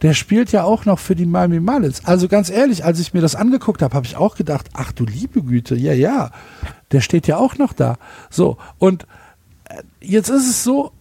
der 0.02 0.14
spielt 0.14 0.52
ja 0.52 0.64
auch 0.64 0.86
noch 0.86 1.00
für 1.00 1.16
die 1.16 1.26
Miami 1.26 1.60
Marlins. 1.60 2.06
Also 2.06 2.28
ganz 2.28 2.50
ehrlich, 2.50 2.86
als 2.86 3.00
ich 3.00 3.14
mir 3.14 3.22
das 3.22 3.36
angeguckt 3.36 3.82
habe, 3.82 3.94
habe 3.94 4.06
ich 4.06 4.16
auch 4.16 4.36
gedacht, 4.36 4.70
ach 4.74 4.92
du 4.92 5.06
liebe 5.06 5.44
Güte, 5.44 5.76
ja, 5.76 5.94
ja, 5.94 6.32
der 6.92 7.02
steht 7.02 7.28
ja 7.28 7.38
auch 7.38 7.58
noch 7.58 7.74
da. 7.74 7.98
So, 8.30 8.58
und 8.78 9.06
äh, 9.66 9.82
jetzt 10.00 10.30
ist 10.30 10.50
es 10.50 10.64
so, 10.64 10.92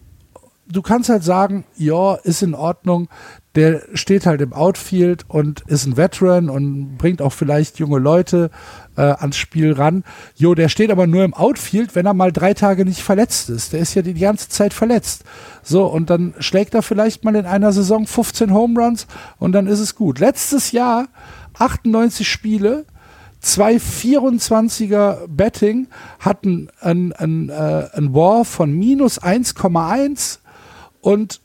du 0.67 0.81
kannst 0.81 1.09
halt 1.09 1.23
sagen, 1.23 1.65
ja, 1.77 2.15
ist 2.15 2.43
in 2.43 2.53
Ordnung, 2.53 3.09
der 3.55 3.81
steht 3.93 4.27
halt 4.27 4.41
im 4.41 4.53
Outfield 4.53 5.25
und 5.27 5.61
ist 5.61 5.85
ein 5.85 5.97
Veteran 5.97 6.49
und 6.49 6.97
bringt 6.97 7.21
auch 7.21 7.33
vielleicht 7.33 7.79
junge 7.79 7.97
Leute 7.97 8.51
äh, 8.95 9.01
ans 9.01 9.37
Spiel 9.37 9.73
ran. 9.73 10.03
Jo, 10.35 10.53
der 10.53 10.69
steht 10.69 10.91
aber 10.91 11.07
nur 11.07 11.23
im 11.23 11.33
Outfield, 11.33 11.95
wenn 11.95 12.05
er 12.05 12.13
mal 12.13 12.31
drei 12.31 12.53
Tage 12.53 12.85
nicht 12.85 13.01
verletzt 13.01 13.49
ist. 13.49 13.73
Der 13.73 13.79
ist 13.79 13.95
ja 13.95 14.03
die, 14.03 14.13
ganze 14.13 14.49
Zeit 14.49 14.73
verletzt. 14.73 15.23
So, 15.63 15.85
und 15.85 16.11
dann 16.11 16.35
schlägt 16.39 16.75
er 16.75 16.83
vielleicht 16.83 17.23
mal 17.23 17.35
in 17.35 17.47
einer 17.47 17.71
Saison 17.71 18.05
15 18.05 18.53
Home 18.53 18.79
Runs 18.79 19.07
und 19.39 19.53
dann 19.53 19.65
ist 19.65 19.79
es 19.79 19.95
gut. 19.95 20.19
Letztes 20.19 20.71
Jahr 20.71 21.07
98 21.57 22.27
Spiele, 22.27 22.85
zwei 23.39 23.77
24er 23.77 25.27
Betting 25.27 25.87
hatten 26.19 26.69
ein, 26.81 27.13
ein, 27.13 27.49
äh, 27.49 27.87
ein 27.93 28.13
War 28.13 28.45
von 28.45 28.71
minus 28.71 29.19
1,1 29.19 30.39
und 31.01 31.41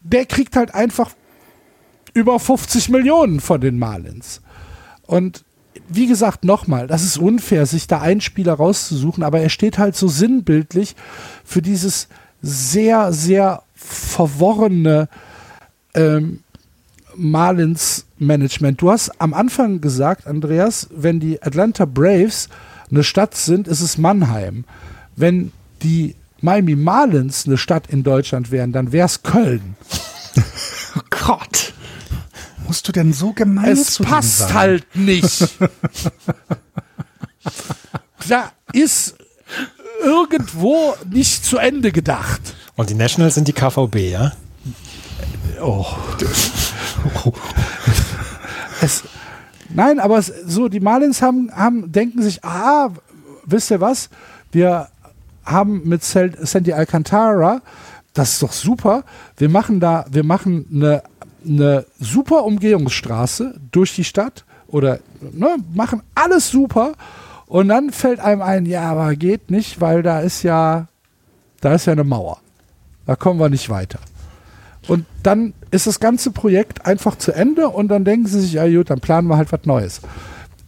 der 0.00 0.26
kriegt 0.26 0.56
halt 0.56 0.74
einfach 0.74 1.12
über 2.14 2.38
50 2.38 2.88
Millionen 2.88 3.40
von 3.40 3.60
den 3.60 3.78
Marlins. 3.78 4.40
Und 5.06 5.44
wie 5.88 6.06
gesagt, 6.06 6.44
nochmal, 6.44 6.86
das 6.86 7.02
ist 7.02 7.18
unfair, 7.18 7.66
sich 7.66 7.86
da 7.86 8.00
einen 8.00 8.20
Spieler 8.20 8.54
rauszusuchen, 8.54 9.22
aber 9.22 9.40
er 9.40 9.48
steht 9.48 9.78
halt 9.78 9.96
so 9.96 10.08
sinnbildlich 10.08 10.96
für 11.44 11.62
dieses 11.62 12.08
sehr, 12.42 13.12
sehr 13.12 13.62
verworrene 13.74 15.08
ähm, 15.94 16.40
Marlins-Management. 17.16 18.80
Du 18.80 18.90
hast 18.90 19.20
am 19.20 19.34
Anfang 19.34 19.80
gesagt, 19.80 20.26
Andreas, 20.26 20.88
wenn 20.94 21.20
die 21.20 21.42
Atlanta 21.42 21.84
Braves 21.84 22.48
eine 22.90 23.04
Stadt 23.04 23.34
sind, 23.34 23.68
ist 23.68 23.80
es 23.80 23.98
Mannheim. 23.98 24.64
Wenn 25.16 25.52
die 25.82 26.14
Miami 26.40 26.76
Marlins 26.76 27.46
eine 27.46 27.58
Stadt 27.58 27.88
in 27.88 28.02
Deutschland 28.02 28.50
wären, 28.50 28.72
dann 28.72 28.92
wäre 28.92 29.06
es 29.06 29.22
Köln. 29.22 29.76
oh 30.96 31.00
Gott. 31.10 31.72
Musst 32.66 32.86
du 32.86 32.92
denn 32.92 33.12
so 33.12 33.32
gemein 33.32 33.66
Es 33.66 33.98
passt 33.98 34.54
halt 34.54 34.86
nicht. 34.94 35.48
da 38.28 38.52
ist 38.72 39.16
irgendwo 40.04 40.94
nicht 41.10 41.44
zu 41.44 41.58
Ende 41.58 41.92
gedacht. 41.92 42.40
Und 42.76 42.90
die 42.90 42.94
Nationals 42.94 43.34
sind 43.34 43.48
die 43.48 43.52
KVB, 43.52 43.96
ja? 44.10 44.32
Oh. 45.60 45.86
es, 48.80 49.02
nein, 49.68 49.98
aber 50.00 50.18
es, 50.18 50.32
so, 50.46 50.68
die 50.68 50.80
Marlins 50.80 51.20
haben, 51.20 51.50
haben, 51.54 51.92
denken 51.92 52.22
sich, 52.22 52.44
ah, 52.44 52.90
wisst 53.44 53.70
ihr 53.70 53.80
was? 53.80 54.08
Wir 54.52 54.88
haben 55.50 55.88
mit 55.88 56.02
Sandy 56.04 56.72
Alcantara, 56.72 57.62
das 58.14 58.32
ist 58.32 58.42
doch 58.42 58.52
super, 58.52 59.04
wir 59.36 59.48
machen 59.48 59.80
da, 59.80 60.04
wir 60.10 60.24
machen 60.24 60.66
eine, 60.72 61.02
eine 61.46 61.84
super 61.98 62.44
Umgehungsstraße 62.44 63.54
durch 63.70 63.94
die 63.94 64.04
Stadt 64.04 64.44
oder 64.68 65.00
ne, 65.20 65.56
machen 65.72 66.02
alles 66.14 66.50
super 66.50 66.92
und 67.46 67.68
dann 67.68 67.90
fällt 67.90 68.20
einem 68.20 68.42
ein, 68.42 68.66
ja, 68.66 68.82
aber 68.90 69.16
geht 69.16 69.50
nicht, 69.50 69.80
weil 69.80 70.02
da 70.02 70.20
ist 70.20 70.42
ja, 70.42 70.86
da 71.60 71.74
ist 71.74 71.86
ja 71.86 71.92
eine 71.92 72.04
Mauer. 72.04 72.38
Da 73.06 73.16
kommen 73.16 73.40
wir 73.40 73.48
nicht 73.48 73.68
weiter. 73.68 73.98
Und 74.86 75.04
dann 75.22 75.52
ist 75.70 75.86
das 75.86 76.00
ganze 76.00 76.30
Projekt 76.30 76.86
einfach 76.86 77.16
zu 77.16 77.32
Ende 77.32 77.68
und 77.68 77.88
dann 77.88 78.04
denken 78.04 78.26
sie 78.26 78.40
sich, 78.40 78.52
ja 78.52 78.68
gut, 78.68 78.90
dann 78.90 79.00
planen 79.00 79.28
wir 79.28 79.36
halt 79.36 79.50
was 79.52 79.64
Neues. 79.64 80.00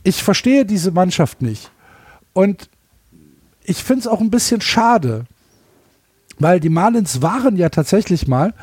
Ich 0.02 0.22
verstehe 0.22 0.64
diese 0.64 0.90
Mannschaft 0.90 1.40
nicht. 1.40 1.70
Und 2.32 2.68
ich 3.64 3.82
finde 3.82 4.00
es 4.00 4.06
auch 4.06 4.20
ein 4.20 4.30
bisschen 4.30 4.60
schade, 4.60 5.26
weil 6.38 6.60
die 6.60 6.68
Marlins 6.68 7.22
waren 7.22 7.56
ja 7.56 7.68
tatsächlich 7.68 8.26
mal 8.26 8.54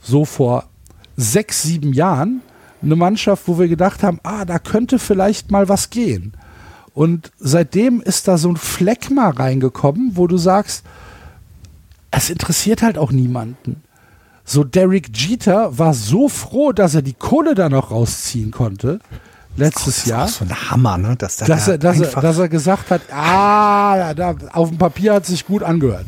so 0.00 0.24
vor 0.24 0.68
sechs, 1.16 1.62
sieben 1.62 1.92
Jahren 1.92 2.42
eine 2.82 2.96
Mannschaft, 2.96 3.48
wo 3.48 3.58
wir 3.58 3.68
gedacht 3.68 4.02
haben, 4.02 4.20
ah, 4.22 4.44
da 4.44 4.58
könnte 4.58 4.98
vielleicht 4.98 5.50
mal 5.50 5.68
was 5.68 5.90
gehen. 5.90 6.34
Und 6.94 7.32
seitdem 7.38 8.00
ist 8.00 8.28
da 8.28 8.38
so 8.38 8.48
ein 8.48 8.56
Fleck 8.56 9.10
mal 9.10 9.30
reingekommen, 9.30 10.12
wo 10.14 10.26
du 10.26 10.38
sagst, 10.38 10.84
es 12.10 12.30
interessiert 12.30 12.82
halt 12.82 12.96
auch 12.96 13.12
niemanden. 13.12 13.82
So 14.44 14.62
Derek 14.62 15.16
Jeter 15.16 15.76
war 15.78 15.92
so 15.92 16.28
froh, 16.28 16.72
dass 16.72 16.94
er 16.94 17.02
die 17.02 17.14
Kohle 17.14 17.54
da 17.54 17.68
noch 17.68 17.90
rausziehen 17.90 18.52
konnte 18.52 19.00
letztes 19.56 19.96
das 19.96 20.06
Jahr. 20.06 20.22
Das 20.22 20.30
ist 20.32 20.38
so 20.38 20.44
ein 20.44 20.70
Hammer, 20.70 20.98
ne? 20.98 21.16
Dass, 21.16 21.36
der 21.36 21.48
dass, 21.48 21.68
er, 21.68 21.78
dass, 21.78 22.00
er, 22.00 22.20
dass 22.20 22.38
er 22.38 22.48
gesagt 22.48 22.90
hat, 22.90 23.02
ah, 23.12 24.14
da, 24.14 24.34
auf 24.52 24.68
dem 24.68 24.78
Papier 24.78 25.14
hat 25.14 25.26
sich 25.26 25.46
gut 25.46 25.62
angehört. 25.62 26.06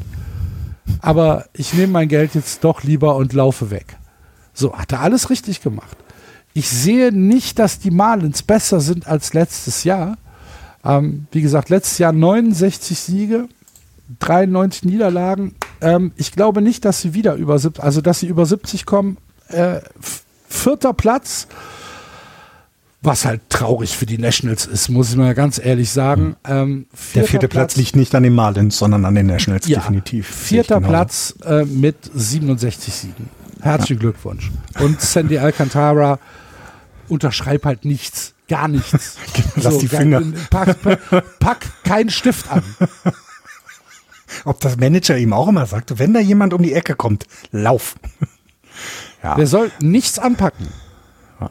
Aber 1.01 1.47
ich 1.53 1.75
nehme 1.75 1.93
mein 1.93 2.09
Geld 2.09 2.35
jetzt 2.35 2.65
doch 2.65 2.83
lieber 2.83 3.17
und 3.17 3.33
laufe 3.33 3.71
weg. 3.71 3.97
So, 4.53 4.77
hat 4.77 4.93
er 4.93 5.01
alles 5.01 5.31
richtig 5.31 5.63
gemacht. 5.63 5.97
Ich 6.55 6.69
sehe 6.69 7.13
nicht, 7.13 7.59
dass 7.59 7.79
die 7.79 7.91
Marlins 7.91 8.43
besser 8.43 8.81
sind 8.81 9.07
als 9.07 9.33
letztes 9.33 9.85
Jahr. 9.85 10.17
Ähm, 10.85 11.27
wie 11.31 11.43
gesagt, 11.43 11.69
letztes 11.69 11.99
Jahr 11.99 12.13
69 12.13 12.99
Siege, 12.99 13.49
93 14.19 14.85
Niederlagen. 14.85 15.55
Ähm, 15.81 16.13
ich 16.17 16.33
glaube 16.33 16.63
nicht, 16.63 16.85
dass 16.85 17.01
sie 17.01 17.15
wieder 17.15 17.35
über 17.35 17.59
70, 17.59 17.85
also 17.85 18.01
dass 18.01 18.21
sie 18.21 18.27
über 18.27 18.47
70 18.47 18.87
kommen. 18.87 19.19
Äh, 19.49 19.81
vierter 20.49 20.95
Platz 20.95 21.47
was 23.01 23.25
halt 23.25 23.43
traurig 23.49 23.97
für 23.97 24.07
die 24.07 24.19
Nationals 24.19 24.67
ist, 24.67 24.89
muss 24.89 25.11
ich 25.11 25.17
mal 25.17 25.35
ganz 25.35 25.59
ehrlich 25.63 25.91
sagen. 25.91 26.37
Hm. 26.47 26.57
Ähm, 26.57 26.87
Der 27.15 27.25
vierte 27.25 27.49
Platz, 27.49 27.75
Platz, 27.75 27.77
liegt 27.77 27.97
nicht 27.97 28.15
an 28.15 28.23
den 28.23 28.35
Marlins, 28.35 28.79
sondern 28.79 29.05
an 29.05 29.15
den 29.15 29.27
Nationals, 29.27 29.69
ja, 29.69 29.79
definitiv. 29.79 30.27
Vierter 30.29 30.81
Platz 30.81 31.35
äh, 31.45 31.65
mit 31.65 31.97
67 32.13 32.93
Siegen. 32.93 33.29
Herzlichen 33.61 33.95
ja. 33.95 34.01
Glückwunsch. 34.01 34.51
Und 34.81 35.01
Sandy 35.01 35.39
Alcantara 35.39 36.19
unterschreib 37.09 37.65
halt 37.65 37.85
nichts. 37.85 38.35
Gar 38.49 38.69
nichts. 38.69 39.17
Lass 39.57 39.75
so, 39.75 39.81
die 39.81 39.89
Finger. 39.89 40.23
Pack, 40.51 40.81
pack, 40.83 41.39
pack 41.39 41.67
keinen 41.85 42.11
Stift 42.11 42.51
an. 42.51 42.63
Ob 44.45 44.61
das 44.61 44.77
Manager 44.77 45.17
ihm 45.17 45.33
auch 45.33 45.49
immer 45.49 45.67
sagt, 45.67 45.99
wenn 45.99 46.15
da 46.15 46.21
jemand 46.21 46.53
um 46.53 46.63
die 46.63 46.73
Ecke 46.73 46.95
kommt, 46.95 47.27
lauf. 47.51 47.97
ja. 49.23 49.35
Der 49.37 49.47
soll 49.47 49.71
nichts 49.81 50.19
anpacken. 50.19 50.69
Ja. 51.41 51.51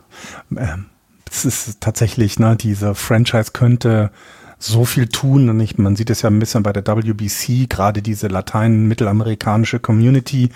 Ähm, 0.55 0.85
es 1.29 1.45
ist 1.45 1.81
tatsächlich, 1.81 2.39
ne, 2.39 2.55
diese 2.55 2.95
Franchise 2.95 3.51
könnte 3.53 4.11
so 4.59 4.85
viel 4.85 5.07
tun. 5.07 5.49
Und 5.49 5.59
ich, 5.59 5.77
man 5.77 5.95
sieht 5.95 6.09
es 6.09 6.21
ja 6.21 6.29
ein 6.29 6.39
bisschen 6.39 6.63
bei 6.63 6.73
der 6.73 6.85
WBC, 6.85 7.69
gerade 7.69 8.01
diese 8.01 8.27
latein-mittelamerikanische 8.27 9.79
Community 9.79 10.49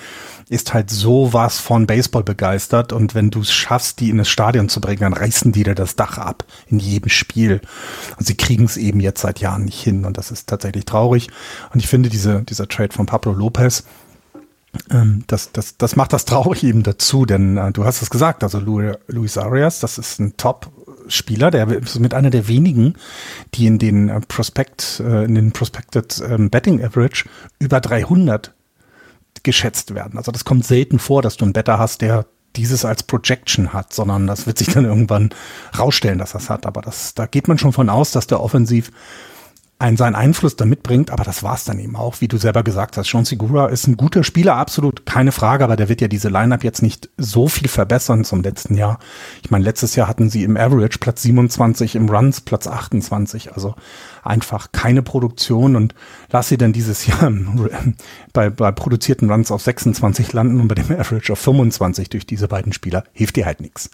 ist 0.49 0.73
halt 0.73 0.89
sowas 0.89 1.59
von 1.59 1.85
Baseball 1.85 2.23
begeistert. 2.23 2.93
Und 2.93 3.15
wenn 3.15 3.29
du 3.29 3.41
es 3.41 3.51
schaffst, 3.51 3.99
die 3.99 4.09
in 4.09 4.17
das 4.17 4.29
Stadion 4.29 4.69
zu 4.69 4.81
bringen, 4.81 5.01
dann 5.01 5.13
reißen 5.13 5.51
die 5.51 5.63
dir 5.63 5.75
das 5.75 5.95
Dach 5.95 6.17
ab 6.17 6.45
in 6.67 6.79
jedem 6.79 7.09
Spiel. 7.09 7.61
Und 8.17 8.25
sie 8.25 8.35
kriegen 8.35 8.65
es 8.65 8.77
eben 8.77 8.99
jetzt 8.99 9.21
seit 9.21 9.39
Jahren 9.39 9.65
nicht 9.65 9.81
hin. 9.81 10.05
Und 10.05 10.17
das 10.17 10.31
ist 10.31 10.47
tatsächlich 10.47 10.85
traurig. 10.85 11.29
Und 11.73 11.79
ich 11.79 11.87
finde 11.87 12.09
diese, 12.09 12.41
dieser 12.41 12.67
Trade 12.67 12.93
von 12.93 13.05
Pablo 13.05 13.33
Lopez, 13.33 13.83
das, 15.27 15.51
das, 15.51 15.77
das 15.77 15.95
macht 15.97 16.13
das 16.13 16.23
traurig 16.23 16.63
eben 16.63 16.83
dazu, 16.83 17.25
denn 17.25 17.57
äh, 17.57 17.71
du 17.71 17.83
hast 17.83 18.01
es 18.01 18.09
gesagt, 18.09 18.41
also 18.43 18.59
Luis 18.59 19.37
Arias, 19.37 19.81
das 19.81 19.97
ist 19.97 20.19
ein 20.19 20.37
Top-Spieler, 20.37 21.51
der 21.51 21.67
ist 21.67 21.99
mit 21.99 22.13
einer 22.13 22.29
der 22.29 22.47
wenigen, 22.47 22.95
die 23.53 23.67
in 23.67 23.79
den 23.79 24.07
äh, 24.07 24.21
Prospect, 24.21 25.01
äh, 25.05 25.25
in 25.25 25.35
den 25.35 25.51
Prospected 25.51 26.23
ähm, 26.25 26.49
Betting 26.49 26.81
Average 26.83 27.27
über 27.59 27.81
300 27.81 28.53
geschätzt 29.43 29.93
werden. 29.93 30.17
Also 30.17 30.31
das 30.31 30.45
kommt 30.45 30.65
selten 30.65 30.99
vor, 30.99 31.21
dass 31.21 31.35
du 31.35 31.45
einen 31.45 31.53
Better 31.53 31.77
hast, 31.77 32.01
der 32.01 32.25
dieses 32.55 32.85
als 32.85 33.03
Projection 33.03 33.73
hat, 33.73 33.93
sondern 33.93 34.27
das 34.27 34.47
wird 34.47 34.57
sich 34.57 34.69
dann 34.69 34.85
irgendwann 34.85 35.31
rausstellen, 35.77 36.19
dass 36.19 36.31
das 36.31 36.49
hat. 36.49 36.65
Aber 36.65 36.81
das, 36.81 37.13
da 37.13 37.25
geht 37.25 37.49
man 37.49 37.57
schon 37.57 37.73
von 37.73 37.89
aus, 37.89 38.11
dass 38.11 38.27
der 38.27 38.41
offensiv 38.41 38.91
einen 39.81 39.97
seinen 39.97 40.15
Einfluss 40.15 40.55
da 40.55 40.65
mitbringt, 40.65 41.09
aber 41.09 41.23
das 41.23 41.43
war's 41.43 41.65
dann 41.65 41.79
eben 41.79 41.95
auch, 41.95 42.21
wie 42.21 42.27
du 42.27 42.37
selber 42.37 42.63
gesagt 42.63 42.97
hast. 42.97 43.09
Sean 43.09 43.25
Segura 43.25 43.67
ist 43.67 43.87
ein 43.87 43.97
guter 43.97 44.23
Spieler, 44.23 44.55
absolut 44.55 45.05
keine 45.05 45.31
Frage, 45.31 45.63
aber 45.63 45.75
der 45.75 45.89
wird 45.89 46.01
ja 46.01 46.07
diese 46.07 46.29
Lineup 46.29 46.63
jetzt 46.63 46.81
nicht 46.81 47.09
so 47.17 47.47
viel 47.47 47.67
verbessern 47.67 48.23
zum 48.23 48.43
letzten 48.43 48.75
Jahr. 48.75 48.99
Ich 49.43 49.49
meine, 49.49 49.65
letztes 49.65 49.95
Jahr 49.95 50.07
hatten 50.07 50.29
sie 50.29 50.43
im 50.43 50.55
Average 50.55 50.99
Platz 50.99 51.23
27, 51.23 51.95
im 51.95 52.09
Runs 52.09 52.41
Platz 52.41 52.67
28, 52.67 53.53
also 53.53 53.75
einfach 54.23 54.71
keine 54.71 55.01
Produktion 55.01 55.75
und 55.75 55.95
lass 56.31 56.49
sie 56.49 56.57
dann 56.57 56.73
dieses 56.73 57.07
Jahr 57.07 57.31
bei, 58.33 58.49
bei 58.51 58.71
produzierten 58.71 59.31
Runs 59.31 59.51
auf 59.51 59.63
26 59.63 60.31
landen 60.33 60.61
und 60.61 60.67
bei 60.67 60.75
dem 60.75 60.91
Average 60.91 61.33
auf 61.33 61.39
25 61.39 62.09
durch 62.09 62.27
diese 62.27 62.47
beiden 62.47 62.71
Spieler, 62.71 63.03
hilft 63.13 63.35
dir 63.35 63.47
halt 63.47 63.61
nichts. 63.61 63.89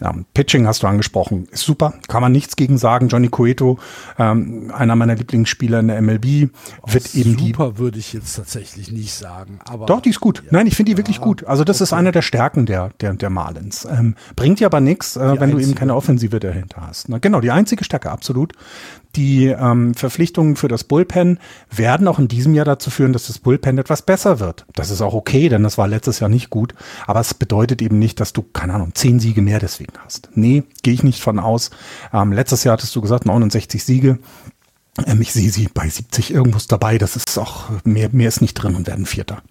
Ja, 0.00 0.14
Pitching 0.34 0.66
hast 0.66 0.82
du 0.82 0.86
angesprochen, 0.86 1.48
ist 1.50 1.62
super, 1.62 1.94
kann 2.08 2.20
man 2.20 2.32
nichts 2.32 2.56
gegen 2.56 2.78
sagen. 2.78 3.08
Johnny 3.08 3.28
Cueto, 3.28 3.78
ähm, 4.18 4.72
einer 4.76 4.96
meiner 4.96 5.14
Lieblingsspieler 5.14 5.80
in 5.80 5.88
der 5.88 6.02
MLB, 6.02 6.50
wird 6.86 7.10
oh, 7.14 7.18
eben 7.18 7.36
die. 7.36 7.48
Super 7.48 7.78
würde 7.78 7.98
ich 7.98 8.12
jetzt 8.12 8.34
tatsächlich 8.34 8.90
nicht 8.90 9.14
sagen. 9.14 9.60
Aber 9.64 9.86
Doch, 9.86 10.00
die 10.00 10.10
ist 10.10 10.20
gut. 10.20 10.42
Ja. 10.44 10.50
Nein, 10.50 10.66
ich 10.66 10.76
finde 10.76 10.92
die 10.92 10.98
wirklich 10.98 11.18
Ja, 11.18 11.24
gut. 11.24 11.44
Also 11.44 11.64
das 11.64 11.80
ist 11.80 11.92
okay. 11.92 12.00
eine 12.00 12.12
der 12.12 12.22
Stärken 12.22 12.66
der, 12.66 12.90
der, 13.00 13.14
der 13.14 13.30
Marlins. 13.30 13.86
Ähm, 13.90 14.16
bringt 14.36 14.60
dir 14.60 14.66
aber 14.66 14.80
nichts, 14.80 15.16
äh, 15.16 15.20
wenn 15.20 15.50
du 15.50 15.56
eben 15.56 15.56
einzige. 15.56 15.74
keine 15.74 15.94
Offensive 15.94 16.40
dahinter 16.40 16.86
hast. 16.86 17.08
Na, 17.08 17.18
genau, 17.18 17.40
die 17.40 17.50
einzige 17.50 17.84
Stärke, 17.84 18.10
absolut. 18.10 18.52
Die 19.16 19.46
ähm, 19.46 19.94
Verpflichtungen 19.94 20.56
für 20.56 20.66
das 20.66 20.82
Bullpen 20.82 21.38
werden 21.70 22.08
auch 22.08 22.18
in 22.18 22.26
diesem 22.26 22.54
Jahr 22.54 22.64
dazu 22.64 22.90
führen, 22.90 23.12
dass 23.12 23.28
das 23.28 23.38
Bullpen 23.38 23.78
etwas 23.78 24.02
besser 24.02 24.40
wird. 24.40 24.66
Das 24.74 24.90
ist 24.90 25.02
auch 25.02 25.14
okay, 25.14 25.48
denn 25.48 25.62
das 25.62 25.78
war 25.78 25.86
letztes 25.86 26.18
Jahr 26.18 26.30
nicht 26.30 26.50
gut. 26.50 26.74
Aber 27.06 27.20
es 27.20 27.32
bedeutet 27.34 27.80
eben 27.80 27.98
nicht, 27.98 28.18
dass 28.18 28.32
du, 28.32 28.42
keine 28.42 28.74
Ahnung, 28.74 28.92
zehn 28.94 29.20
Siege 29.20 29.40
mehr 29.40 29.60
deswegen 29.60 29.83
hast. 30.04 30.30
Nee, 30.34 30.64
gehe 30.82 30.94
ich 30.94 31.02
nicht 31.02 31.20
von 31.20 31.38
aus. 31.38 31.70
Ähm, 32.12 32.32
letztes 32.32 32.64
Jahr 32.64 32.74
hattest 32.74 32.94
du 32.94 33.00
gesagt, 33.00 33.26
69 33.26 33.84
Siege. 33.84 34.18
Ähm, 35.06 35.20
ich 35.20 35.32
sehe 35.32 35.50
sie 35.50 35.68
bei 35.72 35.88
70 35.88 36.32
irgendwas 36.32 36.66
dabei. 36.66 36.98
Das 36.98 37.16
ist 37.16 37.38
auch, 37.38 37.66
mehr, 37.84 38.10
mehr 38.12 38.28
ist 38.28 38.40
nicht 38.40 38.54
drin 38.54 38.74
und 38.74 38.86
werden 38.86 39.06
Vierter. 39.06 39.42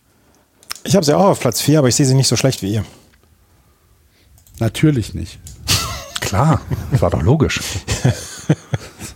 Ich 0.84 0.96
habe 0.96 1.06
sie 1.06 1.16
auch 1.16 1.26
auf 1.26 1.40
Platz 1.40 1.62
4, 1.62 1.80
aber 1.80 1.88
ich 1.88 1.96
sehe 1.96 2.06
sie 2.06 2.16
nicht 2.16 2.28
so 2.28 2.36
schlecht 2.36 2.62
wie 2.62 2.74
ihr. 2.74 2.86
Natürlich 4.60 5.14
nicht. 5.14 5.40
Klar, 6.20 6.62
das 6.92 7.02
war 7.02 7.10
doch 7.10 7.22
logisch. 7.22 7.62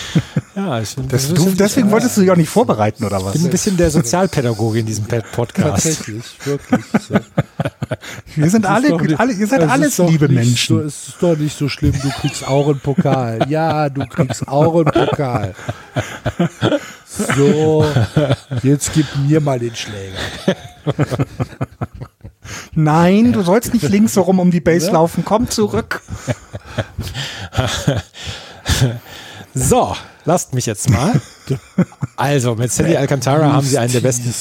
Ja, 0.56 0.80
ich 0.80 0.96
bin, 0.96 1.06
Das, 1.08 1.28
du, 1.34 1.50
deswegen 1.50 1.90
wolltest 1.90 2.16
du 2.16 2.22
dich 2.22 2.30
auch 2.30 2.36
nicht 2.36 2.48
vorbereiten, 2.48 3.04
oder 3.04 3.22
was? 3.22 3.34
bin 3.34 3.44
ein 3.44 3.50
bisschen 3.50 3.76
der 3.76 3.90
Sozialpädagoge 3.90 4.78
in 4.78 4.86
diesem 4.86 5.04
Podcast. 5.04 5.84
Tatsächlich, 5.84 6.24
wirklich. 6.44 6.84
So. 7.06 7.14
Wir 8.36 8.48
sind 8.50 8.64
alle, 8.64 8.96
nicht- 8.96 9.20
alle 9.20 9.32
ihr 9.34 9.46
seid 9.46 9.60
es 9.60 9.66
ist 9.66 9.70
alles 9.72 9.96
doch 9.96 10.10
liebe 10.10 10.28
nicht 10.28 10.34
Menschen. 10.46 10.76
So, 10.78 10.82
es 10.82 11.08
ist 11.08 11.16
doch 11.20 11.36
nicht 11.36 11.58
so 11.58 11.68
schlimm, 11.68 11.92
du 12.00 12.08
kriegst 12.08 12.46
auch 12.48 12.68
einen 12.68 12.80
Pokal. 12.80 13.46
Ja, 13.50 13.90
du 13.90 14.06
kriegst 14.06 14.48
auch 14.48 14.74
einen 14.76 14.84
Pokal. 14.86 15.54
So, 17.36 17.84
jetzt 18.62 18.92
gib 18.94 19.06
mir 19.28 19.40
mal 19.42 19.58
den 19.58 19.74
Schläger. 19.74 20.16
Nein, 22.74 23.32
du 23.32 23.42
sollst 23.42 23.74
nicht 23.74 23.88
links 23.88 24.14
so 24.14 24.22
rum 24.22 24.38
um 24.38 24.50
die 24.50 24.60
Base 24.60 24.86
Ja. 24.86 24.92
laufen. 24.94 25.22
Komm 25.24 25.50
zurück. 25.50 26.00
So, 29.58 29.96
lasst 30.26 30.52
mich 30.52 30.66
jetzt 30.66 30.90
mal. 30.90 31.20
Also, 32.16 32.54
mit 32.54 32.72
Sandy 32.72 32.96
Alcantara 32.96 33.52
haben 33.52 33.66
sie 33.66 33.78
einen 33.78 33.92
der 33.92 34.00
besten, 34.00 34.34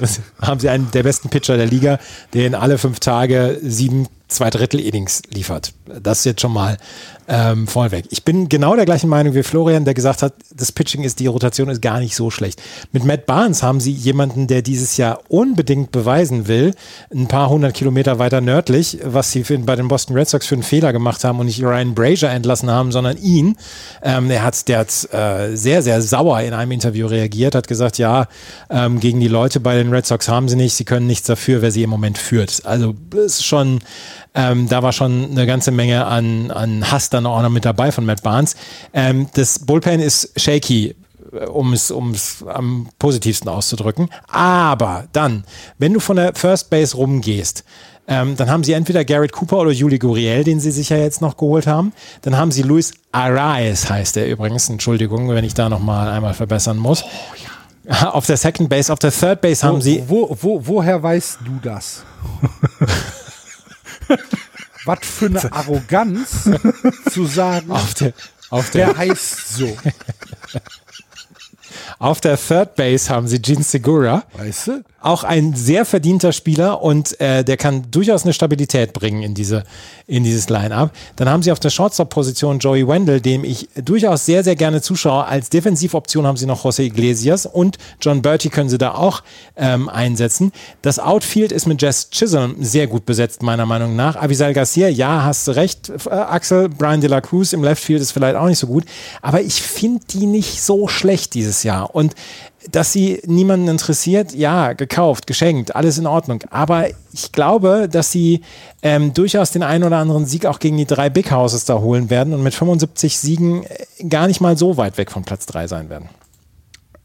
haben 0.40 0.60
sie 0.60 0.68
einen 0.68 0.90
der 0.90 1.02
besten 1.02 1.28
Pitcher 1.28 1.56
der 1.56 1.66
Liga, 1.66 1.98
der 2.32 2.46
in 2.46 2.54
alle 2.54 2.78
fünf 2.78 3.00
Tage 3.00 3.58
sieben 3.62 4.08
zwei 4.28 4.50
Drittel 4.50 4.80
Innings 4.80 5.22
liefert. 5.30 5.72
Das 5.86 6.20
ist 6.20 6.24
jetzt 6.24 6.40
schon 6.40 6.52
mal 6.52 6.76
ähm, 7.28 7.66
vorneweg. 7.66 8.06
Ich 8.10 8.24
bin 8.24 8.48
genau 8.48 8.76
der 8.76 8.84
gleichen 8.84 9.08
Meinung 9.08 9.34
wie 9.34 9.42
Florian, 9.42 9.84
der 9.84 9.94
gesagt 9.94 10.22
hat, 10.22 10.34
das 10.54 10.72
Pitching 10.72 11.04
ist, 11.04 11.20
die 11.20 11.26
Rotation 11.26 11.68
ist 11.68 11.80
gar 11.80 12.00
nicht 12.00 12.14
so 12.14 12.30
schlecht. 12.30 12.60
Mit 12.92 13.04
Matt 13.04 13.26
Barnes 13.26 13.62
haben 13.62 13.80
sie 13.80 13.92
jemanden, 13.92 14.46
der 14.46 14.62
dieses 14.62 14.96
Jahr 14.96 15.20
unbedingt 15.28 15.92
beweisen 15.92 16.48
will, 16.48 16.74
ein 17.14 17.28
paar 17.28 17.48
hundert 17.48 17.74
Kilometer 17.74 18.18
weiter 18.18 18.40
nördlich, 18.40 18.98
was 19.04 19.30
sie 19.30 19.44
für, 19.44 19.58
bei 19.58 19.76
den 19.76 19.88
Boston 19.88 20.16
Red 20.16 20.28
Sox 20.28 20.46
für 20.46 20.54
einen 20.54 20.62
Fehler 20.62 20.92
gemacht 20.92 21.24
haben 21.24 21.38
und 21.38 21.46
nicht 21.46 21.62
Ryan 21.62 21.94
Brazier 21.94 22.30
entlassen 22.30 22.70
haben, 22.70 22.92
sondern 22.92 23.16
ihn. 23.16 23.56
Ähm, 24.02 24.28
der 24.28 24.42
hat, 24.42 24.68
der 24.68 24.80
hat 24.80 25.08
äh, 25.12 25.56
sehr, 25.56 25.82
sehr 25.82 26.02
sauer 26.02 26.40
in 26.40 26.52
einem 26.52 26.72
Interview 26.72 27.06
reagiert, 27.06 27.54
hat 27.54 27.68
gesagt, 27.68 27.98
ja, 27.98 28.26
ähm, 28.68 29.00
gegen 29.00 29.20
die 29.20 29.28
Leute 29.28 29.60
bei 29.60 29.83
den 29.84 29.92
Red 29.92 30.06
Sox 30.06 30.28
haben 30.28 30.48
sie 30.48 30.56
nicht, 30.56 30.74
sie 30.74 30.84
können 30.84 31.06
nichts 31.06 31.26
dafür, 31.26 31.62
wer 31.62 31.70
sie 31.70 31.82
im 31.82 31.90
Moment 31.90 32.18
führt. 32.18 32.64
Also 32.64 32.94
ist 33.14 33.44
schon, 33.44 33.80
ähm, 34.34 34.68
da 34.68 34.82
war 34.82 34.92
schon 34.92 35.30
eine 35.30 35.46
ganze 35.46 35.70
Menge 35.70 36.06
an, 36.06 36.50
an 36.50 36.90
Hass 36.90 37.10
dann 37.10 37.26
auch 37.26 37.40
noch 37.42 37.50
mit 37.50 37.64
dabei 37.64 37.92
von 37.92 38.04
Matt 38.04 38.22
Barnes. 38.22 38.56
Ähm, 38.92 39.28
das 39.34 39.60
Bullpen 39.60 40.00
ist 40.00 40.38
shaky, 40.40 40.94
äh, 41.32 41.46
um 41.46 41.72
es, 41.72 41.90
um 41.90 42.10
es 42.10 42.44
am 42.46 42.88
positivsten 42.98 43.48
auszudrücken. 43.48 44.08
Aber 44.28 45.06
dann, 45.12 45.44
wenn 45.78 45.92
du 45.92 46.00
von 46.00 46.16
der 46.16 46.34
First 46.34 46.70
Base 46.70 46.96
rumgehst, 46.96 47.64
ähm, 48.06 48.36
dann 48.36 48.50
haben 48.50 48.64
sie 48.64 48.72
entweder 48.72 49.04
Garrett 49.04 49.32
Cooper 49.32 49.60
oder 49.60 49.70
Juli 49.70 49.98
Guriel, 49.98 50.44
den 50.44 50.60
sie 50.60 50.70
sich 50.70 50.90
ja 50.90 50.98
jetzt 50.98 51.22
noch 51.22 51.36
geholt 51.36 51.66
haben. 51.66 51.92
Dann 52.22 52.36
haben 52.36 52.50
sie 52.50 52.62
Luis 52.62 52.92
Arraez, 53.12 53.88
heißt 53.88 54.16
er 54.18 54.28
übrigens. 54.28 54.68
Entschuldigung, 54.68 55.30
wenn 55.30 55.44
ich 55.44 55.54
da 55.54 55.68
nochmal 55.68 56.08
einmal 56.08 56.34
verbessern 56.34 56.76
muss. 56.76 57.04
Auf 58.02 58.26
der 58.26 58.36
Second 58.36 58.68
Base, 58.68 58.92
auf 58.92 58.98
der 58.98 59.12
Third 59.12 59.40
Base 59.40 59.66
haben 59.66 59.80
sie 59.82 60.02
Wo, 60.06 60.36
wo, 60.40 60.66
woher 60.66 61.02
weißt 61.02 61.38
du 61.44 61.58
das? 61.62 62.02
Was 64.86 64.98
für 65.02 65.26
eine 65.26 65.52
Arroganz 65.52 66.48
zu 67.10 67.24
sagen, 67.26 67.70
auf 67.70 67.94
der, 67.94 68.12
auf 68.50 68.70
der, 68.70 68.88
der 68.88 68.96
heißt 68.98 69.56
so. 69.56 69.74
auf 71.98 72.20
der 72.20 72.36
Third 72.36 72.74
Base 72.76 73.08
haben 73.08 73.26
sie 73.26 73.40
Gene 73.40 73.62
Segura. 73.62 74.24
Weißt 74.34 74.66
du? 74.66 74.84
Auch 75.04 75.22
ein 75.22 75.54
sehr 75.54 75.84
verdienter 75.84 76.32
Spieler 76.32 76.82
und 76.82 77.20
äh, 77.20 77.44
der 77.44 77.56
kann 77.56 77.90
durchaus 77.90 78.24
eine 78.24 78.32
Stabilität 78.32 78.92
bringen 78.92 79.22
in 79.22 79.34
diese 79.34 79.64
in 80.06 80.22
dieses 80.22 80.48
Line-up. 80.48 80.92
Dann 81.16 81.28
haben 81.28 81.42
sie 81.42 81.50
auf 81.50 81.60
der 81.60 81.70
Shortstop-Position 81.70 82.58
Joey 82.58 82.86
Wendell, 82.86 83.20
dem 83.20 83.44
ich 83.44 83.68
durchaus 83.74 84.26
sehr 84.26 84.42
sehr 84.42 84.56
gerne 84.56 84.80
zuschaue. 84.82 85.24
Als 85.24 85.50
Defensivoption 85.50 86.26
haben 86.26 86.36
sie 86.36 86.46
noch 86.46 86.64
José 86.64 86.82
Iglesias 86.82 87.46
und 87.46 87.78
John 88.00 88.22
Bertie 88.22 88.48
können 88.48 88.68
sie 88.68 88.78
da 88.78 88.94
auch 88.94 89.22
ähm, 89.56 89.88
einsetzen. 89.88 90.52
Das 90.82 90.98
Outfield 90.98 91.52
ist 91.52 91.66
mit 91.66 91.82
Jess 91.82 92.10
Chisholm 92.10 92.56
sehr 92.60 92.86
gut 92.86 93.04
besetzt 93.04 93.42
meiner 93.42 93.66
Meinung 93.66 93.96
nach. 93.96 94.16
Avisal 94.16 94.54
Garcia, 94.54 94.88
ja, 94.88 95.24
hast 95.24 95.48
du 95.48 95.52
recht, 95.52 95.92
äh, 96.06 96.10
Axel. 96.10 96.68
Brian 96.68 97.00
De 97.00 97.10
La 97.10 97.20
Cruz 97.20 97.52
im 97.52 97.62
Left 97.62 97.82
Field 97.82 98.00
ist 98.00 98.12
vielleicht 98.12 98.36
auch 98.36 98.46
nicht 98.46 98.58
so 98.58 98.66
gut, 98.66 98.84
aber 99.20 99.42
ich 99.42 99.60
finde 99.60 100.04
die 100.10 100.26
nicht 100.26 100.62
so 100.62 100.88
schlecht 100.88 101.34
dieses 101.34 101.62
Jahr 101.62 101.94
und 101.94 102.14
dass 102.70 102.92
sie 102.92 103.20
niemanden 103.26 103.68
interessiert, 103.68 104.32
ja, 104.34 104.72
gekauft, 104.72 105.26
geschenkt, 105.26 105.76
alles 105.76 105.98
in 105.98 106.06
Ordnung. 106.06 106.42
Aber 106.50 106.88
ich 107.12 107.30
glaube, 107.32 107.88
dass 107.90 108.10
sie 108.10 108.40
ähm, 108.82 109.12
durchaus 109.14 109.50
den 109.50 109.62
einen 109.62 109.84
oder 109.84 109.98
anderen 109.98 110.26
Sieg 110.26 110.46
auch 110.46 110.58
gegen 110.58 110.76
die 110.76 110.86
drei 110.86 111.10
Big 111.10 111.30
Houses 111.30 111.64
da 111.66 111.78
holen 111.78 112.10
werden 112.10 112.32
und 112.32 112.42
mit 112.42 112.54
75 112.54 113.18
Siegen 113.18 113.64
äh, 113.64 114.04
gar 114.08 114.26
nicht 114.26 114.40
mal 114.40 114.56
so 114.56 114.76
weit 114.76 114.96
weg 114.98 115.10
von 115.10 115.24
Platz 115.24 115.46
3 115.46 115.66
sein 115.68 115.88
werden. 115.90 116.08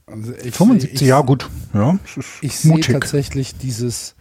Also 0.07 0.31
ich 0.43 0.55
75, 0.55 0.99
seh- 0.99 1.05
ja 1.07 1.21
gut. 1.21 1.49
Ja, 1.73 1.97
Ich 2.41 2.57
sehe 2.57 2.79
tatsächlich 2.79 3.55
dieses, 3.57 4.15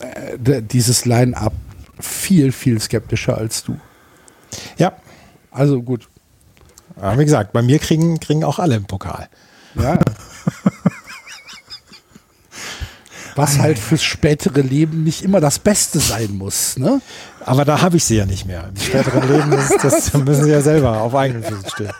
äh, 0.00 0.62
dieses 0.62 1.04
Line-Up 1.04 1.52
viel, 1.98 2.52
viel 2.52 2.80
skeptischer 2.80 3.36
als 3.38 3.64
du. 3.64 3.76
Ja, 4.76 4.92
Also 5.50 5.82
gut. 5.82 6.08
aber 6.96 7.18
wie 7.18 7.24
gesagt, 7.24 7.52
bei 7.52 7.62
mir 7.62 7.78
kriegen, 7.78 8.20
kriegen 8.20 8.44
auch 8.44 8.58
alle 8.58 8.76
im 8.76 8.84
Pokal. 8.84 9.28
Ja. 9.74 9.98
Was 13.34 13.58
halt 13.58 13.78
fürs 13.78 14.02
spätere 14.02 14.60
Leben 14.60 15.04
nicht 15.04 15.22
immer 15.22 15.40
das 15.40 15.58
Beste 15.58 16.00
sein 16.00 16.36
muss, 16.36 16.76
ne? 16.78 17.00
Aber 17.44 17.64
da 17.64 17.80
habe 17.80 17.96
ich 17.96 18.04
sie 18.04 18.16
ja 18.16 18.26
nicht 18.26 18.44
mehr. 18.46 18.68
Im 18.68 18.76
späteren 18.80 19.26
Leben 19.26 19.52
ist 19.52 19.78
das, 19.82 20.12
müssen 20.18 20.44
sie 20.44 20.50
ja 20.50 20.60
selber 20.60 21.00
auf 21.00 21.14
eigenen 21.14 21.42
Füßen 21.42 21.70
stehen. 21.70 21.92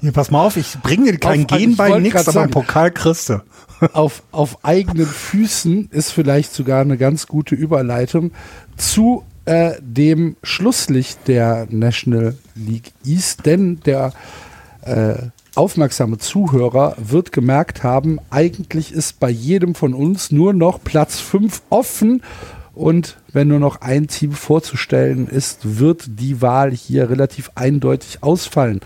Hier, 0.00 0.12
pass 0.12 0.30
mal 0.30 0.44
auf, 0.44 0.58
ich 0.58 0.78
bringe 0.82 1.12
dir 1.12 1.18
kein 1.18 1.46
Auf- 1.50 1.58
Gen 1.58 1.76
bei 1.76 1.98
nix, 1.98 2.14
grad 2.14 2.28
aber 2.28 2.42
einen. 2.42 2.50
Pokal 2.50 2.90
kriegst 2.90 3.30
du. 3.30 3.42
Auf, 3.92 4.22
auf 4.30 4.64
eigenen 4.64 5.04
Füßen 5.06 5.90
ist 5.90 6.10
vielleicht 6.10 6.54
sogar 6.54 6.80
eine 6.80 6.96
ganz 6.96 7.26
gute 7.26 7.54
Überleitung 7.54 8.30
zu 8.78 9.22
äh, 9.44 9.72
dem 9.80 10.36
Schlusslicht 10.42 11.28
der 11.28 11.66
National 11.68 12.38
League 12.54 12.92
East, 13.04 13.44
denn 13.44 13.80
der 13.80 14.14
äh, 14.80 15.16
aufmerksame 15.56 16.18
Zuhörer 16.18 16.96
wird 16.98 17.32
gemerkt 17.32 17.82
haben, 17.82 18.18
eigentlich 18.30 18.92
ist 18.92 19.20
bei 19.20 19.30
jedem 19.30 19.74
von 19.74 19.94
uns 19.94 20.30
nur 20.30 20.52
noch 20.52 20.82
Platz 20.82 21.20
5 21.20 21.62
offen. 21.70 22.22
Und 22.74 23.16
wenn 23.32 23.48
nur 23.48 23.58
noch 23.58 23.80
ein 23.80 24.06
Team 24.06 24.32
vorzustellen 24.32 25.28
ist, 25.28 25.78
wird 25.78 26.20
die 26.20 26.42
Wahl 26.42 26.72
hier 26.72 27.08
relativ 27.08 27.50
eindeutig 27.54 28.22
ausfallen. 28.22 28.80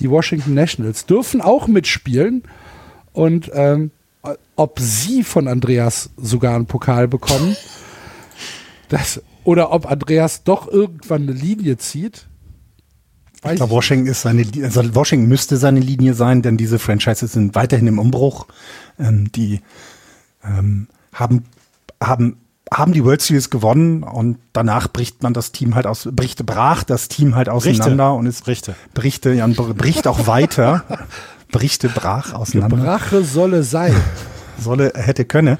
Die 0.00 0.10
Washington 0.10 0.54
Nationals 0.54 1.06
dürfen 1.06 1.40
auch 1.40 1.68
mitspielen. 1.68 2.42
Und 3.12 3.50
ähm, 3.54 3.92
ob 4.56 4.78
sie 4.80 5.22
von 5.22 5.48
Andreas 5.48 6.10
sogar 6.16 6.56
einen 6.56 6.66
Pokal 6.66 7.08
bekommen, 7.08 7.56
das, 8.88 9.22
oder 9.44 9.72
ob 9.72 9.90
Andreas 9.90 10.42
doch 10.42 10.68
irgendwann 10.68 11.22
eine 11.22 11.32
Linie 11.32 11.78
zieht, 11.78 12.26
ich 13.44 13.56
glaube, 13.56 13.72
Washington 13.72 14.06
ist 14.06 14.22
seine, 14.22 14.44
also 14.62 14.94
Washington 14.94 15.28
müsste 15.28 15.56
seine 15.56 15.80
Linie 15.80 16.14
sein, 16.14 16.42
denn 16.42 16.56
diese 16.56 16.78
Franchises 16.78 17.32
sind 17.32 17.54
weiterhin 17.54 17.86
im 17.86 17.98
Umbruch. 17.98 18.46
Ähm, 18.98 19.32
die 19.32 19.60
ähm, 20.44 20.88
haben, 21.12 21.44
haben, 22.02 22.36
haben 22.72 22.92
die 22.92 23.04
World 23.04 23.22
Series 23.22 23.50
gewonnen 23.50 24.02
und 24.02 24.38
danach 24.52 24.88
bricht 24.88 25.22
man 25.22 25.32
das 25.32 25.52
Team 25.52 25.74
halt 25.74 25.86
aus, 25.86 26.08
bricht, 26.12 26.44
brach 26.44 26.84
das 26.84 27.08
Team 27.08 27.34
halt 27.34 27.48
auseinander 27.48 28.10
Brichte. 28.10 28.18
und 28.18 28.26
es 28.26 28.42
Brichte. 28.42 28.74
brichte, 28.94 29.32
ja, 29.32 29.46
bricht 29.46 30.06
auch 30.06 30.26
weiter. 30.26 30.84
brichte 31.50 31.88
brach 31.88 32.34
auseinander. 32.34 32.76
Brache 32.76 33.24
solle 33.24 33.62
sein. 33.62 33.94
Solle, 34.58 34.92
hätte, 34.94 35.24
könne. 35.24 35.56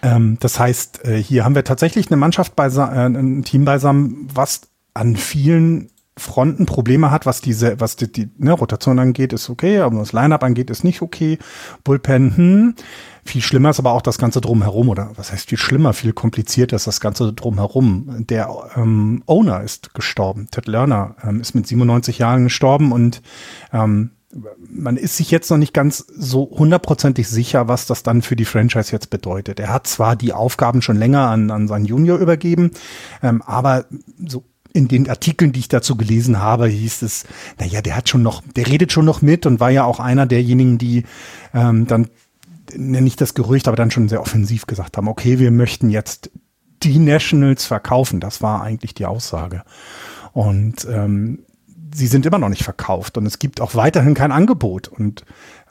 Ähm, 0.00 0.38
das 0.40 0.58
heißt, 0.58 1.04
äh, 1.04 1.22
hier 1.22 1.44
haben 1.44 1.54
wir 1.54 1.64
tatsächlich 1.64 2.06
eine 2.08 2.16
Mannschaft 2.16 2.56
beisammen, 2.56 3.14
äh, 3.14 3.18
ein 3.18 3.44
Team 3.44 3.66
beisammen, 3.66 4.26
was 4.32 4.62
an 4.94 5.16
vielen 5.16 5.91
Fronten 6.18 6.66
Probleme 6.66 7.10
hat, 7.10 7.24
was 7.24 7.40
diese, 7.40 7.80
was 7.80 7.96
die, 7.96 8.10
die 8.10 8.30
ne, 8.36 8.52
Rotation 8.52 8.98
angeht, 8.98 9.32
ist 9.32 9.48
okay, 9.48 9.78
aber 9.78 9.98
was 9.98 10.12
Lineup 10.12 10.42
angeht, 10.42 10.68
ist 10.68 10.84
nicht 10.84 11.00
okay. 11.00 11.38
Bullpen, 11.84 12.36
hm. 12.36 12.74
Viel 13.24 13.40
schlimmer 13.40 13.70
ist 13.70 13.78
aber 13.78 13.92
auch 13.92 14.02
das 14.02 14.18
Ganze 14.18 14.40
drumherum, 14.40 14.88
oder 14.88 15.12
was 15.14 15.32
heißt 15.32 15.48
viel 15.48 15.58
schlimmer, 15.58 15.92
viel 15.92 16.12
komplizierter 16.12 16.74
ist 16.76 16.88
das 16.88 17.00
Ganze 17.00 17.32
drumherum. 17.32 18.26
Der 18.28 18.50
ähm, 18.76 19.22
Owner 19.26 19.62
ist 19.62 19.94
gestorben. 19.94 20.48
Ted 20.50 20.66
Lerner 20.66 21.14
ähm, 21.22 21.40
ist 21.40 21.54
mit 21.54 21.66
97 21.66 22.18
Jahren 22.18 22.44
gestorben 22.44 22.90
und 22.90 23.22
ähm, 23.72 24.10
man 24.68 24.96
ist 24.96 25.16
sich 25.16 25.30
jetzt 25.30 25.50
noch 25.50 25.58
nicht 25.58 25.74
ganz 25.74 25.98
so 25.98 26.50
hundertprozentig 26.50 27.28
sicher, 27.28 27.68
was 27.68 27.86
das 27.86 28.02
dann 28.02 28.22
für 28.22 28.34
die 28.34 28.44
Franchise 28.44 28.90
jetzt 28.90 29.10
bedeutet. 29.10 29.60
Er 29.60 29.72
hat 29.72 29.86
zwar 29.86 30.16
die 30.16 30.32
Aufgaben 30.32 30.82
schon 30.82 30.96
länger 30.96 31.28
an, 31.28 31.50
an 31.50 31.68
seinen 31.68 31.84
Junior 31.84 32.18
übergeben, 32.18 32.72
ähm, 33.22 33.42
aber 33.42 33.84
so 34.26 34.44
in 34.72 34.88
den 34.88 35.08
Artikeln, 35.08 35.52
die 35.52 35.60
ich 35.60 35.68
dazu 35.68 35.96
gelesen 35.96 36.38
habe, 36.38 36.66
hieß 36.66 37.02
es, 37.02 37.24
naja, 37.58 37.82
der 37.82 37.96
hat 37.96 38.08
schon 38.08 38.22
noch, 38.22 38.42
der 38.56 38.66
redet 38.66 38.92
schon 38.92 39.04
noch 39.04 39.22
mit 39.22 39.46
und 39.46 39.60
war 39.60 39.70
ja 39.70 39.84
auch 39.84 40.00
einer 40.00 40.26
derjenigen, 40.26 40.78
die 40.78 41.04
ähm, 41.54 41.86
dann, 41.86 42.08
nenne 42.74 43.06
ich 43.06 43.16
das 43.16 43.34
Gerücht, 43.34 43.68
aber 43.68 43.76
dann 43.76 43.90
schon 43.90 44.08
sehr 44.08 44.20
offensiv 44.20 44.66
gesagt 44.66 44.96
haben, 44.96 45.08
okay, 45.08 45.38
wir 45.38 45.50
möchten 45.50 45.90
jetzt 45.90 46.30
die 46.82 46.98
Nationals 46.98 47.66
verkaufen. 47.66 48.20
Das 48.20 48.42
war 48.42 48.62
eigentlich 48.62 48.94
die 48.94 49.06
Aussage. 49.06 49.62
Und 50.32 50.86
ähm, 50.90 51.40
sie 51.94 52.06
sind 52.06 52.26
immer 52.26 52.38
noch 52.38 52.48
nicht 52.48 52.64
verkauft 52.64 53.18
und 53.18 53.26
es 53.26 53.38
gibt 53.38 53.60
auch 53.60 53.74
weiterhin 53.74 54.14
kein 54.14 54.32
Angebot. 54.32 54.88
Und 54.88 55.24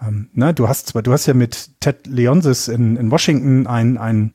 ähm, 0.06 0.30
ne, 0.34 0.54
du 0.54 0.68
hast 0.68 0.88
zwar, 0.88 1.02
du 1.02 1.12
hast 1.12 1.26
ja 1.26 1.34
mit 1.34 1.80
Ted 1.80 2.08
Leonsis 2.08 2.68
in, 2.68 2.96
in 2.98 3.12
Washington 3.12 3.68
ein, 3.68 3.98
ein 3.98 4.34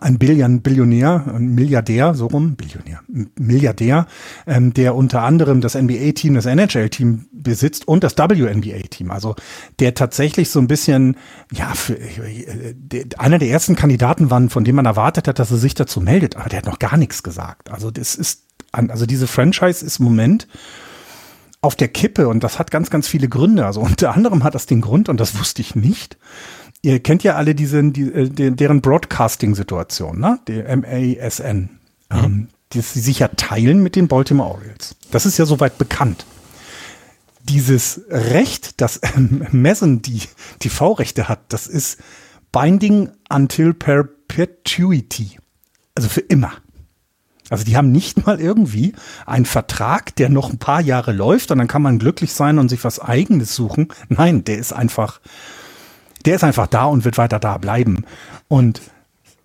ein 0.00 0.18
Billion, 0.18 0.60
Billionär, 0.60 1.24
ein 1.34 1.54
Milliardär, 1.54 2.14
so 2.14 2.26
rum, 2.26 2.56
Billionär, 2.56 3.00
Milliardär, 3.36 4.06
ähm, 4.46 4.74
der 4.74 4.94
unter 4.94 5.22
anderem 5.22 5.62
das 5.62 5.74
NBA-Team, 5.74 6.34
das 6.34 6.44
NHL-Team 6.44 7.26
besitzt 7.32 7.88
und 7.88 8.04
das 8.04 8.18
WNBA-Team. 8.18 9.10
Also 9.10 9.34
der 9.78 9.94
tatsächlich 9.94 10.50
so 10.50 10.58
ein 10.58 10.68
bisschen, 10.68 11.16
ja, 11.52 11.72
für, 11.72 11.98
äh, 11.98 12.74
der, 12.74 13.04
einer 13.16 13.38
der 13.38 13.48
ersten 13.48 13.76
Kandidaten 13.76 14.30
waren, 14.30 14.50
von 14.50 14.64
dem 14.64 14.76
man 14.76 14.84
erwartet 14.84 15.26
hat, 15.26 15.38
dass 15.38 15.50
er 15.50 15.56
sich 15.56 15.72
dazu 15.72 16.02
meldet, 16.02 16.36
aber 16.36 16.50
der 16.50 16.58
hat 16.58 16.66
noch 16.66 16.78
gar 16.78 16.98
nichts 16.98 17.22
gesagt. 17.22 17.70
Also 17.70 17.90
das 17.90 18.14
ist, 18.14 18.42
also 18.72 19.06
diese 19.06 19.26
Franchise 19.26 19.84
ist 19.84 20.00
im 20.00 20.04
Moment 20.04 20.48
auf 21.62 21.74
der 21.74 21.88
Kippe 21.88 22.28
und 22.28 22.44
das 22.44 22.58
hat 22.58 22.70
ganz, 22.70 22.90
ganz 22.90 23.08
viele 23.08 23.28
Gründe. 23.28 23.64
Also 23.64 23.80
unter 23.80 24.14
anderem 24.14 24.44
hat 24.44 24.54
das 24.54 24.66
den 24.66 24.82
Grund, 24.82 25.08
und 25.08 25.18
das 25.18 25.38
wusste 25.38 25.62
ich 25.62 25.74
nicht, 25.74 26.18
ihr 26.82 27.00
kennt 27.00 27.22
ja 27.22 27.34
alle 27.34 27.54
diesen, 27.54 27.92
die, 27.92 28.12
äh, 28.12 28.50
deren 28.50 28.80
Broadcasting-Situation, 28.80 30.18
ne? 30.18 30.38
Die 30.48 30.62
MASN. 30.62 31.70
Mhm. 32.10 32.18
Ähm, 32.24 32.48
die 32.72 32.80
sie 32.80 33.00
sich 33.00 33.20
ja 33.20 33.28
teilen 33.28 33.82
mit 33.82 33.96
den 33.96 34.08
Baltimore 34.08 34.50
Orioles. 34.50 34.96
Das 35.10 35.26
ist 35.26 35.38
ja 35.38 35.46
soweit 35.46 35.78
bekannt. 35.78 36.26
Dieses 37.42 38.02
Recht, 38.10 38.80
das 38.80 39.00
ähm, 39.16 39.46
Messen 39.52 40.02
die 40.02 40.22
TV-Rechte 40.58 41.28
hat, 41.28 41.40
das 41.48 41.66
ist 41.66 41.98
Binding 42.52 43.10
until 43.30 43.74
perpetuity. 43.74 45.38
Also 45.94 46.08
für 46.08 46.20
immer. 46.20 46.52
Also 47.50 47.64
die 47.64 47.76
haben 47.76 47.90
nicht 47.90 48.26
mal 48.26 48.40
irgendwie 48.40 48.92
einen 49.24 49.46
Vertrag, 49.46 50.14
der 50.16 50.28
noch 50.28 50.50
ein 50.50 50.58
paar 50.58 50.82
Jahre 50.82 51.12
läuft 51.12 51.50
und 51.50 51.58
dann 51.58 51.68
kann 51.68 51.80
man 51.80 51.98
glücklich 51.98 52.32
sein 52.34 52.58
und 52.58 52.68
sich 52.68 52.84
was 52.84 53.00
eigenes 53.00 53.54
suchen. 53.54 53.88
Nein, 54.08 54.44
der 54.44 54.58
ist 54.58 54.72
einfach 54.72 55.20
der 56.24 56.36
ist 56.36 56.44
einfach 56.44 56.66
da 56.66 56.84
und 56.84 57.04
wird 57.04 57.18
weiter 57.18 57.38
da 57.38 57.58
bleiben. 57.58 58.04
Und 58.48 58.80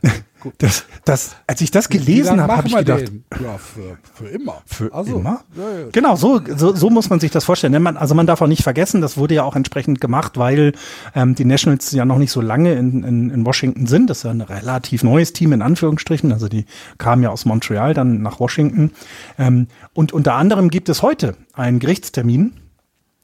das, 0.58 0.86
das, 1.06 1.36
als 1.48 1.62
ich 1.62 1.72
das 1.72 1.88
gelesen 1.90 2.42
habe, 2.42 2.58
habe 2.58 2.68
ich 2.68 2.76
gedacht, 2.76 3.12
ja, 3.42 3.58
für, 3.58 3.98
für 4.14 4.28
immer. 4.28 4.62
Für 4.66 4.94
also, 4.94 5.18
immer? 5.18 5.44
Ja, 5.56 5.80
ja. 5.80 5.86
Genau, 5.92 6.16
so, 6.16 6.42
so, 6.56 6.76
so 6.76 6.90
muss 6.90 7.10
man 7.10 7.20
sich 7.20 7.32
das 7.32 7.46
vorstellen. 7.46 7.82
Man, 7.82 7.98
also 7.98 8.14
man 8.16 8.28
darf 8.28 8.42
auch 8.42 8.48
nicht 8.48 8.64
vergessen, 8.64 9.02
das 9.02 9.18
wurde 9.18 9.36
ja 9.36 9.44
auch 9.44 9.56
entsprechend 9.56 10.02
gemacht, 10.02 10.38
weil 10.38 10.74
ähm, 11.16 11.36
die 11.36 11.46
Nationals 11.46 11.92
ja 11.92 12.06
noch 12.06 12.18
nicht 12.18 12.32
so 12.32 12.42
lange 12.42 12.74
in, 12.74 13.04
in, 13.04 13.30
in 13.30 13.46
Washington 13.46 13.88
sind. 13.88 14.10
Das 14.10 14.18
ist 14.20 14.24
ja 14.24 14.32
ein 14.32 14.42
relativ 14.42 15.04
neues 15.04 15.34
Team 15.34 15.54
in 15.54 15.62
Anführungsstrichen. 15.62 16.34
Also 16.34 16.50
die 16.50 16.66
kamen 16.98 17.24
ja 17.24 17.30
aus 17.30 17.46
Montreal 17.46 17.94
dann 17.94 18.22
nach 18.22 18.40
Washington. 18.40 18.92
Ähm, 19.38 19.68
und 19.94 20.12
unter 20.12 20.36
anderem 20.36 20.70
gibt 20.70 20.90
es 20.90 21.02
heute 21.02 21.36
einen 21.54 21.80
Gerichtstermin 21.80 22.54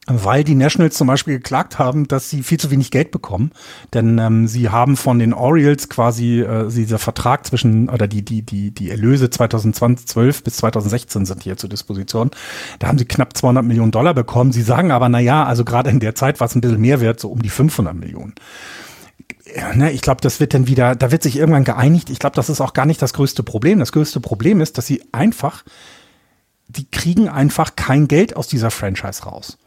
weil 0.07 0.43
die 0.43 0.55
Nationals 0.55 0.95
zum 0.95 1.07
Beispiel 1.07 1.35
geklagt 1.35 1.77
haben, 1.77 2.07
dass 2.07 2.29
sie 2.29 2.41
viel 2.41 2.59
zu 2.59 2.71
wenig 2.71 2.89
Geld 2.91 3.11
bekommen. 3.11 3.51
Denn 3.93 4.17
ähm, 4.17 4.47
sie 4.47 4.69
haben 4.69 4.97
von 4.97 5.19
den 5.19 5.33
Orioles 5.33 5.89
quasi 5.89 6.39
äh, 6.39 6.69
dieser 6.69 6.99
Vertrag 6.99 7.45
zwischen, 7.45 7.89
oder 7.89 8.07
die, 8.07 8.23
die, 8.23 8.41
die, 8.41 8.71
die 8.71 8.89
Erlöse 8.89 9.29
2012 9.29 10.43
bis 10.43 10.57
2016 10.57 11.25
sind 11.25 11.43
hier 11.43 11.57
zur 11.57 11.69
Disposition. 11.69 12.31
Da 12.79 12.87
haben 12.87 12.97
sie 12.97 13.05
knapp 13.05 13.37
200 13.37 13.63
Millionen 13.63 13.91
Dollar 13.91 14.13
bekommen. 14.13 14.51
Sie 14.51 14.63
sagen 14.63 14.91
aber, 14.91 15.09
na 15.09 15.19
ja, 15.19 15.43
also 15.43 15.63
gerade 15.63 15.89
in 15.89 15.99
der 15.99 16.15
Zeit 16.15 16.39
war 16.39 16.47
es 16.47 16.55
ein 16.55 16.61
bisschen 16.61 16.81
mehr 16.81 17.01
wert, 17.01 17.19
so 17.19 17.29
um 17.29 17.41
die 17.41 17.49
500 17.49 17.95
Millionen. 17.95 18.33
Ne, 19.75 19.91
ich 19.91 20.01
glaube, 20.01 20.21
das 20.21 20.39
wird 20.39 20.53
dann 20.53 20.67
wieder, 20.67 20.95
da 20.95 21.11
wird 21.11 21.23
sich 21.23 21.35
irgendwann 21.35 21.63
geeinigt. 21.63 22.09
Ich 22.09 22.19
glaube, 22.19 22.35
das 22.35 22.49
ist 22.49 22.61
auch 22.61 22.73
gar 22.73 22.85
nicht 22.85 23.01
das 23.01 23.13
größte 23.13 23.43
Problem. 23.43 23.79
Das 23.79 23.91
größte 23.91 24.19
Problem 24.19 24.61
ist, 24.61 24.77
dass 24.77 24.85
sie 24.85 25.03
einfach, 25.11 25.63
die 26.67 26.89
kriegen 26.89 27.29
einfach 27.29 27.75
kein 27.75 28.07
Geld 28.07 28.35
aus 28.35 28.47
dieser 28.47 28.71
Franchise 28.71 29.23
raus. 29.23 29.57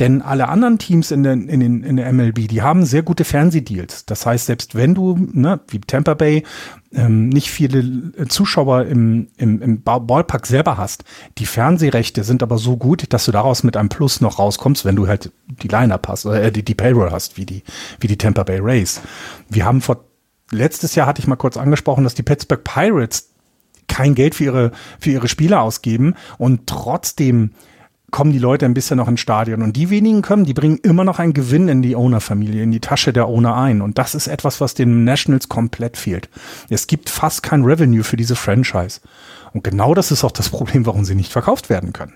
Denn 0.00 0.22
alle 0.22 0.48
anderen 0.48 0.78
Teams 0.78 1.10
in, 1.10 1.22
den, 1.22 1.48
in, 1.48 1.60
den, 1.60 1.82
in 1.82 1.96
der 1.96 2.12
MLB, 2.12 2.48
die 2.48 2.62
haben 2.62 2.84
sehr 2.84 3.02
gute 3.02 3.24
Fernsehdeals. 3.24 4.06
Das 4.06 4.26
heißt, 4.26 4.46
selbst 4.46 4.74
wenn 4.74 4.94
du, 4.94 5.16
ne, 5.32 5.60
wie 5.68 5.80
Tampa 5.80 6.14
Bay, 6.14 6.44
ähm, 6.92 7.28
nicht 7.28 7.50
viele 7.50 8.12
Zuschauer 8.28 8.86
im, 8.86 9.28
im, 9.36 9.60
im 9.60 9.82
Ballpark 9.82 10.46
selber 10.46 10.76
hast, 10.76 11.04
die 11.38 11.46
Fernsehrechte 11.46 12.24
sind 12.24 12.42
aber 12.42 12.58
so 12.58 12.76
gut, 12.76 13.12
dass 13.12 13.24
du 13.24 13.32
daraus 13.32 13.62
mit 13.62 13.76
einem 13.76 13.88
Plus 13.88 14.20
noch 14.20 14.38
rauskommst, 14.38 14.84
wenn 14.84 14.96
du 14.96 15.08
halt 15.08 15.32
die 15.46 15.68
Line-Up 15.68 16.08
hast, 16.08 16.24
äh, 16.26 16.50
die, 16.50 16.64
die 16.64 16.74
Payroll 16.74 17.10
hast, 17.10 17.36
wie 17.36 17.46
die, 17.46 17.62
wie 18.00 18.06
die 18.06 18.18
Tampa 18.18 18.42
Bay 18.44 18.58
Rays. 18.60 19.00
Wir 19.48 19.64
haben 19.64 19.80
vor, 19.80 20.04
letztes 20.50 20.94
Jahr 20.94 21.06
hatte 21.06 21.20
ich 21.20 21.26
mal 21.26 21.36
kurz 21.36 21.56
angesprochen, 21.56 22.04
dass 22.04 22.14
die 22.14 22.22
Pittsburgh 22.22 22.64
Pirates 22.64 23.30
kein 23.88 24.14
Geld 24.14 24.34
für 24.34 24.44
ihre, 24.44 24.72
für 24.98 25.10
ihre 25.10 25.28
Spieler 25.28 25.62
ausgeben 25.62 26.14
und 26.38 26.66
trotzdem 26.66 27.50
kommen 28.14 28.30
die 28.30 28.38
Leute 28.38 28.64
ein 28.64 28.74
bisschen 28.74 28.98
noch 28.98 29.08
ins 29.08 29.18
Stadion. 29.18 29.60
Und 29.60 29.74
die 29.74 29.90
wenigen 29.90 30.22
kommen, 30.22 30.44
die 30.44 30.54
bringen 30.54 30.78
immer 30.84 31.02
noch 31.02 31.18
einen 31.18 31.32
Gewinn 31.32 31.66
in 31.66 31.82
die 31.82 31.96
Owner-Familie, 31.96 32.62
in 32.62 32.70
die 32.70 32.78
Tasche 32.78 33.12
der 33.12 33.26
Owner 33.26 33.56
ein. 33.56 33.82
Und 33.82 33.98
das 33.98 34.14
ist 34.14 34.28
etwas, 34.28 34.60
was 34.60 34.74
den 34.74 35.02
Nationals 35.02 35.48
komplett 35.48 35.96
fehlt. 35.96 36.28
Es 36.68 36.86
gibt 36.86 37.10
fast 37.10 37.42
kein 37.42 37.64
Revenue 37.64 38.04
für 38.04 38.16
diese 38.16 38.36
Franchise. 38.36 39.00
Und 39.52 39.64
genau 39.64 39.94
das 39.94 40.12
ist 40.12 40.22
auch 40.22 40.30
das 40.30 40.48
Problem, 40.48 40.86
warum 40.86 41.04
sie 41.04 41.16
nicht 41.16 41.32
verkauft 41.32 41.70
werden 41.70 41.92
können. 41.92 42.14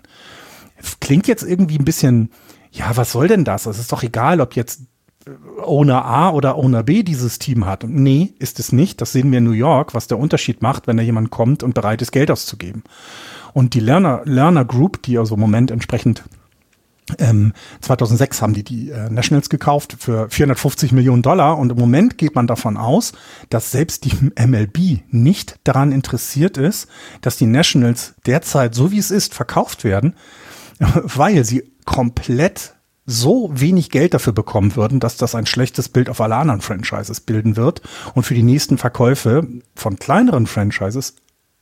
Klingt 1.00 1.26
jetzt 1.26 1.42
irgendwie 1.42 1.80
ein 1.80 1.84
bisschen, 1.84 2.30
ja, 2.70 2.96
was 2.96 3.10
soll 3.10 3.26
denn 3.26 3.44
das? 3.44 3.66
Es 3.66 3.80
ist 3.80 3.90
doch 3.90 4.04
egal, 4.04 4.40
ob 4.40 4.54
jetzt 4.54 4.82
Owner 5.64 6.04
A 6.04 6.30
oder 6.30 6.54
Owner 6.54 6.84
B 6.84 7.02
dieses 7.02 7.40
Team 7.40 7.66
hat. 7.66 7.82
Nee, 7.82 8.34
ist 8.38 8.60
es 8.60 8.70
nicht. 8.70 9.00
Das 9.00 9.10
sehen 9.10 9.32
wir 9.32 9.38
in 9.38 9.44
New 9.44 9.50
York, 9.50 9.94
was 9.94 10.06
der 10.06 10.20
Unterschied 10.20 10.62
macht, 10.62 10.86
wenn 10.86 10.96
da 10.96 11.02
jemand 11.02 11.30
kommt 11.30 11.64
und 11.64 11.74
bereit 11.74 12.02
ist, 12.02 12.12
Geld 12.12 12.30
auszugeben. 12.30 12.84
Und 13.58 13.74
die 13.74 13.80
Lerner, 13.80 14.20
Lerner 14.24 14.64
Group, 14.64 15.02
die 15.02 15.18
also 15.18 15.34
im 15.34 15.40
Moment 15.40 15.72
entsprechend 15.72 16.22
ähm, 17.18 17.52
2006 17.80 18.40
haben 18.40 18.54
die 18.54 18.62
die 18.62 18.90
äh, 18.90 19.10
Nationals 19.10 19.48
gekauft 19.48 19.96
für 19.98 20.30
450 20.30 20.92
Millionen 20.92 21.22
Dollar. 21.22 21.58
Und 21.58 21.72
im 21.72 21.76
Moment 21.76 22.18
geht 22.18 22.36
man 22.36 22.46
davon 22.46 22.76
aus, 22.76 23.14
dass 23.50 23.72
selbst 23.72 24.04
die 24.04 24.12
MLB 24.40 25.00
nicht 25.10 25.58
daran 25.64 25.90
interessiert 25.90 26.56
ist, 26.56 26.86
dass 27.20 27.36
die 27.36 27.46
Nationals 27.46 28.14
derzeit 28.26 28.76
so 28.76 28.92
wie 28.92 28.98
es 28.98 29.10
ist 29.10 29.34
verkauft 29.34 29.82
werden, 29.82 30.14
weil 30.78 31.44
sie 31.44 31.64
komplett 31.84 32.76
so 33.06 33.50
wenig 33.52 33.90
Geld 33.90 34.14
dafür 34.14 34.34
bekommen 34.34 34.76
würden, 34.76 35.00
dass 35.00 35.16
das 35.16 35.34
ein 35.34 35.46
schlechtes 35.46 35.88
Bild 35.88 36.10
auf 36.10 36.20
alle 36.20 36.36
anderen 36.36 36.60
Franchises 36.60 37.22
bilden 37.22 37.56
wird. 37.56 37.82
Und 38.14 38.22
für 38.22 38.34
die 38.34 38.44
nächsten 38.44 38.78
Verkäufe 38.78 39.48
von 39.74 39.98
kleineren 39.98 40.46
Franchises 40.46 41.16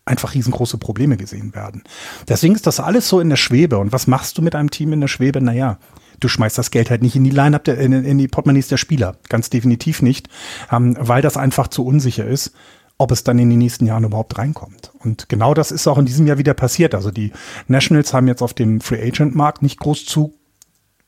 einfach 0.06 0.34
riesengroße 0.34 0.78
Probleme 0.78 1.16
gesehen 1.16 1.54
werden. 1.54 1.82
Deswegen 2.28 2.54
ist 2.54 2.66
das 2.66 2.80
alles 2.80 3.08
so 3.08 3.20
in 3.20 3.28
der 3.28 3.36
Schwebe. 3.36 3.78
Und 3.78 3.92
was 3.92 4.06
machst 4.06 4.38
du 4.38 4.42
mit 4.42 4.54
einem 4.54 4.70
Team 4.70 4.92
in 4.92 5.00
der 5.00 5.08
Schwebe? 5.08 5.40
Naja, 5.40 5.78
du 6.20 6.28
schmeißt 6.28 6.56
das 6.56 6.70
Geld 6.70 6.90
halt 6.90 7.02
nicht 7.02 7.16
in 7.16 7.24
die 7.24 7.30
Line-Up, 7.30 7.64
der, 7.64 7.78
in, 7.78 7.92
in, 7.92 8.16
die 8.16 8.28
Portemonnaies 8.28 8.68
der 8.68 8.76
Spieler. 8.76 9.16
Ganz 9.28 9.50
definitiv 9.50 10.02
nicht, 10.02 10.28
ähm, 10.72 10.96
weil 10.98 11.22
das 11.22 11.36
einfach 11.36 11.68
zu 11.68 11.84
unsicher 11.84 12.24
ist, 12.24 12.52
ob 12.98 13.10
es 13.10 13.24
dann 13.24 13.38
in 13.38 13.50
den 13.50 13.58
nächsten 13.58 13.84
Jahren 13.84 14.04
überhaupt 14.04 14.38
reinkommt. 14.38 14.92
Und 15.00 15.28
genau 15.28 15.54
das 15.54 15.70
ist 15.70 15.86
auch 15.86 15.98
in 15.98 16.06
diesem 16.06 16.26
Jahr 16.26 16.38
wieder 16.38 16.54
passiert. 16.54 16.94
Also 16.94 17.10
die 17.10 17.32
Nationals 17.66 18.14
haben 18.14 18.28
jetzt 18.28 18.42
auf 18.42 18.54
dem 18.54 18.80
Free 18.80 19.02
Agent 19.02 19.34
Markt 19.34 19.62
nicht 19.62 19.78
groß 19.80 20.06
zu, 20.06 20.34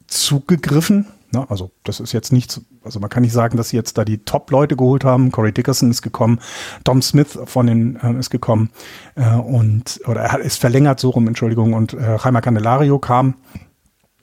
zugegriffen. 0.09 1.07
Ne? 1.33 1.47
Also 1.51 1.71
das 1.85 2.01
ist 2.01 2.13
jetzt 2.13 2.33
nichts, 2.33 2.61
also 2.83 3.01
man 3.01 3.11
kann 3.11 3.23
nicht 3.23 3.33
sagen, 3.33 3.57
dass 3.57 3.71
sie 3.71 3.77
jetzt 3.77 3.99
da 3.99 4.05
die 4.05 4.19
Top-Leute 4.19 4.77
geholt 4.77 5.05
haben. 5.05 5.31
Corey 5.31 5.53
Dickerson 5.53 5.91
ist 5.91 6.03
gekommen, 6.03 6.41
Dom 6.85 7.03
Smith 7.03 7.39
von 7.45 7.67
den 7.67 7.97
äh, 7.97 8.19
ist 8.19 8.31
gekommen 8.31 8.71
äh, 9.15 9.35
und 9.35 10.01
oder 10.07 10.23
er 10.23 10.41
ist 10.41 10.59
verlängert 10.59 11.01
so 11.01 11.11
rum, 11.11 11.29
Entschuldigung, 11.29 11.75
und 11.75 11.95
äh, 11.95 12.17
Jaime 12.17 12.41
Candelario 12.41 12.99
kam 12.99 13.35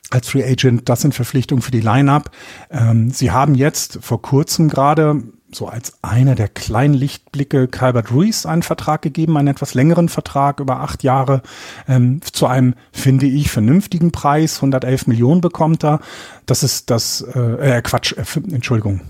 als 0.10 0.30
Free 0.30 0.44
Agent. 0.44 0.88
Das 0.90 1.02
sind 1.02 1.14
Verpflichtungen 1.14 1.62
für 1.62 1.72
die 1.72 1.82
Lineup. 1.82 2.32
Ähm, 2.70 3.12
sie 3.12 3.32
haben 3.32 3.56
jetzt 3.56 4.00
vor 4.02 4.22
kurzem 4.22 4.70
gerade 4.70 5.24
so 5.56 5.68
als 5.68 5.94
einer 6.02 6.36
der 6.36 6.48
kleinen 6.48 6.94
Lichtblicke 6.94 7.68
Calvert 7.68 8.12
Ruiz 8.12 8.46
einen 8.46 8.64
Vertrag 8.64 9.02
gegeben, 9.02 9.38
einen 9.38 9.48
etwas 9.48 9.74
längeren 9.74 10.10
Vertrag 10.10 10.60
über 10.60 10.82
acht 10.82 11.04
Jahre 11.04 11.42
ähm, 11.88 12.22
zu 12.22 12.48
einem, 12.48 12.76
finde 12.92 13.26
ich, 13.26 13.50
vernünftigen 13.50 14.12
Preis. 14.12 14.58
111 14.58 15.08
Millionen 15.08 15.42
bekommt 15.42 15.84
er. 15.84 16.00
Das 16.46 16.64
ist 16.64 16.90
das, 16.90 17.22
äh, 17.22 17.78
äh 17.78 17.82
Quatsch, 17.82 18.14
äh, 18.14 18.24
Entschuldigung, 18.54 19.02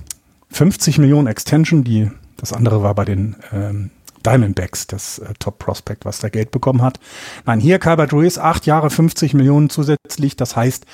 50 0.52 1.00
Millionen 1.00 1.28
Extension, 1.28 1.84
die, 1.84 2.10
das 2.38 2.54
andere 2.54 2.82
war 2.82 2.96
bei 2.96 3.06
den 3.06 3.36
ähm, 3.52 3.92
Diamondbacks, 4.26 4.88
das 4.88 5.20
äh, 5.20 5.34
Top 5.40 5.60
Prospect, 5.60 6.06
was 6.06 6.20
da 6.20 6.30
Geld 6.30 6.52
bekommen 6.52 6.82
hat. 6.82 7.00
Nein, 7.46 7.60
hier 7.60 7.80
Calvert 7.80 8.14
Ruiz, 8.14 8.38
acht 8.38 8.66
Jahre 8.66 8.90
50 8.90 9.34
Millionen 9.34 9.70
zusätzlich. 9.70 10.36
Das 10.36 10.56
heißt, 10.56 10.86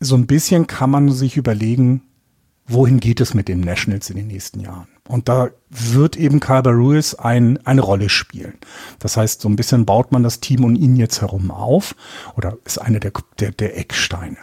so 0.00 0.16
ein 0.16 0.26
bisschen 0.26 0.66
kann 0.66 0.90
man 0.90 1.10
sich 1.10 1.36
überlegen, 1.36 2.02
wohin 2.72 3.00
geht 3.00 3.20
es 3.20 3.34
mit 3.34 3.48
den 3.48 3.60
Nationals 3.60 4.10
in 4.10 4.16
den 4.16 4.28
nächsten 4.28 4.60
Jahren? 4.60 4.88
Und 5.08 5.28
da 5.28 5.50
wird 5.68 6.16
eben 6.16 6.40
Calvert 6.40 6.74
Ruiz 6.74 7.14
ein, 7.14 7.58
eine 7.66 7.80
Rolle 7.80 8.08
spielen. 8.08 8.54
Das 9.00 9.16
heißt, 9.16 9.40
so 9.40 9.48
ein 9.48 9.56
bisschen 9.56 9.84
baut 9.84 10.12
man 10.12 10.22
das 10.22 10.40
Team 10.40 10.64
und 10.64 10.76
ihn 10.76 10.96
jetzt 10.96 11.20
herum 11.20 11.50
auf 11.50 11.96
oder 12.36 12.56
ist 12.64 12.78
eine 12.78 13.00
der, 13.00 13.12
der, 13.38 13.50
der 13.50 13.76
Ecksteine. 13.76 14.38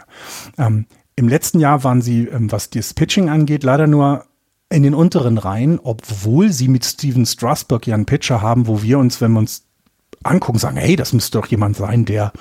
Ähm, 0.58 0.86
Im 1.16 1.28
letzten 1.28 1.58
Jahr 1.58 1.84
waren 1.84 2.02
sie, 2.02 2.26
ähm, 2.26 2.52
was 2.52 2.70
das 2.70 2.92
Pitching 2.92 3.30
angeht, 3.30 3.64
leider 3.64 3.86
nur 3.86 4.26
in 4.70 4.82
den 4.82 4.94
unteren 4.94 5.38
Reihen, 5.38 5.80
obwohl 5.82 6.52
sie 6.52 6.68
mit 6.68 6.84
Steven 6.84 7.24
Strasburg 7.24 7.86
ja 7.86 7.94
einen 7.94 8.04
Pitcher 8.06 8.42
haben, 8.42 8.66
wo 8.66 8.82
wir 8.82 8.98
uns, 8.98 9.20
wenn 9.22 9.32
wir 9.32 9.38
uns 9.38 9.64
angucken, 10.22 10.58
sagen, 10.58 10.76
hey, 10.76 10.96
das 10.96 11.12
müsste 11.14 11.38
doch 11.38 11.46
jemand 11.46 11.76
sein, 11.76 12.04
der 12.04 12.32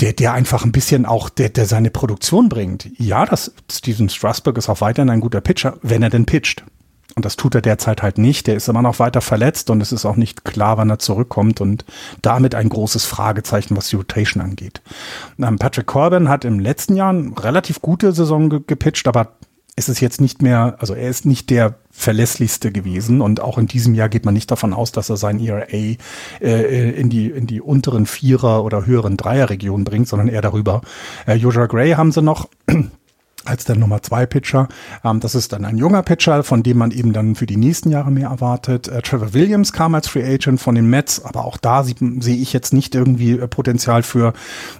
der, 0.00 0.12
der 0.12 0.32
einfach 0.32 0.64
ein 0.64 0.72
bisschen 0.72 1.06
auch, 1.06 1.28
der, 1.28 1.48
der 1.48 1.66
seine 1.66 1.90
Produktion 1.90 2.48
bringt. 2.48 2.90
Ja, 2.98 3.24
das, 3.24 3.54
Steven 3.70 4.08
Strasburg 4.08 4.58
ist 4.58 4.68
auch 4.68 4.80
weiterhin 4.80 5.10
ein 5.10 5.20
guter 5.20 5.40
Pitcher, 5.40 5.78
wenn 5.82 6.02
er 6.02 6.10
denn 6.10 6.26
pitcht. 6.26 6.64
Und 7.14 7.24
das 7.24 7.36
tut 7.36 7.54
er 7.54 7.62
derzeit 7.62 8.02
halt 8.02 8.18
nicht. 8.18 8.46
Der 8.46 8.56
ist 8.56 8.68
immer 8.68 8.82
noch 8.82 8.98
weiter 8.98 9.22
verletzt 9.22 9.70
und 9.70 9.80
es 9.80 9.90
ist 9.90 10.04
auch 10.04 10.16
nicht 10.16 10.44
klar, 10.44 10.76
wann 10.76 10.90
er 10.90 10.98
zurückkommt 10.98 11.62
und 11.62 11.86
damit 12.20 12.54
ein 12.54 12.68
großes 12.68 13.06
Fragezeichen, 13.06 13.74
was 13.74 13.88
die 13.88 13.96
Rotation 13.96 14.42
angeht. 14.42 14.82
Ähm, 15.38 15.58
Patrick 15.58 15.86
Corbin 15.86 16.28
hat 16.28 16.44
im 16.44 16.60
letzten 16.60 16.94
Jahr 16.94 17.08
eine 17.08 17.32
relativ 17.42 17.80
gute 17.80 18.12
Saison 18.12 18.50
ge 18.50 18.60
gepitcht, 18.66 19.08
aber 19.08 19.32
ist 19.76 19.90
es 19.90 20.00
jetzt 20.00 20.22
nicht 20.22 20.40
mehr, 20.40 20.76
also 20.78 20.94
er 20.94 21.10
ist 21.10 21.26
nicht 21.26 21.50
der 21.50 21.74
verlässlichste 21.90 22.72
gewesen 22.72 23.20
und 23.20 23.40
auch 23.40 23.58
in 23.58 23.66
diesem 23.66 23.94
Jahr 23.94 24.08
geht 24.08 24.24
man 24.24 24.32
nicht 24.32 24.50
davon 24.50 24.72
aus, 24.72 24.90
dass 24.90 25.10
er 25.10 25.18
sein 25.18 25.38
ERA 25.38 25.66
äh, 25.70 25.96
äh, 26.40 26.90
in 26.92 27.10
die 27.10 27.30
in 27.30 27.46
die 27.46 27.60
unteren 27.60 28.06
Vierer 28.06 28.64
oder 28.64 28.86
höheren 28.86 29.18
Dreierregionen 29.18 29.84
bringt, 29.84 30.08
sondern 30.08 30.28
eher 30.28 30.40
darüber. 30.42 30.80
Äh, 31.26 31.34
Joshua 31.34 31.66
Gray 31.66 31.92
haben 31.92 32.10
sie 32.10 32.22
noch 32.22 32.48
als 33.46 33.64
der 33.64 33.76
Nummer 33.76 34.02
zwei 34.02 34.26
Pitcher. 34.26 34.68
Ähm, 35.04 35.20
das 35.20 35.34
ist 35.34 35.52
dann 35.52 35.64
ein 35.64 35.78
junger 35.78 36.02
Pitcher, 36.02 36.42
von 36.42 36.62
dem 36.62 36.78
man 36.78 36.90
eben 36.90 37.12
dann 37.12 37.34
für 37.34 37.46
die 37.46 37.56
nächsten 37.56 37.90
Jahre 37.90 38.10
mehr 38.10 38.28
erwartet. 38.28 38.88
Äh, 38.88 39.02
Trevor 39.02 39.34
Williams 39.34 39.72
kam 39.72 39.94
als 39.94 40.08
Free 40.08 40.24
Agent 40.24 40.60
von 40.60 40.74
den 40.74 40.88
Mets, 40.88 41.24
aber 41.24 41.44
auch 41.44 41.56
da 41.56 41.84
sehe 41.84 42.36
ich 42.36 42.52
jetzt 42.52 42.72
nicht 42.72 42.94
irgendwie 42.94 43.32
äh, 43.32 43.48
Potenzial 43.48 44.02
für 44.02 44.32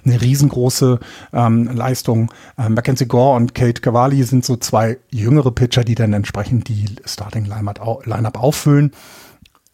eine 0.05 0.21
riesengroße 0.21 0.99
ähm, 1.33 1.69
Leistung. 1.73 2.31
Ähm, 2.57 2.73
Mackenzie 2.73 3.07
Gore 3.07 3.35
und 3.35 3.55
Kate 3.55 3.81
Cavalli 3.81 4.23
sind 4.23 4.45
so 4.45 4.57
zwei 4.57 4.97
jüngere 5.09 5.51
Pitcher, 5.51 5.83
die 5.83 5.95
dann 5.95 6.13
entsprechend 6.13 6.67
die 6.67 6.85
Starting 7.05 7.45
Lineup 7.45 8.41
auffüllen 8.41 8.91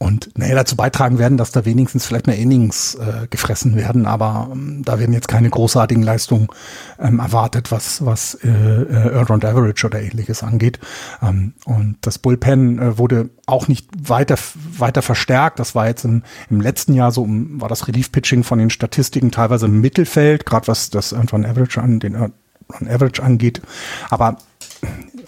und 0.04 0.38
naja, 0.38 0.56
dazu 0.56 0.76
beitragen 0.76 1.18
werden, 1.18 1.38
dass 1.38 1.52
da 1.52 1.64
wenigstens 1.64 2.06
vielleicht 2.06 2.28
mehr 2.28 2.38
Innings 2.38 2.96
äh, 2.96 3.28
gefressen 3.30 3.78
werden, 3.78 4.06
aber 4.06 4.50
ähm, 4.52 4.82
da 4.84 5.00
werden 5.00 5.14
jetzt 5.14 5.30
keine 5.30 5.50
großartigen 5.50 6.04
Leistungen 6.04 6.48
ähm, 7.00 7.20
erwartet, 7.20 7.72
was, 7.72 8.06
was 8.06 8.36
äh, 8.44 8.50
äh, 8.50 9.14
Earned 9.14 9.46
Average 9.46 9.88
oder 9.88 10.02
ähnliches 10.02 10.44
angeht. 10.44 10.80
Ähm, 11.22 11.54
und 11.64 11.98
das 12.02 12.20
Bullpen 12.20 12.80
äh, 12.80 12.98
wurde 12.98 13.30
auch 13.46 13.70
nicht 13.70 13.88
weiter, 13.98 14.36
weiter 14.78 15.02
verstärkt. 15.02 15.60
Das 15.60 15.74
war 15.74 15.88
jetzt 15.88 16.04
im, 16.04 16.24
im 16.50 16.60
letzten 16.60 16.94
Jahr 16.94 17.14
so, 17.14 17.26
war 17.28 17.70
das 17.70 17.88
Relief-Pitching 17.88 18.44
von 18.44 18.60
den 18.60 18.70
Statistiken 18.70 19.32
teilweise 19.32 19.68
im 19.68 19.80
Mittelfeld, 19.80 20.46
gerade 20.46 20.68
was 20.68 20.90
das 20.90 21.14
Earned 21.14 21.34
Average 21.34 21.82
an, 21.82 22.02
den 22.02 22.16
Earned 22.16 22.34
Average 22.90 23.24
angeht. 23.24 23.62
Aber 24.10 24.38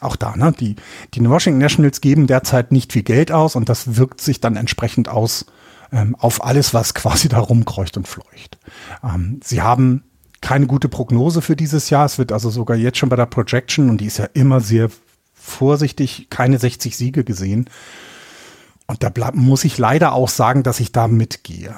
auch 0.02 0.16
da, 0.16 0.36
ne, 0.36 0.54
die, 0.60 0.76
die 1.14 1.28
Washington 1.28 1.60
Nationals 1.60 2.02
geben 2.02 2.28
derzeit 2.28 2.72
nicht 2.72 2.94
viel 2.94 3.04
Geld 3.04 3.32
aus 3.32 3.56
und 3.56 3.70
das 3.70 3.98
wirkt 3.98 4.22
sich 4.22 4.42
dann 4.42 4.56
entsprechend 4.56 5.10
aus 5.10 5.46
ähm, 5.92 6.16
auf 6.20 6.44
alles, 6.44 6.74
was 6.74 6.94
quasi 6.94 7.30
da 7.30 7.40
rumkreucht 7.40 7.98
und 7.98 8.08
fleucht. 8.08 8.58
Ähm, 9.04 9.40
sie 9.44 9.62
haben 9.62 10.04
keine 10.42 10.68
gute 10.68 10.90
Prognose 10.90 11.42
für 11.42 11.56
dieses 11.56 11.90
Jahr. 11.90 12.06
Es 12.06 12.18
wird 12.18 12.32
also 12.32 12.50
sogar 12.50 12.78
jetzt 12.78 12.98
schon 12.98 13.10
bei 13.10 13.16
der 13.16 13.26
Projection, 13.26 13.90
und 13.90 14.00
die 14.00 14.06
ist 14.06 14.18
ja 14.18 14.26
immer 14.34 14.62
sehr 14.62 14.90
vorsichtig, 15.34 16.28
keine 16.30 16.60
60 16.60 16.96
Siege 16.96 17.24
gesehen. 17.24 17.70
Und 18.88 19.04
da 19.04 19.12
muss 19.34 19.64
ich 19.64 19.78
leider 19.78 20.14
auch 20.14 20.30
sagen, 20.30 20.64
dass 20.64 20.80
ich 20.80 20.92
da 20.92 21.08
mitgehe. 21.08 21.76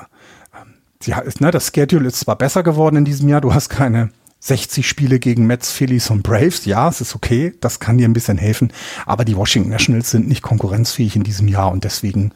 Ähm, 0.54 0.74
sie, 1.02 1.14
ne, 1.40 1.52
das 1.52 1.72
Schedule 1.74 2.08
ist 2.08 2.20
zwar 2.20 2.38
besser 2.38 2.64
geworden 2.64 2.98
in 2.98 3.06
diesem 3.06 3.30
Jahr, 3.30 3.42
du 3.42 3.54
hast 3.54 3.70
keine 3.70 4.10
60 4.40 4.88
Spiele 4.88 5.20
gegen 5.20 5.48
Mets, 5.48 5.72
Phillies 5.72 6.10
und 6.10 6.24
Braves. 6.24 6.66
Ja, 6.66 6.88
es 6.90 7.02
ist 7.02 7.16
okay. 7.16 7.54
Das 7.60 7.80
kann 7.80 7.98
dir 7.98 8.08
ein 8.08 8.14
bisschen 8.14 8.38
helfen. 8.38 8.72
Aber 9.06 9.26
die 9.26 9.36
Washington 9.36 9.72
Nationals 9.72 10.12
sind 10.12 10.28
nicht 10.28 10.42
konkurrenzfähig 10.42 11.16
in 11.16 11.24
diesem 11.24 11.48
Jahr 11.48 11.72
und 11.72 11.84
deswegen 11.84 12.32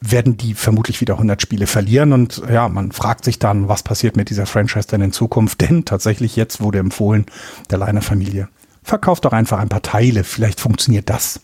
werden 0.00 0.36
die 0.36 0.54
vermutlich 0.54 1.00
wieder 1.00 1.14
100 1.14 1.40
Spiele 1.40 1.66
verlieren. 1.66 2.12
Und 2.12 2.42
ja, 2.50 2.68
man 2.68 2.92
fragt 2.92 3.24
sich 3.24 3.38
dann, 3.38 3.68
was 3.68 3.82
passiert 3.82 4.16
mit 4.16 4.30
dieser 4.30 4.46
Franchise 4.46 4.88
denn 4.88 5.00
in 5.00 5.12
Zukunft? 5.12 5.60
Denn 5.66 5.84
tatsächlich 5.84 6.36
jetzt 6.36 6.60
wurde 6.60 6.78
empfohlen, 6.78 7.26
der 7.70 7.78
Leiner-Familie, 7.78 8.48
verkauft 8.82 9.24
doch 9.24 9.32
einfach 9.32 9.58
ein 9.58 9.68
paar 9.68 9.82
Teile. 9.82 10.22
Vielleicht 10.22 10.60
funktioniert 10.60 11.10
das. 11.10 11.40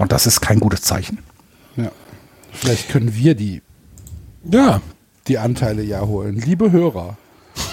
Und 0.00 0.12
das 0.12 0.26
ist 0.26 0.40
kein 0.40 0.60
gutes 0.60 0.82
Zeichen. 0.82 1.18
Ja. 1.76 1.92
Vielleicht 2.52 2.88
können 2.88 3.14
wir 3.14 3.34
die, 3.34 3.62
ja, 4.50 4.80
die 5.28 5.38
Anteile 5.38 5.82
ja 5.82 6.00
holen. 6.00 6.36
Liebe 6.36 6.72
Hörer, 6.72 7.16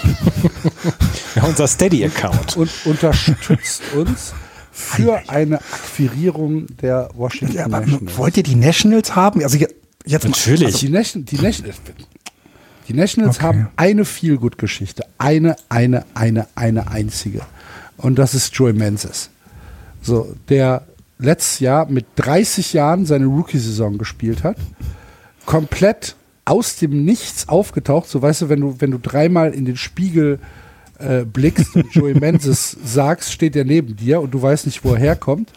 ja, 1.34 1.44
unser 1.44 1.66
Steady-Account. 1.66 2.56
Und 2.56 2.70
unterstützt 2.84 3.82
uns 3.94 4.34
für 4.70 5.20
eine 5.28 5.58
Akquirierung 5.58 6.66
der 6.80 7.10
Washington 7.14 7.56
ja, 7.56 7.68
Nationals. 7.68 8.16
Wollt 8.16 8.36
ihr 8.36 8.42
die 8.42 8.54
Nationals 8.54 9.14
haben? 9.14 9.42
Also 9.42 9.58
jetzt 10.06 10.24
Natürlich. 10.24 10.66
Also 10.66 10.78
die, 10.78 10.88
Nation, 10.88 11.24
die, 11.24 11.36
Nationals, 11.36 11.76
die 12.88 12.94
Nationals 12.94 13.36
okay. 13.36 13.46
haben 13.46 13.68
eine 13.76 14.04
Feelgood-Geschichte. 14.04 15.04
Eine, 15.18 15.56
eine, 15.68 16.04
eine, 16.14 16.46
eine 16.54 16.90
einzige. 16.90 17.42
Und 17.96 18.18
das 18.18 18.34
ist 18.34 18.54
Joey 18.54 18.72
Menzies. 18.72 19.30
So, 20.00 20.34
der 20.48 20.86
letztes 21.18 21.60
Jahr 21.60 21.86
mit 21.86 22.06
30 22.16 22.72
Jahren 22.72 23.06
seine 23.06 23.26
Rookie-Saison 23.26 23.98
gespielt 23.98 24.42
hat. 24.42 24.56
Komplett 25.46 26.16
aus 26.44 26.76
dem 26.76 27.04
Nichts 27.04 27.48
aufgetaucht. 27.48 28.08
So 28.08 28.20
weißt 28.20 28.42
du, 28.42 28.48
wenn 28.48 28.60
du, 28.60 28.76
wenn 28.80 28.90
du 28.90 28.98
dreimal 28.98 29.54
in 29.54 29.64
den 29.64 29.76
Spiegel 29.76 30.38
äh, 30.98 31.24
blickst 31.24 31.74
und 31.76 31.94
Joey 31.94 32.14
Menzies 32.14 32.76
sagst, 32.84 33.32
steht 33.32 33.56
er 33.56 33.64
neben 33.64 33.96
dir 33.96 34.20
und 34.20 34.32
du 34.32 34.42
weißt 34.42 34.66
nicht, 34.66 34.84
wo 34.84 34.94
er 34.94 35.00
herkommt. 35.00 35.52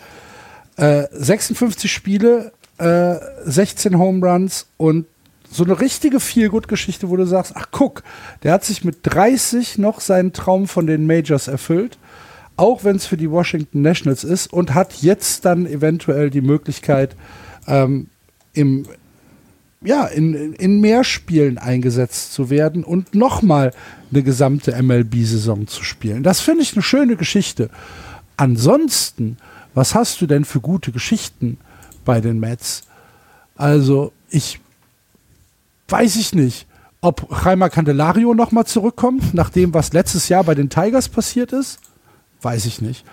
Äh, 0.77 1.07
56 1.11 1.91
Spiele, 1.91 2.51
äh, 2.77 3.15
16 3.45 3.97
Home 3.97 4.25
Runs 4.25 4.67
und 4.77 5.05
so 5.49 5.63
eine 5.63 5.79
richtige 5.79 6.19
Feel-Good-Geschichte, 6.19 7.09
wo 7.09 7.15
du 7.15 7.25
sagst, 7.25 7.53
ach 7.55 7.67
guck, 7.71 8.03
der 8.43 8.51
hat 8.51 8.65
sich 8.65 8.83
mit 8.83 8.97
30 9.03 9.77
noch 9.77 10.01
seinen 10.01 10.33
Traum 10.33 10.67
von 10.67 10.85
den 10.85 11.07
Majors 11.07 11.47
erfüllt, 11.47 11.97
auch 12.57 12.83
wenn 12.83 12.97
es 12.97 13.05
für 13.05 13.15
die 13.15 13.31
Washington 13.31 13.81
Nationals 13.81 14.23
ist 14.23 14.51
und 14.51 14.73
hat 14.73 15.01
jetzt 15.01 15.45
dann 15.45 15.65
eventuell 15.65 16.29
die 16.29 16.41
Möglichkeit, 16.41 17.15
ähm, 17.67 18.07
im 18.53 18.85
ja, 19.85 20.05
in, 20.05 20.53
in 20.53 20.81
mehr 20.81 21.03
Spielen 21.03 21.57
eingesetzt 21.57 22.33
zu 22.33 22.49
werden 22.49 22.83
und 22.83 23.15
nochmal 23.15 23.71
eine 24.11 24.23
gesamte 24.23 24.71
MLB-Saison 24.81 25.67
zu 25.67 25.83
spielen. 25.83 26.23
Das 26.23 26.41
finde 26.41 26.63
ich 26.63 26.73
eine 26.73 26.83
schöne 26.83 27.15
Geschichte. 27.15 27.69
Ansonsten, 28.37 29.37
was 29.73 29.95
hast 29.95 30.21
du 30.21 30.25
denn 30.25 30.45
für 30.45 30.59
gute 30.59 30.91
Geschichten 30.91 31.57
bei 32.03 32.21
den 32.21 32.39
Mets? 32.39 32.83
Also, 33.55 34.11
ich 34.29 34.59
weiß 35.87 36.15
ich 36.17 36.33
nicht, 36.33 36.67
ob 37.01 37.27
Jaime 37.43 37.69
Candelario 37.69 38.33
nochmal 38.33 38.65
zurückkommt, 38.65 39.33
nach 39.33 39.49
dem, 39.49 39.73
was 39.73 39.93
letztes 39.93 40.27
Jahr 40.29 40.43
bei 40.43 40.55
den 40.55 40.69
Tigers 40.69 41.07
passiert 41.07 41.53
ist. 41.53 41.79
Weiß 42.41 42.65
ich 42.65 42.81
nicht. 42.81 43.05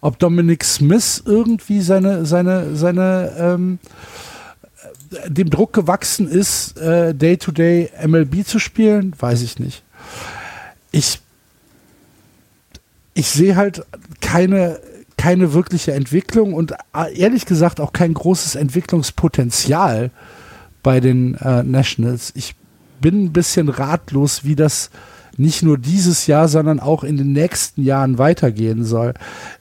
Ob 0.00 0.18
Dominic 0.18 0.64
Smith 0.64 1.22
irgendwie 1.26 1.80
seine, 1.80 2.24
seine, 2.24 2.74
seine, 2.76 3.32
ähm, 3.38 3.78
dem 5.26 5.50
Druck 5.50 5.72
gewachsen 5.72 6.28
ist, 6.28 6.78
äh, 6.78 7.14
Day-to-Day 7.14 7.90
-Day 7.94 8.08
MLB 8.08 8.46
zu 8.46 8.58
spielen, 8.58 9.14
weiß 9.18 9.42
ich 9.42 9.58
nicht. 9.58 9.82
Ich, 10.90 11.20
ich 13.14 13.30
sehe 13.30 13.56
halt 13.56 13.84
keine, 14.20 14.80
keine 15.16 15.52
wirkliche 15.52 15.92
Entwicklung 15.92 16.54
und 16.54 16.72
äh, 16.94 17.16
ehrlich 17.16 17.46
gesagt 17.46 17.80
auch 17.80 17.92
kein 17.92 18.14
großes 18.14 18.54
Entwicklungspotenzial 18.54 20.10
bei 20.82 21.00
den 21.00 21.34
äh, 21.36 21.62
Nationals. 21.62 22.32
Ich 22.34 22.54
bin 23.00 23.24
ein 23.24 23.32
bisschen 23.32 23.68
ratlos, 23.68 24.44
wie 24.44 24.56
das 24.56 24.90
nicht 25.36 25.62
nur 25.62 25.78
dieses 25.78 26.26
Jahr, 26.26 26.48
sondern 26.48 26.80
auch 26.80 27.04
in 27.04 27.16
den 27.16 27.32
nächsten 27.32 27.82
Jahren 27.82 28.18
weitergehen 28.18 28.84
soll. 28.84 29.14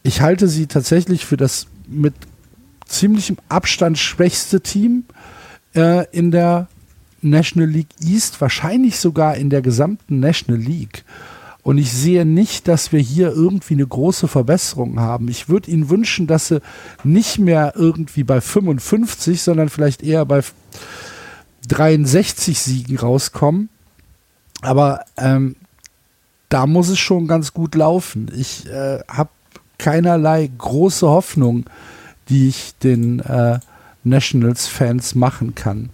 Ich 0.03 0.21
halte 0.21 0.47
sie 0.47 0.67
tatsächlich 0.67 1.25
für 1.25 1.37
das 1.37 1.67
mit 1.87 2.13
ziemlichem 2.85 3.37
Abstand 3.49 3.97
schwächste 3.97 4.61
Team 4.61 5.05
äh, 5.75 6.05
in 6.11 6.31
der 6.31 6.67
National 7.21 7.69
League 7.69 7.93
East, 8.03 8.41
wahrscheinlich 8.41 8.99
sogar 8.99 9.35
in 9.35 9.49
der 9.49 9.61
gesamten 9.61 10.19
National 10.19 10.61
League. 10.61 11.03
Und 11.63 11.77
ich 11.77 11.91
sehe 11.91 12.25
nicht, 12.25 12.67
dass 12.67 12.91
wir 12.91 12.99
hier 12.99 13.31
irgendwie 13.31 13.75
eine 13.75 13.85
große 13.85 14.27
Verbesserung 14.27 14.99
haben. 14.99 15.27
Ich 15.27 15.47
würde 15.47 15.69
Ihnen 15.69 15.89
wünschen, 15.89 16.25
dass 16.25 16.47
sie 16.47 16.61
nicht 17.03 17.37
mehr 17.37 17.73
irgendwie 17.75 18.23
bei 18.23 18.41
55, 18.41 19.41
sondern 19.41 19.69
vielleicht 19.69 20.01
eher 20.01 20.25
bei 20.25 20.41
63 21.67 22.59
Siegen 22.59 22.97
rauskommen. 22.97 23.69
Aber 24.61 25.05
ähm, 25.17 25.55
da 26.49 26.65
muss 26.65 26.89
es 26.89 26.99
schon 26.99 27.27
ganz 27.27 27.53
gut 27.53 27.75
laufen. 27.75 28.31
Ich 28.35 28.67
äh, 28.67 28.99
habe 29.07 29.29
keinerlei 29.77 30.49
große 30.57 31.07
Hoffnung, 31.07 31.65
die 32.29 32.47
ich 32.47 32.73
den 32.81 33.19
äh, 33.19 33.59
Nationals-Fans 34.03 35.15
machen 35.15 35.55
kann. 35.55 35.89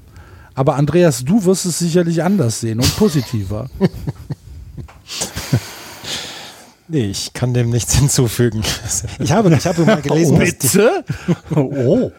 Aber 0.55 0.75
Andreas, 0.75 1.23
du 1.23 1.45
wirst 1.45 1.65
es 1.65 1.79
sicherlich 1.79 2.23
anders 2.23 2.61
sehen 2.61 2.79
und 2.79 2.97
positiver. 2.97 3.69
nee, 6.87 7.11
ich 7.11 7.33
kann 7.33 7.53
dem 7.53 7.69
nichts 7.69 7.95
hinzufügen. 7.95 8.63
Ich 9.19 9.31
habe, 9.31 9.53
ich 9.53 9.67
habe 9.67 9.85
mal 9.85 10.01
gelesen. 10.01 10.35
Oh, 10.35 10.39
bitte? 10.39 11.03
oh. 11.55 12.11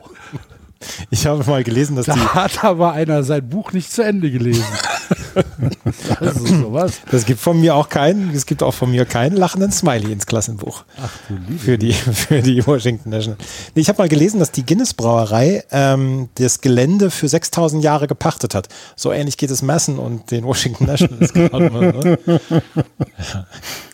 Ich 1.10 1.26
habe 1.26 1.42
mal 1.44 1.64
gelesen, 1.64 1.96
dass 1.96 2.06
da 2.06 2.14
die. 2.14 2.20
hat 2.20 2.62
aber 2.62 2.92
einer 2.92 3.24
sein 3.24 3.48
Buch 3.48 3.72
nicht 3.72 3.90
zu 3.90 4.02
Ende 4.02 4.30
gelesen. 4.30 4.64
das 6.20 6.36
ist 6.36 6.48
sowas. 6.48 7.00
Das 7.10 7.24
gibt 7.24 7.40
von 7.40 7.60
mir 7.60 7.74
auch 7.74 7.88
keinen, 7.88 8.34
es 8.34 8.46
gibt 8.46 8.62
auch 8.62 8.74
von 8.74 8.90
mir 8.90 9.04
keinen 9.04 9.36
lachenden 9.36 9.72
Smiley 9.72 10.12
ins 10.12 10.26
Klassenbuch. 10.26 10.84
Ach. 11.02 11.10
Für 11.58 11.78
die, 11.78 11.92
für 11.92 12.42
die 12.42 12.66
Washington 12.66 13.10
National. 13.10 13.38
Nee, 13.74 13.82
ich 13.82 13.88
habe 13.88 14.02
mal 14.02 14.08
gelesen, 14.08 14.40
dass 14.40 14.50
die 14.50 14.64
Guinness 14.64 14.94
Brauerei 14.94 15.64
ähm, 15.70 16.28
das 16.34 16.60
Gelände 16.60 17.10
für 17.10 17.28
6000 17.28 17.82
Jahre 17.82 18.06
gepachtet 18.06 18.54
hat. 18.54 18.68
So 18.96 19.12
ähnlich 19.12 19.36
geht 19.36 19.50
es 19.50 19.62
Messen 19.62 19.98
und 19.98 20.30
den 20.30 20.44
Washington 20.44 20.86
Nationals 20.86 21.32
gerade. 21.32 21.70
Ne? 21.70 22.18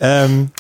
Ähm, 0.00 0.50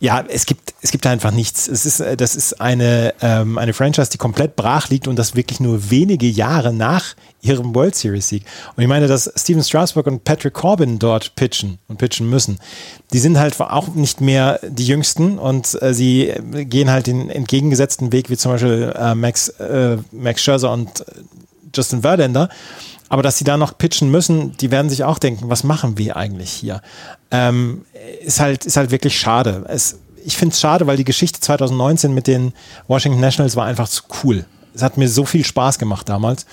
ja, 0.00 0.24
es 0.28 0.46
gibt, 0.46 0.74
es 0.80 0.92
gibt 0.92 1.06
einfach 1.06 1.32
nichts. 1.32 1.66
Es 1.66 1.84
ist, 1.84 2.00
äh, 2.00 2.16
das 2.16 2.36
ist 2.36 2.60
eine, 2.60 3.14
ähm, 3.20 3.58
eine 3.58 3.72
Franchise, 3.72 4.10
die 4.10 4.18
komplett 4.18 4.54
brach 4.54 4.88
liegt 4.90 5.08
und 5.08 5.16
das 5.16 5.34
wirklich 5.34 5.60
nur 5.60 5.90
wenige 5.90 6.28
Jahre 6.28 6.72
nach 6.72 7.14
ihrem 7.40 7.74
World 7.74 7.94
Series 7.94 8.28
Sieg. 8.28 8.44
Und 8.76 8.82
ich 8.82 8.88
meine, 8.88 9.08
dass 9.08 9.30
Steven 9.36 9.62
Strasburg 9.62 10.06
und 10.06 10.24
Patrick 10.24 10.54
Corbin 10.54 10.98
dort 10.98 11.34
pitchen 11.34 11.78
und 11.88 11.98
pitchen 11.98 12.28
müssen. 12.30 12.58
Die 13.12 13.18
sind 13.18 13.38
halt 13.38 13.60
auch 13.60 13.88
nicht 13.88 14.20
mehr 14.20 14.60
die 14.62 14.86
Jüngsten 14.86 15.38
und 15.38 15.80
äh, 15.82 15.92
sie 15.94 16.32
gehen 16.64 16.90
halt 16.90 17.06
den 17.06 17.30
entgegengesetzten 17.30 18.12
Weg, 18.12 18.30
wie 18.30 18.36
zum 18.36 18.52
Beispiel 18.52 18.94
äh, 18.96 19.14
Max, 19.14 19.48
äh, 19.48 19.98
Max 20.12 20.42
Scherzer 20.42 20.72
und 20.72 21.00
äh, 21.00 21.04
Justin 21.74 22.02
Verlander. 22.02 22.48
Aber 23.08 23.22
dass 23.22 23.38
sie 23.38 23.44
da 23.44 23.56
noch 23.56 23.76
pitchen 23.78 24.10
müssen, 24.10 24.56
die 24.58 24.70
werden 24.70 24.90
sich 24.90 25.04
auch 25.04 25.18
denken, 25.18 25.48
was 25.48 25.64
machen 25.64 25.98
wir 25.98 26.16
eigentlich 26.16 26.50
hier? 26.50 26.82
Ähm, 27.30 27.84
ist, 28.22 28.40
halt, 28.40 28.66
ist 28.66 28.76
halt 28.76 28.90
wirklich 28.90 29.18
schade. 29.18 29.64
Es, 29.68 29.98
ich 30.24 30.36
finde 30.36 30.52
es 30.52 30.60
schade, 30.60 30.86
weil 30.86 30.96
die 30.96 31.04
Geschichte 31.04 31.40
2019 31.40 32.12
mit 32.12 32.26
den 32.26 32.52
Washington 32.86 33.20
Nationals 33.20 33.56
war 33.56 33.66
einfach 33.66 33.88
zu 33.88 34.02
cool. 34.22 34.44
Es 34.74 34.82
hat 34.82 34.96
mir 34.96 35.08
so 35.08 35.24
viel 35.24 35.44
Spaß 35.44 35.78
gemacht 35.78 36.08
damals. 36.08 36.46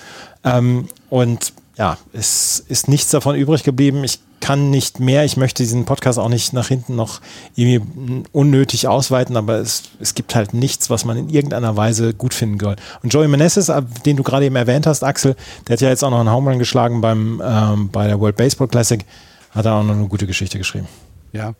Ähm, 0.44 0.88
und 1.10 1.52
ja, 1.76 1.98
es 2.12 2.64
ist 2.68 2.88
nichts 2.88 3.10
davon 3.10 3.36
übrig 3.36 3.62
geblieben. 3.62 4.02
Ich 4.04 4.20
kann 4.40 4.70
nicht 4.70 5.00
mehr. 5.00 5.24
Ich 5.24 5.36
möchte 5.36 5.62
diesen 5.62 5.84
Podcast 5.84 6.18
auch 6.18 6.28
nicht 6.28 6.52
nach 6.52 6.68
hinten 6.68 6.94
noch 6.94 7.20
irgendwie 7.54 8.22
unnötig 8.32 8.86
ausweiten, 8.86 9.36
aber 9.36 9.58
es, 9.58 9.84
es 10.00 10.14
gibt 10.14 10.34
halt 10.34 10.54
nichts, 10.54 10.90
was 10.90 11.04
man 11.04 11.16
in 11.16 11.28
irgendeiner 11.28 11.76
Weise 11.76 12.14
gut 12.14 12.34
finden 12.34 12.58
soll. 12.60 12.76
Und 13.02 13.12
Joey 13.12 13.28
Meneses, 13.28 13.68
äh, 13.68 13.82
den 14.04 14.16
du 14.16 14.22
gerade 14.22 14.44
eben 14.46 14.56
erwähnt 14.56 14.86
hast, 14.86 15.02
Axel, 15.02 15.36
der 15.66 15.74
hat 15.74 15.80
ja 15.80 15.88
jetzt 15.88 16.04
auch 16.04 16.10
noch 16.10 16.20
einen 16.20 16.30
Home 16.30 16.50
Run 16.50 16.58
geschlagen 16.58 17.00
beim, 17.00 17.42
ähm, 17.44 17.88
bei 17.90 18.06
der 18.06 18.20
World 18.20 18.36
Baseball 18.36 18.68
Classic, 18.68 19.04
hat 19.50 19.64
er 19.64 19.74
auch 19.74 19.84
noch 19.84 19.94
eine 19.94 20.06
gute 20.08 20.26
Geschichte 20.26 20.58
geschrieben. 20.58 20.86
Ja, 21.32 21.54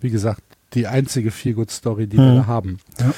wie 0.00 0.10
gesagt, 0.10 0.42
die 0.74 0.86
einzige 0.86 1.30
Feel-Good-Story, 1.30 2.06
die 2.06 2.18
mhm. 2.18 2.22
wir 2.22 2.34
da 2.40 2.46
haben. 2.46 2.78
Ja. 2.98 3.12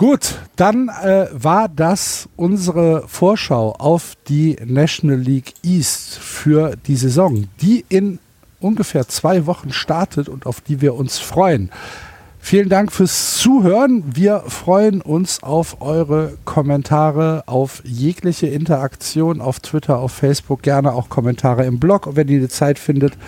Gut, 0.00 0.38
dann 0.56 0.88
äh, 0.88 1.26
war 1.30 1.68
das 1.68 2.26
unsere 2.36 3.06
Vorschau 3.06 3.72
auf 3.72 4.14
die 4.28 4.56
National 4.64 5.18
League 5.18 5.52
East 5.62 6.16
für 6.16 6.74
die 6.86 6.96
Saison, 6.96 7.48
die 7.60 7.84
in 7.90 8.18
ungefähr 8.60 9.08
zwei 9.08 9.44
Wochen 9.44 9.74
startet 9.74 10.30
und 10.30 10.46
auf 10.46 10.62
die 10.62 10.80
wir 10.80 10.94
uns 10.94 11.18
freuen. 11.18 11.70
Vielen 12.38 12.70
Dank 12.70 12.92
fürs 12.92 13.36
Zuhören. 13.36 14.02
Wir 14.14 14.44
freuen 14.46 15.02
uns 15.02 15.42
auf 15.42 15.82
eure 15.82 16.38
Kommentare, 16.46 17.42
auf 17.44 17.82
jegliche 17.84 18.46
Interaktion 18.46 19.42
auf 19.42 19.60
Twitter, 19.60 19.98
auf 19.98 20.12
Facebook, 20.12 20.62
gerne 20.62 20.94
auch 20.94 21.10
Kommentare 21.10 21.66
im 21.66 21.78
Blog, 21.78 22.08
wenn 22.16 22.28
ihr 22.28 22.40
die 22.40 22.48
Zeit 22.48 22.78
findet, 22.78 23.18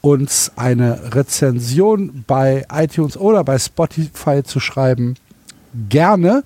uns 0.00 0.50
eine 0.56 1.14
Rezension 1.14 2.24
bei 2.26 2.64
iTunes 2.72 3.18
oder 3.18 3.44
bei 3.44 3.58
Spotify 3.58 4.42
zu 4.42 4.60
schreiben 4.60 5.16
gerne. 5.88 6.42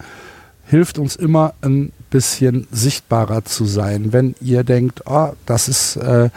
Hilft 0.67 0.99
uns 0.99 1.17
immer 1.17 1.55
ein 1.63 1.93
bisschen 2.11 2.67
sichtbarer 2.71 3.45
zu 3.45 3.65
sein. 3.65 4.13
Wenn 4.13 4.35
ihr 4.41 4.65
denkt, 4.65 5.03
oh, 5.07 5.31
das 5.47 5.69
ist 5.69 5.97
äh, 5.97 6.31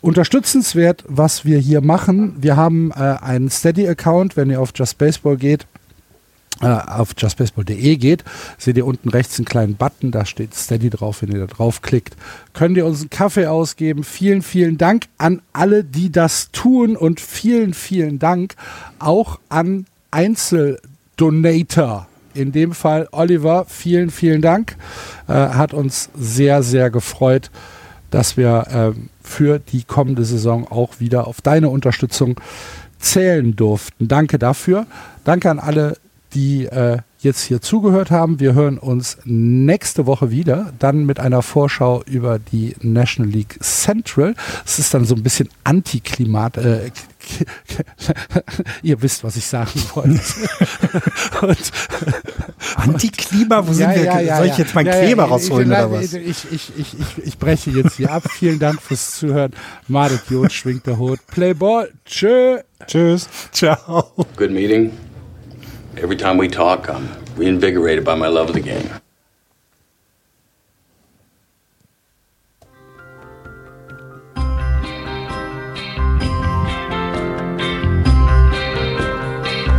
unterstützenswert, 0.00 1.04
was 1.06 1.44
wir 1.44 1.58
hier 1.58 1.80
machen. 1.80 2.36
Wir 2.40 2.56
haben 2.56 2.90
äh, 2.92 3.16
einen 3.20 3.50
Steady-Account, 3.50 4.36
wenn 4.36 4.50
ihr 4.50 4.60
auf 4.60 4.72
Just 4.74 4.98
Baseball 4.98 5.36
geht, 5.36 5.66
äh, 6.62 6.66
auf 6.66 7.14
justbaseball.de 7.16 7.96
geht, 7.96 8.24
seht 8.56 8.76
ihr 8.76 8.86
unten 8.86 9.08
rechts 9.08 9.38
einen 9.38 9.46
kleinen 9.46 9.74
Button, 9.74 10.12
da 10.12 10.24
steht 10.24 10.54
Steady 10.54 10.90
drauf. 10.90 11.22
Wenn 11.22 11.32
ihr 11.32 11.40
da 11.40 11.46
draufklickt, 11.46 12.14
könnt 12.52 12.76
ihr 12.76 12.86
uns 12.86 13.00
einen 13.00 13.10
Kaffee 13.10 13.46
ausgeben. 13.46 14.04
Vielen, 14.04 14.42
vielen 14.42 14.78
Dank 14.78 15.06
an 15.18 15.42
alle, 15.52 15.82
die 15.82 16.12
das 16.12 16.50
tun 16.52 16.96
und 16.96 17.20
vielen, 17.20 17.74
vielen 17.74 18.20
Dank 18.20 18.54
auch 19.00 19.40
an 19.48 19.86
Einzeldonator 20.12 22.06
in 22.34 22.52
dem 22.52 22.72
Fall 22.72 23.08
Oliver, 23.12 23.66
vielen, 23.68 24.10
vielen 24.10 24.42
Dank. 24.42 24.76
Äh, 25.28 25.32
hat 25.32 25.74
uns 25.74 26.10
sehr, 26.16 26.62
sehr 26.62 26.90
gefreut, 26.90 27.50
dass 28.10 28.36
wir 28.36 28.94
äh, 28.94 28.98
für 29.22 29.58
die 29.58 29.84
kommende 29.84 30.24
Saison 30.24 30.66
auch 30.70 31.00
wieder 31.00 31.26
auf 31.26 31.40
deine 31.40 31.68
Unterstützung 31.68 32.40
zählen 32.98 33.56
durften. 33.56 34.08
Danke 34.08 34.38
dafür. 34.38 34.86
Danke 35.24 35.50
an 35.50 35.58
alle, 35.58 35.96
die 36.34 36.66
äh, 36.66 36.98
jetzt 37.18 37.42
hier 37.44 37.60
zugehört 37.60 38.10
haben. 38.10 38.40
Wir 38.40 38.54
hören 38.54 38.78
uns 38.78 39.18
nächste 39.24 40.06
Woche 40.06 40.30
wieder, 40.30 40.72
dann 40.78 41.04
mit 41.04 41.20
einer 41.20 41.42
Vorschau 41.42 42.02
über 42.04 42.38
die 42.38 42.74
National 42.80 43.30
League 43.30 43.58
Central. 43.60 44.34
Es 44.64 44.78
ist 44.78 44.94
dann 44.94 45.04
so 45.04 45.14
ein 45.14 45.22
bisschen 45.22 45.48
Antiklimat. 45.64 46.56
Äh, 46.56 46.90
ihr 48.82 49.00
wisst, 49.02 49.24
was 49.24 49.36
ich 49.36 49.46
sagen 49.46 49.80
wollte. 49.94 50.20
Antiklima? 52.76 53.66
Wo 53.66 53.72
sind 53.72 53.90
ja, 53.90 53.96
wir? 53.96 54.04
Ja, 54.04 54.20
ja, 54.20 54.36
Soll 54.38 54.46
ich 54.46 54.58
jetzt 54.58 54.74
meinen 54.74 54.90
Kleber 54.90 55.24
rausholen 55.24 55.68
oder 55.68 55.90
was? 55.90 56.12
Ich, 56.12 56.44
ich, 56.50 56.72
ich, 56.78 56.96
ich, 57.24 57.38
breche 57.38 57.70
jetzt 57.70 57.96
hier 57.96 58.10
ab. 58.10 58.24
Vielen 58.30 58.58
Dank 58.58 58.80
fürs 58.80 59.16
Zuhören. 59.16 59.52
Madet 59.88 60.30
Jod, 60.30 60.52
schwingt 60.52 60.86
der 60.86 60.98
Hut. 60.98 61.20
Play 61.26 61.54
Ball. 61.54 61.90
Tschö. 62.04 62.58
Tschüss. 62.86 63.28
Ciao. 63.52 64.12
Good 64.36 64.50
meeting. 64.50 64.92
Every 65.96 66.16
time 66.16 66.38
we 66.38 66.48
talk, 66.48 66.88
I'm 66.88 67.08
reinvigorated 67.36 68.04
by 68.04 68.14
my 68.16 68.28
love 68.28 68.48
of 68.48 68.54
the 68.54 68.62
game. 68.62 69.01